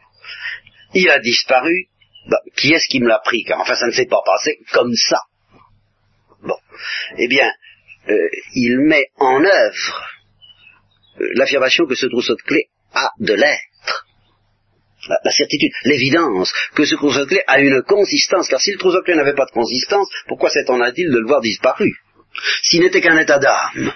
Il 0.93 1.09
a 1.09 1.19
disparu, 1.19 1.87
bah, 2.27 2.41
qui 2.55 2.73
est-ce 2.73 2.87
qui 2.87 2.99
me 2.99 3.07
l'a 3.07 3.19
pris 3.19 3.43
Car 3.43 3.59
enfin 3.59 3.75
ça 3.75 3.87
ne 3.87 3.91
s'est 3.91 4.07
pas 4.07 4.21
passé 4.25 4.59
comme 4.73 4.93
ça. 4.93 5.21
Bon. 6.43 6.57
Eh 7.17 7.27
bien, 7.27 7.49
euh, 8.09 8.29
il 8.53 8.79
met 8.79 9.07
en 9.17 9.43
œuvre 9.43 10.09
euh, 11.21 11.29
l'affirmation 11.35 11.85
que 11.85 11.95
ce 11.95 12.05
trousseau 12.07 12.35
de 12.35 12.41
clés 12.41 12.69
a 12.93 13.11
de 13.19 13.33
l'être 13.33 14.06
la, 15.07 15.31
certitude, 15.31 15.71
l'évidence 15.85 16.51
que 16.75 16.85
ce 16.85 16.95
clés 17.25 17.43
a 17.47 17.59
une 17.59 17.81
consistance, 17.83 18.47
car 18.47 18.59
si 18.59 18.71
le 18.71 18.77
clés 19.03 19.15
n'avait 19.15 19.35
pas 19.35 19.45
de 19.45 19.51
consistance, 19.51 20.07
pourquoi 20.27 20.49
s'étonnerait-il 20.49 21.09
de 21.09 21.19
le 21.19 21.27
voir 21.27 21.41
disparu? 21.41 21.91
S'il 22.63 22.81
n'était 22.81 23.01
qu'un 23.01 23.17
état 23.17 23.39
d'âme, 23.39 23.91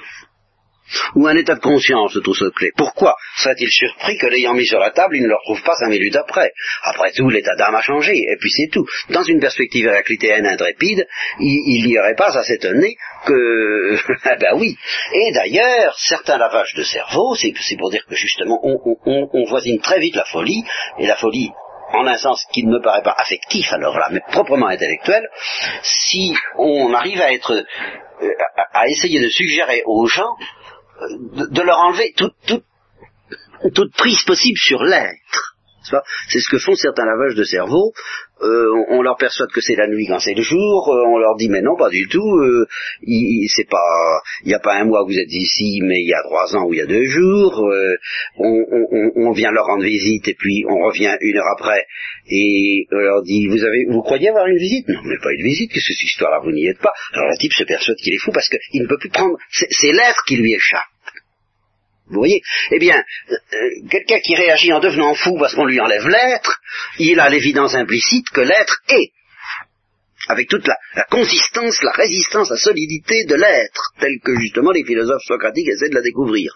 ou 1.15 1.27
un 1.27 1.35
état 1.35 1.55
de 1.55 1.59
conscience, 1.59 2.17
tout 2.23 2.33
ce 2.33 2.45
clé. 2.45 2.71
Pourquoi 2.75 3.15
serait-il 3.37 3.69
surpris 3.69 4.17
que 4.17 4.27
l'ayant 4.27 4.53
mis 4.53 4.65
sur 4.65 4.79
la 4.79 4.91
table, 4.91 5.17
il 5.17 5.23
ne 5.23 5.27
le 5.27 5.35
retrouve 5.35 5.63
pas 5.63 5.75
cinq 5.75 5.89
minutes 5.89 6.15
après 6.15 6.51
Après 6.83 7.11
tout, 7.11 7.29
l'état 7.29 7.55
d'âme 7.55 7.75
a 7.75 7.81
changé, 7.81 8.13
et 8.13 8.37
puis 8.39 8.51
c'est 8.51 8.69
tout. 8.71 8.85
Dans 9.09 9.23
une 9.23 9.39
perspective 9.39 9.85
héraclitéenne 9.85 10.45
intrépide, 10.45 11.07
il 11.39 11.87
n'y 11.87 11.97
aurait 11.97 12.15
pas 12.15 12.37
à 12.37 12.43
s'étonner 12.43 12.95
que... 13.25 13.97
ah 14.23 14.35
ben 14.35 14.57
oui. 14.57 14.75
Et 15.13 15.31
d'ailleurs, 15.33 15.95
certains 15.99 16.37
lavages 16.37 16.73
de 16.75 16.83
cerveau, 16.83 17.35
c'est 17.35 17.53
pour 17.77 17.91
dire 17.91 18.05
que 18.07 18.15
justement, 18.15 18.59
on, 18.63 18.77
on 19.05 19.45
voisine 19.45 19.79
très 19.79 19.99
vite 19.99 20.15
la 20.15 20.25
folie, 20.25 20.63
et 20.99 21.07
la 21.07 21.15
folie 21.15 21.51
en 21.93 22.07
un 22.07 22.17
sens 22.17 22.45
qui 22.53 22.63
ne 22.63 22.71
me 22.71 22.81
paraît 22.81 23.03
pas 23.03 23.15
affectif 23.17 23.71
alors 23.73 23.97
là, 23.97 24.07
mais 24.11 24.21
proprement 24.31 24.67
intellectuel, 24.67 25.27
si 25.83 26.33
on 26.57 26.93
arrive 26.93 27.21
à 27.21 27.33
être 27.33 27.53
euh, 27.53 28.29
à 28.73 28.87
essayer 28.87 29.19
de 29.19 29.29
suggérer 29.29 29.83
aux 29.85 30.07
gens 30.07 30.35
de, 31.01 31.61
leur 31.61 31.77
enlever 31.79 32.13
toute, 32.15 32.63
toute, 33.73 33.93
prise 33.95 34.23
possible 34.23 34.57
sur 34.57 34.83
l'être. 34.83 35.50
C'est 36.29 36.39
ce 36.39 36.49
que 36.49 36.59
font 36.59 36.75
certains 36.75 37.05
lavages 37.05 37.35
de 37.35 37.43
cerveau. 37.43 37.93
Euh, 38.43 38.73
on 38.89 39.03
leur 39.03 39.17
persuade 39.17 39.49
que 39.51 39.61
c'est 39.61 39.75
la 39.75 39.87
nuit 39.87 40.07
quand 40.07 40.19
c'est 40.19 40.33
le 40.33 40.41
jour. 40.41 40.89
Euh, 40.89 41.03
on 41.07 41.17
leur 41.19 41.35
dit 41.35 41.49
mais 41.49 41.61
non, 41.61 41.75
pas 41.77 41.89
du 41.89 42.07
tout. 42.07 42.37
Euh, 42.37 42.65
il 43.03 43.47
c'est 43.55 43.69
pas, 43.69 44.21
il 44.43 44.47
n'y 44.47 44.53
a 44.55 44.59
pas 44.59 44.75
un 44.75 44.85
mois 44.85 45.03
que 45.03 45.11
vous 45.11 45.19
êtes 45.19 45.31
ici, 45.31 45.79
mais 45.83 45.99
il 45.99 46.07
y 46.07 46.13
a 46.13 46.23
trois 46.23 46.55
ans 46.55 46.65
ou 46.65 46.73
il 46.73 46.79
y 46.79 46.81
a 46.81 46.87
deux 46.87 47.05
jours. 47.05 47.63
On, 48.37 49.31
vient 49.31 49.51
leur 49.51 49.65
rendre 49.65 49.83
visite 49.83 50.27
et 50.27 50.33
puis 50.33 50.65
on 50.67 50.83
revient 50.87 51.15
une 51.21 51.37
heure 51.37 51.53
après 51.57 51.85
et 52.29 52.85
on 52.91 52.97
leur 52.97 53.21
dit 53.23 53.47
vous 53.47 53.63
avez, 53.63 53.85
vous 53.89 54.01
croyez 54.01 54.29
avoir 54.29 54.47
une 54.47 54.57
visite? 54.57 54.87
Non, 54.89 54.99
mais 55.05 55.17
pas 55.21 55.31
une 55.31 55.43
visite. 55.43 55.71
Qu'est-ce 55.71 55.87
que 55.87 55.93
cette 55.93 56.03
histoire-là 56.03 56.41
Vous 56.43 56.51
n'y 56.51 56.67
êtes 56.67 56.79
pas. 56.79 56.91
Alors 57.13 57.29
le 57.29 57.37
type 57.37 57.53
se 57.53 57.63
persuade 57.63 57.97
qu'il 57.97 58.13
est 58.13 58.23
fou 58.23 58.31
parce 58.33 58.49
qu'il 58.49 58.81
ne 58.81 58.87
peut 58.87 58.97
plus 58.97 59.09
prendre. 59.09 59.37
C'est 59.51 59.91
l'être 59.91 60.23
qui 60.27 60.37
lui 60.37 60.53
échappe. 60.53 60.87
Vous 62.11 62.19
voyez 62.19 62.41
Eh 62.71 62.79
bien, 62.79 62.97
euh, 62.97 63.33
euh, 63.33 63.87
quelqu'un 63.89 64.19
qui 64.19 64.35
réagit 64.35 64.73
en 64.73 64.79
devenant 64.79 65.15
fou 65.15 65.37
parce 65.39 65.55
qu'on 65.55 65.65
lui 65.65 65.79
enlève 65.79 66.07
l'être, 66.07 66.59
il 66.99 67.19
a 67.19 67.29
l'évidence 67.29 67.73
implicite 67.73 68.29
que 68.29 68.41
l'être 68.41 68.81
est, 68.89 69.11
avec 70.27 70.49
toute 70.49 70.67
la, 70.67 70.75
consistance, 71.09 71.81
la 71.83 71.91
résistance, 71.91 72.49
la 72.49 72.57
solidité 72.57 73.23
de 73.25 73.35
l'être, 73.35 73.93
tel 73.99 74.19
que 74.23 74.35
justement 74.39 74.71
les 74.71 74.83
philosophes 74.83 75.23
socratiques 75.25 75.69
essaient 75.69 75.89
de 75.89 75.95
la 75.95 76.01
découvrir. 76.01 76.53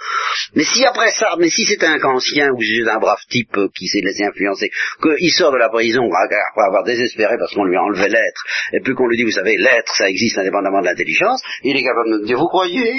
Mais 0.56 0.66
si 0.66 0.86
après 0.86 1.12
ça, 1.12 1.36
mais 1.39 1.49
si 1.49 1.66
c'est 1.66 1.84
un 1.84 1.93
inconscient 1.93 2.49
ou 2.53 2.62
si 2.62 2.82
c'est 2.84 2.91
un 2.91 2.99
brave 2.99 3.24
type 3.30 3.58
qui 3.76 3.88
s'est 3.88 4.01
laissé 4.01 4.26
influencer, 4.26 4.70
qu'il 5.01 5.32
sort 5.32 5.53
de 5.53 5.58
la 5.58 5.70
prison 5.70 6.03
après 6.12 6.68
avoir 6.68 6.84
désespéré 6.84 7.38
parce 7.39 7.53
qu'on 7.53 7.64
lui 7.66 7.78
a 7.78 7.82
enlevé 7.82 8.10
l'être, 8.10 8.43
et 8.74 8.82
puis 8.82 8.93
qu'on 8.93 9.08
lui 9.08 9.18
dit, 9.18 9.24
vous 9.24 9.32
savez, 9.32 9.56
l'être, 9.58 9.95
ça 9.95 10.10
existe 10.10 10.38
indépendamment 10.38 10.82
de 10.82 10.86
l'intelligence, 10.86 11.41
il 11.64 11.78
est 11.78 11.84
capable 11.84 12.20
de 12.20 12.26
dire, 12.26 12.38
vous 12.38 12.47
croyez? 12.47 12.93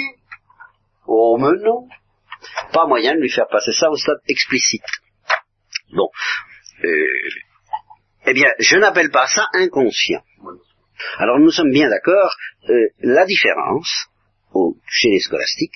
Oh, 1.07 1.37
mais 1.39 1.57
non 1.63 1.87
pas 2.73 2.87
moyen 2.87 3.15
de 3.15 3.21
lui 3.21 3.29
faire 3.29 3.47
passer 3.49 3.71
ça 3.71 3.89
au 3.89 3.97
stade 3.97 4.19
explicite. 4.27 4.83
Bon. 5.93 6.09
Euh, 6.83 7.07
eh 8.27 8.33
bien, 8.33 8.49
je 8.59 8.77
n'appelle 8.77 9.09
pas 9.09 9.27
ça 9.27 9.47
inconscient. 9.53 10.21
Alors 11.17 11.39
nous 11.39 11.51
sommes 11.51 11.71
bien 11.71 11.89
d'accord, 11.89 12.35
euh, 12.69 12.87
la 12.99 13.25
différence, 13.25 14.07
chez 14.89 15.09
les 15.09 15.19
scolastiques, 15.19 15.75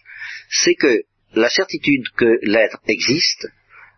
c'est 0.49 0.75
que 0.75 1.01
la 1.33 1.49
certitude 1.49 2.09
que 2.17 2.39
l'être 2.41 2.79
existe, 2.87 3.47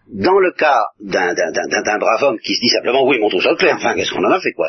dans 0.07 0.37
le 0.37 0.51
cas 0.51 0.83
d'un 0.99 1.97
brave 1.97 2.23
homme 2.23 2.39
qui 2.39 2.55
se 2.55 2.59
dit 2.59 2.69
simplement 2.69 3.07
oui, 3.07 3.19
mon 3.19 3.29
trou 3.29 3.39
clair, 3.55 3.75
enfin, 3.75 3.95
qu'est-ce 3.95 4.11
qu'on 4.11 4.25
en 4.25 4.31
a 4.31 4.41
fait 4.41 4.51
quoi? 4.51 4.67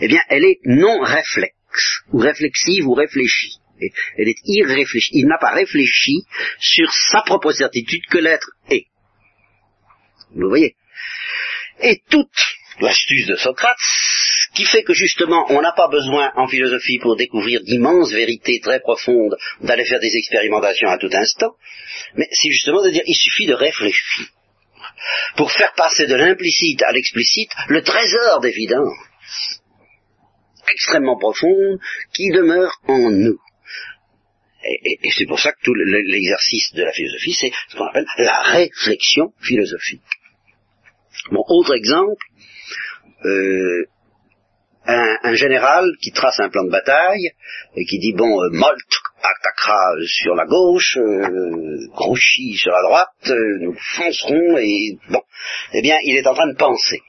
Eh 0.00 0.08
bien, 0.08 0.20
elle 0.28 0.44
est 0.44 0.60
non 0.64 1.00
réflexe, 1.00 2.02
ou 2.12 2.18
réflexive, 2.18 2.86
ou 2.86 2.92
réfléchie 2.92 3.59
elle. 3.80 4.32
Il 4.46 5.26
n'a 5.26 5.38
pas 5.38 5.52
réfléchi 5.52 6.24
sur 6.58 6.92
sa 6.92 7.22
propre 7.22 7.52
certitude 7.52 8.04
que 8.10 8.18
l'être 8.18 8.50
est. 8.70 8.86
Vous 10.34 10.48
voyez 10.48 10.76
Et 11.80 12.02
toute 12.08 12.28
l'astuce 12.80 13.26
de 13.26 13.36
Socrate, 13.36 13.76
qui 14.54 14.64
fait 14.64 14.82
que 14.82 14.94
justement 14.94 15.46
on 15.50 15.60
n'a 15.60 15.72
pas 15.72 15.88
besoin 15.88 16.32
en 16.36 16.48
philosophie 16.48 16.98
pour 16.98 17.16
découvrir 17.16 17.60
d'immenses 17.62 18.12
vérités 18.12 18.60
très 18.60 18.80
profondes, 18.80 19.36
d'aller 19.60 19.84
faire 19.84 20.00
des 20.00 20.16
expérimentations 20.16 20.88
à 20.88 20.98
tout 20.98 21.10
instant, 21.12 21.54
mais 22.14 22.28
c'est 22.30 22.50
justement 22.50 22.82
de 22.82 22.90
dire 22.90 23.02
il 23.06 23.14
suffit 23.14 23.46
de 23.46 23.54
réfléchir 23.54 24.26
pour 25.36 25.52
faire 25.52 25.72
passer 25.74 26.06
de 26.06 26.14
l'implicite 26.14 26.82
à 26.82 26.92
l'explicite 26.92 27.50
le 27.68 27.82
trésor 27.82 28.40
d'évidence 28.40 28.96
extrêmement 30.72 31.18
profonde 31.18 31.78
qui 32.12 32.30
demeure 32.30 32.72
en 32.86 33.10
nous. 33.10 33.38
Et, 34.70 35.10
c'est 35.16 35.26
pour 35.26 35.40
ça 35.40 35.52
que 35.52 35.60
tout 35.62 35.74
l'exercice 35.74 36.72
de 36.74 36.84
la 36.84 36.92
philosophie, 36.92 37.34
c'est 37.34 37.52
ce 37.68 37.76
qu'on 37.76 37.86
appelle 37.86 38.06
la 38.18 38.40
réflexion 38.42 39.32
philosophique. 39.40 40.02
Bon, 41.32 41.42
autre 41.48 41.74
exemple, 41.74 42.24
euh, 43.24 43.84
un, 44.86 45.34
général 45.34 45.84
qui 46.00 46.12
trace 46.12 46.40
un 46.40 46.48
plan 46.48 46.64
de 46.64 46.70
bataille 46.70 47.30
et 47.76 47.84
qui 47.84 47.98
dit 47.98 48.14
bon, 48.14 48.42
euh, 48.42 48.50
Molt 48.50 48.80
attaquera 49.18 49.94
sur 50.06 50.34
la 50.34 50.46
gauche, 50.46 50.96
euh, 50.96 51.88
Grouchy 51.94 52.54
sur 52.56 52.72
la 52.72 52.82
droite, 52.82 53.08
euh, 53.28 53.58
nous 53.60 53.76
foncerons 53.96 54.56
et 54.58 54.98
bon, 55.10 55.22
eh 55.74 55.82
bien, 55.82 55.96
il 56.04 56.16
est 56.16 56.26
en 56.26 56.34
train 56.34 56.48
de 56.48 56.56
penser. 56.56 57.00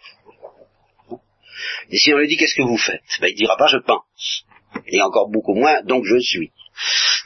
Et 1.92 1.98
si 1.98 2.14
on 2.14 2.18
lui 2.18 2.28
dit 2.28 2.38
qu'est-ce 2.38 2.56
que 2.56 2.68
vous 2.68 2.78
faites, 2.78 3.02
ben, 3.22 3.28
il 3.30 3.36
dira 3.36 3.56
pas 3.58 3.68
je 3.68 3.78
pense, 3.78 4.46
et 4.88 5.02
encore 5.02 5.30
beaucoup 5.30 5.56
moins 5.56 5.82
donc 5.84 6.04
je 6.06 6.20
suis 6.20 6.52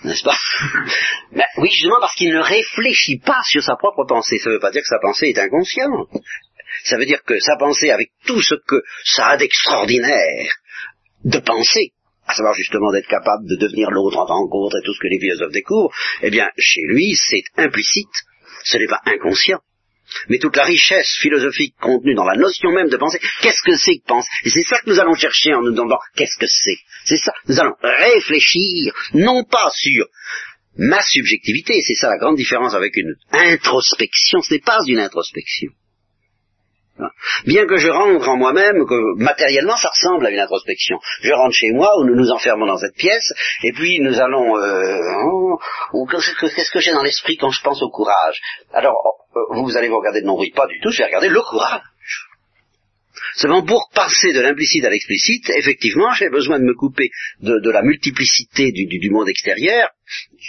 n'est-ce 0.03 0.23
pas 0.23 0.37
ben, 1.31 1.45
Oui, 1.57 1.69
justement 1.71 1.99
parce 1.99 2.15
qu'il 2.15 2.33
ne 2.33 2.41
réfléchit 2.41 3.19
pas 3.19 3.41
sur 3.43 3.63
sa 3.63 3.75
propre 3.75 4.05
pensée. 4.05 4.37
Ça 4.39 4.49
ne 4.49 4.55
veut 4.55 4.59
pas 4.59 4.71
dire 4.71 4.81
que 4.81 4.87
sa 4.87 4.99
pensée 4.99 5.27
est 5.27 5.39
inconsciente. 5.39 6.09
Ça 6.83 6.97
veut 6.97 7.05
dire 7.05 7.23
que 7.23 7.39
sa 7.39 7.55
pensée, 7.57 7.89
avec 7.89 8.09
tout 8.25 8.41
ce 8.41 8.55
que 8.67 8.83
ça 9.03 9.27
a 9.27 9.37
d'extraordinaire 9.37 10.51
de 11.23 11.39
penser, 11.39 11.93
à 12.27 12.35
savoir 12.35 12.53
justement 12.53 12.91
d'être 12.91 13.07
capable 13.07 13.47
de 13.47 13.55
devenir 13.55 13.89
l'autre 13.91 14.17
en 14.17 14.25
tant 14.25 14.47
qu'autre 14.47 14.77
et 14.77 14.85
tout 14.85 14.93
ce 14.93 14.99
que 14.99 15.07
les 15.07 15.19
philosophes 15.19 15.51
découvrent, 15.51 15.93
eh 16.21 16.29
bien, 16.29 16.49
chez 16.57 16.81
lui, 16.87 17.15
c'est 17.15 17.43
implicite, 17.57 18.13
ce 18.63 18.77
n'est 18.77 18.87
pas 18.87 19.01
inconscient. 19.05 19.59
Mais 20.29 20.37
toute 20.37 20.55
la 20.55 20.63
richesse 20.63 21.17
philosophique 21.19 21.75
contenue 21.79 22.15
dans 22.15 22.25
la 22.25 22.35
notion 22.35 22.71
même 22.71 22.89
de 22.89 22.97
penser. 22.97 23.19
Qu'est-ce 23.41 23.61
que 23.63 23.75
c'est 23.75 23.97
que 23.97 24.05
penser? 24.07 24.29
Et 24.43 24.49
c'est 24.49 24.63
ça 24.63 24.79
que 24.79 24.89
nous 24.89 24.99
allons 24.99 25.15
chercher 25.15 25.53
en 25.53 25.61
nous 25.61 25.71
demandant 25.71 25.99
qu'est-ce 26.15 26.37
que 26.39 26.47
c'est? 26.47 26.77
C'est 27.05 27.17
ça. 27.17 27.33
Nous 27.47 27.59
allons 27.59 27.75
réfléchir, 27.81 28.93
non 29.13 29.43
pas 29.43 29.69
sur 29.71 30.07
ma 30.77 31.01
subjectivité, 31.01 31.81
c'est 31.81 31.95
ça 31.95 32.09
la 32.09 32.17
grande 32.17 32.35
différence 32.35 32.73
avec 32.73 32.97
une 32.97 33.15
introspection, 33.31 34.41
ce 34.41 34.55
n'est 34.55 34.59
pas 34.59 34.79
une 34.87 34.99
introspection. 34.99 35.71
Bien 37.45 37.65
que 37.65 37.77
je 37.77 37.89
rentre 37.89 38.27
en 38.29 38.37
moi-même, 38.37 38.85
que 38.87 39.21
matériellement 39.21 39.75
ça 39.75 39.89
ressemble 39.89 40.25
à 40.25 40.29
une 40.31 40.39
introspection. 40.39 40.97
Je 41.21 41.31
rentre 41.33 41.53
chez 41.53 41.71
moi 41.73 41.89
où 41.99 42.05
nous 42.05 42.15
nous 42.15 42.31
enfermons 42.31 42.67
dans 42.67 42.77
cette 42.77 42.95
pièce, 42.95 43.33
et 43.63 43.73
puis 43.73 43.99
nous 43.99 44.19
allons... 44.19 44.57
Euh, 44.57 44.97
oh, 45.93 46.07
qu'est-ce 46.09 46.71
que 46.71 46.79
j'ai 46.79 46.91
dans 46.91 47.03
l'esprit 47.03 47.37
quand 47.37 47.51
je 47.51 47.61
pense 47.61 47.81
au 47.81 47.89
courage? 47.89 48.39
Alors, 48.73 48.95
oh, 49.03 49.37
euh, 49.37 49.61
vous 49.61 49.75
allez 49.77 49.89
vous 49.89 49.97
regarder 49.97 50.21
de 50.21 50.27
mon 50.27 50.35
bruit, 50.35 50.53
pas 50.55 50.67
du 50.67 50.79
tout, 50.79 50.91
je 50.91 50.99
vais 50.99 51.05
regarder 51.05 51.29
le 51.29 51.41
courage. 51.41 51.81
Seulement 53.35 53.63
pour 53.63 53.89
passer 53.93 54.31
de 54.31 54.39
l'implicite 54.39 54.85
à 54.85 54.89
l'explicite, 54.89 55.49
effectivement, 55.57 56.13
j'ai 56.13 56.29
besoin 56.29 56.59
de 56.59 56.63
me 56.63 56.73
couper 56.73 57.09
de, 57.41 57.69
la 57.69 57.81
multiplicité 57.81 58.71
du, 58.71 59.09
monde 59.09 59.27
extérieur, 59.27 59.89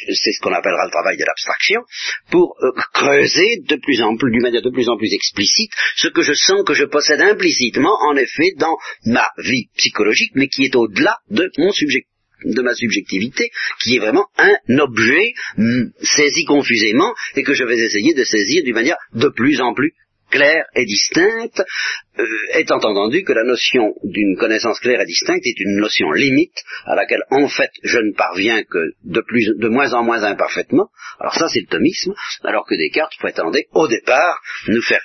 c'est 0.06 0.32
ce 0.32 0.40
qu'on 0.40 0.52
appellera 0.52 0.84
le 0.84 0.90
travail 0.90 1.16
de 1.16 1.24
l'abstraction, 1.24 1.82
pour 2.30 2.56
euh, 2.62 2.72
creuser 2.92 3.62
de 3.66 3.76
plus 3.76 4.02
en 4.02 4.16
plus, 4.16 4.30
d'une 4.30 4.42
manière 4.42 4.62
de 4.62 4.70
plus 4.70 4.88
en 4.88 4.96
plus 4.96 5.12
explicite, 5.12 5.70
ce 5.96 6.08
que 6.08 6.22
je 6.22 6.32
sens 6.34 6.62
que 6.66 6.74
je 6.74 6.84
possède 6.84 7.20
implicitement, 7.20 7.96
en 8.08 8.16
effet, 8.16 8.52
dans 8.56 8.76
ma 9.04 9.28
vie 9.38 9.68
psychologique, 9.76 10.32
mais 10.34 10.48
qui 10.48 10.64
est 10.64 10.76
au-delà 10.76 11.18
de 11.30 11.50
mon 11.58 11.72
de 12.44 12.62
ma 12.62 12.74
subjectivité, 12.74 13.50
qui 13.80 13.96
est 13.96 13.98
vraiment 13.98 14.26
un 14.36 14.78
objet 14.78 15.32
mm, 15.56 15.84
saisi 16.02 16.44
confusément 16.44 17.14
et 17.34 17.42
que 17.42 17.54
je 17.54 17.64
vais 17.64 17.78
essayer 17.78 18.14
de 18.14 18.24
saisir 18.24 18.62
d'une 18.62 18.74
manière 18.74 18.98
de 19.14 19.28
plus 19.28 19.60
en 19.60 19.74
plus 19.74 19.94
claire 20.36 20.64
et 20.74 20.84
distincte, 20.84 21.62
euh, 22.18 22.24
étant 22.54 22.76
entendu 22.76 23.24
que 23.24 23.32
la 23.32 23.44
notion 23.44 23.94
d'une 24.04 24.36
connaissance 24.36 24.80
claire 24.80 25.00
et 25.00 25.06
distincte 25.06 25.46
est 25.46 25.60
une 25.60 25.76
notion 25.76 26.10
limite 26.12 26.62
à 26.84 26.94
laquelle 26.94 27.22
en 27.30 27.48
fait 27.48 27.70
je 27.82 27.98
ne 27.98 28.14
parviens 28.14 28.62
que 28.64 28.78
de, 29.04 29.20
plus, 29.20 29.52
de 29.56 29.68
moins 29.68 29.92
en 29.94 30.02
moins 30.02 30.22
imparfaitement. 30.22 30.88
Alors 31.20 31.34
ça 31.34 31.48
c'est 31.48 31.60
le 31.60 31.66
thomisme, 31.66 32.14
alors 32.44 32.66
que 32.66 32.74
Descartes 32.74 33.16
prétendait 33.18 33.66
au 33.72 33.88
départ 33.88 34.40
nous 34.68 34.82
faire 34.82 35.02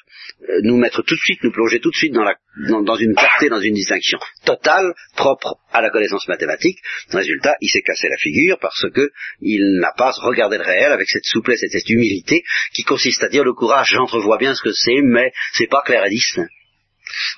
euh, 0.49 0.59
nous 0.63 0.77
mettre 0.77 1.03
tout 1.03 1.15
de 1.15 1.19
suite, 1.19 1.43
nous 1.43 1.51
plonger 1.51 1.79
tout 1.79 1.91
de 1.91 1.95
suite 1.95 2.13
dans, 2.13 2.23
la, 2.23 2.35
dans, 2.57 2.95
une 2.95 3.15
clarté, 3.15 3.49
dans 3.49 3.61
une 3.61 3.73
distinction 3.73 4.19
totale, 4.45 4.93
propre 5.15 5.55
à 5.71 5.81
la 5.81 5.89
connaissance 5.89 6.27
mathématique. 6.27 6.79
Résultat, 7.09 7.55
il 7.61 7.69
s'est 7.69 7.81
cassé 7.81 8.07
la 8.09 8.17
figure 8.17 8.57
parce 8.59 8.85
que 8.93 9.09
il 9.39 9.79
n'a 9.79 9.93
pas 9.95 10.11
regardé 10.11 10.57
le 10.57 10.63
réel 10.63 10.91
avec 10.91 11.09
cette 11.09 11.25
souplesse 11.25 11.63
et 11.63 11.69
cette 11.69 11.89
humilité 11.89 12.43
qui 12.73 12.83
consiste 12.83 13.23
à 13.23 13.29
dire 13.29 13.43
le 13.43 13.53
courage, 13.53 13.91
j'entrevois 13.91 14.37
bien 14.37 14.53
ce 14.53 14.61
que 14.61 14.73
c'est, 14.73 15.01
mais 15.01 15.31
c'est 15.53 15.69
pas 15.69 15.81
clair 15.81 16.05
et 16.05 16.09
distinct. 16.09 16.47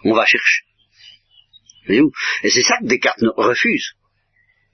On 0.03 0.13
va 0.13 0.25
chercher. 0.25 0.63
Et 1.89 2.49
c'est 2.49 2.61
ça 2.61 2.77
que 2.81 2.87
Descartes 2.87 3.23
refuse. 3.35 3.93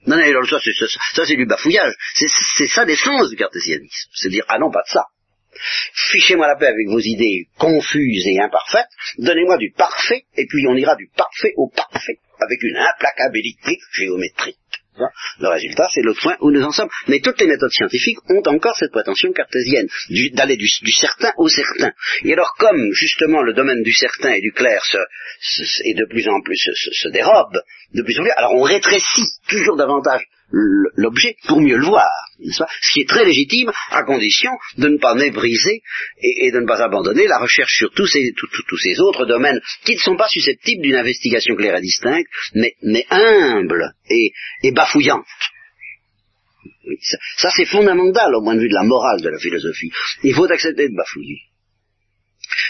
Non, 0.06 0.16
non, 0.16 0.44
ça, 0.44 1.26
c'est, 1.26 1.36
du 1.36 1.44
bafouillage. 1.44 1.92
C'est 2.14 2.68
ça 2.68 2.84
l'essence 2.84 3.28
du 3.28 3.36
cartésianisme. 3.36 4.10
C'est 4.14 4.30
dire, 4.30 4.44
ah 4.48 4.58
non, 4.58 4.70
pas 4.70 4.82
de 4.82 4.90
ça. 4.90 5.04
Fichez-moi 6.10 6.46
la 6.46 6.56
paix 6.56 6.66
avec 6.66 6.88
vos 6.88 7.00
idées 7.00 7.48
confuses 7.58 8.26
et 8.26 8.40
imparfaites, 8.40 8.88
donnez-moi 9.18 9.58
du 9.58 9.72
parfait, 9.72 10.24
et 10.36 10.46
puis 10.46 10.66
on 10.68 10.76
ira 10.76 10.96
du 10.96 11.08
parfait 11.16 11.52
au 11.56 11.68
parfait, 11.68 12.18
avec 12.40 12.62
une 12.62 12.76
implacabilité 12.76 13.78
géométrique. 13.92 14.56
Le 15.38 15.48
résultat, 15.48 15.88
c'est 15.94 16.02
le 16.02 16.14
point 16.14 16.36
où 16.40 16.50
nous 16.50 16.62
en 16.62 16.72
sommes. 16.72 16.88
Mais 17.08 17.20
toutes 17.20 17.40
les 17.40 17.46
méthodes 17.46 17.70
scientifiques 17.70 18.18
ont 18.28 18.42
encore 18.46 18.76
cette 18.76 18.90
prétention 18.90 19.32
cartésienne, 19.32 19.88
d'aller 20.32 20.56
du, 20.56 20.68
certain 20.90 21.32
au 21.38 21.48
certain. 21.48 21.92
Et 22.24 22.32
alors, 22.32 22.54
comme 22.58 22.92
justement 22.92 23.42
le 23.42 23.54
domaine 23.54 23.82
du 23.82 23.92
certain 23.92 24.32
et 24.32 24.40
du 24.40 24.52
clair 24.52 24.84
se, 24.84 24.98
de 24.98 26.04
plus 26.06 26.28
en 26.28 26.40
plus 26.42 26.56
se, 26.56 27.08
dérobe, 27.08 27.60
de 27.94 28.02
plus 28.02 28.18
en 28.18 28.22
plus, 28.22 28.32
alors 28.32 28.54
on 28.54 28.62
rétrécit 28.62 29.28
toujours 29.48 29.76
davantage 29.76 30.22
l'objet 30.52 31.36
pour 31.46 31.60
mieux 31.60 31.76
le 31.76 31.84
voir, 31.84 32.10
ce 32.40 32.92
qui 32.92 33.00
est 33.00 33.08
très 33.08 33.24
légitime 33.24 33.70
à 33.90 34.02
condition 34.04 34.50
de 34.78 34.88
ne 34.88 34.98
pas 34.98 35.14
mébriser 35.14 35.82
et, 36.20 36.50
de 36.50 36.60
ne 36.60 36.66
pas 36.66 36.82
abandonner 36.82 37.26
la 37.26 37.38
recherche 37.38 37.76
sur 37.76 37.90
tous 37.92 38.06
ces, 38.06 38.32
tous 38.36 38.78
ces 38.78 39.00
autres 39.00 39.26
domaines 39.26 39.60
qui 39.84 39.94
ne 39.94 40.00
sont 40.00 40.16
pas 40.16 40.28
susceptibles 40.28 40.82
d'une 40.82 40.96
investigation 40.96 41.54
claire 41.54 41.76
et 41.76 41.82
distincte, 41.82 42.28
mais, 42.54 43.06
humble 43.10 43.94
et, 44.08 44.72
bafouillante. 44.72 45.26
Ça 47.36 47.50
c'est 47.54 47.66
fondamental 47.66 48.34
au 48.34 48.42
point 48.42 48.54
de 48.54 48.60
vue 48.60 48.68
de 48.68 48.74
la 48.74 48.82
morale 48.82 49.20
de 49.20 49.28
la 49.28 49.38
philosophie. 49.38 49.90
Il 50.24 50.34
faut 50.34 50.50
accepter 50.50 50.88
de 50.88 50.96
bafouiller 50.96 51.49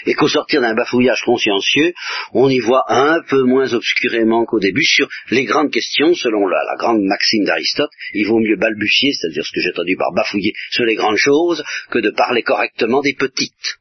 et 0.06 0.14
qu'au 0.14 0.28
sortir 0.28 0.60
d'un 0.60 0.74
bafouillage 0.74 1.22
consciencieux, 1.24 1.92
on 2.32 2.48
y 2.48 2.58
voit 2.58 2.84
un 2.88 3.20
peu 3.28 3.42
moins 3.42 3.72
obscurément 3.72 4.44
qu'au 4.44 4.60
début 4.60 4.84
sur 4.84 5.08
les 5.30 5.44
grandes 5.44 5.70
questions, 5.70 6.14
selon 6.14 6.46
la, 6.46 6.60
grande 6.78 7.02
maxime 7.02 7.44
d'Aristote, 7.44 7.90
il 8.14 8.26
vaut 8.26 8.38
mieux 8.38 8.56
balbutier, 8.56 9.12
c'est-à-dire 9.12 9.44
ce 9.44 9.52
que 9.52 9.60
j'ai 9.60 9.70
entendu 9.70 9.96
par 9.96 10.12
bafouiller, 10.12 10.52
sur 10.70 10.84
les 10.84 10.94
grandes 10.94 11.16
choses, 11.16 11.62
que 11.90 11.98
de 11.98 12.10
parler 12.10 12.42
correctement 12.42 13.00
des 13.00 13.14
petites. 13.14 13.78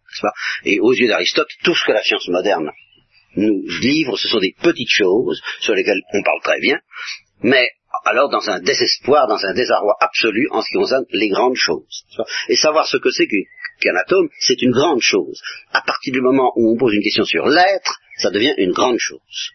Et 0.65 0.79
aux 0.79 0.93
yeux 0.93 1.07
d'Aristote, 1.07 1.49
tout 1.63 1.75
ce 1.75 1.85
que 1.85 1.91
la 1.91 2.03
science 2.03 2.27
moderne 2.27 2.71
nous 3.35 3.63
livre, 3.81 4.17
ce 4.17 4.27
sont 4.27 4.39
des 4.39 4.55
petites 4.61 4.89
choses 4.89 5.41
sur 5.59 5.75
lesquelles 5.75 6.01
on 6.13 6.23
parle 6.23 6.41
très 6.41 6.59
bien, 6.59 6.79
mais 7.41 7.67
alors 8.05 8.29
dans 8.29 8.49
un 8.49 8.59
désespoir, 8.59 9.27
dans 9.27 9.45
un 9.45 9.53
désarroi 9.53 9.95
absolu 9.99 10.47
en 10.51 10.61
ce 10.61 10.69
qui 10.69 10.75
concerne 10.75 11.05
les 11.11 11.29
grandes 11.29 11.55
choses. 11.55 12.05
Et 12.47 12.55
savoir 12.55 12.87
ce 12.87 12.97
que 12.97 13.09
c'est 13.11 13.27
qu'un 13.79 13.95
atome, 13.95 14.29
c'est 14.39 14.61
une 14.61 14.71
grande 14.71 15.01
chose. 15.01 15.41
À 15.71 15.81
partir 15.81 16.13
du 16.13 16.21
moment 16.21 16.51
où 16.55 16.73
on 16.73 16.77
pose 16.77 16.93
une 16.93 17.03
question 17.03 17.25
sur 17.25 17.47
l'être, 17.47 17.99
ça 18.17 18.31
devient 18.31 18.53
une 18.57 18.71
grande 18.71 18.97
chose. 18.99 19.51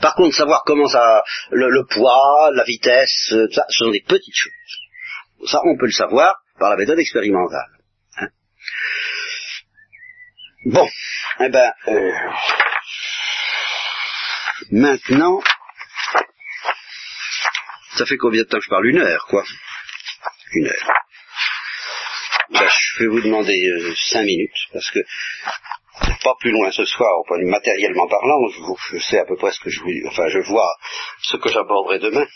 Par 0.00 0.14
contre, 0.14 0.34
savoir 0.34 0.62
comment 0.64 0.88
ça, 0.88 1.22
le, 1.50 1.84
poids, 1.86 2.50
la 2.52 2.64
vitesse, 2.64 3.32
euh, 3.32 3.46
ça, 3.52 3.64
ce 3.68 3.84
sont 3.84 3.90
des 3.90 4.02
petites 4.02 4.34
choses. 4.34 5.50
Ça, 5.50 5.60
on 5.64 5.76
peut 5.76 5.86
le 5.86 5.92
savoir 5.92 6.34
par 6.58 6.70
la 6.70 6.76
méthode 6.76 6.98
expérimentale. 6.98 7.70
Hein. 8.18 8.28
bon, 10.66 10.88
eh 11.40 11.48
ben, 11.48 11.72
euh, 11.88 12.12
maintenant, 14.70 15.42
ça 17.96 18.06
fait 18.06 18.16
combien 18.16 18.42
de 18.42 18.48
temps 18.48 18.58
que 18.58 18.64
je 18.64 18.70
parle? 18.70 18.86
Une 18.86 18.98
heure, 18.98 19.26
quoi. 19.28 19.44
Une 20.54 20.66
heure. 20.66 21.02
Ben, 22.52 22.68
je 22.68 23.02
vais 23.02 23.08
vous 23.08 23.20
demander 23.20 23.56
euh, 23.56 23.94
cinq 24.10 24.24
minutes, 24.24 24.68
parce 24.72 24.90
que 24.90 25.00
pas 26.22 26.34
plus 26.40 26.50
loin 26.50 26.70
ce 26.70 26.84
soir, 26.84 27.10
vue 27.38 27.46
matériellement 27.46 28.06
parlant, 28.08 28.46
je, 28.92 28.98
sais 28.98 29.18
à 29.18 29.24
peu 29.24 29.36
près 29.36 29.52
ce 29.52 29.60
que 29.60 29.70
je 29.70 29.80
enfin 30.06 30.28
je 30.28 30.38
vois 30.40 30.76
ce 31.22 31.36
que 31.38 31.48
j'aborderai 31.48 31.98
demain. 31.98 32.26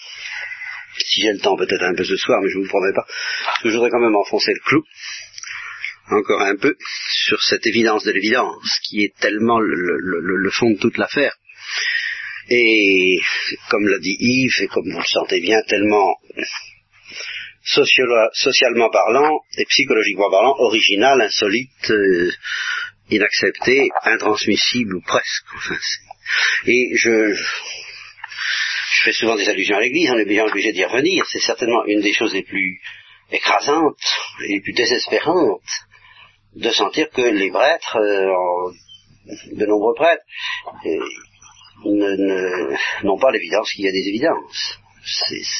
Si 0.98 1.22
j'ai 1.22 1.32
le 1.32 1.40
temps, 1.40 1.56
peut-être 1.56 1.82
un 1.82 1.94
peu 1.94 2.04
ce 2.04 2.16
soir, 2.16 2.40
mais 2.42 2.48
je 2.48 2.58
ne 2.58 2.62
vous 2.62 2.68
promets 2.68 2.94
pas. 2.94 3.04
Parce 3.44 3.62
que 3.62 3.68
je 3.68 3.74
voudrais 3.74 3.90
quand 3.90 4.00
même 4.00 4.16
enfoncer 4.16 4.52
le 4.52 4.60
clou, 4.64 4.82
encore 6.10 6.40
un 6.40 6.56
peu, 6.56 6.74
sur 7.10 7.42
cette 7.42 7.66
évidence 7.66 8.04
de 8.04 8.12
l'évidence, 8.12 8.78
qui 8.88 9.04
est 9.04 9.14
tellement 9.20 9.60
le 9.60 10.50
fond 10.50 10.70
de 10.70 10.78
toute 10.78 10.96
l'affaire. 10.96 11.36
Et 12.48 13.18
comme 13.68 13.86
l'a 13.86 13.98
dit 13.98 14.16
Yves, 14.18 14.62
et 14.62 14.68
comme 14.68 14.90
vous 14.90 14.98
le 14.98 15.04
sentez 15.04 15.40
bien, 15.40 15.60
tellement 15.68 16.14
socialement 17.66 18.90
parlant 18.90 19.40
et 19.58 19.64
psychologiquement 19.66 20.30
parlant, 20.30 20.54
original, 20.58 21.20
insolite, 21.20 21.90
euh, 21.90 22.32
intransmissible 24.04 24.96
ou 24.96 25.02
presque. 25.02 25.46
et 26.66 26.96
je, 26.96 27.34
je 27.34 29.04
fais 29.04 29.12
souvent 29.12 29.36
des 29.36 29.48
allusions 29.48 29.76
à 29.76 29.80
l'Église, 29.80 30.10
on 30.10 30.18
est 30.18 30.24
bien 30.24 30.44
obligé 30.44 30.72
d'y 30.72 30.84
revenir. 30.84 31.24
C'est 31.30 31.40
certainement 31.40 31.84
une 31.86 32.00
des 32.00 32.12
choses 32.12 32.34
les 32.34 32.42
plus 32.42 32.80
écrasantes 33.30 33.98
et 34.44 34.54
les 34.54 34.60
plus 34.60 34.72
désespérantes 34.72 35.60
de 36.54 36.70
sentir 36.70 37.10
que 37.10 37.22
les 37.22 37.50
prêtres, 37.50 37.96
euh, 37.96 38.72
de 39.52 39.66
nombreux 39.66 39.94
prêtres, 39.94 40.24
euh, 40.86 42.76
n'ont 43.02 43.18
pas 43.18 43.30
l'évidence 43.30 43.70
qu'il 43.72 43.84
y 43.84 43.88
a 43.88 43.92
des 43.92 44.08
évidences. 44.08 44.78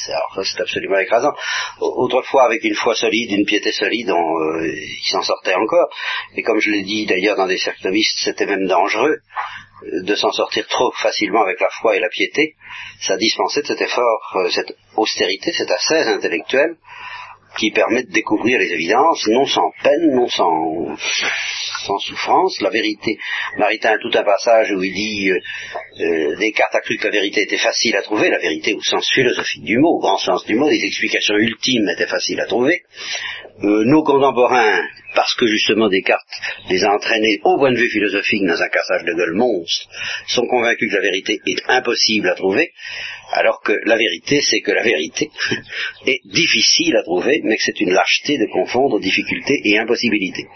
Alors 0.09 0.45
c'est 0.45 0.61
absolument 0.61 0.99
écrasant. 0.99 1.33
Autrefois, 1.79 2.45
avec 2.45 2.63
une 2.63 2.75
foi 2.75 2.95
solide, 2.95 3.31
une 3.31 3.45
piété 3.45 3.71
solide, 3.71 4.11
on, 4.11 4.39
euh, 4.39 4.67
ils 4.67 5.09
s'en 5.09 5.21
sortaient 5.21 5.55
encore. 5.55 5.89
Et 6.35 6.43
comme 6.43 6.59
je 6.59 6.71
l'ai 6.71 6.83
dit 6.83 7.05
d'ailleurs 7.05 7.37
dans 7.37 7.47
des 7.47 7.57
cercles 7.57 7.89
c'était 8.17 8.45
même 8.45 8.67
dangereux 8.67 9.17
euh, 9.83 10.03
de 10.03 10.15
s'en 10.15 10.31
sortir 10.31 10.67
trop 10.67 10.91
facilement 10.91 11.43
avec 11.43 11.59
la 11.59 11.69
foi 11.81 11.95
et 11.95 11.99
la 11.99 12.09
piété. 12.09 12.55
Ça 13.01 13.15
dispensait 13.17 13.61
de 13.61 13.67
cet 13.67 13.81
effort, 13.81 14.33
euh, 14.35 14.49
cette 14.49 14.75
austérité, 14.95 15.53
cette 15.53 15.71
ascèse 15.71 16.07
intellectuelle 16.07 16.75
qui 17.57 17.71
permet 17.71 18.03
de 18.03 18.11
découvrir 18.11 18.59
les 18.59 18.71
évidences, 18.71 19.27
non 19.27 19.45
sans 19.45 19.71
peine, 19.83 20.11
non 20.13 20.27
sans, 20.27 20.97
sans 21.85 21.99
souffrance. 21.99 22.59
La 22.61 22.69
vérité, 22.69 23.17
Maritain 23.57 23.93
a 23.93 23.97
tout 23.97 24.11
un 24.13 24.23
passage 24.23 24.71
où 24.71 24.83
il 24.83 24.93
dit 24.93 25.31
euh, 25.31 25.39
euh, 26.01 26.35
Descartes 26.37 26.75
a 26.75 26.81
cru 26.81 26.97
que 26.97 27.05
la 27.05 27.11
vérité 27.11 27.43
était 27.43 27.57
facile 27.57 27.95
à 27.95 28.01
trouver, 28.01 28.29
la 28.29 28.39
vérité 28.39 28.73
au 28.73 28.81
sens 28.81 29.09
philosophique 29.11 29.63
du 29.63 29.77
mot, 29.77 29.97
au 29.97 29.99
grand 29.99 30.17
sens 30.17 30.45
du 30.45 30.55
mot, 30.55 30.69
des 30.69 30.83
explications 30.83 31.35
ultimes 31.35 31.89
étaient 31.89 32.07
faciles 32.07 32.39
à 32.41 32.45
trouver. 32.45 32.81
Euh, 33.63 33.85
nos 33.85 34.03
contemporains, 34.03 34.83
parce 35.15 35.33
que 35.33 35.47
justement 35.47 35.89
Descartes 35.89 36.27
les 36.69 36.83
a 36.83 36.93
entraînés 36.93 37.39
au 37.43 37.57
point 37.57 37.71
de 37.71 37.77
vue 37.77 37.89
philosophique 37.89 38.45
dans 38.45 38.61
un 38.61 38.69
cassage 38.69 39.03
de 39.03 39.13
gueule 39.13 39.33
monstre, 39.33 39.87
sont 40.27 40.45
convaincus 40.45 40.91
que 40.91 40.95
la 40.95 41.01
vérité 41.01 41.39
est 41.47 41.63
impossible 41.67 42.29
à 42.29 42.35
trouver, 42.35 42.71
alors 43.31 43.61
que 43.61 43.73
la 43.85 43.97
vérité, 43.97 44.41
c'est 44.41 44.61
que 44.61 44.71
la 44.71 44.83
vérité 44.83 45.31
est 46.05 46.21
difficile 46.25 46.95
à 46.97 47.03
trouver, 47.03 47.41
mais 47.47 47.57
que 47.57 47.63
c'est 47.63 47.79
une 47.79 47.91
lâcheté 47.91 48.37
de 48.37 48.45
confondre 48.51 48.99
difficulté 48.99 49.59
et 49.63 49.77
impossibilité. 49.77 50.47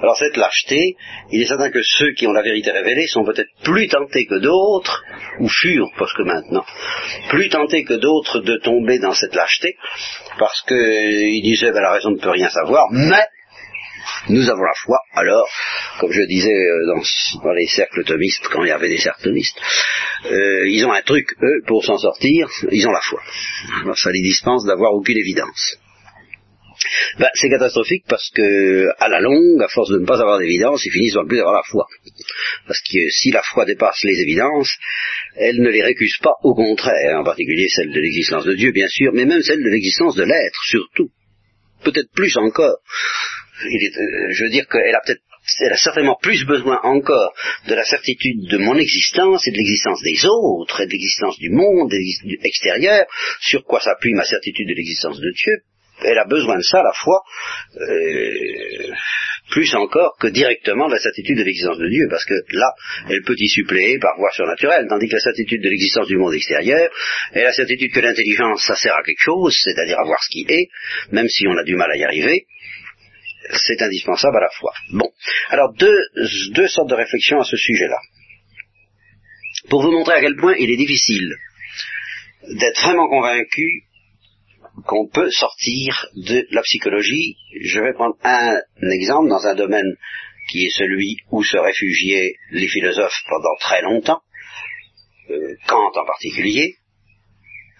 Alors 0.00 0.16
cette 0.16 0.36
lâcheté, 0.36 0.96
il 1.30 1.42
est 1.42 1.46
certain 1.46 1.70
que 1.70 1.82
ceux 1.82 2.12
qui 2.12 2.26
ont 2.26 2.32
la 2.32 2.42
vérité 2.42 2.70
révélée 2.70 3.06
sont 3.06 3.24
peut-être 3.24 3.50
plus 3.62 3.88
tentés 3.88 4.26
que 4.26 4.38
d'autres, 4.38 5.02
ou 5.40 5.48
furent, 5.48 5.92
parce 5.98 6.12
que 6.14 6.22
maintenant, 6.22 6.64
plus 7.28 7.48
tentés 7.48 7.84
que 7.84 7.94
d'autres 7.94 8.40
de 8.40 8.56
tomber 8.62 8.98
dans 8.98 9.12
cette 9.12 9.34
lâcheté, 9.34 9.76
parce 10.38 10.62
qu'ils 10.62 11.42
disaient, 11.42 11.72
ben, 11.72 11.80
la 11.80 11.92
raison 11.92 12.10
ne 12.10 12.18
peut 12.18 12.30
rien 12.30 12.48
savoir, 12.48 12.86
mais 12.90 13.24
nous 14.28 14.48
avons 14.48 14.62
la 14.62 14.74
foi, 14.74 14.98
alors, 15.14 15.48
comme 16.00 16.12
je 16.12 16.22
disais 16.22 16.52
euh, 16.52 16.86
dans, 16.86 17.52
les 17.52 17.66
cercles 17.66 18.04
thomistes, 18.04 18.48
quand 18.48 18.62
il 18.62 18.68
y 18.68 18.72
avait 18.72 18.88
des 18.88 18.98
cercles 18.98 19.24
thomistes, 19.24 19.58
euh, 20.26 20.68
ils 20.68 20.84
ont 20.84 20.92
un 20.92 21.02
truc, 21.02 21.26
eux, 21.42 21.62
pour 21.66 21.84
s'en 21.84 21.98
sortir, 21.98 22.48
ils 22.70 22.86
ont 22.86 22.92
la 22.92 23.00
foi. 23.00 23.20
Alors 23.82 23.98
ça 23.98 24.10
les 24.10 24.22
dispense 24.22 24.64
d'avoir 24.64 24.92
aucune 24.94 25.18
évidence. 25.18 25.78
Ben, 27.18 27.28
c'est 27.34 27.48
catastrophique 27.48 28.04
parce 28.08 28.30
que, 28.30 28.88
à 28.98 29.08
la 29.08 29.20
longue, 29.20 29.62
à 29.62 29.68
force 29.68 29.90
de 29.90 29.98
ne 29.98 30.06
pas 30.06 30.20
avoir 30.20 30.38
d'évidence, 30.38 30.84
ils 30.84 30.90
finissent 30.90 31.14
par 31.14 31.26
plus 31.26 31.40
avoir 31.40 31.54
la 31.54 31.62
foi. 31.62 31.86
Parce 32.66 32.80
que 32.80 32.98
si 33.10 33.30
la 33.30 33.42
foi 33.42 33.64
dépasse 33.64 34.02
les 34.04 34.20
évidences, 34.20 34.76
elle 35.36 35.60
ne 35.60 35.70
les 35.70 35.82
récuse 35.82 36.16
pas, 36.22 36.34
au 36.42 36.54
contraire, 36.54 37.20
en 37.20 37.24
particulier 37.24 37.68
celle 37.68 37.92
de 37.92 38.00
l'existence 38.00 38.44
de 38.44 38.54
Dieu, 38.54 38.72
bien 38.72 38.88
sûr, 38.88 39.12
mais 39.12 39.24
même 39.24 39.42
celle 39.42 39.62
de 39.62 39.68
l'existence 39.68 40.16
de 40.16 40.24
l'être, 40.24 40.60
surtout. 40.68 41.10
Peut-être 41.84 42.10
plus 42.14 42.36
encore. 42.36 42.78
Euh, 43.64 43.68
je 44.30 44.44
veux 44.44 44.50
dire 44.50 44.66
qu'elle 44.68 44.94
a 44.94 45.00
peut-être 45.04 45.22
elle 45.60 45.72
a 45.72 45.76
certainement 45.76 46.18
plus 46.20 46.44
besoin 46.44 46.80
encore 46.82 47.32
de 47.68 47.74
la 47.74 47.84
certitude 47.84 48.48
de 48.48 48.58
mon 48.58 48.76
existence 48.76 49.46
et 49.46 49.52
de 49.52 49.56
l'existence 49.56 50.02
des 50.02 50.26
autres 50.26 50.80
et 50.80 50.86
de 50.86 50.90
l'existence 50.90 51.38
du 51.38 51.50
monde 51.50 51.92
extérieur, 52.42 53.06
sur 53.40 53.64
quoi 53.64 53.80
s'appuie 53.80 54.14
ma 54.14 54.24
certitude 54.24 54.68
de 54.68 54.74
l'existence 54.74 55.20
de 55.20 55.30
Dieu. 55.30 55.54
Elle 56.02 56.18
a 56.18 56.26
besoin 56.26 56.56
de 56.56 56.62
ça, 56.62 56.82
la 56.82 56.92
foi, 56.92 57.22
euh, 57.80 58.92
plus 59.50 59.74
encore 59.74 60.16
que 60.18 60.26
directement 60.28 60.88
de 60.88 60.94
la 60.94 60.98
certitude 60.98 61.38
de 61.38 61.42
l'existence 61.42 61.78
de 61.78 61.88
Dieu, 61.88 62.06
parce 62.10 62.24
que 62.24 62.34
là, 62.52 62.74
elle 63.08 63.22
peut 63.22 63.36
y 63.38 63.48
suppléer 63.48 63.98
par 63.98 64.16
voie 64.18 64.30
surnaturelle, 64.32 64.86
tandis 64.88 65.08
que 65.08 65.14
la 65.14 65.20
certitude 65.20 65.62
de 65.62 65.68
l'existence 65.68 66.06
du 66.06 66.16
monde 66.16 66.34
extérieur 66.34 66.90
est 67.32 67.44
la 67.44 67.52
certitude 67.52 67.92
que 67.92 68.00
l'intelligence, 68.00 68.64
ça 68.66 68.76
sert 68.76 68.94
à 68.94 69.02
quelque 69.02 69.22
chose, 69.22 69.56
c'est-à-dire 69.62 69.98
à 69.98 70.04
voir 70.04 70.22
ce 70.22 70.30
qui 70.30 70.44
est, 70.48 70.68
même 71.12 71.28
si 71.28 71.46
on 71.46 71.56
a 71.56 71.64
du 71.64 71.76
mal 71.76 71.90
à 71.90 71.96
y 71.96 72.04
arriver, 72.04 72.46
c'est 73.52 73.80
indispensable 73.82 74.36
à 74.38 74.40
la 74.40 74.50
fois. 74.50 74.72
Bon, 74.92 75.10
alors 75.50 75.72
deux, 75.74 75.98
deux 76.50 76.68
sortes 76.68 76.90
de 76.90 76.94
réflexions 76.94 77.40
à 77.40 77.44
ce 77.44 77.56
sujet-là. 77.56 77.98
Pour 79.70 79.82
vous 79.82 79.92
montrer 79.92 80.14
à 80.14 80.20
quel 80.20 80.36
point 80.36 80.54
il 80.58 80.70
est 80.70 80.76
difficile 80.76 81.34
d'être 82.48 82.80
vraiment 82.82 83.08
convaincu 83.08 83.84
qu'on 84.84 85.08
peut 85.08 85.30
sortir 85.30 86.06
de 86.16 86.46
la 86.50 86.62
psychologie, 86.62 87.36
je 87.60 87.80
vais 87.80 87.94
prendre 87.94 88.16
un 88.22 88.60
exemple 88.90 89.28
dans 89.28 89.46
un 89.46 89.54
domaine 89.54 89.96
qui 90.50 90.66
est 90.66 90.76
celui 90.76 91.16
où 91.30 91.42
se 91.42 91.56
réfugiaient 91.56 92.34
les 92.50 92.68
philosophes 92.68 93.22
pendant 93.28 93.56
très 93.60 93.82
longtemps, 93.82 94.20
euh, 95.30 95.56
Kant 95.66 95.92
en 95.94 96.06
particulier, 96.06 96.76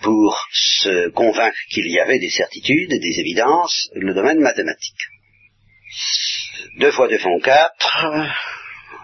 pour 0.03 0.47
se 0.53 1.09
convaincre 1.11 1.57
qu'il 1.71 1.91
y 1.91 1.99
avait 1.99 2.19
des 2.19 2.31
certitudes 2.31 2.93
et 2.93 2.99
des 2.99 3.21
évidences, 3.21 3.91
le 3.95 4.15
domaine 4.15 4.41
mathématique. 4.41 5.09
Deux 6.79 6.91
fois 6.91 7.09
deux 7.09 7.19
font 7.19 7.39
quatre. 7.41 8.07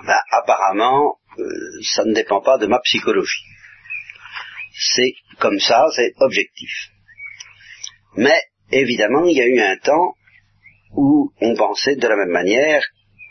Ben, 0.05 0.21
apparemment, 0.33 1.19
euh, 1.39 1.45
ça 1.83 2.05
ne 2.05 2.13
dépend 2.13 2.41
pas 2.41 2.59
de 2.59 2.67
ma 2.67 2.81
psychologie. 2.81 3.45
C'est 4.75 5.15
comme 5.39 5.61
ça, 5.61 5.85
c'est 5.95 6.13
objectif. 6.19 6.92
Mais, 8.17 8.41
évidemment, 8.71 9.25
il 9.27 9.37
y 9.37 9.41
a 9.41 9.47
eu 9.47 9.59
un 9.61 9.77
temps 9.77 10.15
où 10.95 11.33
on 11.41 11.55
pensait 11.55 11.97
de 11.97 12.07
la 12.07 12.17
même 12.17 12.33
manière 12.33 12.85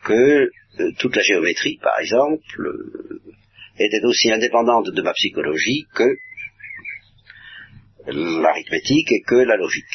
que 0.04 0.50
euh, 0.80 0.92
toute 1.00 1.16
la 1.16 1.22
géométrie, 1.22 1.78
par 1.82 2.00
exemple, 2.00 2.42
euh, 2.60 3.22
était 3.78 4.04
aussi 4.04 4.32
indépendante 4.32 4.90
de 4.90 5.02
ma 5.02 5.14
psychologie 5.14 5.86
que 5.94 6.18
l'arithmétique 8.08 9.12
et 9.12 9.22
que 9.22 9.36
la 9.36 9.58
logique. 9.58 9.86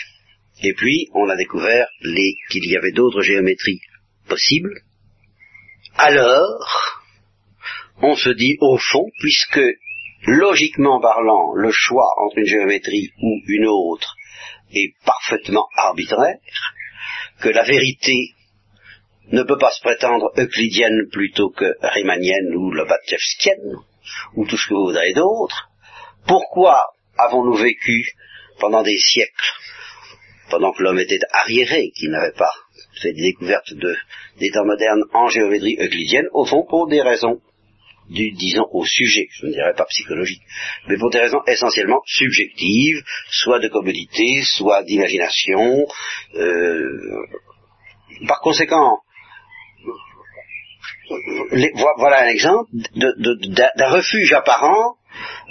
Et 0.63 0.73
puis, 0.75 1.09
on 1.13 1.29
a 1.29 1.37
découvert 1.37 1.89
qu'il 2.51 2.71
y 2.71 2.77
avait 2.77 2.93
d'autres 2.93 3.23
géométries 3.23 3.81
possibles. 4.29 4.81
Alors, 5.97 7.03
on 8.03 8.15
se 8.15 8.31
dit, 8.31 8.57
au 8.61 8.79
fond, 8.79 9.07
puisque, 9.19 9.61
logiquement 10.27 11.01
parlant, 11.01 11.55
le 11.55 11.71
choix 11.73 12.09
entre 12.19 12.39
une 12.39 12.47
géométrie 12.47 13.11
ou 13.23 13.41
une 13.49 13.67
autre 13.67 14.15
est 14.77 14.95
parfaitement 15.05 15.67
arbitraire, 15.77 16.39
que 17.41 17.49
la 17.49 17.65
vérité 17.65 18.35
ne 19.33 19.43
peut 19.43 19.59
pas 19.59 19.73
se 19.73 19.81
prétendre 19.81 20.33
euclidienne 20.37 21.09
plutôt 21.11 21.51
que 21.51 21.75
riemannienne 21.83 22.55
ou 22.55 22.71
lobatchevskienne, 22.71 23.77
ou 24.35 24.47
tout 24.47 24.57
ce 24.57 24.69
que 24.69 24.75
vous 24.75 24.87
voudrez 24.87 25.13
d'autre, 25.13 25.69
pourquoi 26.27 26.81
avons-nous 27.19 27.57
vécu 27.57 28.05
pendant 28.61 28.83
des 28.83 28.99
siècles 28.99 29.53
pendant 30.51 30.73
que 30.73 30.83
l'homme 30.83 31.01
était 31.01 31.19
arriéré, 31.33 31.91
qu'il 31.97 32.11
n'avait 32.11 32.33
pas 32.33 32.53
fait 33.01 33.13
des 33.13 33.23
découvertes 33.23 33.73
de, 33.75 33.97
des 34.39 34.51
temps 34.51 34.65
modernes 34.65 35.05
en 35.13 35.29
géométrie 35.29 35.77
euclidienne, 35.81 36.29
au 36.33 36.45
fond 36.45 36.65
pour 36.69 36.89
des 36.89 37.03
raisons, 37.03 37.41
du, 38.09 38.31
disons, 38.33 38.67
au 38.73 38.85
sujet, 38.85 39.29
je 39.31 39.47
ne 39.47 39.53
dirais 39.53 39.75
pas 39.77 39.85
psychologique, 39.87 40.43
mais 40.89 40.97
pour 40.97 41.11
des 41.11 41.19
raisons 41.19 41.43
essentiellement 41.47 42.01
subjectives, 42.07 43.03
soit 43.31 43.59
de 43.59 43.69
commodité, 43.69 44.43
soit 44.43 44.83
d'imagination. 44.85 45.87
Euh, 46.35 47.27
par 48.27 48.41
conséquent, 48.41 48.99
voilà 51.99 52.25
un 52.25 52.29
exemple 52.29 52.71
d'un 52.73 53.89
refuge 53.89 54.33
apparent 54.33 54.97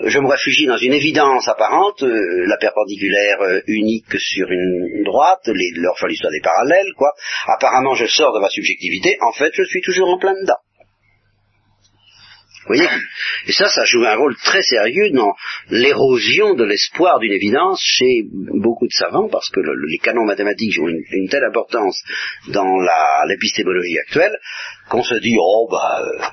je 0.03 0.19
me 0.19 0.27
réfugie 0.27 0.65
dans 0.65 0.77
une 0.77 0.93
évidence 0.93 1.47
apparente, 1.47 2.03
euh, 2.03 2.45
la 2.47 2.57
perpendiculaire 2.57 3.41
euh, 3.41 3.61
unique 3.67 4.19
sur 4.19 4.51
une 4.51 5.03
droite, 5.03 5.47
les, 5.47 5.71
leur 5.75 5.95
l'histoire 6.07 6.31
des 6.31 6.41
parallèles, 6.41 6.93
quoi. 6.97 7.11
Apparemment, 7.47 7.95
je 7.95 8.05
sors 8.05 8.33
de 8.33 8.39
ma 8.39 8.49
subjectivité, 8.49 9.17
en 9.21 9.31
fait, 9.31 9.51
je 9.53 9.63
suis 9.63 9.81
toujours 9.81 10.09
en 10.09 10.19
plein 10.19 10.33
dedans. 10.33 10.59
Vous 12.65 12.73
voyez? 12.73 12.89
Et 13.45 13.51
ça, 13.51 13.69
ça 13.69 13.85
joue 13.85 14.03
un 14.03 14.15
rôle 14.15 14.35
très 14.37 14.63
sérieux 14.63 15.11
dans 15.11 15.35
l'érosion 15.69 16.55
de 16.55 16.63
l'espoir 16.63 17.19
d'une 17.19 17.31
évidence 17.31 17.79
chez 17.79 18.23
beaucoup 18.31 18.87
de 18.87 18.91
savants, 18.91 19.29
parce 19.29 19.49
que 19.49 19.59
les 19.59 19.99
canons 19.99 20.25
mathématiques 20.25 20.79
ont 20.81 20.87
une, 20.87 21.29
telle 21.29 21.43
importance 21.43 22.01
dans 22.47 22.79
l'épistémologie 23.27 23.99
actuelle, 23.99 24.35
qu'on 24.89 25.03
se 25.03 25.13
dit, 25.15 25.35
oh, 25.39 25.67
bah, 25.69 26.01
euh, 26.01 26.23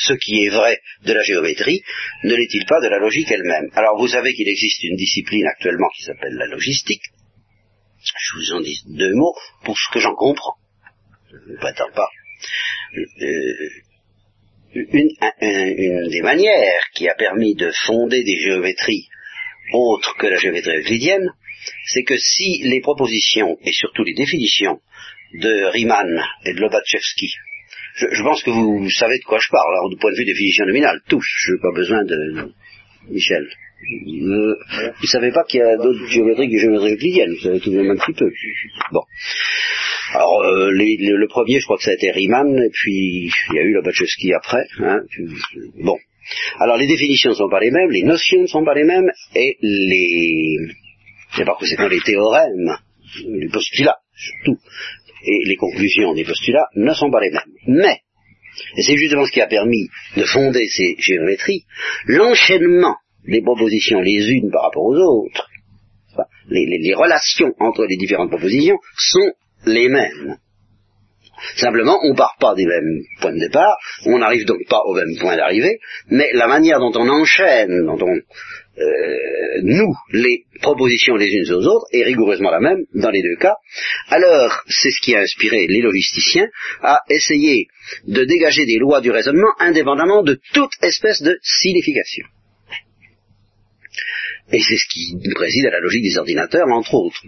ce 0.00 0.12
qui 0.12 0.44
est 0.44 0.50
vrai 0.50 0.78
de 1.06 1.12
la 1.14 1.22
géométrie, 1.22 1.82
ne 2.24 2.34
l'est-il 2.34 2.66
pas 2.66 2.80
de 2.82 2.88
la 2.88 2.98
logique 2.98 3.30
elle-même? 3.30 3.70
Alors, 3.74 3.98
vous 3.98 4.08
savez 4.08 4.34
qu'il 4.34 4.48
existe 4.48 4.82
une 4.84 4.96
discipline 4.96 5.46
actuellement 5.46 5.88
qui 5.96 6.04
s'appelle 6.04 6.34
la 6.34 6.48
logistique. 6.48 7.04
Je 8.02 8.36
vous 8.36 8.52
en 8.52 8.60
dis 8.60 8.78
deux 8.88 9.14
mots 9.14 9.34
pour 9.64 9.76
ce 9.78 9.90
que 9.92 10.00
j'en 10.00 10.14
comprends. 10.14 10.56
Je 11.30 11.52
ne 11.52 11.56
prétends 11.56 11.90
pas. 11.94 12.08
Euh, 12.96 13.68
une, 14.92 15.10
une, 15.40 16.08
des 16.08 16.22
manières 16.22 16.84
qui 16.94 17.08
a 17.08 17.14
permis 17.14 17.54
de 17.54 17.70
fonder 17.86 18.22
des 18.22 18.38
géométries 18.38 19.08
autres 19.72 20.16
que 20.18 20.26
la 20.26 20.36
géométrie 20.36 20.78
euclidienne, 20.78 21.28
c'est 21.86 22.04
que 22.04 22.16
si 22.16 22.62
les 22.64 22.80
propositions 22.80 23.58
et 23.62 23.72
surtout 23.72 24.04
les 24.04 24.14
définitions 24.14 24.80
de 25.34 25.64
Riemann 25.66 26.24
et 26.44 26.54
de 26.54 26.60
Lobachevsky, 26.60 27.34
je, 27.96 28.22
pense 28.22 28.42
que 28.42 28.50
vous, 28.50 28.88
savez 28.90 29.18
de 29.18 29.24
quoi 29.24 29.38
je 29.40 29.50
parle, 29.50 29.74
alors 29.74 29.90
du 29.90 29.96
point 29.96 30.12
de 30.12 30.16
vue 30.16 30.24
définition 30.24 30.64
nominale, 30.66 31.00
tous, 31.08 31.26
je 31.44 31.52
n'ai 31.52 31.58
pas 31.60 31.72
besoin 31.74 32.04
de 32.04 32.52
Michel. 33.10 33.48
Euh, 33.80 34.54
vous 34.96 35.02
ne 35.02 35.06
savez 35.06 35.32
pas 35.32 35.44
qu'il 35.44 35.60
y 35.60 35.62
a 35.62 35.76
d'autres 35.76 36.06
géométries 36.06 36.46
que 36.46 36.52
des 36.52 36.60
géométries 36.60 36.94
euclidiennes, 36.94 37.34
vous 37.34 37.42
savez 37.42 37.60
tout 37.60 37.70
de 37.70 37.76
même 37.76 37.90
un 37.90 37.96
petit 37.96 38.12
peu. 38.12 38.30
Bon. 38.92 39.02
Alors, 40.14 40.42
euh, 40.42 40.70
le, 40.70 41.28
premier, 41.28 41.60
je 41.60 41.64
crois 41.64 41.76
que 41.76 41.84
ça 41.84 41.90
a 41.90 41.94
été 41.94 42.10
Riemann, 42.10 42.58
et 42.58 42.70
puis 42.70 43.30
il 43.50 43.54
y 43.54 43.58
a 43.58 43.62
eu 43.62 43.72
Lobachevsky 43.72 44.32
après. 44.32 44.64
Hein, 44.80 45.00
bon. 45.82 45.96
Alors, 46.60 46.76
les 46.76 46.86
définitions 46.86 47.30
ne 47.30 47.34
sont 47.36 47.48
pas 47.48 47.60
les 47.60 47.70
mêmes, 47.70 47.90
les 47.90 48.02
notions 48.02 48.42
ne 48.42 48.46
sont 48.46 48.64
pas 48.64 48.74
les 48.74 48.84
mêmes, 48.84 49.10
et 49.34 49.56
les... 49.60 50.56
C'est 51.36 51.44
par 51.44 51.56
conséquent 51.58 51.88
les 51.88 52.00
théorèmes 52.00 52.78
les 53.26 53.48
postulats 53.48 53.98
surtout, 54.14 54.58
et 55.24 55.44
les 55.46 55.56
conclusions 55.56 56.14
des 56.14 56.24
postulats 56.24 56.68
ne 56.74 56.92
sont 56.94 57.10
pas 57.10 57.20
les 57.20 57.30
mêmes. 57.30 57.54
Mais, 57.66 58.00
et 58.76 58.82
c'est 58.82 58.96
justement 58.96 59.24
ce 59.24 59.32
qui 59.32 59.40
a 59.40 59.46
permis 59.46 59.88
de 60.16 60.24
fonder 60.24 60.66
ces 60.68 60.96
géométries, 60.98 61.64
l'enchaînement 62.06 62.96
des 63.26 63.42
propositions 63.42 64.00
les 64.00 64.30
unes 64.30 64.50
par 64.50 64.64
rapport 64.64 64.84
aux 64.84 64.96
autres, 64.96 65.48
les, 66.48 66.66
les 66.66 66.94
relations 66.94 67.52
entre 67.60 67.84
les 67.86 67.96
différentes 67.96 68.30
propositions 68.30 68.78
sont 68.96 69.32
les 69.66 69.88
mêmes. 69.88 70.36
Simplement, 71.56 71.98
on 72.02 72.14
part 72.14 72.36
pas 72.40 72.54
des 72.54 72.66
mêmes 72.66 73.02
points 73.20 73.32
de 73.32 73.38
départ, 73.38 73.76
on 74.06 74.18
n'arrive 74.18 74.44
donc 74.44 74.58
pas 74.68 74.82
au 74.84 74.94
même 74.94 75.16
point 75.20 75.36
d'arrivée, 75.36 75.78
mais 76.08 76.30
la 76.32 76.48
manière 76.48 76.80
dont 76.80 76.92
on 76.94 77.08
enchaîne, 77.08 77.86
dont 77.86 77.98
on 78.00 78.16
euh, 78.80 79.60
noue 79.62 79.94
les 80.12 80.44
propositions 80.60 81.16
les 81.16 81.28
unes 81.28 81.52
aux 81.52 81.66
autres 81.66 81.86
est 81.92 82.04
rigoureusement 82.04 82.50
la 82.50 82.60
même 82.60 82.84
dans 82.94 83.10
les 83.10 83.22
deux 83.22 83.36
cas. 83.36 83.56
Alors, 84.08 84.62
c'est 84.68 84.90
ce 84.90 85.00
qui 85.00 85.14
a 85.14 85.20
inspiré 85.20 85.66
les 85.68 85.80
logisticiens 85.80 86.48
à 86.82 87.00
essayer 87.08 87.66
de 88.06 88.24
dégager 88.24 88.66
des 88.66 88.78
lois 88.78 89.00
du 89.00 89.10
raisonnement 89.10 89.52
indépendamment 89.58 90.22
de 90.22 90.40
toute 90.52 90.72
espèce 90.82 91.22
de 91.22 91.38
signification. 91.42 92.26
Et 94.50 94.60
c'est 94.60 94.76
ce 94.76 94.88
qui 94.88 95.14
préside 95.34 95.66
à 95.66 95.70
la 95.70 95.80
logique 95.80 96.02
des 96.02 96.16
ordinateurs, 96.16 96.68
entre 96.68 96.94
autres. 96.94 97.22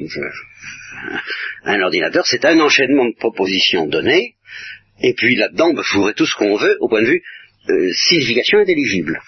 un 1.64 1.80
ordinateur, 1.82 2.26
c'est 2.26 2.44
un 2.44 2.58
enchaînement 2.60 3.06
de 3.06 3.14
propositions 3.18 3.86
données, 3.86 4.36
et 5.02 5.14
puis 5.14 5.36
là-dedans, 5.36 5.70
on 5.70 5.74
peut 5.74 5.82
fourrer 5.82 6.14
tout 6.14 6.26
ce 6.26 6.34
qu'on 6.36 6.56
veut 6.56 6.76
au 6.80 6.88
point 6.88 7.02
de 7.02 7.06
vue 7.06 7.22
euh, 7.68 7.92
signification 7.92 8.58
intelligible. 8.58 9.20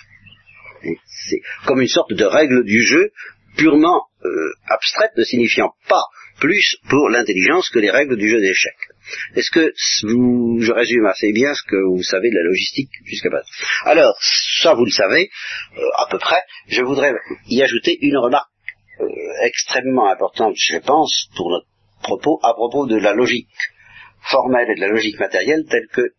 C'est 1.06 1.40
comme 1.66 1.80
une 1.80 1.88
sorte 1.88 2.12
de 2.12 2.24
règle 2.24 2.64
du 2.64 2.82
jeu 2.82 3.12
purement 3.56 4.06
euh, 4.24 4.52
abstraite, 4.68 5.12
ne 5.16 5.24
signifiant 5.24 5.72
pas 5.88 6.02
plus 6.40 6.76
pour 6.88 7.08
l'intelligence 7.10 7.68
que 7.70 7.78
les 7.78 7.90
règles 7.90 8.16
du 8.16 8.28
jeu 8.28 8.40
d'échecs. 8.40 8.91
Est-ce 9.34 9.50
que 9.50 9.72
je 9.76 10.72
résume 10.72 11.06
assez 11.06 11.32
bien 11.32 11.54
ce 11.54 11.62
que 11.62 11.76
vous 11.76 12.02
savez 12.02 12.30
de 12.30 12.36
la 12.36 12.42
logistique 12.42 12.90
jusqu'à 13.04 13.30
présent? 13.30 13.46
Alors, 13.84 14.16
ça 14.62 14.74
vous 14.74 14.84
le 14.84 14.90
savez, 14.90 15.30
euh, 15.76 15.82
à 15.96 16.06
peu 16.10 16.18
près, 16.18 16.42
je 16.68 16.82
voudrais 16.82 17.12
y 17.48 17.62
ajouter 17.62 17.98
une 18.00 18.16
remarque 18.16 18.48
euh, 19.00 19.06
extrêmement 19.42 20.10
importante, 20.10 20.54
je 20.56 20.78
pense, 20.78 21.28
pour 21.36 21.50
notre 21.50 21.66
propos, 22.02 22.40
à 22.42 22.52
propos 22.54 22.86
de 22.86 22.96
la 22.96 23.12
logique 23.12 23.48
formelle 24.22 24.70
et 24.70 24.74
de 24.74 24.80
la 24.80 24.88
logique 24.88 25.18
matérielle 25.18 25.64
telle 25.68 25.88
que 25.92 26.14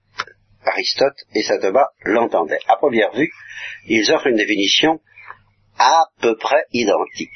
Aristote 0.65 1.17
et 1.35 1.43
saint 1.43 1.59
l'entendaient. 2.05 2.59
À 2.67 2.77
première 2.77 3.11
vue, 3.13 3.31
ils 3.85 4.11
offrent 4.11 4.27
une 4.27 4.37
définition 4.37 5.01
à 5.77 6.05
peu 6.21 6.35
près 6.37 6.63
identique. 6.71 7.29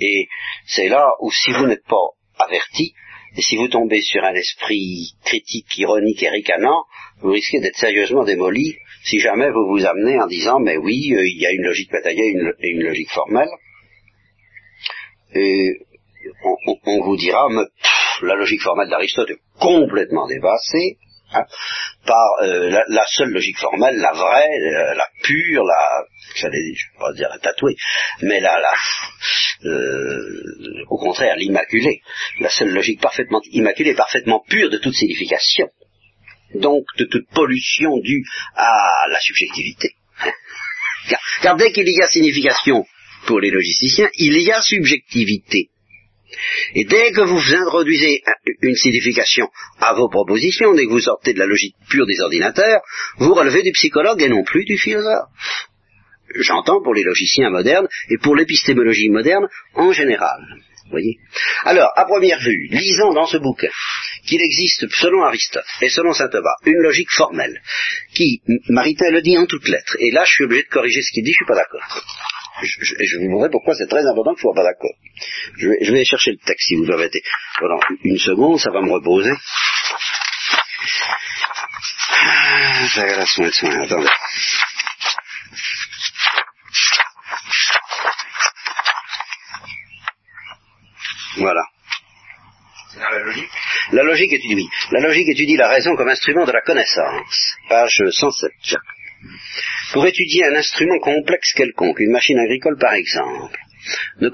Et 0.00 0.28
c'est 0.66 0.88
là 0.88 1.10
où 1.20 1.30
si 1.30 1.52
vous 1.52 1.66
n'êtes 1.66 1.84
pas 1.84 1.96
averti, 2.38 2.94
et 3.36 3.42
si 3.42 3.56
vous 3.56 3.68
tombez 3.68 4.00
sur 4.00 4.24
un 4.24 4.34
esprit 4.34 5.14
critique, 5.24 5.78
ironique 5.78 6.22
et 6.22 6.30
ricanant, 6.30 6.84
vous 7.20 7.32
risquez 7.32 7.60
d'être 7.60 7.76
sérieusement 7.76 8.24
démoli 8.24 8.76
si 9.04 9.20
jamais 9.20 9.50
vous 9.50 9.66
vous 9.68 9.84
amenez 9.86 10.20
en 10.20 10.26
disant 10.26 10.58
mais 10.60 10.76
oui, 10.76 11.14
euh, 11.14 11.26
il 11.26 11.40
y 11.40 11.46
a 11.46 11.52
une 11.52 11.62
logique 11.62 11.92
matérielle 11.92 12.54
et 12.60 12.70
une, 12.70 12.82
logique 12.82 13.10
formelle. 13.10 13.48
Et 15.34 15.78
on, 16.84 17.00
vous 17.02 17.16
dira 17.16 17.48
mais 17.50 17.62
la 18.22 18.34
logique 18.34 18.62
formelle 18.62 18.88
d'Aristote 18.88 19.30
est 19.30 19.40
complètement 19.58 20.26
dépassée, 20.26 20.98
Hein, 21.32 21.44
par 22.06 22.26
euh, 22.42 22.70
la, 22.88 23.06
seule 23.06 23.30
logique 23.30 23.58
formelle, 23.58 23.96
la 23.98 24.10
vraie, 24.10 24.48
euh, 24.48 24.94
la, 24.94 25.06
pure, 25.22 25.62
la, 25.62 26.04
j'allais, 26.34 26.74
je 26.74 26.86
vais 26.86 26.98
pas 26.98 27.12
dire 27.12 27.28
la 27.30 27.38
tatouée, 27.38 27.76
mais 28.22 28.40
la, 28.40 28.58
la 28.58 28.72
euh, 29.64 30.84
au 30.88 30.96
contraire, 30.96 31.36
l'immaculée, 31.36 32.02
la 32.40 32.48
seule 32.48 32.70
logique 32.70 33.00
parfaitement 33.00 33.40
immaculée, 33.52 33.94
parfaitement 33.94 34.42
pure 34.48 34.70
de 34.70 34.78
toute 34.78 34.94
signification, 34.94 35.68
donc 36.54 36.84
de 36.98 37.04
toute 37.04 37.28
pollution 37.28 37.98
due 37.98 38.24
à 38.56 39.08
la 39.10 39.20
subjectivité. 39.20 39.94
car, 41.08 41.20
car 41.42 41.56
dès 41.56 41.72
qu'il 41.72 41.88
y 41.88 42.02
a 42.02 42.08
signification 42.08 42.86
pour 43.26 43.40
les 43.40 43.50
logisticiens, 43.50 44.08
il 44.14 44.40
y 44.40 44.50
a 44.50 44.62
subjectivité. 44.62 45.70
Et 46.74 46.84
dès 46.84 47.12
que 47.12 47.22
vous 47.22 47.54
introduisez 47.54 48.22
une 48.62 48.76
signification 48.76 49.48
à 49.80 49.94
vos 49.94 50.08
propositions, 50.08 50.74
dès 50.74 50.84
que 50.84 50.90
vous 50.90 51.00
sortez 51.00 51.32
de 51.32 51.38
la 51.38 51.46
logique 51.46 51.74
pure 51.88 52.06
des 52.06 52.20
ordinateurs, 52.20 52.80
vous 53.18 53.34
relevez 53.34 53.62
du 53.62 53.72
psychologue 53.72 54.22
et 54.22 54.28
non 54.28 54.44
plus 54.44 54.64
du 54.64 54.78
philosophe. 54.78 55.28
J'entends 56.36 56.82
pour 56.82 56.94
les 56.94 57.02
logiciens 57.02 57.50
modernes 57.50 57.88
et 58.08 58.18
pour 58.18 58.36
l'épistémologie 58.36 59.10
moderne 59.10 59.48
en 59.74 59.92
général. 59.92 60.40
Voyez? 60.90 61.18
Alors, 61.64 61.92
à 61.96 62.04
première 62.04 62.40
vue, 62.40 62.68
lisant 62.70 63.12
dans 63.12 63.26
ce 63.26 63.36
bouquin 63.36 63.70
qu'il 64.26 64.42
existe, 64.42 64.86
selon 64.90 65.22
Aristote 65.22 65.64
et 65.82 65.88
selon 65.88 66.12
saint 66.12 66.28
Thomas, 66.28 66.56
une 66.66 66.82
logique 66.82 67.10
formelle 67.10 67.62
qui, 68.12 68.42
Maritain 68.68 69.10
le 69.10 69.22
dit 69.22 69.38
en 69.38 69.46
toutes 69.46 69.68
lettres, 69.68 69.96
et 70.00 70.10
là 70.10 70.24
je 70.24 70.32
suis 70.32 70.44
obligé 70.44 70.64
de 70.64 70.68
corriger 70.68 71.00
ce 71.00 71.12
qu'il 71.12 71.24
dit, 71.24 71.30
je 71.30 71.36
suis 71.36 71.46
pas 71.46 71.54
d'accord. 71.54 72.04
Je, 72.62 73.18
vous 73.18 73.30
montrer 73.30 73.48
pourquoi 73.50 73.74
c'est 73.74 73.86
très 73.86 74.04
important 74.06 74.34
que 74.34 74.40
je 74.40 74.46
ne 74.46 74.54
pas 74.54 74.64
d'accord. 74.64 74.94
Je 75.56 75.92
vais, 75.92 76.04
chercher 76.04 76.32
le 76.32 76.38
texte 76.38 76.66
si 76.68 76.74
vous 76.74 76.86
permettez. 76.86 77.22
Pendant 77.58 77.78
une 78.04 78.18
seconde, 78.18 78.58
ça 78.58 78.70
va 78.70 78.82
me 78.82 78.92
reposer. 78.92 79.32
Ah, 82.10 82.88
ça 82.94 83.06
va 83.06 83.16
la 83.16 83.26
soin, 83.26 83.50
soin, 83.50 83.80
attendez. 83.80 84.08
Voilà. 91.36 91.62
la 92.98 93.18
logique 93.20 93.50
La 93.92 93.98
La 94.92 95.00
logique 95.00 95.28
étudie 95.28 95.56
la 95.56 95.68
raison 95.68 95.94
comme 95.96 96.08
instrument 96.08 96.44
de 96.44 96.52
la 96.52 96.62
connaissance. 96.62 97.54
Page 97.68 98.02
107, 98.10 98.50
Jacques. 98.62 98.82
Pour 99.92 100.06
étudier 100.06 100.46
un 100.46 100.54
instrument 100.54 100.98
complexe 100.98 101.52
quelconque, 101.52 102.00
une 102.00 102.12
machine 102.12 102.38
agricole 102.38 102.78
par 102.78 102.94
exemple, 102.94 103.58
ne, 104.20 104.28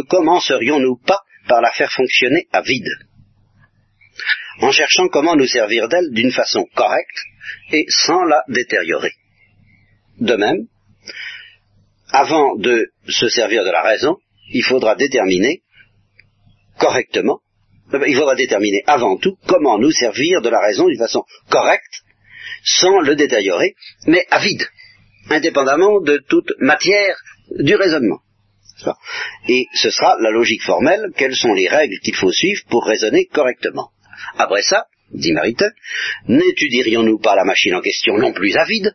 commencerions-nous 0.00 0.96
pas 1.06 1.20
par 1.48 1.60
la 1.60 1.70
faire 1.72 1.92
fonctionner 1.92 2.46
à 2.52 2.60
vide, 2.62 2.88
en 4.60 4.72
cherchant 4.72 5.08
comment 5.08 5.36
nous 5.36 5.46
servir 5.46 5.88
d'elle 5.88 6.10
d'une 6.12 6.32
façon 6.32 6.66
correcte 6.74 7.18
et 7.72 7.84
sans 7.88 8.24
la 8.24 8.42
détériorer. 8.48 9.12
De 10.18 10.36
même, 10.36 10.66
avant 12.12 12.56
de 12.56 12.90
se 13.08 13.28
servir 13.28 13.64
de 13.64 13.70
la 13.70 13.82
raison, 13.82 14.18
il 14.52 14.64
faudra 14.64 14.96
déterminer 14.96 15.62
correctement, 16.78 17.40
il 18.06 18.16
faudra 18.16 18.34
déterminer 18.34 18.82
avant 18.86 19.16
tout 19.16 19.36
comment 19.46 19.78
nous 19.78 19.90
servir 19.90 20.40
de 20.42 20.48
la 20.48 20.60
raison 20.60 20.86
d'une 20.86 20.98
façon 20.98 21.24
correcte, 21.50 22.02
sans 22.64 23.00
le 23.00 23.16
détériorer, 23.16 23.74
mais 24.06 24.24
à 24.30 24.38
vide 24.38 24.66
indépendamment 25.28 26.00
de 26.00 26.22
toute 26.28 26.52
matière 26.58 27.16
du 27.58 27.74
raisonnement. 27.74 28.20
Et 29.48 29.66
ce 29.74 29.90
sera 29.90 30.16
la 30.20 30.30
logique 30.30 30.62
formelle, 30.62 31.12
quelles 31.16 31.36
sont 31.36 31.52
les 31.52 31.68
règles 31.68 31.98
qu'il 32.02 32.14
faut 32.14 32.32
suivre 32.32 32.62
pour 32.68 32.86
raisonner 32.86 33.26
correctement. 33.26 33.90
Après 34.38 34.62
ça, 34.62 34.86
dit 35.12 35.32
Maritain, 35.32 35.70
n'étudierions-nous 36.28 37.18
pas 37.18 37.36
la 37.36 37.44
machine 37.44 37.74
en 37.74 37.80
question 37.80 38.16
non 38.16 38.32
plus 38.32 38.56
à 38.56 38.64
vide, 38.64 38.94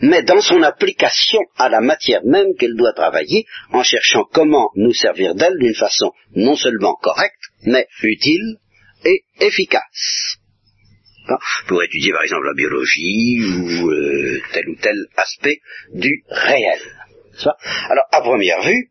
mais 0.00 0.22
dans 0.22 0.40
son 0.40 0.62
application 0.62 1.40
à 1.56 1.68
la 1.68 1.80
matière 1.80 2.24
même 2.24 2.54
qu'elle 2.58 2.76
doit 2.76 2.92
travailler, 2.92 3.46
en 3.72 3.82
cherchant 3.82 4.24
comment 4.32 4.70
nous 4.76 4.92
servir 4.92 5.34
d'elle 5.34 5.58
d'une 5.58 5.74
façon 5.74 6.12
non 6.34 6.56
seulement 6.56 6.94
correcte, 7.00 7.42
mais 7.62 7.86
utile 8.02 8.56
et 9.04 9.22
efficace. 9.40 10.38
Pour 11.66 11.82
étudier 11.82 12.12
par 12.12 12.22
exemple 12.22 12.46
la 12.46 12.54
biologie 12.54 13.40
ou 13.40 13.90
euh, 13.90 14.40
tel 14.52 14.68
ou 14.68 14.76
tel 14.76 14.96
aspect 15.16 15.60
du 15.92 16.24
réel. 16.30 16.80
Alors, 17.90 18.04
à 18.12 18.20
première 18.22 18.62
vue, 18.62 18.90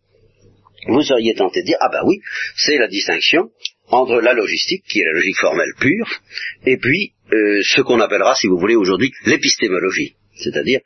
vous 0.88 1.02
seriez 1.02 1.34
tenté 1.36 1.62
de 1.62 1.66
dire, 1.66 1.78
ah 1.82 1.90
ben 1.92 2.02
oui, 2.06 2.20
c'est 2.56 2.78
la 2.78 2.88
distinction 2.88 3.50
entre 3.90 4.20
la 4.22 4.34
logistique, 4.34 4.84
qui 4.88 5.00
est 5.00 5.06
la 5.06 5.14
logique 5.14 5.38
formelle 5.38 5.74
pure, 5.80 6.08
et 6.66 6.78
puis 6.78 7.14
euh, 7.34 7.62
ce 7.64 7.82
qu'on 7.82 8.00
appellera, 8.00 8.36
si 8.36 8.48
vous 8.48 8.58
voulez, 8.58 8.76
aujourd'hui 8.76 9.12
l'épistémologie, 9.26 10.16
c'est-à-dire 10.40 10.82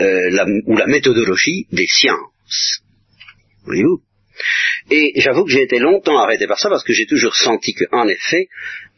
euh, 0.00 0.30
la, 0.30 0.44
ou 0.66 0.76
la 0.76 0.86
méthodologie 0.86 1.66
des 1.72 1.86
sciences. 1.86 2.82
Voyez-vous? 3.64 4.02
Et 4.90 5.12
j'avoue 5.16 5.44
que 5.44 5.50
j'ai 5.50 5.62
été 5.62 5.78
longtemps 5.78 6.18
arrêté 6.18 6.46
par 6.46 6.58
ça 6.58 6.68
parce 6.68 6.84
que 6.84 6.92
j'ai 6.92 7.06
toujours 7.06 7.34
senti 7.34 7.74
qu'en 7.74 8.06
effet, 8.06 8.48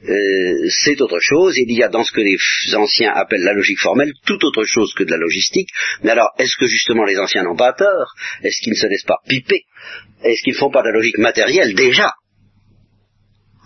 euh, 0.09 0.69
c'est 0.69 1.01
autre 1.01 1.19
chose. 1.21 1.57
Il 1.57 1.73
y 1.73 1.83
a 1.83 1.89
dans 1.89 2.05
ce 2.05 2.13
que 2.13 2.21
les 2.21 2.37
anciens 2.75 3.13
appellent 3.13 3.43
la 3.43 3.55
logique 3.55 3.79
formelle 3.79 4.13
tout 4.27 4.45
autre 4.45 4.65
chose 4.65 4.93
que 4.95 5.05
de 5.05 5.11
la 5.11 5.17
logistique. 5.17 5.71
Mais 6.03 6.11
alors, 6.11 6.29
est-ce 6.39 6.57
que 6.59 6.67
justement 6.67 7.05
les 7.05 7.19
anciens 7.19 7.45
n'ont 7.45 7.57
pas 7.57 7.73
tort 7.73 8.15
Est-ce 8.43 8.61
qu'ils 8.61 8.73
ne 8.73 8.79
se 8.79 8.87
laissent 8.87 9.05
pas 9.05 9.19
piper? 9.29 9.65
Est-ce 10.25 10.43
qu'ils 10.43 10.55
ne 10.55 10.59
font 10.59 10.71
pas 10.71 10.83
de 10.83 10.89
la 10.89 10.95
logique 10.95 11.19
matérielle 11.19 11.75
déjà? 11.75 12.13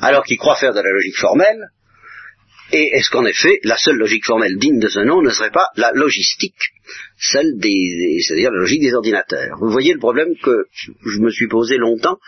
Alors 0.01 0.25
qu'ils 0.25 0.39
croient 0.39 0.57
faire 0.57 0.75
de 0.75 0.81
la 0.81 0.91
logique 0.91 1.17
formelle 1.17 1.69
et 2.73 2.97
est-ce 2.97 3.11
qu'en 3.11 3.25
effet, 3.25 3.61
la 3.65 3.77
seule 3.77 3.97
logique 3.97 4.25
formelle 4.25 4.57
digne 4.57 4.79
de 4.79 4.89
ce 4.89 5.01
nom 5.01 5.23
ne 5.23 5.31
serait 5.31 5.51
pas 5.51 5.69
la 5.77 5.91
logistique, 5.93 6.61
celle 7.19 7.59
des, 7.59 8.21
c'est-à-dire 8.23 8.51
la 8.51 8.61
logique 8.61 8.81
des 8.81 8.95
ordinateurs? 8.95 9.59
Vous 9.61 9.71
voyez 9.71 9.93
le 9.93 9.99
problème 9.99 10.35
que 10.43 10.67
je 10.73 11.21
me 11.21 11.31
suis 11.31 11.49
posé 11.49 11.77
longtemps 11.77 12.19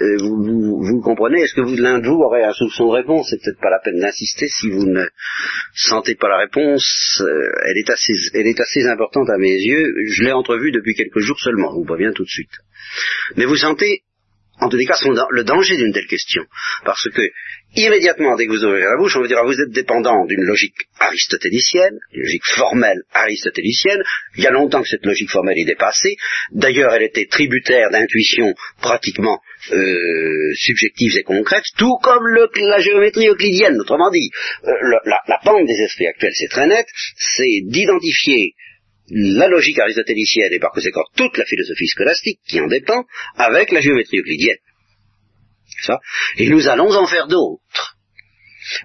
euh, 0.00 0.16
vous, 0.18 0.80
vous, 0.82 1.00
comprenez? 1.02 1.42
Est-ce 1.42 1.52
que 1.52 1.60
vous, 1.60 1.76
l'un 1.76 1.98
de 1.98 2.06
vous 2.06 2.22
aurait 2.22 2.44
un 2.44 2.54
soupçon 2.54 2.86
de 2.86 2.92
réponse? 2.92 3.26
C'est 3.28 3.42
peut-être 3.42 3.60
pas 3.60 3.68
la 3.68 3.80
peine 3.80 4.00
d'insister 4.00 4.48
si 4.48 4.70
vous 4.70 4.86
ne 4.86 5.04
sentez 5.74 6.14
pas 6.14 6.30
la 6.30 6.38
réponse. 6.38 7.20
Euh, 7.20 7.50
elle, 7.66 7.76
est 7.76 7.90
assez, 7.90 8.14
elle 8.32 8.46
est 8.46 8.58
assez 8.58 8.86
importante 8.86 9.28
à 9.28 9.36
mes 9.36 9.52
yeux. 9.52 9.92
Je 10.10 10.24
l'ai 10.24 10.32
entrevue 10.32 10.72
depuis 10.72 10.94
quelques 10.94 11.18
jours 11.18 11.38
seulement, 11.38 11.70
je 11.72 11.80
vous 11.80 11.84
préviens 11.84 12.12
tout 12.12 12.24
de 12.24 12.30
suite. 12.30 12.52
Mais 13.36 13.44
vous 13.44 13.56
sentez 13.56 14.04
en 14.60 14.68
tous 14.68 14.76
les 14.76 14.84
cas, 14.84 14.96
le 15.30 15.44
danger 15.44 15.76
d'une 15.76 15.92
telle 15.92 16.06
question. 16.06 16.44
Parce 16.84 17.08
que, 17.08 17.22
immédiatement, 17.74 18.36
dès 18.36 18.46
que 18.46 18.52
vous 18.52 18.64
ouvrez 18.64 18.80
la 18.80 18.96
bouche, 18.96 19.16
on 19.16 19.20
vous 19.20 19.26
dira, 19.26 19.44
vous 19.44 19.60
êtes 19.60 19.70
dépendant 19.70 20.24
d'une 20.26 20.42
logique 20.42 20.74
aristotélicienne, 20.98 21.98
une 22.12 22.22
logique 22.22 22.44
formelle 22.44 23.02
aristotélicienne. 23.12 24.02
Il 24.36 24.44
y 24.44 24.46
a 24.46 24.50
longtemps 24.50 24.82
que 24.82 24.88
cette 24.88 25.06
logique 25.06 25.30
formelle 25.30 25.58
est 25.58 25.64
dépassée. 25.64 26.16
D'ailleurs, 26.52 26.92
elle 26.94 27.04
était 27.04 27.26
tributaire 27.26 27.90
d'intuitions 27.90 28.54
pratiquement 28.80 29.40
euh, 29.72 30.52
subjectives 30.54 31.16
et 31.18 31.22
concrètes, 31.22 31.64
tout 31.76 31.96
comme 32.02 32.24
la 32.26 32.80
géométrie 32.80 33.28
euclidienne. 33.28 33.80
Autrement 33.80 34.10
dit, 34.10 34.30
euh, 34.64 34.72
la, 35.04 35.18
la 35.28 35.40
bande 35.44 35.66
des 35.66 35.82
esprits 35.84 36.06
actuels, 36.06 36.32
c'est 36.34 36.48
très 36.48 36.66
net, 36.66 36.86
c'est 37.16 37.60
d'identifier 37.64 38.54
la 39.10 39.48
logique 39.48 39.78
aristotélicienne 39.78 40.52
et 40.52 40.60
par 40.60 40.70
conséquent 40.70 41.02
toute 41.16 41.36
la 41.36 41.44
philosophie 41.44 41.88
scolastique 41.88 42.40
qui 42.46 42.60
en 42.60 42.68
dépend 42.68 43.04
avec 43.36 43.72
la 43.72 43.80
géométrie 43.80 44.18
euclidienne. 44.18 44.58
Et 46.36 46.48
nous 46.48 46.68
allons 46.68 46.92
en 46.92 47.06
faire 47.06 47.26
d'autres. 47.26 47.96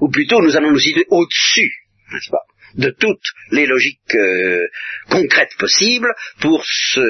Ou 0.01 0.09
plutôt 0.09 0.41
nous 0.41 0.55
allons 0.55 0.71
nous 0.71 0.79
situer 0.79 1.05
au-dessus, 1.09 1.71
n'est-ce 2.11 2.29
pas, 2.29 2.45
de 2.75 2.89
toutes 2.89 3.27
les 3.51 3.65
logiques 3.65 4.15
euh, 4.15 4.61
concrètes 5.09 5.55
possibles 5.57 6.13
pour. 6.41 6.63
Euh, 6.97 7.07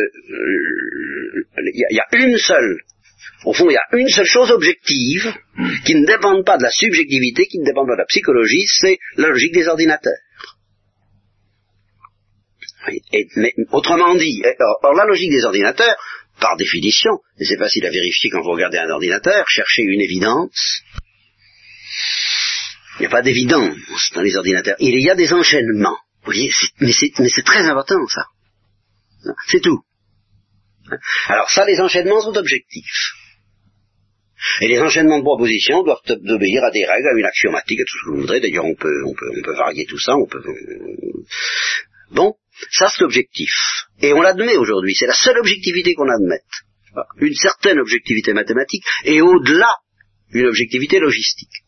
il 1.57 1.86
y, 1.91 1.99
a 1.99 2.07
une 2.14 2.38
seule 2.38 2.80
au 3.45 3.53
fond, 3.53 3.70
il 3.70 3.74
y 3.74 3.78
a 3.78 3.98
une 3.98 4.10
seule 4.10 4.26
chose 4.26 4.52
objective 4.52 5.32
qui 5.86 5.95
ne 5.95 6.06
dépend 6.06 6.41
pas 6.44 6.57
de 6.57 6.64
la 6.64 6.72
subjectivité, 6.72 7.45
qui 7.45 7.60
ne 7.60 7.66
dépend 7.66 7.86
pas 7.86 7.94
de 7.94 7.99
la 7.99 8.06
psychologie, 8.06 8.66
c'est 8.68 8.98
la 9.18 9.30
logique 9.30 9.53
des 9.53 9.68
ordinateurs 9.68 10.18
mais, 13.36 13.53
autrement 13.72 14.16
dit, 14.16 14.41
la 14.44 15.06
logique 15.06 15.32
des 15.32 15.45
ordinateurs, 15.45 15.95
par 16.40 16.57
définition, 16.57 17.12
et 17.40 17.45
c'est 17.45 17.57
facile 17.57 17.86
à 17.86 17.90
vérifier 17.90 18.30
quand 18.30 18.41
vous 18.41 18.52
regardez 18.52 18.78
un 18.78 18.90
ordinateur, 18.90 19.48
chercher 19.48 19.84
une 19.84 20.02
évidence. 20.02 20.82
Il 22.98 23.02
n'y 23.02 23.07
a 23.07 23.10
pas 23.10 23.22
d'évidence 23.22 23.78
dans 24.14 24.22
les 24.22 24.36
ordinateurs. 24.36 24.76
Il 24.80 24.99
y 25.02 25.10
a 25.10 25.16
des 25.16 25.34
enchaînements. 25.34 25.98
Vous 26.24 26.32
voyez, 26.32 26.49
mais 26.80 26.91
c'est 26.94 27.45
très 27.45 27.66
important 27.68 27.98
ça. 28.07 28.26
C'est 29.48 29.62
tout. 29.62 29.82
Alors 31.28 31.49
ça, 31.49 31.66
les 31.66 31.80
enchaînements 31.80 32.22
sont 32.22 32.36
objectifs. 32.38 33.14
Et 34.62 34.68
les 34.68 34.80
enchaînements 34.80 35.18
de 35.18 35.24
propositions 35.24 35.84
doivent 35.84 36.02
obéir 36.07 36.64
à 36.64 36.72
des 36.72 36.86
règles, 36.86 37.07
à 37.07 37.18
une 37.18 37.26
axiomatique, 37.26 37.80
à 37.80 37.84
tout 37.84 37.98
ce 37.98 38.06
que 38.06 38.12
vous 38.12 38.22
voudrez. 38.22 38.40
D'ailleurs, 38.40 38.66
on 38.66 38.76
peut, 38.76 39.03
on, 39.06 39.14
peut, 39.14 39.32
on 39.36 39.41
peut 39.41 39.56
varier 39.56 39.86
tout 39.86 39.98
ça. 39.98 40.16
On 40.16 40.28
peut... 40.28 40.44
Bon, 42.12 42.36
ça, 42.72 42.90
c'est 42.90 43.02
l'objectif. 43.02 43.52
Et 44.02 44.14
on 44.14 44.22
l'admet 44.22 44.57
aujourd'hui. 44.57 44.95
C'est 44.95 45.07
la 45.07 45.15
seule 45.15 45.38
objectivité 45.40 45.94
qu'on 45.94 46.10
admette. 46.10 46.41
Une 47.18 47.34
certaine 47.34 47.80
objectivité 47.80 48.34
mathématique 48.34 48.84
et 49.03 49.22
au-delà, 49.22 49.69
une 50.32 50.45
objectivité 50.45 50.99
logistique. 50.99 51.65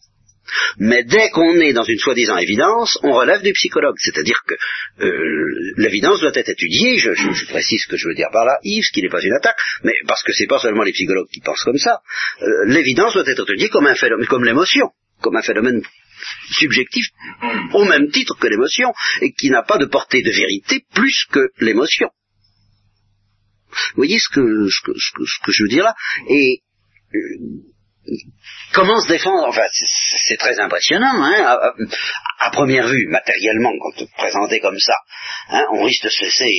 Mais 0.78 1.04
dès 1.04 1.30
qu'on 1.30 1.60
est 1.60 1.74
dans 1.74 1.84
une 1.84 1.98
soi-disant 1.98 2.38
évidence, 2.38 2.98
on 3.04 3.14
relève 3.14 3.42
du 3.42 3.52
psychologue. 3.54 3.96
C'est-à-dire 3.98 4.42
que 4.48 4.56
euh, 5.04 5.74
l'évidence 5.78 6.22
doit 6.22 6.32
être 6.34 6.50
étudiée. 6.50 6.98
Je, 6.98 7.12
précise 7.48 7.84
ce 7.84 7.88
que 7.88 7.98
je 7.98 8.08
veux 8.08 8.16
dire 8.16 8.30
par 8.32 8.46
là, 8.46 8.58
Yves, 8.64 8.86
ce 8.86 8.92
qui 8.92 9.02
n'est 9.02 9.10
pas 9.10 9.22
une 9.22 9.34
attaque, 9.34 9.58
mais 9.84 9.94
parce 10.08 10.24
que 10.24 10.32
c'est 10.34 10.48
pas 10.48 10.60
seulement 10.60 10.84
les 10.84 10.94
psychologues 10.94 11.28
qui 11.32 11.42
pensent 11.42 11.64
comme 11.64 11.78
ça. 11.78 12.00
Euh, 12.42 12.66
l'évidence 12.66 13.14
doit 13.14 13.28
être 13.28 13.44
étudiée 13.44 13.70
comme 13.70 13.88
un 13.88 13.96
phénomène, 13.96 14.28
comme 14.28 14.46
l'émotion, 14.46 14.90
comme 15.22 15.36
un 15.36 15.42
phénomène 15.42 15.82
subjectif 16.52 17.08
au 17.74 17.86
même 17.86 18.10
titre 18.10 18.38
que 18.40 18.48
l'émotion 18.48 18.94
et 19.22 19.34
qui 19.34 19.50
n'a 19.50 19.64
pas 19.64 19.78
de 19.78 19.86
portée 19.86 20.22
de 20.22 20.32
vérité 20.32 20.86
plus 20.94 21.26
que 21.32 21.52
l'émotion. 21.60 22.10
Vous 23.70 23.98
voyez 23.98 24.18
ce 24.20 24.30
que, 24.30 24.70
ce 24.70 24.82
que, 24.84 24.92
ce 24.98 25.46
que, 25.46 25.52
je 25.52 25.64
veux 25.64 25.70
dire 25.70 25.84
là? 25.84 25.96
Et 26.30 26.64
euh, 27.14 27.20
comment 28.74 29.00
se 29.02 29.08
défendre 29.08 29.48
Enfin, 29.48 29.64
c'est 30.26 30.38
très 30.38 30.60
impressionnant, 30.60 31.14
hein, 31.14 31.58
à, 32.40 32.50
première 32.52 32.88
vue, 32.88 33.08
matériellement, 33.08 33.72
quand 33.80 34.06
présenté 34.18 34.60
comme 34.60 34.80
ça. 34.80 34.96
Hein, 35.50 35.66
on 35.74 35.84
risque 35.84 36.04
de 36.04 36.10
se 36.10 36.24
laisser... 36.24 36.52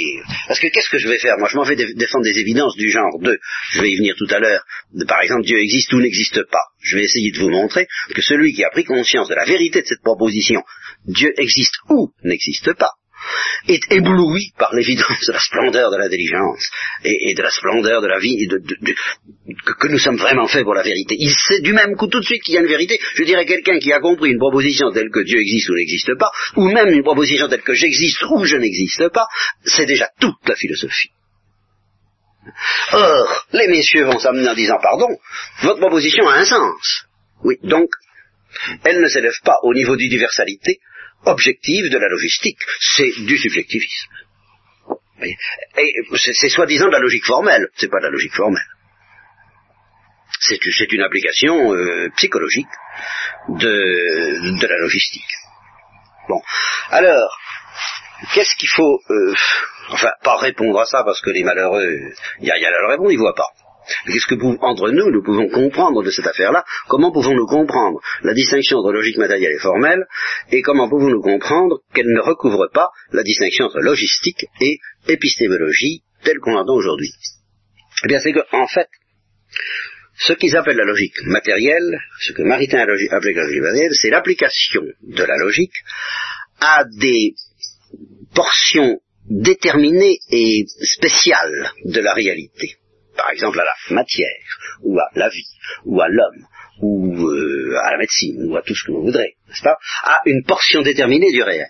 Parce 0.46 0.60
que 0.60 0.68
qu'est-ce 0.68 0.88
que 0.88 0.98
je 0.98 1.08
vais 1.08 1.18
faire? 1.18 1.36
Moi, 1.38 1.48
je 1.50 1.56
m'en 1.56 1.64
vais 1.64 1.76
défendre 1.76 2.24
des 2.24 2.38
évidences 2.38 2.76
du 2.76 2.90
genre 2.90 3.18
de, 3.20 3.38
je 3.72 3.80
vais 3.80 3.90
y 3.90 3.96
venir 3.96 4.14
tout 4.16 4.28
à 4.30 4.38
l'heure, 4.38 4.64
par 5.06 5.20
exemple, 5.22 5.44
Dieu 5.44 5.58
existe 5.58 5.92
ou 5.92 6.00
n'existe 6.00 6.42
pas. 6.50 6.64
Je 6.80 6.96
vais 6.96 7.04
essayer 7.04 7.30
de 7.32 7.38
vous 7.38 7.50
montrer 7.50 7.86
que 8.14 8.22
celui 8.22 8.52
qui 8.52 8.64
a 8.64 8.70
pris 8.70 8.84
conscience 8.84 9.28
de 9.28 9.34
la 9.34 9.44
vérité 9.44 9.82
de 9.82 9.86
cette 9.86 10.02
proposition, 10.02 10.62
Dieu 11.06 11.32
existe 11.38 11.74
ou 11.90 12.12
n'existe 12.22 12.72
pas, 12.74 12.92
est 13.66 13.92
ébloui 13.92 14.52
par 14.58 14.74
l'évidence 14.74 15.26
de 15.26 15.32
la 15.32 15.40
splendeur 15.40 15.90
de 15.90 15.96
l'intelligence 15.96 16.68
et, 17.04 17.34
de 17.34 17.42
la 17.42 17.50
splendeur 17.50 18.02
de 18.02 18.06
la 18.06 18.18
vie, 18.18 18.46
de, 18.46 18.58
que, 19.78 19.88
nous 19.88 19.98
sommes 19.98 20.16
vraiment 20.16 20.46
faits 20.46 20.64
pour 20.64 20.74
la 20.74 20.82
vérité. 20.82 21.16
Il 21.18 21.34
sait 21.34 21.60
du 21.60 21.72
même 21.72 21.96
coup 21.96 22.08
tout 22.08 22.20
de 22.20 22.24
suite 22.24 22.42
qu'il 22.42 22.54
y 22.54 22.58
a 22.58 22.60
une 22.60 22.66
vérité. 22.66 22.98
Je 23.14 23.24
dirais 23.24 23.44
quelqu'un 23.44 23.78
qui 23.78 23.92
a 23.92 24.00
compris 24.00 24.30
une 24.30 24.38
proposition 24.38 24.90
telle 24.92 25.10
que 25.10 25.20
Dieu 25.20 25.38
existe 25.38 25.68
ou 25.70 25.74
n'existe 25.74 26.14
pas, 26.18 26.30
ou 26.56 26.68
même 26.68 26.88
une 26.88 27.02
proposition 27.02 27.48
telle 27.48 27.62
que 27.62 27.74
j'existe 27.74 28.22
ou 28.30 28.44
je 28.44 28.56
n'existe 28.56 29.08
pas, 29.08 29.26
c'est 29.64 29.86
déjà 29.86 30.08
toute 30.20 30.48
la 30.48 30.54
philosophie. 30.54 31.10
Or, 32.92 33.46
les 33.52 33.68
messieurs 33.68 34.04
vont 34.04 34.18
s'amener 34.18 34.48
en 34.48 34.54
disant, 34.54 34.78
pardon, 34.80 35.08
votre 35.62 35.80
proposition 35.80 36.28
a 36.28 36.36
un 36.36 36.44
sens. 36.44 37.04
Oui, 37.44 37.56
donc, 37.62 37.90
elle 38.84 39.00
ne 39.00 39.08
s'élève 39.08 39.38
pas 39.44 39.56
au 39.62 39.74
niveau 39.74 39.96
d'universalité, 39.96 40.80
objective 41.24 41.90
de 41.90 41.98
la 41.98 42.08
logistique, 42.08 42.58
c'est 42.80 43.10
du 43.24 43.38
subjectivisme. 43.38 44.08
Et 45.20 45.36
c'est 46.16 46.48
soi-disant 46.48 46.86
de 46.86 46.92
la 46.92 47.00
logique 47.00 47.24
formelle, 47.24 47.68
c'est 47.76 47.90
pas 47.90 47.98
de 47.98 48.04
la 48.04 48.10
logique 48.10 48.34
formelle. 48.34 48.62
C'est 50.40 50.92
une 50.92 51.02
application 51.02 51.74
euh, 51.74 52.10
psychologique 52.16 52.68
de, 53.48 54.66
la 54.66 54.78
logistique. 54.78 55.28
Bon, 56.28 56.40
alors, 56.90 57.36
qu'est-ce 58.32 58.54
qu'il 58.56 58.68
faut, 58.68 59.00
euh, 59.10 59.34
enfin, 59.90 60.12
pas 60.22 60.36
répondre 60.36 60.78
à 60.80 60.84
ça 60.84 61.02
parce 61.04 61.20
que 61.20 61.30
les 61.30 61.42
malheureux, 61.42 61.98
il 62.40 62.46
y 62.46 62.50
a, 62.50 62.58
y 62.58 62.64
a 62.64 62.70
la 62.70 62.88
réponse, 62.88 63.12
ils 63.12 63.18
voient 63.18 63.34
pas. 63.34 63.48
Qu'est-ce 64.06 64.26
que 64.26 64.34
entre 64.60 64.90
nous, 64.90 65.10
nous 65.10 65.22
pouvons 65.22 65.48
comprendre 65.48 66.02
de 66.02 66.10
cette 66.10 66.26
affaire-là? 66.26 66.64
Comment 66.88 67.12
pouvons-nous 67.12 67.46
comprendre 67.46 68.00
la 68.22 68.34
distinction 68.34 68.78
entre 68.78 68.92
logique 68.92 69.16
matérielle 69.16 69.52
et 69.52 69.58
formelle? 69.58 70.06
Et 70.52 70.62
comment 70.62 70.88
pouvons-nous 70.88 71.22
comprendre 71.22 71.80
qu'elle 71.94 72.06
ne 72.06 72.20
recouvre 72.20 72.68
pas 72.72 72.88
la 73.12 73.22
distinction 73.22 73.66
entre 73.66 73.80
logistique 73.80 74.46
et 74.60 74.78
épistémologie 75.08 76.02
telle 76.22 76.38
qu'on 76.38 76.52
l'entend 76.52 76.74
aujourd'hui? 76.74 77.12
Eh 78.04 78.08
bien, 78.08 78.20
c'est 78.20 78.32
que, 78.32 78.44
en 78.52 78.66
fait, 78.66 78.88
ce 80.18 80.32
qu'ils 80.34 80.56
appellent 80.56 80.76
la 80.76 80.84
logique 80.84 81.20
matérielle, 81.24 81.98
ce 82.20 82.32
que 82.32 82.42
Maritain 82.42 82.78
appelle 82.78 82.96
la 83.34 83.42
logique 83.44 83.62
matérielle, 83.62 83.92
c'est 83.92 84.10
l'application 84.10 84.82
de 85.02 85.22
la 85.22 85.36
logique 85.36 85.74
à 86.60 86.84
des 87.00 87.34
portions 88.34 89.00
déterminées 89.30 90.18
et 90.30 90.64
spéciales 90.82 91.72
de 91.84 92.00
la 92.00 92.14
réalité 92.14 92.76
par 93.18 93.30
exemple 93.30 93.60
à 93.60 93.64
la 93.64 93.94
matière, 93.94 94.44
ou 94.82 94.98
à 94.98 95.08
la 95.14 95.28
vie, 95.28 95.48
ou 95.84 96.00
à 96.00 96.08
l'homme, 96.08 96.46
ou 96.80 97.28
euh, 97.28 97.76
à 97.82 97.90
la 97.90 97.98
médecine, 97.98 98.48
ou 98.48 98.56
à 98.56 98.62
tout 98.62 98.74
ce 98.74 98.84
que 98.86 98.92
vous 98.92 99.02
voudrez, 99.02 99.36
n'est-ce 99.48 99.62
pas, 99.62 99.76
à 100.04 100.20
une 100.24 100.44
portion 100.44 100.82
déterminée 100.82 101.32
du 101.32 101.42
réel. 101.42 101.68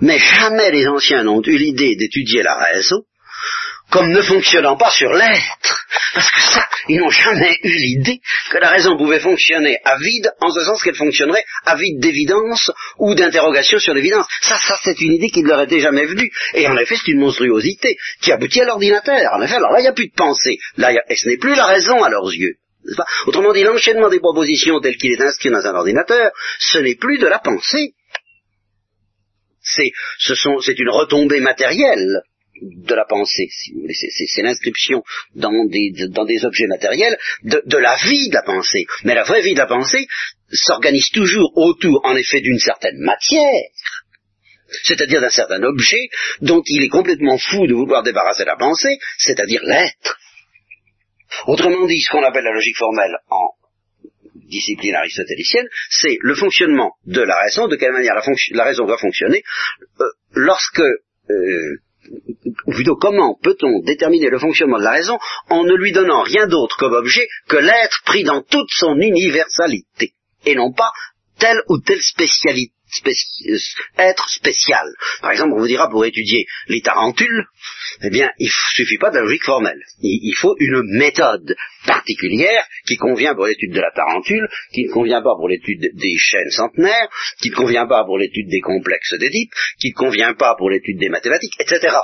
Mais 0.00 0.18
jamais 0.18 0.70
les 0.72 0.88
anciens 0.88 1.22
n'ont 1.22 1.42
eu 1.42 1.56
l'idée 1.56 1.94
d'étudier 1.94 2.42
la 2.42 2.56
raison 2.56 3.04
comme 3.90 4.10
ne 4.10 4.22
fonctionnant 4.22 4.76
pas 4.76 4.90
sur 4.90 5.12
l'être. 5.12 5.86
Parce 6.14 6.30
que 6.30 6.40
ça, 6.40 6.66
ils 6.88 6.98
n'ont 6.98 7.10
jamais 7.10 7.56
eu 7.62 7.70
l'idée 7.70 8.20
que 8.50 8.58
la 8.58 8.70
raison 8.70 8.96
pouvait 8.96 9.20
fonctionner 9.20 9.78
à 9.84 9.96
vide, 9.98 10.30
en 10.40 10.50
ce 10.50 10.60
sens 10.60 10.82
qu'elle 10.82 10.94
fonctionnerait 10.94 11.44
à 11.64 11.76
vide 11.76 12.00
d'évidence 12.00 12.70
ou 12.98 13.14
d'interrogation 13.14 13.78
sur 13.78 13.94
l'évidence. 13.94 14.26
Ça, 14.42 14.58
ça, 14.58 14.78
c'est 14.82 15.00
une 15.00 15.12
idée 15.12 15.28
qui 15.28 15.42
ne 15.42 15.48
leur 15.48 15.60
était 15.60 15.80
jamais 15.80 16.06
venue. 16.06 16.30
Et 16.54 16.66
en 16.66 16.76
effet, 16.76 16.96
c'est 16.96 17.10
une 17.10 17.20
monstruosité 17.20 17.96
qui 18.20 18.32
aboutit 18.32 18.60
à 18.60 18.66
l'ordinateur. 18.66 19.32
En 19.32 19.42
effet, 19.42 19.56
alors 19.56 19.72
là, 19.72 19.80
il 19.80 19.82
n'y 19.82 19.88
a 19.88 19.92
plus 19.92 20.08
de 20.08 20.14
pensée. 20.14 20.58
Là, 20.76 20.92
et 21.08 21.16
ce 21.16 21.28
n'est 21.28 21.38
plus 21.38 21.54
la 21.54 21.66
raison 21.66 22.02
à 22.02 22.10
leurs 22.10 22.32
yeux. 22.32 22.56
Autrement 23.26 23.52
dit, 23.52 23.62
l'enchaînement 23.62 24.08
des 24.08 24.20
propositions 24.20 24.80
tel 24.80 24.96
qu'il 24.96 25.12
est 25.12 25.22
inscrit 25.22 25.50
dans 25.50 25.66
un 25.66 25.74
ordinateur, 25.74 26.30
ce 26.58 26.78
n'est 26.78 26.96
plus 26.96 27.18
de 27.18 27.26
la 27.26 27.38
pensée. 27.38 27.94
C'est, 29.62 29.92
c'est 30.18 30.78
une 30.78 30.90
retombée 30.90 31.40
matérielle 31.40 32.22
de 32.62 32.94
la 32.94 33.04
pensée, 33.04 33.48
si 33.50 33.72
vous 33.72 33.80
voulez. 33.82 33.94
C'est 33.94 34.42
l'inscription 34.42 35.02
dans 35.34 35.52
des, 35.66 36.44
objets 36.44 36.66
matériels 36.66 37.18
de, 37.42 37.78
la 37.78 37.96
vie 37.96 38.28
de 38.28 38.34
la 38.34 38.42
pensée. 38.42 38.86
Mais 39.04 39.14
la 39.14 39.24
vraie 39.24 39.42
vie 39.42 39.54
de 39.54 39.58
la 39.58 39.66
pensée 39.66 40.06
s'organise 40.52 41.10
toujours 41.10 41.52
autour, 41.56 42.00
en 42.04 42.16
effet, 42.16 42.40
d'une 42.40 42.58
certaine 42.58 42.98
matière, 42.98 43.70
c'est-à-dire 44.82 45.20
d'un 45.20 45.30
certain 45.30 45.62
objet 45.62 46.08
dont 46.40 46.62
il 46.66 46.84
est 46.84 46.88
complètement 46.88 47.38
fou 47.38 47.66
de 47.66 47.74
vouloir 47.74 48.02
débarrasser 48.02 48.44
la 48.44 48.56
pensée, 48.56 48.98
c'est-à-dire 49.18 49.62
l'être. 49.64 50.18
Autrement 51.46 51.86
dit, 51.86 52.00
ce 52.00 52.10
qu'on 52.10 52.22
appelle 52.22 52.44
la 52.44 52.52
logique 52.52 52.76
formelle 52.76 53.16
en 53.28 53.50
discipline 54.48 54.94
aristotélicienne, 54.94 55.66
c'est 55.90 56.16
le 56.20 56.34
fonctionnement 56.34 56.92
de 57.06 57.22
la 57.22 57.36
raison, 57.40 57.66
de 57.66 57.76
quelle 57.76 57.92
manière 57.92 58.14
la, 58.14 58.64
raison 58.64 58.86
doit 58.86 58.98
fonctionner, 58.98 59.42
euh, 60.00 60.04
lorsque, 60.32 60.80
euh, 60.80 61.76
ou 62.66 62.72
plutôt 62.72 62.96
comment 62.96 63.38
peut-on 63.42 63.80
déterminer 63.82 64.28
le 64.28 64.38
fonctionnement 64.38 64.78
de 64.78 64.84
la 64.84 64.92
raison 64.92 65.18
en 65.50 65.64
ne 65.64 65.74
lui 65.74 65.92
donnant 65.92 66.22
rien 66.22 66.46
d'autre 66.46 66.76
comme 66.76 66.94
objet 66.94 67.26
que 67.48 67.56
l'être 67.56 68.02
pris 68.04 68.24
dans 68.24 68.42
toute 68.42 68.70
son 68.70 68.96
universalité, 68.96 70.12
et 70.46 70.54
non 70.54 70.72
pas 70.72 70.92
telle 71.38 71.60
ou 71.68 71.78
telle 71.78 72.02
spécialité? 72.02 72.72
Être 73.98 74.28
spécial. 74.28 74.86
Par 75.20 75.30
exemple, 75.30 75.54
on 75.54 75.60
vous 75.60 75.66
dira 75.66 75.88
pour 75.88 76.04
étudier 76.04 76.46
les 76.68 76.80
tarentules, 76.80 77.46
eh 78.02 78.10
bien, 78.10 78.30
il 78.38 78.50
suffit 78.74 78.98
pas 78.98 79.10
de 79.10 79.16
la 79.16 79.22
logique 79.22 79.44
formelle. 79.44 79.80
Il, 80.00 80.34
faut 80.36 80.54
une 80.58 80.82
méthode 80.98 81.54
particulière 81.86 82.66
qui 82.86 82.96
convient 82.96 83.34
pour 83.34 83.46
l'étude 83.46 83.72
de 83.72 83.80
la 83.80 83.90
tarentule, 83.92 84.48
qui 84.72 84.84
ne 84.84 84.92
convient 84.92 85.22
pas 85.22 85.34
pour 85.36 85.48
l'étude 85.48 85.90
des 85.94 86.16
chaînes 86.18 86.50
centenaires, 86.50 87.08
qui 87.40 87.50
ne 87.50 87.54
convient 87.54 87.86
pas 87.86 88.04
pour 88.04 88.18
l'étude 88.18 88.48
des 88.48 88.60
complexes 88.60 89.14
d'Édipe, 89.14 89.52
qui 89.78 89.88
ne 89.88 89.94
convient 89.94 90.34
pas 90.34 90.54
pour 90.56 90.70
l'étude 90.70 90.98
des 90.98 91.08
mathématiques, 91.08 91.54
etc. 91.60 91.96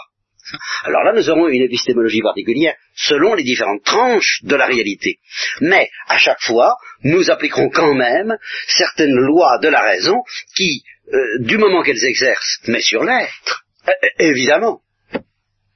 Alors 0.85 1.05
là, 1.05 1.13
nous 1.15 1.31
aurons 1.31 1.49
une 1.49 1.63
épistémologie 1.63 2.23
particulière 2.23 2.75
selon 2.95 3.35
les 3.35 3.43
différentes 3.43 3.85
tranches 3.85 4.41
de 4.43 4.57
la 4.57 4.67
réalité. 4.67 5.19
Mais, 5.61 5.91
à 6.09 6.19
chaque 6.19 6.41
fois, 6.43 6.75
nous 7.05 7.31
appliquerons 7.31 7.71
quand 7.71 7.95
même 7.95 8.37
certaines 8.67 9.15
lois 9.15 9.59
de 9.59 9.69
la 9.69 9.83
raison 9.83 10.23
qui, 10.57 10.83
euh, 11.13 11.39
du 11.41 11.59
moment 11.59 11.83
qu'elles 11.83 12.05
exercent, 12.05 12.61
mais 12.67 12.81
sur 12.81 13.05
l'être, 13.05 13.65
euh, 13.89 13.93
évidemment, 14.19 14.81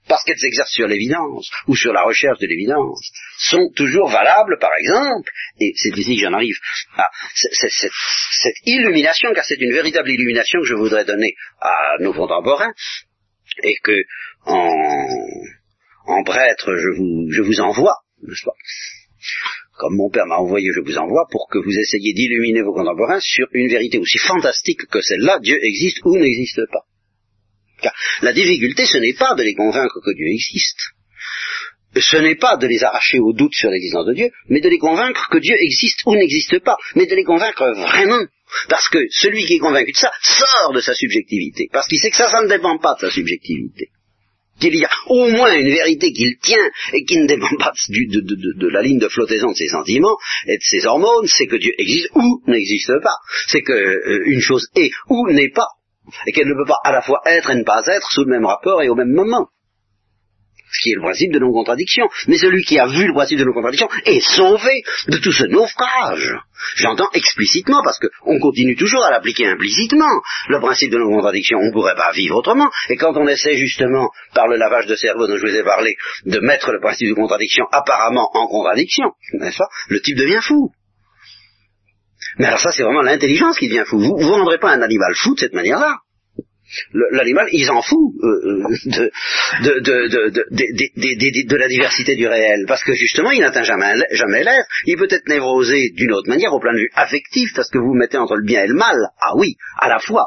parce 0.09 0.25
qu'elles 0.25 0.39
s'exercent 0.39 0.73
sur 0.73 0.87
l'évidence 0.87 1.51
ou 1.67 1.77
sur 1.77 1.93
la 1.93 2.03
recherche 2.03 2.39
de 2.39 2.47
l'évidence, 2.47 3.11
sont 3.39 3.71
toujours 3.75 4.11
valables, 4.11 4.59
par 4.61 4.71
exemple, 4.79 5.31
et 5.61 5.73
c'est 5.77 5.97
ici 5.97 6.17
que 6.17 6.23
j'en 6.23 6.35
arrive 6.35 6.57
à 6.97 7.09
cette 7.35 8.57
illumination, 8.67 9.33
car 9.35 9.45
c'est 9.45 9.61
une 9.61 9.73
véritable 9.73 10.11
illumination 10.11 10.61
que 10.61 10.67
je 10.67 10.75
voudrais 10.75 11.05
donner 11.05 11.35
à 11.61 11.97
nos 12.01 12.13
contemporains, 12.13 12.73
et 13.63 13.77
que 13.83 13.97
en, 14.47 14.71
en 16.07 16.23
prêtre 16.25 16.77
je 16.77 16.99
vous, 16.99 17.31
je 17.31 17.43
vous 17.43 17.61
envoie, 17.61 17.97
n'est-ce 18.23 18.45
pas? 18.45 18.57
Comme 19.77 19.97
mon 19.97 20.11
père 20.11 20.27
m'a 20.27 20.37
envoyé, 20.37 20.71
je 20.73 20.81
vous 20.81 20.99
envoie 20.99 21.27
pour 21.31 21.49
que 21.51 21.59
vous 21.59 21.77
essayiez 21.77 22.13
d'illuminer 22.13 22.63
vos 22.63 22.75
contemporains 22.75 23.21
sur 23.21 23.47
une 23.53 23.69
vérité 23.69 23.99
aussi 23.99 24.19
fantastique 24.19 24.87
que 24.87 25.01
celle-là, 25.01 25.41
Dieu 25.41 25.59
existe 25.61 25.99
ou 26.05 26.17
n'existe 26.17 26.61
pas. 26.71 26.85
Car 27.83 27.93
la 28.23 28.33
difficulté, 28.33 28.87
ce 28.87 28.99
n'est 28.99 29.15
pas 29.15 29.35
de 29.35 29.43
les 29.43 29.55
convaincre 29.55 30.01
que 30.05 30.15
Dieu 30.15 30.27
existe. 30.29 30.79
Ce 31.97 32.17
n'est 32.17 32.37
pas 32.37 32.57
de 32.57 32.67
les 32.67 32.83
arracher 32.83 33.19
au 33.21 33.33
doute 33.33 33.55
sur 33.55 33.71
l'existence 33.71 34.07
de 34.07 34.15
Dieu, 34.15 34.31
mais 34.49 34.61
de 34.61 34.69
les 34.69 34.79
convaincre 34.79 35.29
que 35.31 35.39
Dieu 35.39 35.55
existe 35.61 36.01
ou 36.07 36.15
n'existe 36.15 36.59
pas, 36.61 36.77
mais 36.97 37.07
de 37.07 37.15
les 37.15 37.25
convaincre 37.25 37.73
vraiment. 37.73 38.25
Parce 38.69 38.89
que 38.89 38.99
celui 39.11 39.45
qui 39.45 39.55
est 39.55 39.59
convaincu 39.59 39.93
de 39.93 39.97
ça 39.97 40.11
sort 40.23 40.73
de 40.73 40.81
sa 40.81 40.95
subjectivité, 40.95 41.69
parce 41.73 41.87
qu'il 41.89 41.99
sait 41.99 42.11
que 42.11 42.17
ça, 42.17 42.31
ça 42.31 42.43
ne 42.43 42.49
dépend 42.49 42.79
pas 42.79 42.95
de 42.95 43.01
sa 43.01 43.11
subjectivité. 43.11 43.91
Qu'il 44.61 44.77
y 44.77 44.85
a 44.85 44.91
au 45.09 45.29
moins 45.29 45.53
une 45.55 45.69
vérité 45.69 46.13
qu'il 46.13 46.39
tient 46.39 46.71
et 46.93 47.05
qui 47.05 47.19
ne 47.19 47.27
dépend 47.27 47.57
pas 47.59 47.73
de, 47.89 48.69
la 48.69 48.83
ligne 48.83 48.99
de 48.99 49.09
flottaison 49.09 49.51
de 49.51 49.57
ses 49.57 49.69
sentiments 49.69 50.17
et 50.47 50.57
de 50.57 50.63
ses 50.63 50.87
hormones, 50.87 51.27
c'est 51.27 51.47
que 51.47 51.57
Dieu 51.57 51.73
existe 51.79 52.11
ou 52.15 52.43
n'existe 52.47 52.93
pas. 53.03 53.17
C'est 53.49 53.63
que 53.63 53.73
euh, 53.73 54.23
une 54.27 54.41
chose 54.41 54.69
est 54.77 54.91
ou 55.09 55.29
n'est 55.31 55.51
pas, 55.51 55.69
et 56.27 56.33
qu'elle 56.33 56.49
ne 56.49 56.55
peut 56.55 56.69
pas 56.69 56.79
à 56.85 56.93
la 56.93 57.03
fois 57.03 57.21
être 57.27 57.51
et 57.51 57.57
ne 57.57 57.65
pas 57.65 57.83
être 57.87 58.11
sous 58.11 58.25
le 58.25 58.31
même 58.31 58.47
rapport 58.47 58.83
et 58.83 58.89
au 58.89 58.95
même 58.95 59.13
moment 59.13 59.49
ce 60.75 60.83
qui 60.83 60.91
est 60.91 60.97
le 60.97 61.03
principe 61.03 61.33
de 61.33 61.39
non-contradiction. 61.39 62.09
Mais 62.27 62.37
celui 62.37 62.63
qui 62.65 62.79
a 62.79 62.87
vu 62.87 63.07
le 63.07 63.15
principe 63.15 63.39
de 63.39 63.45
non-contradiction 63.45 63.89
est 64.05 64.21
sauvé 64.21 64.83
de 65.09 65.19
tout 65.19 65.33
ce 65.33 65.45
naufrage. 65.45 66.35
J'entends 66.77 67.09
explicitement, 67.13 67.83
parce 67.85 67.99
qu'on 67.99 68.39
continue 68.41 68.77
toujours 68.77 69.05
à 69.05 69.11
l'appliquer 69.11 69.47
implicitement, 69.47 70.21
le 70.49 70.61
principe 70.61 70.91
de 70.91 70.99
non-contradiction, 70.99 71.59
on 71.59 71.67
ne 71.67 71.73
pourrait 71.73 71.97
pas 71.97 72.13
vivre 72.13 72.37
autrement, 72.37 72.71
et 72.89 72.97
quand 72.97 73.17
on 73.17 73.27
essaie 73.29 73.57
justement, 73.57 74.11
par 74.35 74.49
le 74.49 74.57
lavage 74.57 74.87
de 74.87 74.97
cerveau 74.97 75.27
dont 75.27 75.37
je 75.37 75.47
vous 75.47 75.57
ai 75.57 75.63
parlé, 75.63 75.95
de 76.25 76.41
mettre 76.41 76.73
le 76.73 76.81
principe 76.81 77.09
de 77.09 77.15
contradiction 77.15 77.67
apparemment 77.71 78.31
en 78.35 78.47
contradiction, 78.49 79.13
le 79.89 80.01
type 80.01 80.17
devient 80.17 80.41
fou. 80.43 80.71
Mais 82.39 82.47
alors 82.47 82.61
ça, 82.61 82.73
c'est 82.73 82.83
vraiment 82.83 83.03
l'intelligence 83.03 83.59
qui 83.59 83.69
devient 83.69 83.85
fou. 83.87 83.99
Vous 83.99 84.19
ne 84.19 84.31
rendrez 84.33 84.59
pas 84.59 84.73
un 84.73 84.83
animal 84.83 85.15
fou 85.15 85.35
de 85.35 85.41
cette 85.41 85.53
manière-là. 85.53 85.99
L'animal, 86.93 87.49
il 87.53 87.65
s'en 87.65 87.83
fout 87.83 88.15
de, 88.23 89.11
la 91.57 91.69
diversité 91.69 92.17
du 92.17 92.27
réel, 92.27 92.65
parce 92.67 92.83
que 92.85 92.95
justement, 92.95 93.31
il 93.31 93.41
n'atteint 93.41 93.63
jamais, 93.63 93.95
l'air. 94.45 94.65
Il 94.87 94.97
peut 94.97 95.09
être 95.11 95.29
névrosé 95.29 95.91
d'une 95.91 96.13
autre 96.13 96.29
manière, 96.29 96.53
au 96.53 96.61
plan 96.61 96.73
de 96.73 96.79
vue 96.79 96.91
affectif, 96.95 97.53
parce 97.55 97.71
que 97.71 97.79
vous 97.79 97.95
mettez 97.95 98.19
entre 98.19 98.37
le 98.37 98.45
bien 98.45 98.65
et 98.65 98.67
le 98.67 98.75
mal, 98.75 98.97
ah 99.21 99.37
oui, 99.37 99.57
à 99.79 99.89
la 99.89 99.99
fois, 99.99 100.27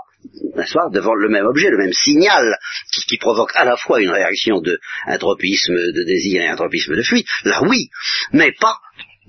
devant 0.91 1.13
le 1.13 1.29
même 1.29 1.45
objet, 1.45 1.69
le 1.69 1.77
même 1.77 1.93
signal, 1.93 2.57
qui, 2.91 3.17
provoque 3.17 3.51
à 3.55 3.65
la 3.65 3.77
fois 3.77 4.01
une 4.01 4.09
réaction 4.09 4.61
de 4.61 4.79
de 5.07 6.05
désir 6.05 6.41
et 6.41 6.49
anthropisme 6.49 6.95
de 6.95 7.03
fuite, 7.03 7.27
là 7.45 7.61
oui, 7.63 7.89
mais 8.31 8.51
pas, 8.51 8.77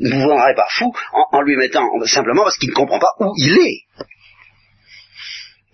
vous 0.00 0.08
ne 0.08 0.22
vous 0.22 0.28
rendrez 0.28 0.54
pas 0.54 0.68
fou 0.70 0.92
en 1.32 1.42
lui 1.42 1.56
mettant 1.56 1.84
simplement 2.06 2.44
parce 2.44 2.56
qu'il 2.58 2.70
ne 2.70 2.74
comprend 2.74 2.98
pas 2.98 3.12
où 3.20 3.32
il 3.36 3.58
est. 3.58 4.04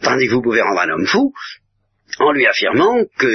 Tandis 0.04 0.26
que 0.28 0.34
vous 0.34 0.42
pouvez 0.42 0.60
rendre 0.60 0.80
un 0.80 0.90
homme 0.90 1.06
fou 1.06 1.32
en 2.18 2.32
lui 2.32 2.46
affirmant 2.46 3.04
que, 3.18 3.26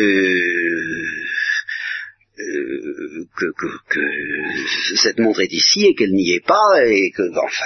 euh, 2.40 3.26
que, 3.36 4.96
cette 4.96 5.20
montre 5.20 5.42
est 5.42 5.52
ici 5.52 5.86
et 5.86 5.96
qu'elle 5.96 6.12
n'y 6.12 6.32
est 6.34 6.46
pas 6.46 6.86
et 6.86 7.12
que, 7.12 7.24
enfin, 7.44 7.66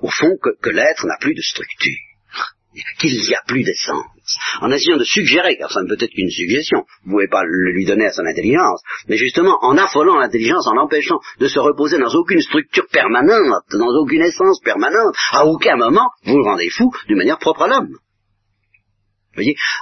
au 0.00 0.10
fond, 0.10 0.36
que 0.60 0.70
l'être 0.70 1.06
n'a 1.06 1.18
plus 1.20 1.34
de 1.34 1.42
structure 1.42 2.07
qu'il 2.98 3.12
n'y 3.12 3.34
a 3.34 3.42
plus 3.46 3.64
d'essence, 3.64 4.38
en 4.60 4.70
essayant 4.70 4.96
de 4.96 5.04
suggérer, 5.04 5.56
car 5.56 5.70
ça 5.70 5.82
ne 5.82 5.88
peut 5.88 5.96
être 5.98 6.10
qu'une 6.10 6.30
suggestion, 6.30 6.84
vous 7.04 7.10
ne 7.10 7.12
pouvez 7.12 7.28
pas 7.28 7.42
le 7.44 7.72
lui 7.72 7.86
donner 7.86 8.06
à 8.06 8.12
son 8.12 8.26
intelligence, 8.26 8.82
mais 9.08 9.16
justement 9.16 9.58
en 9.62 9.76
affolant 9.76 10.16
l'intelligence, 10.18 10.66
en 10.66 10.74
l'empêchant 10.74 11.20
de 11.38 11.48
se 11.48 11.58
reposer 11.58 11.98
dans 11.98 12.14
aucune 12.14 12.40
structure 12.40 12.86
permanente, 12.92 13.64
dans 13.72 13.94
aucune 14.02 14.22
essence 14.22 14.60
permanente, 14.60 15.14
à 15.32 15.46
aucun 15.46 15.76
moment 15.76 16.10
vous 16.24 16.38
le 16.38 16.44
rendez 16.44 16.70
fou 16.70 16.92
d'une 17.06 17.18
manière 17.18 17.38
propre 17.38 17.62
à 17.62 17.68
l'homme. 17.68 17.96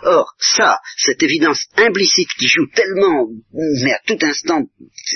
Or, 0.02 0.34
ça, 0.38 0.78
cette 0.96 1.22
évidence 1.22 1.66
implicite 1.76 2.28
qui 2.38 2.48
joue 2.48 2.66
tellement, 2.74 3.28
mais 3.82 3.92
à 3.92 4.00
tout 4.06 4.18
instant, 4.22 4.62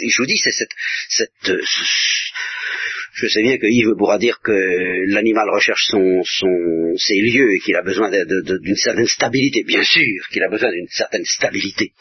je 0.08 0.16
vous 0.18 0.26
dis, 0.26 0.36
c'est 0.36 0.52
cette, 0.52 0.74
cette, 1.08 1.50
euh, 1.50 1.62
je 3.14 3.28
sais 3.28 3.42
bien 3.42 3.58
que 3.58 3.66
Yves 3.66 3.96
pourra 3.98 4.18
dire 4.18 4.40
que 4.42 4.52
l'animal 5.12 5.48
recherche 5.50 5.86
son, 5.88 6.22
son, 6.24 6.94
ses 6.96 7.20
lieux 7.20 7.52
et 7.54 7.58
qu'il 7.60 7.76
a 7.76 7.82
besoin 7.82 8.10
d'une 8.10 8.76
certaine 8.76 9.06
stabilité. 9.06 9.62
Bien 9.64 9.82
sûr 9.82 10.26
qu'il 10.32 10.42
a 10.42 10.48
besoin 10.48 10.70
d'une 10.70 10.88
certaine 10.88 11.24
stabilité. 11.24 11.92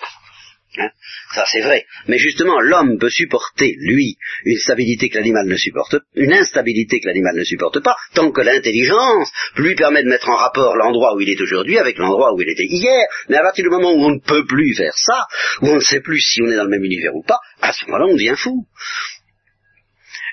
Hein 0.80 0.89
ça 1.34 1.45
c'est 1.51 1.61
vrai. 1.61 1.85
Mais 2.07 2.18
justement, 2.18 2.60
l'homme 2.60 2.97
peut 2.97 3.10
supporter, 3.10 3.76
lui, 3.80 4.18
une 4.45 4.57
stabilité 4.57 5.10
que 5.10 5.18
l'animal 5.18 5.45
ne 5.45 5.57
supporte, 5.57 5.97
une 6.15 6.34
instabilité 6.34 6.99
que 6.99 7.07
l'animal 7.07 7.35
ne 7.35 7.43
supporte 7.43 7.80
pas, 7.81 7.95
tant 8.14 8.31
que 8.31 8.41
l'intelligence 8.41 9.31
lui 9.57 9.76
permet 9.76 10.03
de 10.03 10.10
mettre 10.10 10.30
en 10.30 10.35
rapport 10.35 10.76
l'endroit 10.76 11.15
où 11.15 11.22
il 11.22 11.30
est 11.30 11.41
aujourd'hui 11.41 11.77
avec 11.77 11.97
l'endroit 11.97 12.34
où 12.34 12.41
il 12.41 12.49
était 12.49 12.65
hier. 12.65 13.06
Mais 13.27 13.38
à 13.38 13.41
partir 13.41 13.64
du 13.64 13.69
moment 13.69 13.91
où 13.91 14.03
on 14.06 14.11
ne 14.11 14.19
peut 14.19 14.45
plus 14.45 14.73
faire 14.76 14.93
ça, 14.95 15.26
où 15.61 15.68
on 15.68 15.76
ne 15.76 15.81
sait 15.81 16.01
plus 16.01 16.19
si 16.19 16.41
on 16.41 16.49
est 16.49 16.56
dans 16.56 16.64
le 16.64 16.69
même 16.69 16.84
univers 16.84 17.15
ou 17.15 17.23
pas, 17.23 17.39
à 17.61 17.73
ce 17.73 17.85
moment-là 17.85 18.06
on 18.07 18.15
devient 18.15 18.35
fou. 18.38 18.65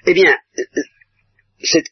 Eh 0.06 0.14
bien, 0.14 0.36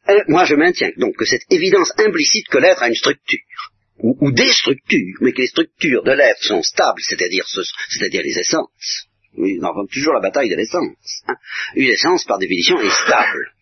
euh, 0.08 0.20
moi 0.28 0.44
je 0.44 0.54
maintiens 0.54 0.90
donc 0.96 1.16
que 1.16 1.24
cette 1.24 1.50
évidence 1.50 1.92
implicite 1.98 2.48
que 2.48 2.58
l'être 2.58 2.82
a 2.82 2.88
une 2.88 2.94
structure, 2.94 3.72
ou, 3.98 4.32
des 4.32 4.52
structures, 4.52 5.18
mais 5.20 5.32
que 5.32 5.42
les 5.42 5.46
structures 5.46 6.02
de 6.02 6.12
l'être 6.12 6.42
sont 6.42 6.62
stables, 6.62 7.00
c'est-à-dire 7.00 7.44
c'est-à-dire 7.46 8.22
les 8.22 8.38
essences. 8.38 9.06
Oui, 9.36 9.58
on 9.62 9.86
toujours 9.86 10.14
la 10.14 10.20
bataille 10.20 10.48
de 10.48 10.56
l'essence. 10.56 11.22
Hein. 11.28 11.34
Une 11.74 11.90
essence, 11.90 12.24
par 12.24 12.38
définition, 12.38 12.80
est 12.80 12.90
stable. 12.90 13.52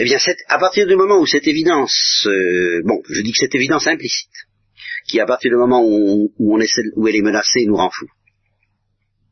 Eh 0.00 0.04
bien, 0.04 0.18
à 0.48 0.58
partir 0.58 0.86
du 0.86 0.96
moment 0.96 1.20
où 1.20 1.26
cette 1.26 1.46
évidence, 1.46 2.26
euh, 2.26 2.82
bon, 2.84 3.02
je 3.08 3.20
dis 3.20 3.32
que 3.32 3.38
cette 3.38 3.54
évidence 3.54 3.86
implicite, 3.86 4.30
qui 5.06 5.20
à 5.20 5.26
partir 5.26 5.50
du 5.50 5.56
moment 5.56 5.82
où, 5.84 6.32
on 6.38 6.60
essaie, 6.60 6.82
où 6.96 7.06
elle 7.08 7.16
est 7.16 7.22
menacée, 7.22 7.64
nous 7.66 7.76
rend 7.76 7.90
fous. 7.90 8.10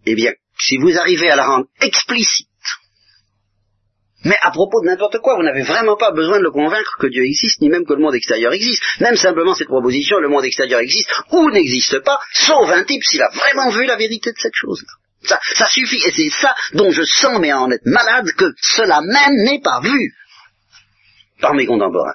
Eh 0.06 0.14
bien, 0.14 0.32
si 0.58 0.78
vous 0.78 0.96
arrivez 0.96 1.30
à 1.30 1.36
la 1.36 1.46
rendre 1.46 1.66
explicite, 1.80 2.48
mais 4.24 4.36
à 4.40 4.50
propos 4.50 4.80
de 4.80 4.86
n'importe 4.86 5.18
quoi, 5.18 5.36
vous 5.36 5.42
n'avez 5.42 5.62
vraiment 5.62 5.96
pas 5.96 6.10
besoin 6.10 6.38
de 6.38 6.44
le 6.44 6.50
convaincre 6.50 6.96
que 6.98 7.06
Dieu 7.06 7.22
existe, 7.24 7.60
ni 7.60 7.68
même 7.68 7.84
que 7.84 7.92
le 7.92 8.00
monde 8.00 8.14
extérieur 8.14 8.52
existe. 8.52 8.82
Même 9.00 9.16
simplement 9.16 9.54
cette 9.54 9.68
proposition, 9.68 10.18
le 10.18 10.28
monde 10.28 10.44
extérieur 10.44 10.80
existe 10.80 11.08
ou 11.30 11.50
n'existe 11.50 12.00
pas, 12.00 12.18
sauf 12.32 12.68
un 12.70 12.84
type 12.84 13.02
s'il 13.04 13.22
a 13.22 13.28
vraiment 13.32 13.70
vu 13.70 13.84
la 13.84 13.96
vérité 13.96 14.30
de 14.30 14.38
cette 14.38 14.54
chose-là. 14.54 14.92
Ça, 15.54 15.68
suffit, 15.70 16.00
et 16.06 16.12
c'est 16.12 16.30
ça 16.30 16.54
dont 16.74 16.90
je 16.90 17.02
sens, 17.02 17.38
mais 17.40 17.52
en 17.52 17.70
être 17.70 17.86
malade, 17.86 18.30
que 18.36 18.52
cela 18.60 19.00
même 19.00 19.34
n'est 19.44 19.60
pas 19.60 19.80
vu 19.80 20.14
par 21.40 21.54
mes 21.54 21.66
contemporains. 21.66 22.14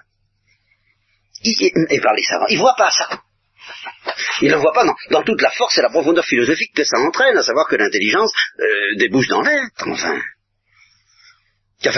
Et 1.43 1.99
par 2.01 2.13
les 2.13 2.23
savants. 2.23 2.45
Ils 2.49 2.59
voient 2.59 2.75
pas 2.77 2.91
ça. 2.91 3.21
Il 4.41 4.51
ne 4.51 4.57
voit 4.57 4.73
pas 4.73 4.85
dans, 4.85 4.95
dans, 5.11 5.23
toute 5.23 5.41
la 5.41 5.51
force 5.51 5.77
et 5.77 5.81
la 5.81 5.89
profondeur 5.89 6.25
philosophique 6.25 6.73
que 6.75 6.83
ça 6.83 6.97
entraîne, 6.99 7.37
à 7.37 7.43
savoir 7.43 7.67
que 7.67 7.75
l'intelligence 7.75 8.31
euh, 8.59 8.95
débouche 8.97 9.27
dans 9.27 9.41
l'être, 9.41 9.87
enfin. 9.87 10.19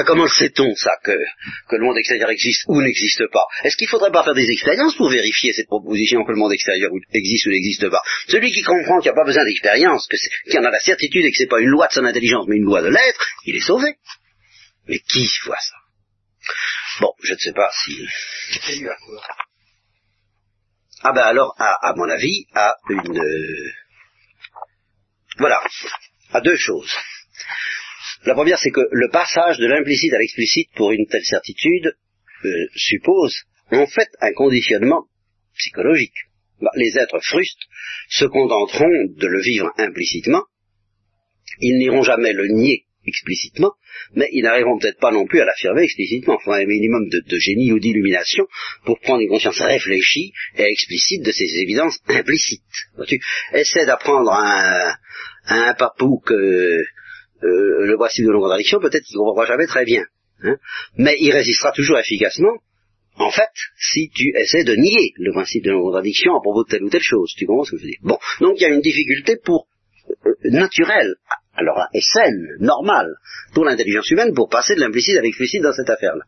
Comment 0.06 0.28
sait-on 0.28 0.74
ça, 0.76 0.92
que, 1.04 1.12
le 1.12 1.84
monde 1.84 1.98
extérieur 1.98 2.30
existe 2.30 2.64
ou 2.68 2.82
n'existe 2.82 3.28
pas? 3.32 3.44
Est-ce 3.64 3.76
qu'il 3.76 3.88
ne 3.88 3.92
faudrait 3.92 4.12
pas 4.12 4.24
faire 4.24 4.34
des 4.34 4.50
expériences 4.50 4.96
pour 4.96 5.10
vérifier 5.10 5.52
cette 5.52 5.68
proposition 5.68 6.24
que 6.24 6.32
le 6.32 6.38
monde 6.38 6.54
extérieur 6.54 6.90
existe 7.12 7.46
ou 7.48 7.50
n'existe 7.50 7.90
pas? 7.90 8.02
Celui 8.28 8.52
qui 8.52 8.62
comprend 8.62 9.00
qu'il 9.00 9.12
n'y 9.12 9.18
a 9.18 9.20
pas 9.20 9.26
besoin 9.26 9.44
d'expérience, 9.44 10.08
qu'il 10.50 10.60
en 10.60 10.64
a 10.64 10.72
la 10.72 10.80
certitude 10.80 11.26
et 11.26 11.32
que 11.32 11.38
ce 11.38 11.44
n'est 11.44 11.50
pas 11.50 11.60
une 11.60 11.70
loi 11.70 11.88
de 11.88 11.94
son 11.94 12.06
intelligence, 12.06 12.46
mais 12.48 12.56
une 12.56 12.64
loi 12.64 12.82
de 12.82 12.88
l'être, 12.88 13.28
il 13.46 13.58
est 13.58 13.66
sauvé. 13.66 13.96
Mais 14.88 15.00
qui 15.00 15.28
voit 15.46 15.60
ça? 15.60 15.76
Bon, 17.02 17.12
je 17.22 17.34
ne 17.34 17.40
sais 17.40 17.54
pas 17.54 17.70
si... 17.84 18.06
Ah 21.02 21.12
ben 21.12 21.24
alors, 21.24 21.56
à, 21.58 21.90
à 21.90 21.94
mon 21.96 22.10
avis, 22.10 22.46
à 22.54 22.76
une... 22.90 23.20
Euh, 23.20 23.72
voilà, 25.38 25.62
à 26.32 26.40
deux 26.40 26.56
choses. 26.56 26.96
La 28.26 28.34
première, 28.34 28.58
c'est 28.58 28.72
que 28.72 28.88
le 28.92 29.10
passage 29.10 29.58
de 29.58 29.68
l'implicite 29.68 30.14
à 30.14 30.20
l'explicite 30.20 30.70
pour 30.76 30.92
une 30.92 31.08
telle 31.08 31.26
certitude 31.26 31.96
euh, 32.46 32.50
suppose 32.76 33.36
en 33.72 33.86
fait 33.88 34.08
un 34.22 34.32
conditionnement 34.34 35.06
psychologique. 35.58 36.16
Bah, 36.62 36.72
les 36.76 36.98
êtres 36.98 37.20
frustes 37.22 37.64
se 38.10 38.26
contenteront 38.26 39.06
de 39.18 39.28
le 39.28 39.42
vivre 39.42 39.72
implicitement, 39.78 40.44
ils 41.60 41.78
n'iront 41.78 42.04
jamais 42.04 42.34
le 42.34 42.48
nier 42.48 42.86
explicitement, 43.06 43.74
mais 44.16 44.30
ils 44.32 44.44
n'arriveront 44.44 44.80
peut-être 44.80 45.00
pas 45.00 45.12
non 45.12 45.26
plus 45.26 45.42
à 45.42 45.46
l'affirmer 45.46 45.84
explicitement. 45.84 46.38
Il 46.40 46.44
faut 46.44 46.54
un 46.54 46.66
minimum 46.66 47.10
de, 47.10 47.38
génie 47.38 47.72
ou 47.72 47.80
d'illumination 47.80 48.48
pour 48.86 49.00
prendre 49.00 49.22
une 49.22 49.30
conscience 49.30 49.60
réfléchie 49.60 50.32
et 50.58 50.64
explicite 50.64 51.24
de 51.24 51.32
ces 51.32 51.50
évidences 51.62 52.00
implicites. 52.08 52.62
Tu 53.08 53.20
essaies 53.54 53.86
d'apprendre 53.86 54.32
à 54.32 54.96
un, 55.48 55.74
papou 55.74 56.22
que 56.26 56.82
euh, 57.44 57.86
le 57.86 57.96
principe 57.98 58.26
de 58.26 58.32
la 58.32 58.40
contradiction, 58.40 58.80
peut-être 58.80 59.04
qu'il 59.04 59.16
ne 59.16 59.20
comprendra 59.20 59.46
jamais 59.46 59.68
très 59.68 59.86
bien. 59.86 60.04
Hein. 60.46 60.58
mais 60.98 61.16
il 61.20 61.32
résistera 61.32 61.72
toujours 61.72 61.98
efficacement, 61.98 62.58
en 63.16 63.32
fait, 63.32 63.52
si 63.78 64.10
tu 64.14 64.34
essaies 64.36 64.64
de 64.64 64.76
nier 64.76 65.14
le 65.18 65.32
principe 65.32 65.64
de 65.64 65.72
la 65.72 65.78
contradiction 65.78 66.36
à 66.36 66.42
propos 66.42 66.64
de 66.64 66.70
telle 66.70 66.84
ou 66.84 66.90
telle 66.90 67.02
chose. 67.02 67.32
Tu 67.38 67.46
comprends 67.46 67.64
ce 67.64 67.72
que 67.72 67.78
je 67.78 67.84
veux 67.84 67.90
dire 67.90 68.00
Bon, 68.02 68.18
donc 68.42 68.56
il 68.58 68.64
y 68.64 68.66
a 68.66 68.70
une 68.70 68.82
difficulté 68.82 69.38
pour 69.44 69.68
euh, 70.26 70.34
naturelle, 70.46 71.16
alors 71.54 71.80
et 71.94 72.02
saine, 72.02 72.58
normale, 72.60 73.14
pour 73.54 73.66
l'intelligence 73.66 74.10
humaine 74.12 74.34
pour 74.34 74.50
passer 74.50 74.76
de 74.76 74.82
l'implicite 74.82 75.18
à 75.18 75.22
l'explicite 75.22 75.62
dans 75.62 75.74
cette 75.74 75.90
affaire-là. 75.90 76.26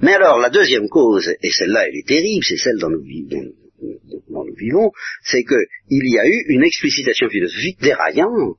Mais 0.00 0.14
alors, 0.14 0.38
la 0.38 0.50
deuxième 0.50 0.88
cause, 0.88 1.28
et 1.42 1.50
celle-là 1.50 1.88
elle 1.88 1.96
est 1.96 2.06
terrible, 2.06 2.44
c'est 2.44 2.56
celle 2.56 2.78
dont 2.78 2.90
nous 2.90 3.02
vivons, 3.02 4.92
c'est 5.24 5.44
qu'il 5.44 5.66
y 5.90 6.18
a 6.18 6.26
eu 6.26 6.44
une 6.48 6.64
explicitation 6.64 7.28
philosophique 7.28 7.80
déraillante 7.80 8.58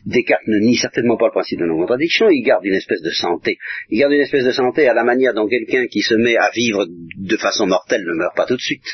Descartes 0.06 0.46
ne 0.46 0.58
nie 0.58 0.76
certainement 0.76 1.16
pas 1.16 1.26
le 1.26 1.32
principe 1.32 1.58
de 1.58 1.66
non-contradiction, 1.66 2.28
il 2.30 2.42
garde 2.44 2.64
une 2.64 2.74
espèce 2.74 3.02
de 3.02 3.10
santé. 3.10 3.58
Il 3.88 3.98
garde 3.98 4.12
une 4.12 4.20
espèce 4.20 4.44
de 4.44 4.52
santé 4.52 4.86
à 4.86 4.94
la 4.94 5.02
manière 5.02 5.34
dont 5.34 5.48
quelqu'un 5.48 5.86
qui 5.88 6.02
se 6.02 6.14
met 6.14 6.36
à 6.36 6.50
vivre 6.54 6.86
de 6.86 7.36
façon 7.36 7.66
mortelle 7.66 8.04
ne 8.04 8.14
meurt 8.14 8.36
pas 8.36 8.46
tout 8.46 8.56
de 8.56 8.60
suite. 8.60 8.86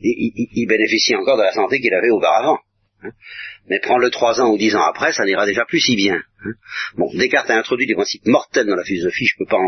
Il, 0.00 0.48
il 0.52 0.66
bénéficie 0.68 1.16
encore 1.16 1.38
de 1.38 1.42
la 1.42 1.52
santé 1.52 1.80
qu'il 1.80 1.92
avait 1.92 2.10
auparavant. 2.10 2.58
Hein. 3.02 3.10
Mais 3.68 3.80
prends-le 3.80 4.10
trois 4.10 4.40
ans 4.40 4.52
ou 4.52 4.58
dix 4.58 4.76
ans 4.76 4.82
après, 4.82 5.12
ça 5.12 5.24
n'ira 5.24 5.44
déjà 5.44 5.64
plus 5.64 5.80
si 5.80 5.96
bien. 5.96 6.22
Bon, 6.96 7.10
Descartes 7.14 7.50
a 7.50 7.58
introduit 7.58 7.86
des 7.86 7.94
principes 7.94 8.26
mortels 8.26 8.66
dans 8.66 8.76
la 8.76 8.84
philosophie, 8.84 9.26
je 9.26 9.34
ne 9.38 9.44
peux 9.44 9.50
pas 9.50 9.58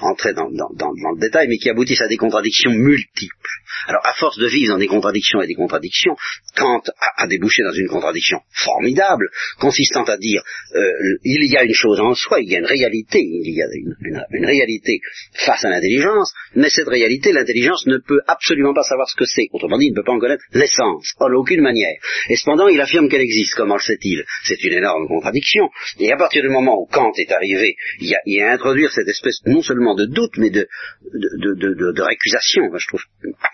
entrer, 0.00 0.32
dans, 0.32 0.48
le 0.48 1.20
détail, 1.20 1.48
mais 1.48 1.58
qui 1.58 1.68
aboutissent 1.68 2.00
à 2.00 2.08
des 2.08 2.16
contradictions 2.16 2.70
multiples. 2.70 3.50
Alors, 3.86 4.00
à 4.04 4.14
force 4.14 4.38
de 4.38 4.46
vivre 4.46 4.72
dans 4.72 4.78
des 4.78 4.86
contradictions 4.86 5.42
et 5.42 5.46
des 5.46 5.54
contradictions, 5.54 6.16
Kant 6.56 6.82
a, 7.16 7.26
débouché 7.26 7.62
dans 7.62 7.72
une 7.72 7.88
contradiction 7.88 8.38
formidable, 8.52 9.28
consistant 9.58 10.04
à 10.04 10.16
dire, 10.16 10.42
euh, 10.74 11.18
il 11.24 11.50
y 11.50 11.56
a 11.56 11.64
une 11.64 11.74
chose 11.74 12.00
en 12.00 12.14
soi, 12.14 12.40
il 12.40 12.50
y 12.50 12.56
a 12.56 12.58
une 12.58 12.66
réalité, 12.66 13.20
il 13.20 13.54
y 13.54 13.62
a 13.62 13.66
une, 14.30 14.46
réalité 14.46 15.00
face 15.34 15.64
à 15.64 15.70
l'intelligence, 15.70 16.32
mais 16.54 16.70
cette 16.70 16.88
réalité, 16.88 17.32
l'intelligence 17.32 17.86
ne 17.86 17.98
peut 17.98 18.20
absolument 18.26 18.74
pas 18.74 18.82
savoir 18.82 19.08
ce 19.08 19.16
que 19.16 19.24
c'est. 19.26 19.48
Autrement 19.52 19.78
dit, 19.78 19.86
il 19.86 19.90
ne 19.90 19.96
peut 19.96 20.04
pas 20.04 20.12
en 20.12 20.18
connaître 20.18 20.44
l'essence, 20.52 21.12
en 21.18 21.32
aucune 21.32 21.60
manière. 21.60 21.96
Et 22.28 22.36
cependant, 22.36 22.68
il 22.68 22.80
affirme 22.80 23.08
qu'elle 23.08 23.20
existe. 23.20 23.54
Comment 23.54 23.76
le 23.76 23.80
sait-il? 23.80 24.24
C'est 24.44 24.62
une 24.64 24.74
énorme 24.74 25.06
contradiction. 25.06 25.68
Et 25.98 26.12
à 26.12 26.16
partir 26.16 26.42
du 26.42 26.48
moment 26.48 26.80
où 26.80 26.86
Kant 26.86 27.12
est 27.16 27.32
arrivé, 27.32 27.76
il 28.00 28.08
y 28.08 28.14
a, 28.14 28.20
il 28.26 28.42
a 28.42 28.52
introduire 28.52 28.90
cette 28.92 29.08
espèce 29.08 29.40
non 29.46 29.62
seulement 29.62 29.94
de 29.94 30.06
doute, 30.06 30.36
mais 30.38 30.50
de, 30.50 30.68
de, 31.12 31.54
de, 31.54 31.92
de, 31.92 32.02
récusation, 32.02 32.62
je 32.76 32.88
trouve, 32.88 33.02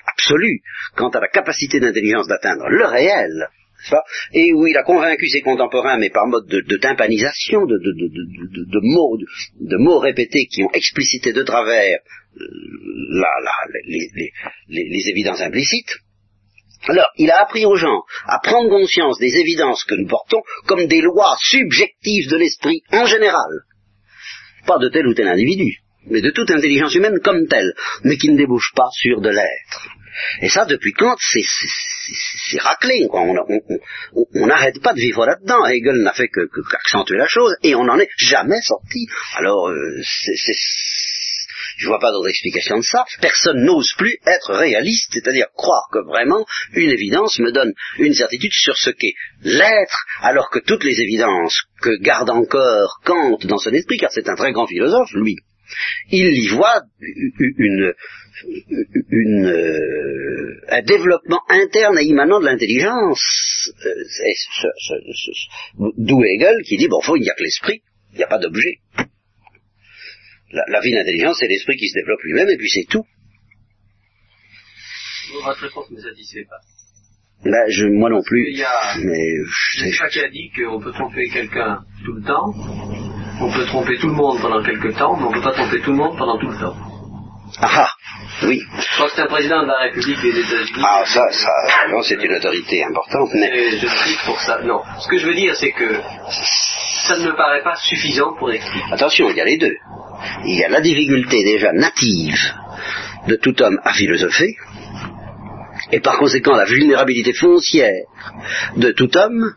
absolue, 0.06 0.60
quant 0.96 1.10
à 1.10 1.20
la 1.20 1.28
capacité 1.28 1.80
d'intelligence 1.80 2.28
d'atteindre 2.28 2.68
le 2.68 2.84
réel, 2.84 3.48
et 4.32 4.52
où 4.52 4.66
il 4.66 4.76
a 4.76 4.82
convaincu 4.82 5.28
ses 5.28 5.40
contemporains, 5.40 5.98
mais 5.98 6.10
par 6.10 6.26
mode 6.26 6.46
de, 6.48 6.60
de 6.60 6.76
tympanisation, 6.76 7.64
de, 7.64 7.78
de, 7.78 7.92
de, 7.92 8.80
mots, 8.82 9.16
de, 9.60 9.76
mots 9.76 9.98
répétés 9.98 10.46
qui 10.46 10.62
ont 10.64 10.72
explicité 10.72 11.32
de 11.32 11.42
travers 11.42 11.98
euh, 12.36 12.44
la, 13.12 13.28
la, 13.42 13.52
les, 13.86 14.10
les, 14.68 14.88
les, 14.88 15.08
évidences 15.10 15.40
implicites, 15.40 15.98
alors, 16.86 17.10
il 17.16 17.30
a 17.30 17.42
appris 17.42 17.66
aux 17.66 17.76
gens 17.76 18.02
à 18.26 18.38
prendre 18.38 18.70
conscience 18.70 19.18
des 19.18 19.36
évidences 19.36 19.84
que 19.84 19.94
nous 19.94 20.06
portons 20.06 20.42
comme 20.66 20.86
des 20.86 21.00
lois 21.00 21.36
subjectives 21.40 22.28
de 22.30 22.36
l'esprit 22.36 22.82
en 22.92 23.06
général. 23.06 23.50
Pas 24.66 24.78
de 24.78 24.88
tel 24.88 25.06
ou 25.06 25.14
tel 25.14 25.28
individu, 25.28 25.78
mais 26.06 26.20
de 26.20 26.30
toute 26.30 26.50
intelligence 26.50 26.94
humaine 26.94 27.18
comme 27.22 27.46
telle, 27.48 27.74
mais 28.04 28.16
qui 28.16 28.30
ne 28.30 28.36
débouche 28.36 28.72
pas 28.74 28.88
sur 28.92 29.20
de 29.20 29.30
l'être. 29.30 29.88
Et 30.40 30.48
ça, 30.48 30.64
depuis 30.64 30.92
Kant, 30.92 31.16
c'est 31.18 32.60
raclé. 32.60 33.06
On 33.12 34.46
n'arrête 34.46 34.80
pas 34.80 34.92
de 34.92 35.00
vivre 35.00 35.26
là-dedans. 35.26 35.66
Hegel 35.66 36.02
n'a 36.02 36.12
fait 36.12 36.28
que, 36.28 36.40
qu'accentuer 36.70 37.18
la 37.18 37.28
chose, 37.28 37.54
et 37.62 37.74
on 37.74 37.84
n'en 37.84 37.98
est 37.98 38.10
jamais 38.16 38.60
sorti. 38.62 39.06
Alors, 39.36 39.68
euh, 39.68 40.00
c'est 40.02 40.54
je 41.78 41.86
vois 41.86 42.00
pas 42.00 42.10
d'autre 42.10 42.28
explication 42.28 42.78
de 42.78 42.82
ça. 42.82 43.04
Personne 43.20 43.64
n'ose 43.64 43.92
plus 43.96 44.18
être 44.26 44.52
réaliste, 44.52 45.10
c'est-à-dire 45.12 45.46
croire 45.54 45.88
que 45.92 46.00
vraiment 46.00 46.44
une 46.74 46.90
évidence 46.90 47.38
me 47.38 47.52
donne 47.52 47.72
une 47.98 48.14
certitude 48.14 48.52
sur 48.52 48.76
ce 48.76 48.90
qu'est 48.90 49.14
l'être, 49.42 50.04
alors 50.20 50.50
que 50.50 50.58
toutes 50.58 50.84
les 50.84 51.00
évidences 51.00 51.62
que 51.80 51.96
garde 52.00 52.30
encore 52.30 53.00
Kant 53.04 53.38
dans 53.44 53.58
son 53.58 53.70
esprit, 53.70 53.96
car 53.96 54.10
c'est 54.12 54.28
un 54.28 54.34
très 54.34 54.52
grand 54.52 54.66
philosophe, 54.66 55.12
lui, 55.12 55.36
il 56.10 56.32
y 56.32 56.48
voit 56.48 56.82
une, 57.00 57.94
euh, 59.46 60.60
un 60.68 60.82
développement 60.82 61.42
interne 61.48 61.98
et 61.98 62.04
immanent 62.04 62.40
de 62.40 62.46
l'intelligence. 62.46 63.70
Euh, 63.86 63.92
d'où 65.96 66.24
Hegel 66.24 66.62
qui 66.64 66.76
dit, 66.76 66.88
bon, 66.88 67.00
il 67.14 67.22
n'y 67.22 67.30
a 67.30 67.34
que 67.34 67.44
l'esprit, 67.44 67.82
il 68.12 68.18
n'y 68.18 68.24
a 68.24 68.28
pas 68.28 68.38
d'objet. 68.38 68.78
La, 70.50 70.80
vie 70.80 70.92
d'intelligence, 70.92 71.36
c'est 71.40 71.46
l'esprit 71.46 71.76
qui 71.76 71.88
se 71.88 71.94
développe 71.94 72.20
lui-même, 72.22 72.48
et 72.48 72.56
puis 72.56 72.70
c'est 72.70 72.86
tout. 72.88 73.04
Votre 75.44 75.60
réponse 75.60 75.90
ne 75.90 75.96
me 75.96 76.00
satisfait 76.02 76.46
pas. 76.48 76.60
Ben, 77.44 77.70
je, 77.70 77.86
moi 77.86 78.10
non 78.10 78.22
plus. 78.22 78.50
Il 78.50 78.58
y 78.58 78.64
a, 78.64 78.96
mais 79.04 79.28
je 79.46 80.08
qui 80.08 80.20
a 80.20 80.28
dit 80.28 80.50
qu'on 80.56 80.80
peut 80.80 80.92
tromper 80.92 81.28
quelqu'un 81.28 81.80
tout 82.04 82.14
le 82.14 82.22
temps, 82.22 82.52
on 83.40 83.52
peut 83.52 83.66
tromper 83.66 83.96
tout 83.98 84.08
le 84.08 84.14
monde 84.14 84.40
pendant 84.40 84.62
quelque 84.62 84.88
temps, 84.98 85.16
mais 85.16 85.24
on 85.24 85.30
ne 85.30 85.34
peut 85.34 85.42
pas 85.42 85.52
tromper 85.52 85.80
tout 85.80 85.92
le 85.92 85.98
monde 85.98 86.16
pendant 86.18 86.38
tout 86.38 86.48
le 86.48 86.58
temps. 86.58 86.76
Ah, 87.60 87.68
ah 87.70 87.88
oui. 88.42 88.60
Je 88.78 88.94
crois 88.94 89.06
que 89.08 89.12
c'est 89.16 89.22
un 89.22 89.26
président 89.26 89.62
de 89.62 89.68
la 89.68 89.78
République 89.84 90.20
des 90.20 90.38
États-Unis. 90.38 90.82
Ah 90.84 91.02
ça, 91.06 91.22
ça, 91.30 91.50
non, 91.90 92.02
c'est 92.02 92.22
une 92.22 92.34
autorité 92.34 92.84
importante. 92.84 93.30
Mais... 93.34 93.78
je 93.78 93.86
cite 93.86 94.20
pour 94.24 94.40
ça. 94.40 94.60
Non. 94.62 94.82
Ce 95.00 95.08
que 95.08 95.18
je 95.18 95.26
veux 95.26 95.34
dire, 95.34 95.54
c'est 95.56 95.72
que 95.72 96.00
ça 97.08 97.18
ne 97.18 97.26
me 97.30 97.36
paraît 97.36 97.62
pas 97.62 97.74
suffisant 97.76 98.34
pour 98.38 98.50
expliquer. 98.50 98.92
Attention, 98.92 99.28
il 99.30 99.36
y 99.36 99.40
a 99.40 99.44
les 99.44 99.58
deux 99.58 99.74
il 100.44 100.58
y 100.58 100.64
a 100.64 100.68
la 100.68 100.80
difficulté 100.80 101.42
déjà 101.44 101.72
native 101.72 102.38
de 103.26 103.36
tout 103.36 103.60
homme 103.62 103.78
à 103.84 103.92
philosopher, 103.92 104.56
et 105.92 106.00
par 106.00 106.18
conséquent 106.18 106.56
la 106.56 106.64
vulnérabilité 106.64 107.32
foncière 107.32 108.04
de 108.76 108.90
tout 108.92 109.16
homme 109.16 109.54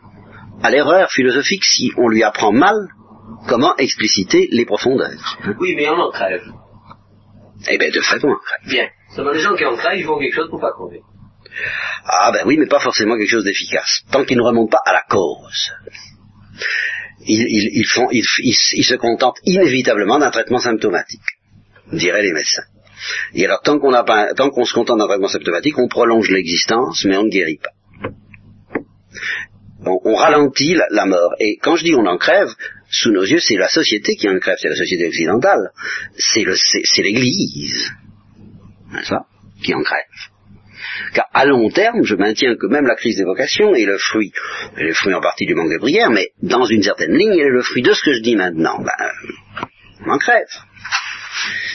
à 0.62 0.70
l'erreur 0.70 1.10
philosophique 1.10 1.64
si 1.64 1.92
on 1.96 2.08
lui 2.08 2.22
apprend 2.22 2.52
mal 2.52 2.74
comment 3.48 3.76
expliciter 3.76 4.48
les 4.52 4.64
profondeurs. 4.64 5.38
Oui, 5.58 5.74
mais 5.76 5.88
on 5.88 5.98
en 5.98 6.10
crève. 6.10 6.44
Eh 7.68 7.78
bien, 7.78 7.90
de 7.90 8.00
fait, 8.00 8.24
on 8.24 8.32
en 8.32 8.38
crève. 8.38 8.68
Bien. 8.68 8.88
Seulement 9.14 9.32
les 9.32 9.40
gens 9.40 9.54
qui 9.54 9.64
en 9.64 9.76
crèvent, 9.76 9.98
ils 9.98 10.04
font 10.04 10.18
quelque 10.18 10.34
chose 10.34 10.50
pour 10.50 10.60
pas 10.60 10.72
crever. 10.72 11.00
Ah 12.04 12.30
ben 12.32 12.44
oui, 12.46 12.56
mais 12.56 12.66
pas 12.66 12.80
forcément 12.80 13.16
quelque 13.16 13.30
chose 13.30 13.44
d'efficace, 13.44 14.02
tant 14.10 14.24
qu'ils 14.24 14.38
ne 14.38 14.42
remontent 14.42 14.70
pas 14.70 14.82
à 14.84 14.92
la 14.92 15.02
cause 15.08 15.72
ils, 17.26 17.86
font, 17.86 18.08
ils, 18.10 18.24
se 18.24 18.94
contentent 18.94 19.38
inévitablement 19.44 20.18
d'un 20.18 20.30
traitement 20.30 20.58
symptomatique, 20.58 21.20
diraient 21.92 22.22
les 22.22 22.32
médecins. 22.32 22.64
Et 23.34 23.44
alors, 23.44 23.60
tant 23.62 23.78
qu'on, 23.78 23.92
qu'on 24.50 24.64
se 24.64 24.74
contente 24.74 24.98
d'un 24.98 25.06
traitement 25.06 25.28
symptomatique, 25.28 25.78
on 25.78 25.88
prolonge 25.88 26.30
l'existence, 26.30 27.04
mais 27.04 27.16
on 27.16 27.24
ne 27.24 27.30
guérit 27.30 27.58
pas. 27.58 27.72
On, 29.84 30.14
ralentit 30.14 30.76
la, 30.90 31.06
mort. 31.06 31.34
Et 31.40 31.56
quand 31.60 31.74
je 31.74 31.84
dis 31.84 31.94
on 31.94 32.06
en 32.06 32.16
crève, 32.16 32.48
sous 32.88 33.10
nos 33.10 33.24
yeux, 33.24 33.40
c'est 33.40 33.56
la 33.56 33.68
société 33.68 34.14
qui 34.14 34.28
en 34.28 34.38
crève, 34.38 34.56
c'est 34.60 34.68
la 34.68 34.76
société 34.76 35.08
occidentale, 35.08 35.70
c'est 36.16 36.44
l'Église, 37.02 37.90
n'est-ce 38.92 39.10
pas, 39.10 39.26
qui 39.60 39.74
en 39.74 39.82
crève. 39.82 40.31
Car 41.14 41.26
à 41.32 41.44
long 41.44 41.68
terme, 41.70 42.04
je 42.04 42.14
maintiens 42.14 42.56
que 42.56 42.66
même 42.66 42.86
la 42.86 42.94
crise 42.94 43.16
des 43.16 43.24
vocations 43.24 43.74
est 43.74 43.84
le 43.84 43.98
fruit, 43.98 44.32
est 44.76 44.84
le 44.84 44.94
fruit 44.94 45.14
en 45.14 45.20
partie 45.20 45.46
du 45.46 45.54
manque 45.54 45.72
de 45.72 45.78
prière, 45.78 46.10
mais 46.10 46.30
dans 46.42 46.64
une 46.64 46.82
certaine 46.82 47.16
ligne, 47.16 47.32
elle 47.32 47.46
est 47.46 47.50
le 47.50 47.62
fruit 47.62 47.82
de 47.82 47.92
ce 47.92 48.02
que 48.02 48.12
je 48.12 48.20
dis 48.20 48.36
maintenant. 48.36 48.78
Ben, 48.80 49.68
on 50.06 50.10
en 50.10 50.18
crève. 50.18 50.48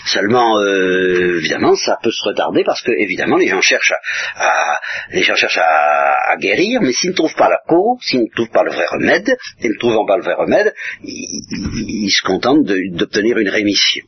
Seulement, 0.06 0.60
euh, 0.60 1.40
évidemment, 1.40 1.76
ça 1.76 1.98
peut 2.02 2.12
se 2.12 2.24
retarder 2.24 2.64
parce 2.64 2.82
que, 2.82 2.92
évidemment, 2.92 3.36
les 3.36 3.50
gens 3.50 3.60
cherchent 3.60 3.94
à, 4.36 4.80
les 5.12 5.24
gens 5.24 5.36
cherchent 5.36 5.60
à, 5.62 6.38
guérir, 6.40 6.82
mais 6.82 6.94
s'ils 6.94 7.10
ne 7.10 7.16
trouvent 7.16 7.36
pas 7.36 7.50
la 7.50 7.60
cause, 7.68 8.00
s'ils 8.02 8.22
ne 8.22 8.34
trouvent 8.34 8.52
pas 8.52 8.64
le 8.64 8.72
vrai 8.72 8.86
remède, 8.86 9.36
et 9.62 9.68
ne 9.68 9.78
trouvant 9.78 10.06
pas 10.06 10.18
le 10.18 10.24
vrai 10.24 10.36
remède, 10.36 10.74
ils, 11.04 12.10
se 12.10 12.22
contentent 12.26 12.64
d'obtenir 12.64 13.38
une 13.38 13.50
rémission 13.50 14.06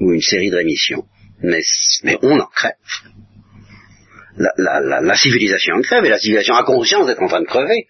ou 0.00 0.12
une 0.12 0.20
série 0.20 0.50
de 0.50 0.56
rémissions. 0.56 1.04
Mais 1.42 2.18
on 2.22 2.38
en 2.38 2.46
crève. 2.46 2.74
La, 4.38 5.14
civilisation 5.16 5.76
en 5.76 5.80
crève 5.80 6.04
et 6.04 6.10
la 6.10 6.18
civilisation 6.18 6.54
a 6.56 6.62
conscience 6.64 7.06
d'être 7.06 7.22
en 7.22 7.28
train 7.28 7.40
de 7.40 7.46
crever. 7.46 7.86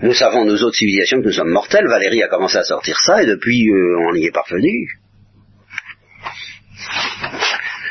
Nous 0.00 0.12
savons, 0.14 0.44
nous 0.44 0.62
autres 0.62 0.76
civilisations, 0.76 1.20
que 1.20 1.26
nous 1.26 1.32
sommes 1.32 1.50
mortels. 1.50 1.86
Valérie 1.88 2.22
a 2.22 2.28
commencé 2.28 2.56
à 2.56 2.62
sortir 2.62 2.96
ça 3.00 3.22
et 3.22 3.26
depuis, 3.26 3.68
euh, 3.68 3.96
on 4.10 4.14
y 4.14 4.26
est 4.26 4.30
parvenu. 4.30 4.70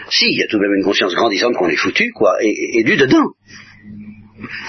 Si, 0.10 0.26
il 0.26 0.40
y 0.40 0.44
a 0.44 0.48
tout 0.48 0.58
de 0.58 0.62
même 0.62 0.76
une 0.78 0.84
conscience 0.84 1.14
grandissante 1.14 1.56
qu'on 1.56 1.68
est 1.70 1.76
foutu, 1.76 2.12
quoi, 2.14 2.36
et, 2.42 2.48
et- 2.48 2.80
et 2.80 2.84
du 2.84 2.96
dedans. 2.98 3.28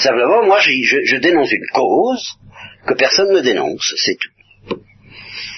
Simplement, 0.01 0.45
moi, 0.45 0.59
je, 0.61 0.71
je- 0.85 1.05
je 1.05 1.17
dénonce 1.17 1.51
une 1.53 1.67
cause 1.73 2.25
que 2.87 2.95
personne 2.95 3.33
ne 3.33 3.41
dénonce, 3.41 3.95
c'est 4.05 4.17
tout. 4.21 4.31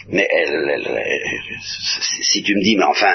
Mais 0.09 0.27
elle, 0.31 0.71
elle- 0.71 0.87
elle- 0.87 1.61
si 2.23 2.43
tu 2.43 2.55
me 2.55 2.63
dis, 2.63 2.77
mais 2.77 2.85
enfin, 2.85 3.15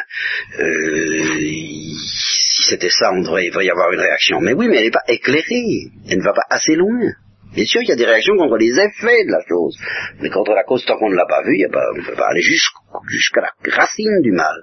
euh, 0.59 1.39
si 1.39 2.63
c'était 2.63 2.89
ça, 2.89 3.11
on 3.13 3.21
devrait, 3.21 3.45
il 3.45 3.49
devrait 3.49 3.65
y 3.65 3.69
avoir 3.69 3.91
une 3.93 3.99
réaction. 3.99 4.39
Mais 4.41 4.53
oui, 4.53 4.67
mais 4.67 4.77
elle 4.77 4.85
n'est 4.85 4.91
pas 4.91 5.03
éclairée, 5.07 5.91
elle 6.09 6.17
ne 6.17 6.23
va 6.23 6.33
pas 6.33 6.45
assez 6.49 6.75
loin. 6.75 7.11
Bien 7.53 7.65
sûr, 7.65 7.81
il 7.81 7.89
y 7.89 7.91
a 7.91 7.95
des 7.95 8.05
réactions 8.05 8.37
contre 8.37 8.57
les 8.57 8.71
effets 8.71 9.25
de 9.25 9.31
la 9.31 9.41
chose, 9.47 9.77
mais 10.21 10.29
contre 10.29 10.53
la 10.53 10.63
cause, 10.63 10.85
tant 10.85 10.97
qu'on 10.97 11.09
ne 11.09 11.15
l'a 11.15 11.25
pas 11.25 11.41
vue, 11.43 11.65
on 11.65 11.97
ne 11.97 12.05
peut 12.05 12.15
pas 12.15 12.27
aller 12.29 12.41
jusqu'à 12.41 13.41
la 13.41 13.51
racine 13.75 14.21
du 14.21 14.31
mal. 14.31 14.55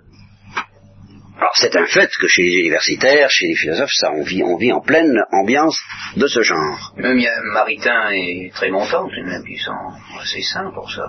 Alors 1.39 1.53
c'est 1.57 1.77
un 1.77 1.85
fait 1.85 2.11
que 2.17 2.27
chez 2.29 2.43
les 2.43 2.55
universitaires, 2.61 3.29
chez 3.29 3.47
les 3.49 3.57
philosophes, 3.57 3.93
ça 3.93 4.11
on 4.11 4.23
vit, 4.23 4.43
on 4.43 4.57
vit 4.57 4.73
en 4.73 4.81
pleine 4.81 5.21
ambiance 5.33 5.79
de 6.17 6.27
ce 6.29 6.41
genre. 6.43 6.95
Même 6.97 7.19
il 7.19 7.25
y 7.25 7.29
a 7.29 7.43
Maritain 7.43 8.09
et 8.11 8.51
de 8.59 9.23
même, 9.23 9.45
qui 9.45 9.59
sont 9.59 9.73
assez 10.19 10.41
sains 10.41 10.71
pour 10.73 10.91
ça. 10.91 11.09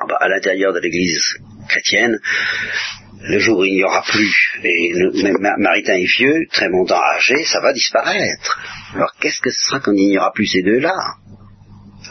Ah 0.00 0.04
bah, 0.08 0.16
à 0.20 0.28
l'intérieur 0.28 0.72
de 0.72 0.80
l'Église 0.80 1.38
chrétienne, 1.68 2.18
le 3.20 3.38
jour 3.38 3.58
où 3.58 3.64
il 3.64 3.74
n'y 3.74 3.84
aura 3.84 4.02
plus, 4.02 4.32
et 4.62 4.92
le- 4.94 5.22
même 5.22 5.38
Ma- 5.40 5.56
Maritain 5.58 5.94
est 5.94 6.06
vieux, 6.18 6.46
très 6.52 6.68
longtemps 6.68 7.00
âgé, 7.16 7.42
ça 7.44 7.60
va 7.60 7.72
disparaître. 7.72 8.60
Alors 8.94 9.12
qu'est-ce 9.20 9.40
que 9.40 9.50
ce 9.50 9.58
sera 9.70 9.80
quand 9.80 9.92
il 9.94 10.08
n'y 10.10 10.18
aura 10.18 10.32
plus 10.32 10.46
ces 10.46 10.62
deux-là? 10.62 10.94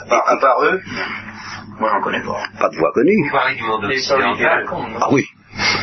À 0.01 0.05
part, 0.09 0.23
à 0.29 0.37
part 0.39 0.63
eux, 0.63 0.81
moi 1.79 1.89
j'en 1.93 2.01
connais 2.01 2.21
pas. 2.23 2.43
Pas 2.59 2.69
de 2.69 2.75
voix 2.77 2.91
connue. 2.93 3.23
Vous 3.25 3.31
parlez 3.31 3.55
du 3.55 3.63
monde 3.63 3.85
occidental, 3.85 4.65
Ah 5.01 5.07
oui. 5.11 5.23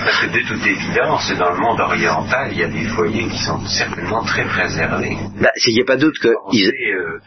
parce 0.04 0.20
que 0.20 0.26
de 0.26 0.46
toute 0.46 0.66
évidence, 0.66 1.32
dans 1.38 1.50
le 1.50 1.56
monde 1.58 1.80
oriental, 1.80 2.48
il 2.52 2.58
y 2.58 2.64
a 2.64 2.68
des 2.68 2.84
foyers 2.88 3.26
qui 3.28 3.38
sont 3.42 3.64
certainement 3.66 4.22
très 4.24 4.44
préservés. 4.44 5.16
Bah, 5.40 5.50
s'il 5.56 5.74
n'y 5.74 5.80
a 5.80 5.84
pas 5.84 5.96
doute 5.96 6.18
que... 6.20 6.28
ils- 6.52 6.68
euh, 6.68 7.18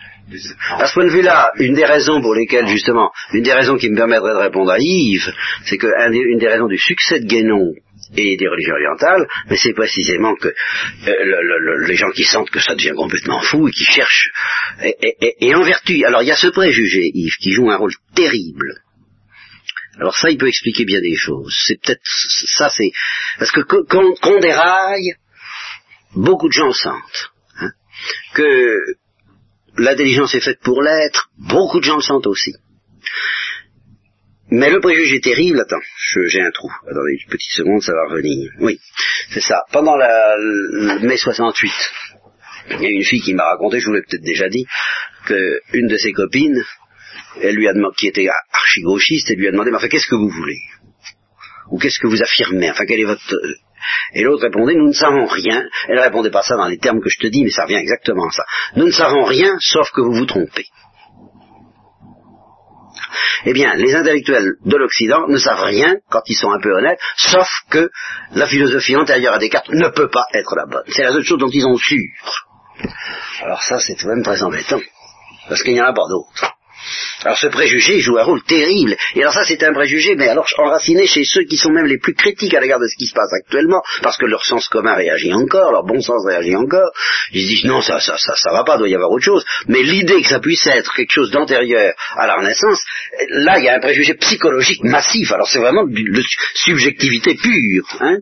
À 0.72 0.88
ce 0.88 0.94
point 0.94 1.06
de 1.06 1.10
vue-là, 1.10 1.52
une 1.58 1.74
des 1.74 1.86
raisons 1.86 2.22
pour 2.22 2.36
lesquelles, 2.36 2.68
justement, 2.68 3.12
une 3.34 3.44
des 3.44 3.54
raisons 3.54 3.78
qui 3.78 3.90
me 3.90 3.95
permettrait 3.95 4.34
de 4.34 4.40
répondre 4.40 4.72
à 4.72 4.78
Yves, 4.80 5.32
c'est 5.66 5.78
que 5.78 5.88
un 5.88 6.10
des- 6.10 6.48
raisons 6.48 6.68
du 6.68 6.78
succès 6.78 7.20
de 7.22 7.26
Guénon 7.26 7.74
et 8.16 8.36
des 8.38 8.48
religions 8.48 8.74
orientales, 8.74 9.26
mais 9.49 9.56
c'est 9.58 9.74
précisément 9.74 10.36
que 10.36 10.48
euh, 10.49 10.54
le- 11.06 11.41
le- 11.44 11.60
le- 11.60 11.86
les 11.88 11.95
gens 11.95 12.10
qui 12.12 12.24
sentent 12.26 12.49
que 12.49 12.60
ça 12.60 12.76
devient 12.76 12.94
complètement 12.95 13.40
fou 13.41 13.68
et 13.68 13.72
qui 13.72 13.86
cherchent, 13.86 14.30
et, 14.82 15.56
en 15.56 15.64
vertu, 15.64 16.04
alors 16.06 16.22
il 16.24 16.28
y 16.28 16.32
a 16.32 16.36
ce 16.36 16.48
préjugé, 16.48 17.10
Yves, 17.14 17.38
qui 17.41 17.52
joue 17.52 17.70
un 17.72 17.78
rôle 17.78 17.94
terrible. 18.16 18.82
Alors 19.99 20.16
ça, 20.16 20.30
il 20.30 20.38
peut 20.38 20.48
expliquer 20.48 20.86
bien 20.86 21.02
des 21.02 21.16
choses. 21.16 21.56
C'est 21.68 21.82
peut-être 21.82 22.02
ça, 22.04 22.70
c'est 22.70 22.91
parce 23.40 23.52
que 23.52 23.62
qu'on 23.62 24.14
qu'on 24.16 24.40
déraille, 24.40 25.14
beaucoup 26.16 26.48
de 26.49 26.54
gens 26.54 26.72
sentent 26.72 27.32
hein, 27.60 27.72
que 28.36 28.78
l'intelligence 29.78 30.36
est 30.36 30.41
faite 30.41 30.60
pour 30.64 30.82
l'être, 30.82 31.30
beaucoup 31.38 31.80
de 31.80 31.86
gens 31.86 31.98
le 31.98 32.02
sentent 32.02 32.28
aussi. 32.28 32.54
Mais 34.49 34.70
le 34.70 34.80
préjugé 34.80 35.20
terrible, 35.20 35.60
attends, 35.60 35.82
j'ai 36.28 36.41
un 36.41 36.52
trou, 36.52 36.72
attendez 36.84 37.18
une 37.22 37.30
petite 37.30 37.52
seconde, 37.52 37.82
ça 37.82 37.94
va 37.94 38.06
revenir. 38.10 38.49
Oui, 38.60 38.80
c'est 39.32 39.41
ça. 39.41 39.64
Pendant 39.74 39.98
la, 39.98 40.36
le 40.38 40.99
mai 41.06 41.18
68, 41.18 41.72
il 42.72 42.82
y 42.82 42.86
a 42.86 42.90
une 42.90 43.04
fille 43.04 43.22
qui 43.22 43.34
m'a 43.34 43.44
raconté, 43.44 43.80
je 43.80 43.88
vous 43.88 43.94
l'ai 43.94 44.04
peut-être 44.04 44.24
déjà 44.24 44.48
dit, 44.48 44.66
que 45.26 45.60
une 45.74 45.88
de 45.88 45.98
ses 45.98 46.14
copines, 46.14 46.64
elle 47.41 47.56
lui 47.56 47.68
a 47.68 47.74
demandé, 47.74 47.95
qui 47.98 48.08
était 48.08 48.28
archi-gauchiste, 48.54 49.30
elle 49.32 49.38
lui 49.38 49.48
a 49.48 49.52
demandé, 49.52 49.72
mais 49.72 49.78
enfin, 49.78 49.90
qu'est-ce 49.90 50.08
que 50.08 50.16
vous 50.16 50.30
voulez? 50.30 50.60
Ou 51.70 51.78
qu'est-ce 51.78 51.99
que 51.99 52.08
vous 52.08 52.24
affirmez? 52.24 52.72
Enfin, 52.72 52.86
quel 52.86 53.02
est 53.02 53.06
votre... 53.06 53.36
Et 54.14 54.24
l'autre 54.24 54.44
répondait, 54.44 54.76
nous 54.76 54.88
ne 54.88 54.94
savons 54.94 55.26
rien. 55.26 55.64
Elle 55.88 55.99
répondait 55.99 56.32
pas 56.32 56.44
ça 56.44 56.56
dans 56.56 56.68
les 56.68 56.78
termes 56.78 57.02
que 57.02 57.10
je 57.10 57.20
te 57.20 57.28
dis, 57.28 57.44
mais 57.44 57.52
ça 57.52 57.64
revient 57.64 57.76
exactement 57.76 58.28
à 58.28 58.32
ça. 58.32 58.44
Nous 58.76 58.86
ne 58.86 58.91
savons 58.91 59.24
rien, 59.24 59.56
sauf 59.60 59.91
que 59.91 60.02
vous 60.02 60.14
vous 60.14 60.26
trompez. 60.26 60.66
Eh 63.45 63.54
bien, 63.54 63.76
les 63.76 63.95
intellectuels 63.95 64.56
de 64.66 64.78
l'Occident 64.78 65.28
ne 65.28 65.38
savent 65.38 65.64
rien, 65.64 65.95
quand 66.10 66.22
ils 66.28 66.36
sont 66.36 66.52
un 66.52 66.60
peu 66.60 66.72
honnêtes, 66.74 66.99
sauf 67.16 67.48
que 67.70 67.90
la 68.34 68.48
philosophie 68.48 68.95
antérieure 68.95 69.36
à 69.36 69.40
Descartes 69.40 69.70
ne 69.70 69.90
peut 69.90 70.10
pas 70.10 70.26
être 70.34 70.56
la 70.56 70.66
bonne. 70.66 70.84
C'est 70.88 71.04
la 71.04 71.12
seule 71.12 71.24
chose 71.24 71.40
dont 71.40 71.49
ils 71.52 71.66
ont 71.66 71.78
sûr. 71.78 72.04
Alors 73.44 73.62
ça, 73.64 73.80
c'est 73.80 73.95
tout 73.95 74.06
de 74.08 74.14
même 74.14 74.24
très 74.24 74.41
embêtant, 74.44 74.82
parce 75.48 75.62
qu'il 75.62 75.74
n'y 75.74 75.82
en 75.82 75.86
a 75.86 75.94
pas 75.94 76.08
d'autres. 76.10 76.56
Alors 77.23 77.38
ce 77.38 77.48
préjugé 77.48 77.99
joue 77.99 78.18
un 78.18 78.23
rôle 78.23 78.44
terrible. 78.44 78.95
Et 79.15 79.22
alors 79.22 79.34
ça 79.34 79.44
c'est 79.44 79.64
un 79.64 79.73
préjugé, 79.73 80.15
mais 80.15 80.27
alors 80.27 80.48
enraciné 80.57 81.07
chez 81.07 81.23
ceux 81.23 81.44
qui 81.44 81.57
sont 81.57 81.72
même 81.72 81.85
les 81.85 81.98
plus 81.98 82.14
critiques 82.14 82.53
à 82.53 82.60
l'égard 82.60 82.80
de 82.80 82.88
ce 82.88 82.95
qui 82.98 83.07
se 83.07 83.14
passe 83.14 83.34
actuellement, 83.34 83.81
parce 84.02 84.18
que 84.18 84.26
leur 84.26 84.45
sens 84.45 84.68
commun 84.68 84.95
réagit 84.95 85.34
encore, 85.34 85.72
leur 85.72 85.84
bon 85.84 85.99
sens 86.02 86.26
réagit 86.27 86.56
encore. 86.56 86.91
Ils 87.31 87.44
se 87.44 87.48
disent 87.48 87.65
non 87.65 87.81
ça 87.81 87.99
ça 87.99 88.18
ça 88.18 88.35
ça 88.35 88.52
va 88.52 88.64
pas, 88.64 88.77
doit 88.77 88.89
y 88.89 88.95
avoir 88.95 89.11
autre 89.11 89.26
chose. 89.26 89.44
Mais 89.68 89.81
l'idée 89.81 90.22
que 90.22 90.30
ça 90.30 90.39
puisse 90.39 90.65
être 90.68 90.94
quelque 90.94 91.11
chose 91.11 91.31
d'antérieur 91.31 91.94
à 92.15 92.27
la 92.27 92.35
Renaissance, 92.35 92.84
là 93.30 93.57
il 93.60 93.65
y 93.65 93.69
a 93.69 93.76
un 93.76 93.80
préjugé 93.80 94.14
psychologique 94.15 94.84
massif. 94.84 95.31
Alors 95.31 95.48
c'est 95.48 95.60
vraiment 95.60 95.85
de 95.85 96.23
subjectivité 96.56 97.35
pure. 97.35 97.85
Hein 97.99 98.18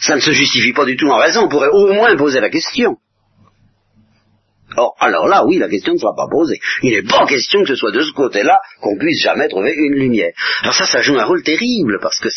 ça 0.00 0.16
ne 0.16 0.20
se 0.20 0.32
justifie 0.32 0.72
pas 0.72 0.84
du 0.84 0.96
tout 0.96 1.08
en 1.08 1.18
raison. 1.18 1.44
On 1.44 1.48
pourrait 1.48 1.70
au 1.72 1.92
moins 1.92 2.16
poser 2.16 2.40
la 2.40 2.50
question. 2.50 2.96
Or, 4.76 4.94
alors 5.00 5.26
là, 5.26 5.44
oui, 5.46 5.58
la 5.58 5.68
question 5.68 5.94
ne 5.94 5.98
sera 5.98 6.14
pas 6.14 6.26
posée. 6.30 6.58
Il 6.82 6.92
n'est 6.92 7.02
pas 7.02 7.26
question 7.26 7.62
que 7.62 7.68
ce 7.68 7.76
soit 7.76 7.92
de 7.92 8.02
ce 8.02 8.12
côté-là 8.12 8.58
qu'on 8.80 8.96
puisse 8.98 9.22
jamais 9.22 9.48
trouver 9.48 9.72
une 9.74 9.94
lumière. 9.94 10.32
Alors 10.62 10.74
ça, 10.74 10.86
ça 10.86 11.00
joue 11.00 11.18
un 11.18 11.24
rôle 11.24 11.42
terrible, 11.42 11.98
parce 12.02 12.18
que 12.20 12.28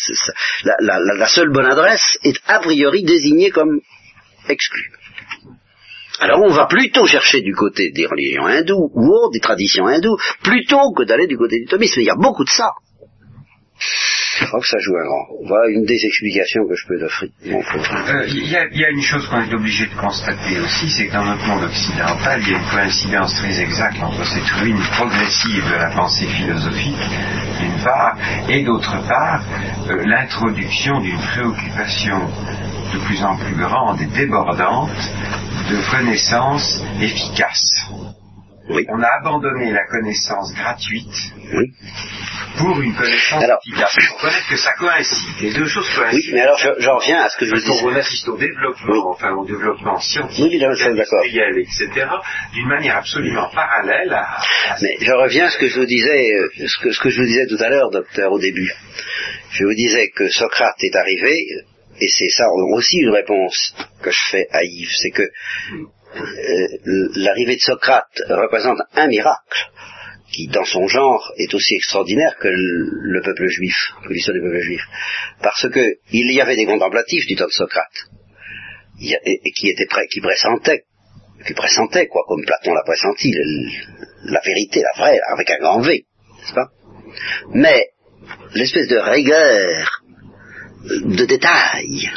la- 0.80 0.98
la 1.18 1.28
seule 1.28 1.50
bonne 1.52 1.66
adresse 1.70 2.18
est 2.24 2.36
a 2.46 2.58
priori 2.60 3.02
désignée 3.02 3.50
comme 3.50 3.80
exclue. 4.48 4.90
Alors 6.18 6.40
on 6.42 6.50
va 6.50 6.66
plutôt 6.66 7.06
chercher 7.06 7.40
du 7.40 7.54
côté 7.54 7.90
des 7.92 8.06
religions 8.06 8.44
hindoues 8.46 8.90
ou 8.94 9.06
autres, 9.10 9.32
des 9.32 9.40
traditions 9.40 9.86
hindoues, 9.86 10.18
plutôt 10.42 10.92
que 10.92 11.04
d'aller 11.04 11.26
du 11.26 11.38
côté 11.38 11.58
du 11.60 11.66
thomisme. 11.66 12.00
Il 12.00 12.06
y 12.06 12.10
a 12.10 12.16
beaucoup 12.16 12.44
de 12.44 12.50
ça. 12.50 12.70
Je 14.40 14.46
crois 14.46 14.60
que 14.60 14.66
ça 14.66 14.78
joue 14.80 14.96
un 14.96 15.04
grand 15.04 15.24
rôle. 15.28 15.46
Voilà 15.48 15.68
une 15.70 15.84
des 15.84 16.00
explications 16.06 16.62
que 16.66 16.74
je 16.74 16.86
peux 16.88 16.98
frère. 17.08 17.28
Euh, 18.08 18.24
Il 18.28 18.48
y, 18.50 18.56
a- 18.56 18.66
il 18.72 18.80
y 18.80 18.84
a 18.84 18.90
une 18.90 19.02
chose 19.02 19.26
qu'on 19.28 19.42
est 19.42 19.52
obligé 19.54 19.86
de 19.86 19.94
constater 19.94 20.58
aussi, 20.60 20.90
c'est 20.90 21.06
que 21.08 21.12
dans 21.12 21.24
notre 21.24 21.46
monde 21.46 21.64
occidental, 21.64 22.40
il 22.42 22.50
y 22.50 22.54
a 22.54 22.58
une 22.58 22.64
coïncidence 22.64 23.34
très 23.34 23.60
exacte 23.60 24.02
entre 24.02 24.24
cette 24.24 24.48
ruine 24.60 24.80
progressive 24.96 25.64
de 25.70 25.74
la 25.76 25.90
pensée 25.90 26.26
philosophique, 26.26 27.04
d'une 27.60 27.84
part, 27.84 28.16
et 28.48 28.62
d'autre 28.64 28.96
part, 29.06 29.42
euh, 29.90 30.04
l'introduction 30.06 31.00
d'une 31.00 31.18
préoccupation 31.18 32.18
de 32.94 32.98
plus 33.06 33.22
en 33.22 33.36
plus 33.36 33.54
grande 33.56 34.00
et 34.00 34.06
débordante 34.06 34.90
de 35.70 35.90
connaissances 35.90 36.82
efficaces. 37.00 37.86
Oui. 38.72 38.86
On 38.88 39.02
a 39.02 39.08
abandonné 39.20 39.70
la 39.72 39.84
connaissance 39.86 40.52
gratuite 40.54 41.12
Oui. 41.52 41.72
pour 42.58 42.80
une 42.80 42.94
connaissance 42.94 43.42
Alors-. 43.42 43.60
Il 43.66 43.74
faut 43.74 44.14
reconnaître 44.16 44.48
que 44.48 44.56
ça 44.56 44.72
coïncide. 44.74 45.34
Les 45.40 45.52
deux 45.52 45.66
choses 45.66 45.88
coïncident. 45.94 46.22
Oui, 46.28 46.30
mais 46.34 46.40
alors 46.42 46.58
je- 46.58 46.80
j'en 46.80 46.96
reviens 46.98 47.22
à 47.24 47.28
ce 47.28 47.36
que 47.38 47.46
je 47.46 47.54
vous 47.54 47.60
disais. 47.60 47.98
assiste 48.00 48.28
au 48.28 48.36
développement, 48.36 49.10
enfin 49.10 49.32
au 49.32 49.44
développement 49.46 49.98
scientifique, 49.98 50.62
industriel, 50.62 51.58
etc., 51.58 52.06
d'une 52.54 52.68
manière 52.68 52.96
absolument 52.98 53.48
parallèle 53.54 54.12
à... 54.12 54.22
à- 54.22 54.76
Mais 54.82 54.96
je 55.00 55.12
reviens 55.12 55.46
à 55.46 55.50
ce 55.50 55.58
que 55.58 55.66
je 55.68 55.78
vous 55.80 55.86
disais, 55.86 56.34
euh, 56.34 56.48
ce 56.66 56.78
que, 56.82 56.92
ce 56.92 57.00
que 57.00 57.10
je 57.10 57.20
vous 57.20 57.26
disais 57.26 57.46
tout 57.46 57.62
à 57.62 57.68
l'heure, 57.68 57.90
docteur, 57.90 58.30
au 58.32 58.38
début. 58.38 58.72
Je 59.52 59.64
vous 59.64 59.74
disais 59.74 60.08
que 60.10 60.28
Socrate 60.28 60.76
est 60.82 60.94
arrivé, 60.96 61.34
et 62.00 62.06
c'est 62.08 62.28
ça 62.28 62.46
aussi 62.74 62.98
une 62.98 63.10
réponse 63.10 63.74
que 64.02 64.10
je 64.10 64.20
fais 64.30 64.46
à 64.52 64.62
Yves, 64.62 64.92
c'est 64.96 65.10
que 65.10 65.28
l'arrivée 67.14 67.56
de 67.56 67.60
Socrate 67.60 68.22
représente 68.28 68.78
un 68.94 69.06
miracle 69.06 69.70
qui, 70.32 70.46
dans 70.48 70.64
son 70.64 70.86
genre, 70.86 71.32
est 71.38 71.52
aussi 71.54 71.74
extraordinaire 71.74 72.36
que 72.38 72.48
le, 72.48 73.20
peuple 73.22 73.46
juif, 73.48 73.76
que 74.02 74.12
l'histoire 74.12 74.34
du 74.34 74.40
peuple 74.40 74.60
juif. 74.60 74.82
Parce 75.42 75.68
que 75.68 75.84
il 76.12 76.32
y 76.32 76.40
avait 76.40 76.56
des 76.56 76.66
contemplatifs 76.66 77.26
du 77.26 77.34
temps 77.34 77.46
de 77.46 77.50
Socrate, 77.50 78.06
qui 78.98 79.68
étaient 79.68 79.86
prêts, 79.86 80.06
qui 80.08 80.20
pressentaient, 80.20 80.84
qui 81.46 81.54
pressentaient, 81.54 82.06
quoi, 82.06 82.24
comme 82.28 82.44
Platon 82.44 82.74
l'a 82.74 82.82
pressenti, 82.84 83.32
la 84.24 84.40
vérité, 84.40 84.82
la 84.82 85.02
vraie, 85.02 85.18
avec 85.32 85.50
un 85.50 85.58
grand 85.58 85.80
V, 85.80 86.04
n'est-ce 86.40 86.54
pas? 86.54 86.68
Mais 87.52 87.88
l'espèce 88.54 88.88
de 88.88 88.98
rigueur, 88.98 90.02
de 90.84 91.24
détail, 91.24 92.10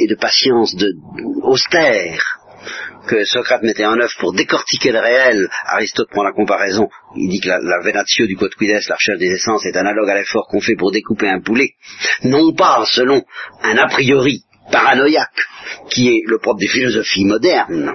et 0.00 0.06
de 0.06 0.14
patience 0.14 0.74
de, 0.74 0.92
austère, 1.42 2.22
que 3.06 3.24
Socrate 3.24 3.62
mettait 3.62 3.86
en 3.86 3.98
œuvre 3.98 4.12
pour 4.18 4.32
décortiquer 4.32 4.90
le 4.90 4.98
réel, 4.98 5.48
Aristote 5.66 6.10
prend 6.10 6.24
la 6.24 6.32
comparaison, 6.32 6.88
il 7.14 7.30
dit 7.30 7.40
que 7.40 7.48
la, 7.48 7.58
la 7.60 7.80
venatio 7.80 8.26
du 8.26 8.36
quodquides, 8.36 8.80
la 8.88 8.96
recherche 8.96 9.18
des 9.18 9.32
essences, 9.32 9.64
est 9.64 9.76
analogue 9.76 10.10
à 10.10 10.16
l'effort 10.16 10.48
qu'on 10.48 10.60
fait 10.60 10.76
pour 10.76 10.90
découper 10.90 11.28
un 11.28 11.40
poulet, 11.40 11.74
non 12.24 12.52
pas 12.54 12.84
selon 12.86 13.22
un 13.62 13.76
a 13.76 13.86
priori 13.86 14.42
paranoïaque, 14.70 15.46
qui 15.90 16.08
est 16.08 16.22
le 16.26 16.38
propre 16.38 16.60
des 16.60 16.68
philosophies 16.68 17.24
modernes, 17.24 17.92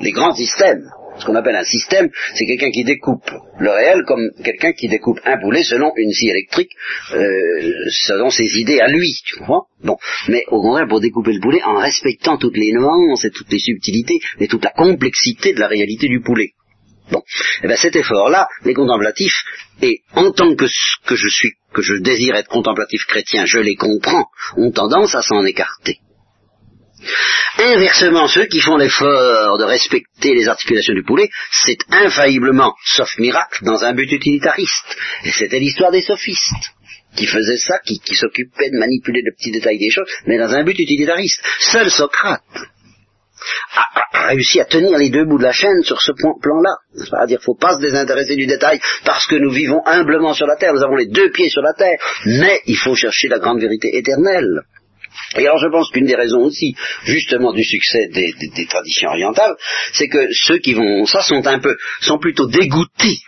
les 0.00 0.12
grands 0.12 0.34
systèmes, 0.34 0.90
ce 1.18 1.24
qu'on 1.24 1.34
appelle 1.34 1.56
un 1.56 1.64
système, 1.64 2.08
c'est 2.34 2.46
quelqu'un 2.46 2.70
qui 2.70 2.84
découpe 2.84 3.30
le 3.58 3.70
réel 3.70 4.02
comme 4.06 4.30
quelqu'un 4.44 4.72
qui 4.72 4.88
découpe 4.88 5.18
un 5.24 5.38
poulet 5.40 5.64
selon 5.64 5.92
une 5.96 6.12
scie 6.12 6.28
électrique, 6.28 6.70
euh, 7.12 7.72
selon 7.90 8.30
ses 8.30 8.58
idées 8.58 8.80
à 8.80 8.88
lui, 8.88 9.12
tu 9.24 9.36
comprends 9.36 9.66
Bon, 9.82 9.96
mais 10.28 10.44
au 10.48 10.60
contraire 10.60 10.88
pour 10.88 11.00
découper 11.00 11.32
le 11.32 11.40
poulet 11.40 11.62
en 11.62 11.78
respectant 11.78 12.36
toutes 12.36 12.56
les 12.56 12.72
nuances 12.72 13.24
et 13.24 13.30
toutes 13.30 13.50
les 13.52 13.58
subtilités 13.58 14.18
et 14.40 14.48
toute 14.48 14.64
la 14.64 14.70
complexité 14.70 15.52
de 15.54 15.60
la 15.60 15.68
réalité 15.68 16.08
du 16.08 16.20
poulet. 16.20 16.52
Bon, 17.10 17.20
et 17.20 17.60
eh 17.64 17.66
bien 17.68 17.76
cet 17.76 17.96
effort-là, 17.96 18.48
les 18.64 18.74
contemplatifs, 18.74 19.42
et 19.80 20.02
en 20.14 20.30
tant 20.30 20.54
que, 20.54 20.66
que 21.06 21.16
je 21.16 21.28
suis, 21.28 21.52
que 21.72 21.80
je 21.80 21.94
désire 21.94 22.34
être 22.34 22.48
contemplatif 22.48 23.06
chrétien, 23.06 23.46
je 23.46 23.58
les 23.58 23.76
comprends, 23.76 24.26
ont 24.56 24.72
tendance 24.72 25.14
à 25.14 25.22
s'en 25.22 25.44
écarter. 25.46 26.00
Inversement, 27.58 28.28
ceux 28.28 28.46
qui 28.46 28.60
font 28.60 28.76
l'effort 28.76 29.58
de 29.58 29.64
respecter 29.64 30.34
les 30.34 30.48
articulations 30.48 30.94
du 30.94 31.02
poulet, 31.02 31.28
c'est 31.64 31.78
infailliblement, 31.90 32.74
sauf 32.84 33.18
miracle, 33.18 33.64
dans 33.64 33.82
un 33.84 33.94
but 33.94 34.10
utilitariste. 34.10 34.96
Et 35.24 35.30
c'était 35.30 35.58
l'histoire 35.58 35.90
des 35.90 36.02
sophistes 36.02 36.74
qui 37.16 37.26
faisaient 37.26 37.58
ça, 37.58 37.78
qui, 37.80 38.00
s'occupaient 38.14 38.70
de 38.70 38.78
manipuler 38.78 39.22
le 39.24 39.32
petits 39.32 39.50
détails 39.50 39.78
des 39.78 39.90
choses, 39.90 40.08
mais 40.26 40.38
dans 40.38 40.52
un 40.52 40.62
but 40.62 40.78
utilitariste. 40.78 41.42
Seul 41.58 41.90
Socrate 41.90 42.42
a, 43.74 44.28
réussi 44.28 44.60
à 44.60 44.64
tenir 44.64 44.98
les 44.98 45.10
deux 45.10 45.24
bouts 45.24 45.38
de 45.38 45.44
la 45.44 45.52
chaîne 45.52 45.82
sur 45.82 46.00
ce 46.00 46.12
plan-là. 46.12 46.76
C'est-à-dire, 46.94 47.40
faut 47.42 47.56
pas 47.56 47.76
se 47.76 47.80
désintéresser 47.80 48.36
du 48.36 48.46
détail 48.46 48.78
parce 49.04 49.26
que 49.26 49.36
nous 49.36 49.50
vivons 49.50 49.80
humblement 49.86 50.34
sur 50.34 50.46
la 50.46 50.56
terre, 50.56 50.74
nous 50.74 50.84
avons 50.84 50.96
les 50.96 51.06
deux 51.06 51.30
pieds 51.30 51.48
sur 51.48 51.62
la 51.62 51.72
terre, 51.72 51.98
mais 52.26 52.60
il 52.66 52.76
faut 52.76 52.94
chercher 52.94 53.28
la 53.28 53.38
grande 53.38 53.60
vérité 53.60 53.96
éternelle. 53.96 54.62
Et 55.36 55.46
alors 55.46 55.58
je 55.58 55.68
pense 55.68 55.90
qu'une 55.90 56.06
des 56.06 56.14
raisons 56.14 56.40
aussi, 56.40 56.74
justement, 57.04 57.52
du 57.52 57.62
succès 57.62 58.08
des, 58.08 58.66
traditions 58.66 59.10
orientales, 59.10 59.56
c'est 59.92 60.08
que 60.08 60.26
ceux 60.32 60.58
qui 60.58 60.74
vont 60.74 61.04
ça 61.06 61.22
sont 61.22 61.46
un 61.46 61.58
peu, 61.58 61.76
sont 62.00 62.18
plutôt 62.18 62.46
dégoûtés 62.46 63.18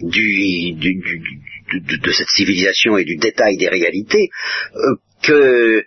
du, 0.00 0.74
de, 0.74 2.12
cette 2.12 2.28
civilisation 2.28 2.98
et 2.98 3.04
du 3.04 3.16
détail 3.16 3.56
des 3.56 3.68
réalités 3.68 4.28
euh, 4.74 4.96
que 5.22 5.84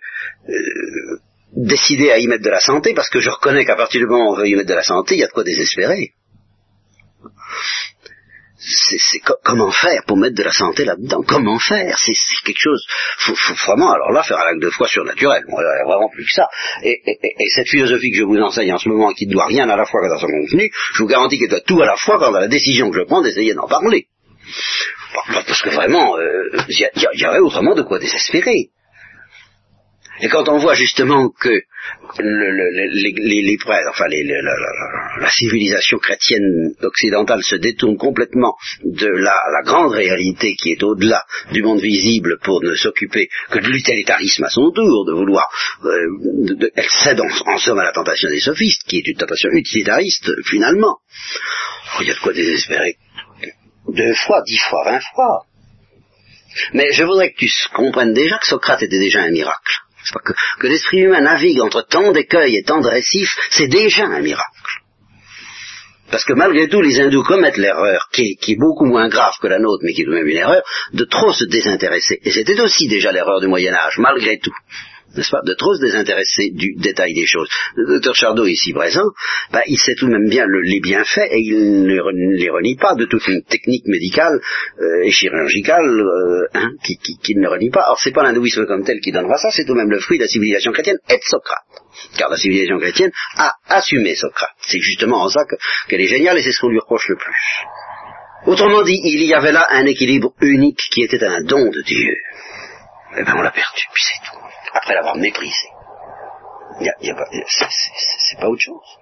euh, 0.48 1.20
décider 1.52 2.10
à 2.10 2.18
y 2.18 2.26
mettre 2.26 2.44
de 2.44 2.50
la 2.50 2.60
santé, 2.60 2.92
parce 2.94 3.08
que 3.08 3.20
je 3.20 3.30
reconnais 3.30 3.64
qu'à 3.64 3.76
partir 3.76 4.00
du 4.00 4.06
moment 4.06 4.30
où 4.30 4.34
on 4.34 4.36
veut 4.36 4.48
y 4.48 4.54
mettre 4.54 4.68
de 4.68 4.74
la 4.74 4.82
santé, 4.82 5.14
il 5.14 5.20
y 5.20 5.24
a 5.24 5.28
de 5.28 5.32
quoi 5.32 5.44
désespérer 5.44 6.12
comment 9.42 9.70
faire 9.70 10.02
pour 10.06 10.16
mettre 10.16 10.34
de 10.34 10.42
la 10.42 10.52
santé 10.52 10.84
là-dedans? 10.84 11.22
Comment 11.26 11.58
faire? 11.58 11.98
C'est 11.98 12.14
quelque 12.44 12.58
chose, 12.58 12.84
faut, 13.18 13.34
faut, 13.34 13.54
vraiment, 13.66 13.92
alors 13.92 14.12
là, 14.12 14.22
faire 14.22 14.38
un 14.38 14.52
acte 14.52 14.62
de 14.62 14.70
foi 14.70 14.88
surnaturel. 14.88 15.44
Bon, 15.48 15.56
il 15.58 15.64
n'y 15.64 15.82
a 15.82 15.84
vraiment 15.84 16.08
plus 16.08 16.24
que 16.24 16.32
ça. 16.32 16.48
Et, 16.82 17.00
cette 17.54 17.68
philosophie 17.68 18.10
que 18.10 18.16
je 18.16 18.24
vous 18.24 18.38
enseigne 18.38 18.72
en 18.72 18.78
ce 18.78 18.88
moment, 18.88 19.12
qui 19.12 19.26
ne 19.26 19.32
doit 19.32 19.46
rien 19.46 19.68
à 19.68 19.76
la 19.76 19.84
fois 19.84 20.00
dans 20.08 20.18
son 20.18 20.26
contenu, 20.26 20.70
je 20.94 21.02
vous 21.02 21.08
garantis 21.08 21.38
qu'elle 21.38 21.50
doit 21.50 21.60
tout 21.60 21.80
à 21.80 21.86
la 21.86 21.96
fois 21.96 22.18
dans 22.18 22.30
la 22.30 22.48
décision 22.48 22.90
que 22.90 22.98
je 22.98 23.04
prends 23.04 23.22
d'essayer 23.22 23.54
d'en 23.54 23.68
parler. 23.68 24.06
Parce 25.28 25.62
que 25.62 25.70
vraiment, 25.70 26.16
euh, 26.18 26.50
il 26.68 26.78
y, 26.78 27.20
y, 27.20 27.26
aurait 27.26 27.38
autrement 27.38 27.74
de 27.74 27.82
quoi 27.82 27.98
désespérer. 27.98 28.70
Et 30.20 30.28
quand 30.28 30.48
on 30.48 30.58
voit 30.58 30.74
justement 30.74 31.28
que 31.28 31.62
les, 32.18 33.56
prêtres, 33.58 33.88
enfin 33.90 34.06
la, 34.08 35.30
civilisation 35.30 35.98
chrétienne 35.98 36.74
occidentale 36.82 37.42
se 37.42 37.56
détourne 37.56 37.96
complètement 37.96 38.54
de 38.84 39.08
la, 39.08 39.36
grande 39.64 39.92
réalité 39.92 40.54
qui 40.54 40.72
est 40.72 40.82
au-delà 40.82 41.22
du 41.52 41.62
monde 41.62 41.80
visible 41.80 42.38
pour 42.42 42.62
ne 42.62 42.74
s'occuper 42.74 43.28
que 43.50 43.58
de 43.58 43.68
l'utilitarisme 43.68 44.44
à 44.44 44.48
son 44.48 44.70
tour, 44.70 45.04
de 45.06 45.12
vouloir, 45.12 45.48
euh, 45.84 46.70
elle 46.74 46.88
cède 47.02 47.20
en, 47.20 47.58
somme 47.58 47.78
à 47.78 47.84
la 47.84 47.92
tentation 47.92 48.30
des 48.30 48.40
sophistes, 48.40 48.84
qui 48.86 48.98
est 48.98 49.06
une 49.06 49.18
tentation 49.18 49.50
utilitariste 49.50 50.30
finalement. 50.44 50.98
Oh, 51.94 52.02
il 52.02 52.08
y 52.08 52.10
a 52.10 52.14
de 52.14 52.20
quoi 52.20 52.32
désespérer 52.32 52.96
deux 53.88 54.14
fois, 54.14 54.42
dix 54.46 54.58
fois, 54.58 54.84
vingt 54.84 55.00
fois. 55.14 55.46
Mais 56.72 56.92
je 56.92 57.04
voudrais 57.04 57.32
que 57.32 57.38
tu 57.38 57.50
comprennes 57.74 58.14
déjà 58.14 58.38
que 58.38 58.46
Socrate 58.46 58.82
était 58.82 58.98
déjà 58.98 59.22
un 59.22 59.30
miracle 59.30 59.85
que, 60.12 60.66
l'esprit 60.66 61.00
humain 61.00 61.20
navigue 61.20 61.60
entre 61.60 61.82
tant 61.82 62.12
d'écueils 62.12 62.56
et 62.56 62.62
tant 62.62 62.80
de 62.80 62.88
récifs, 62.88 63.36
c'est 63.50 63.68
déjà 63.68 64.04
un 64.04 64.20
miracle. 64.20 64.50
Parce 66.10 66.24
que 66.24 66.34
malgré 66.34 66.68
tout, 66.68 66.80
les 66.80 67.00
hindous 67.00 67.24
commettent 67.24 67.56
l'erreur, 67.56 68.08
qui, 68.12 68.36
qui, 68.36 68.52
est 68.52 68.58
beaucoup 68.58 68.84
moins 68.84 69.08
grave 69.08 69.34
que 69.40 69.48
la 69.48 69.58
nôtre, 69.58 69.82
mais 69.82 69.92
qui 69.92 70.02
est 70.02 70.04
tout 70.04 70.12
de 70.12 70.16
même 70.16 70.28
une 70.28 70.36
erreur, 70.36 70.62
de 70.92 71.04
trop 71.04 71.32
se 71.32 71.44
désintéresser. 71.44 72.20
Et 72.22 72.30
c'était 72.30 72.60
aussi 72.60 72.86
déjà 72.86 73.10
l'erreur 73.10 73.40
du 73.40 73.48
Moyen 73.48 73.74
Âge, 73.74 73.98
malgré 73.98 74.38
tout 74.38 74.54
n'est-ce 75.16 75.30
pas, 75.30 75.42
de 75.44 75.54
trop 75.54 75.74
se 75.74 75.80
désintéresser 75.80 76.50
du 76.52 76.74
détail 76.76 77.14
des 77.14 77.26
choses. 77.26 77.48
Le 77.74 77.86
docteur 77.86 78.14
Chardot, 78.14 78.46
ici 78.46 78.72
présent, 78.72 79.04
bah, 79.52 79.62
il 79.66 79.78
sait 79.78 79.94
tout 79.94 80.06
de 80.06 80.12
même 80.12 80.28
bien 80.28 80.46
les 80.46 80.80
bienfaits 80.80 81.28
et 81.30 81.40
il 81.40 81.82
ne 81.84 82.36
les 82.36 82.50
renie 82.50 82.76
pas 82.76 82.94
de 82.94 83.04
toute 83.06 83.26
une 83.28 83.42
technique 83.42 83.86
médicale 83.86 84.40
euh, 84.80 85.04
et 85.04 85.10
chirurgicale 85.10 85.84
euh, 85.84 86.46
hein, 86.54 86.70
qu'il 86.82 86.98
qui, 86.98 87.34
ne 87.36 87.48
renie 87.48 87.70
pas. 87.70 87.86
Or, 87.88 87.98
c'est 88.00 88.12
pas 88.12 88.22
l'hindouisme 88.22 88.66
comme 88.66 88.84
tel 88.84 89.00
qui 89.00 89.12
donnera 89.12 89.36
ça, 89.38 89.50
c'est 89.50 89.64
tout 89.64 89.72
de 89.72 89.78
même 89.78 89.90
le 89.90 90.00
fruit 90.00 90.18
de 90.18 90.24
la 90.24 90.28
civilisation 90.28 90.72
chrétienne 90.72 90.98
et 91.08 91.16
de 91.16 91.22
Socrate. 91.22 91.64
Car 92.18 92.30
la 92.30 92.36
civilisation 92.36 92.78
chrétienne 92.78 93.10
a 93.36 93.54
assumé 93.68 94.14
Socrate. 94.14 94.56
C'est 94.66 94.80
justement 94.80 95.22
en 95.22 95.28
ça 95.28 95.44
qu'elle 95.88 96.00
est 96.00 96.08
géniale 96.08 96.38
et 96.38 96.42
c'est 96.42 96.52
ce 96.52 96.60
qu'on 96.60 96.68
lui 96.68 96.78
reproche 96.78 97.08
le 97.08 97.16
plus. 97.16 97.34
Autrement 98.46 98.82
dit, 98.82 99.00
il 99.02 99.24
y 99.24 99.34
avait 99.34 99.52
là 99.52 99.66
un 99.70 99.86
équilibre 99.86 100.32
unique 100.40 100.88
qui 100.90 101.02
était 101.02 101.24
un 101.24 101.42
don 101.42 101.68
de 101.70 101.82
Dieu. 101.82 102.14
Eh 103.18 103.24
bien, 103.24 103.34
on 103.36 103.42
l'a 103.42 103.50
perdu, 103.50 103.82
puis 103.92 104.02
c'est 104.04 104.30
tout 104.30 104.35
après 104.76 104.94
l'avoir 104.94 105.16
méprisé. 105.16 105.68
C'est 108.18 108.38
pas 108.38 108.48
autre 108.48 108.62
chose. 108.62 108.98